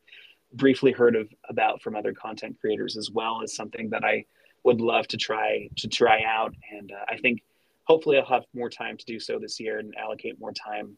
briefly 0.53 0.91
heard 0.91 1.15
of 1.15 1.29
about 1.47 1.81
from 1.81 1.95
other 1.95 2.13
content 2.13 2.57
creators 2.59 2.97
as 2.97 3.11
well 3.11 3.41
is 3.41 3.55
something 3.55 3.89
that 3.89 4.03
I 4.03 4.25
would 4.63 4.81
love 4.81 5.07
to 5.09 5.17
try 5.17 5.69
to 5.77 5.87
try 5.87 6.21
out. 6.25 6.53
And 6.71 6.91
uh, 6.91 7.05
I 7.07 7.17
think 7.17 7.43
hopefully 7.85 8.17
I'll 8.17 8.25
have 8.25 8.45
more 8.53 8.69
time 8.69 8.97
to 8.97 9.05
do 9.05 9.19
so 9.19 9.39
this 9.39 9.59
year 9.59 9.79
and 9.79 9.93
allocate 9.97 10.39
more 10.39 10.53
time 10.53 10.97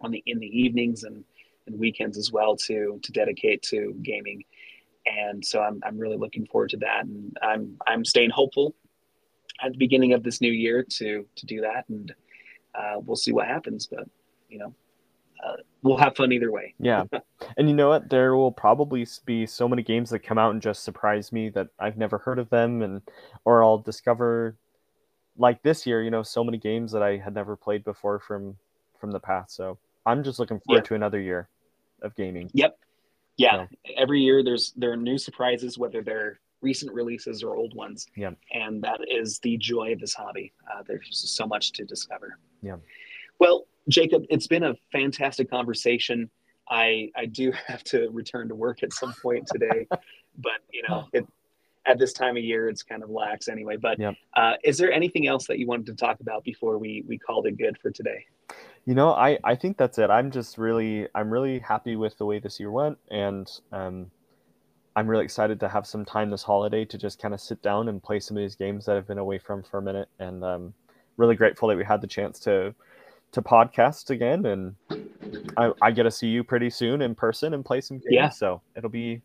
on 0.00 0.10
the 0.10 0.22
in 0.26 0.38
the 0.38 0.46
evenings 0.46 1.04
and, 1.04 1.24
and 1.66 1.78
weekends 1.78 2.18
as 2.18 2.32
well 2.32 2.56
to 2.56 2.98
to 3.02 3.12
dedicate 3.12 3.62
to 3.62 3.94
gaming. 4.02 4.44
And 5.06 5.44
so 5.44 5.60
I'm 5.60 5.80
I'm 5.84 5.98
really 5.98 6.16
looking 6.16 6.46
forward 6.46 6.70
to 6.70 6.78
that, 6.78 7.04
and 7.04 7.36
I'm 7.42 7.76
I'm 7.86 8.04
staying 8.04 8.30
hopeful 8.30 8.74
at 9.62 9.72
the 9.72 9.78
beginning 9.78 10.12
of 10.12 10.22
this 10.22 10.40
new 10.40 10.52
year 10.52 10.84
to 10.98 11.26
to 11.36 11.46
do 11.46 11.60
that, 11.60 11.88
and 11.88 12.12
uh, 12.74 12.96
we'll 13.04 13.16
see 13.16 13.32
what 13.32 13.46
happens. 13.46 13.86
But 13.86 14.08
you 14.48 14.58
know, 14.58 14.74
uh, 15.44 15.56
we'll 15.82 15.96
have 15.96 16.16
fun 16.16 16.32
either 16.32 16.50
way. 16.50 16.74
yeah, 16.78 17.04
and 17.56 17.68
you 17.68 17.74
know 17.74 17.88
what? 17.88 18.08
There 18.08 18.36
will 18.36 18.52
probably 18.52 19.06
be 19.24 19.46
so 19.46 19.68
many 19.68 19.82
games 19.82 20.10
that 20.10 20.20
come 20.20 20.38
out 20.38 20.52
and 20.52 20.62
just 20.62 20.84
surprise 20.84 21.32
me 21.32 21.48
that 21.50 21.68
I've 21.78 21.96
never 21.96 22.18
heard 22.18 22.38
of 22.38 22.48
them, 22.50 22.82
and 22.82 23.02
or 23.44 23.62
I'll 23.62 23.78
discover 23.78 24.56
like 25.38 25.62
this 25.62 25.86
year. 25.86 26.02
You 26.02 26.10
know, 26.10 26.22
so 26.22 26.44
many 26.44 26.58
games 26.58 26.92
that 26.92 27.02
I 27.02 27.16
had 27.16 27.34
never 27.34 27.56
played 27.56 27.84
before 27.84 28.18
from 28.18 28.56
from 28.98 29.10
the 29.10 29.20
past. 29.20 29.54
So 29.54 29.78
I'm 30.04 30.22
just 30.22 30.38
looking 30.38 30.60
forward 30.60 30.84
to 30.86 30.94
another 30.94 31.20
year 31.20 31.48
of 32.02 32.14
gaming. 32.14 32.50
Yep. 32.54 32.78
Yeah. 33.36 33.66
So. 33.66 33.92
Every 33.96 34.20
year 34.20 34.42
there's 34.42 34.72
there 34.76 34.92
are 34.92 34.96
new 34.96 35.18
surprises, 35.18 35.78
whether 35.78 36.02
they're 36.02 36.40
recent 36.62 36.92
releases 36.92 37.42
or 37.42 37.56
old 37.56 37.74
ones. 37.74 38.06
Yeah. 38.16 38.30
And 38.52 38.82
that 38.82 39.00
is 39.08 39.38
the 39.40 39.56
joy 39.58 39.92
of 39.92 40.00
this 40.00 40.14
hobby. 40.14 40.52
Uh, 40.72 40.82
there's 40.86 41.06
just 41.08 41.36
so 41.36 41.46
much 41.46 41.72
to 41.72 41.84
discover. 41.84 42.38
Yeah. 42.62 42.76
Well, 43.38 43.66
Jacob, 43.88 44.24
it's 44.30 44.46
been 44.46 44.64
a 44.64 44.74
fantastic 44.92 45.50
conversation. 45.50 46.30
I 46.68 47.10
I 47.16 47.26
do 47.26 47.52
have 47.66 47.84
to 47.84 48.08
return 48.10 48.48
to 48.48 48.54
work 48.54 48.82
at 48.82 48.92
some 48.92 49.14
point 49.22 49.46
today, 49.52 49.86
but 50.38 50.60
you 50.72 50.82
know, 50.88 51.08
it, 51.12 51.26
at 51.86 51.98
this 51.98 52.12
time 52.12 52.36
of 52.36 52.42
year, 52.42 52.68
it's 52.68 52.82
kind 52.82 53.02
of 53.02 53.10
lax 53.10 53.48
anyway. 53.48 53.76
But 53.76 53.98
yep. 53.98 54.14
uh, 54.34 54.54
is 54.64 54.76
there 54.76 54.92
anything 54.92 55.26
else 55.26 55.46
that 55.46 55.58
you 55.58 55.66
wanted 55.66 55.86
to 55.86 55.94
talk 55.94 56.20
about 56.20 56.44
before 56.44 56.78
we 56.78 57.04
we 57.06 57.18
called 57.18 57.46
it 57.46 57.56
good 57.58 57.78
for 57.80 57.90
today? 57.90 58.24
You 58.84 58.94
know, 58.94 59.10
I, 59.10 59.38
I 59.42 59.56
think 59.56 59.78
that's 59.78 59.98
it. 59.98 60.10
I'm 60.10 60.30
just 60.30 60.58
really 60.58 61.08
I'm 61.14 61.30
really 61.30 61.58
happy 61.58 61.96
with 61.96 62.16
the 62.18 62.26
way 62.26 62.38
this 62.38 62.60
year 62.60 62.70
went, 62.70 62.98
and 63.10 63.50
um, 63.72 64.10
I'm 64.94 65.08
really 65.08 65.24
excited 65.24 65.58
to 65.60 65.68
have 65.68 65.86
some 65.86 66.04
time 66.04 66.30
this 66.30 66.42
holiday 66.42 66.84
to 66.84 66.98
just 66.98 67.20
kind 67.20 67.34
of 67.34 67.40
sit 67.40 67.62
down 67.62 67.88
and 67.88 68.02
play 68.02 68.20
some 68.20 68.36
of 68.36 68.42
these 68.42 68.54
games 68.54 68.86
that 68.86 68.96
I've 68.96 69.06
been 69.06 69.18
away 69.18 69.38
from 69.38 69.62
for 69.62 69.78
a 69.78 69.82
minute, 69.82 70.08
and 70.18 70.44
um, 70.44 70.74
really 71.16 71.34
grateful 71.34 71.68
that 71.68 71.76
we 71.76 71.84
had 71.84 72.00
the 72.00 72.06
chance 72.06 72.38
to 72.40 72.74
to 73.36 73.42
podcast 73.42 74.10
again, 74.10 74.44
and 74.46 74.74
I, 75.56 75.72
I 75.80 75.90
get 75.90 76.02
to 76.02 76.10
see 76.10 76.28
you 76.28 76.44
pretty 76.44 76.68
soon 76.68 77.00
in 77.00 77.14
person 77.14 77.54
and 77.54 77.64
play 77.64 77.80
some 77.80 77.98
games. 77.98 78.08
Yeah. 78.10 78.28
So 78.28 78.60
it'll 78.76 78.90
be, 78.90 79.22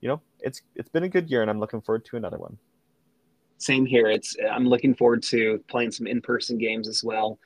you 0.00 0.08
know, 0.08 0.20
it's 0.40 0.62
it's 0.76 0.88
been 0.88 1.04
a 1.04 1.08
good 1.08 1.28
year, 1.30 1.42
and 1.42 1.50
I'm 1.50 1.60
looking 1.60 1.80
forward 1.80 2.04
to 2.06 2.16
another 2.16 2.38
one. 2.38 2.56
Same 3.58 3.84
here. 3.84 4.06
It's 4.06 4.36
I'm 4.50 4.66
looking 4.66 4.94
forward 4.94 5.22
to 5.24 5.62
playing 5.68 5.90
some 5.90 6.06
in 6.06 6.20
person 6.20 6.56
games 6.56 6.88
as 6.88 7.04
well 7.04 7.38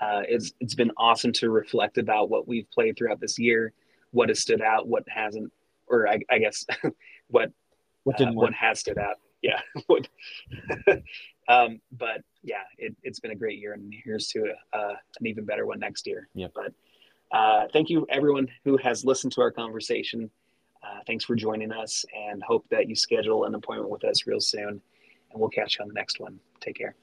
uh, 0.00 0.22
it's 0.28 0.52
it's 0.60 0.74
been 0.74 0.90
awesome 0.96 1.32
to 1.32 1.50
reflect 1.50 1.98
about 1.98 2.30
what 2.30 2.48
we've 2.48 2.70
played 2.70 2.96
throughout 2.96 3.20
this 3.20 3.38
year, 3.38 3.72
what 4.12 4.30
has 4.30 4.40
stood 4.40 4.62
out, 4.62 4.88
what 4.88 5.04
hasn't, 5.08 5.52
or 5.86 6.08
I, 6.08 6.20
I 6.30 6.38
guess 6.38 6.64
what 7.28 7.52
what, 8.04 8.20
uh, 8.20 8.32
what 8.32 8.54
has 8.54 8.80
stood 8.80 8.98
out. 8.98 9.16
yeah. 9.42 9.60
um, 11.48 11.80
but 11.92 12.22
yeah, 12.42 12.62
it, 12.78 12.94
has 13.04 13.20
been 13.20 13.32
a 13.32 13.36
great 13.36 13.58
year, 13.58 13.74
and 13.74 13.92
here's 14.04 14.28
to 14.28 14.52
uh, 14.72 14.94
an 15.18 15.26
even 15.26 15.44
better 15.44 15.66
one 15.66 15.78
next 15.78 16.06
year. 16.06 16.28
Yeah. 16.34 16.48
But 16.54 16.72
uh, 17.36 17.66
thank 17.72 17.90
you, 17.90 18.06
everyone 18.08 18.48
who 18.64 18.76
has 18.78 19.04
listened 19.04 19.32
to 19.32 19.40
our 19.40 19.50
conversation. 19.50 20.30
Uh, 20.82 21.00
thanks 21.06 21.24
for 21.24 21.34
joining 21.34 21.72
us, 21.72 22.04
and 22.16 22.42
hope 22.42 22.66
that 22.70 22.88
you 22.88 22.96
schedule 22.96 23.44
an 23.44 23.54
appointment 23.54 23.90
with 23.90 24.04
us 24.04 24.26
real 24.26 24.40
soon. 24.40 24.80
And 25.30 25.40
we'll 25.40 25.50
catch 25.50 25.78
you 25.78 25.82
on 25.82 25.88
the 25.88 25.94
next 25.94 26.18
one. 26.18 26.40
Take 26.60 26.76
care. 26.76 26.96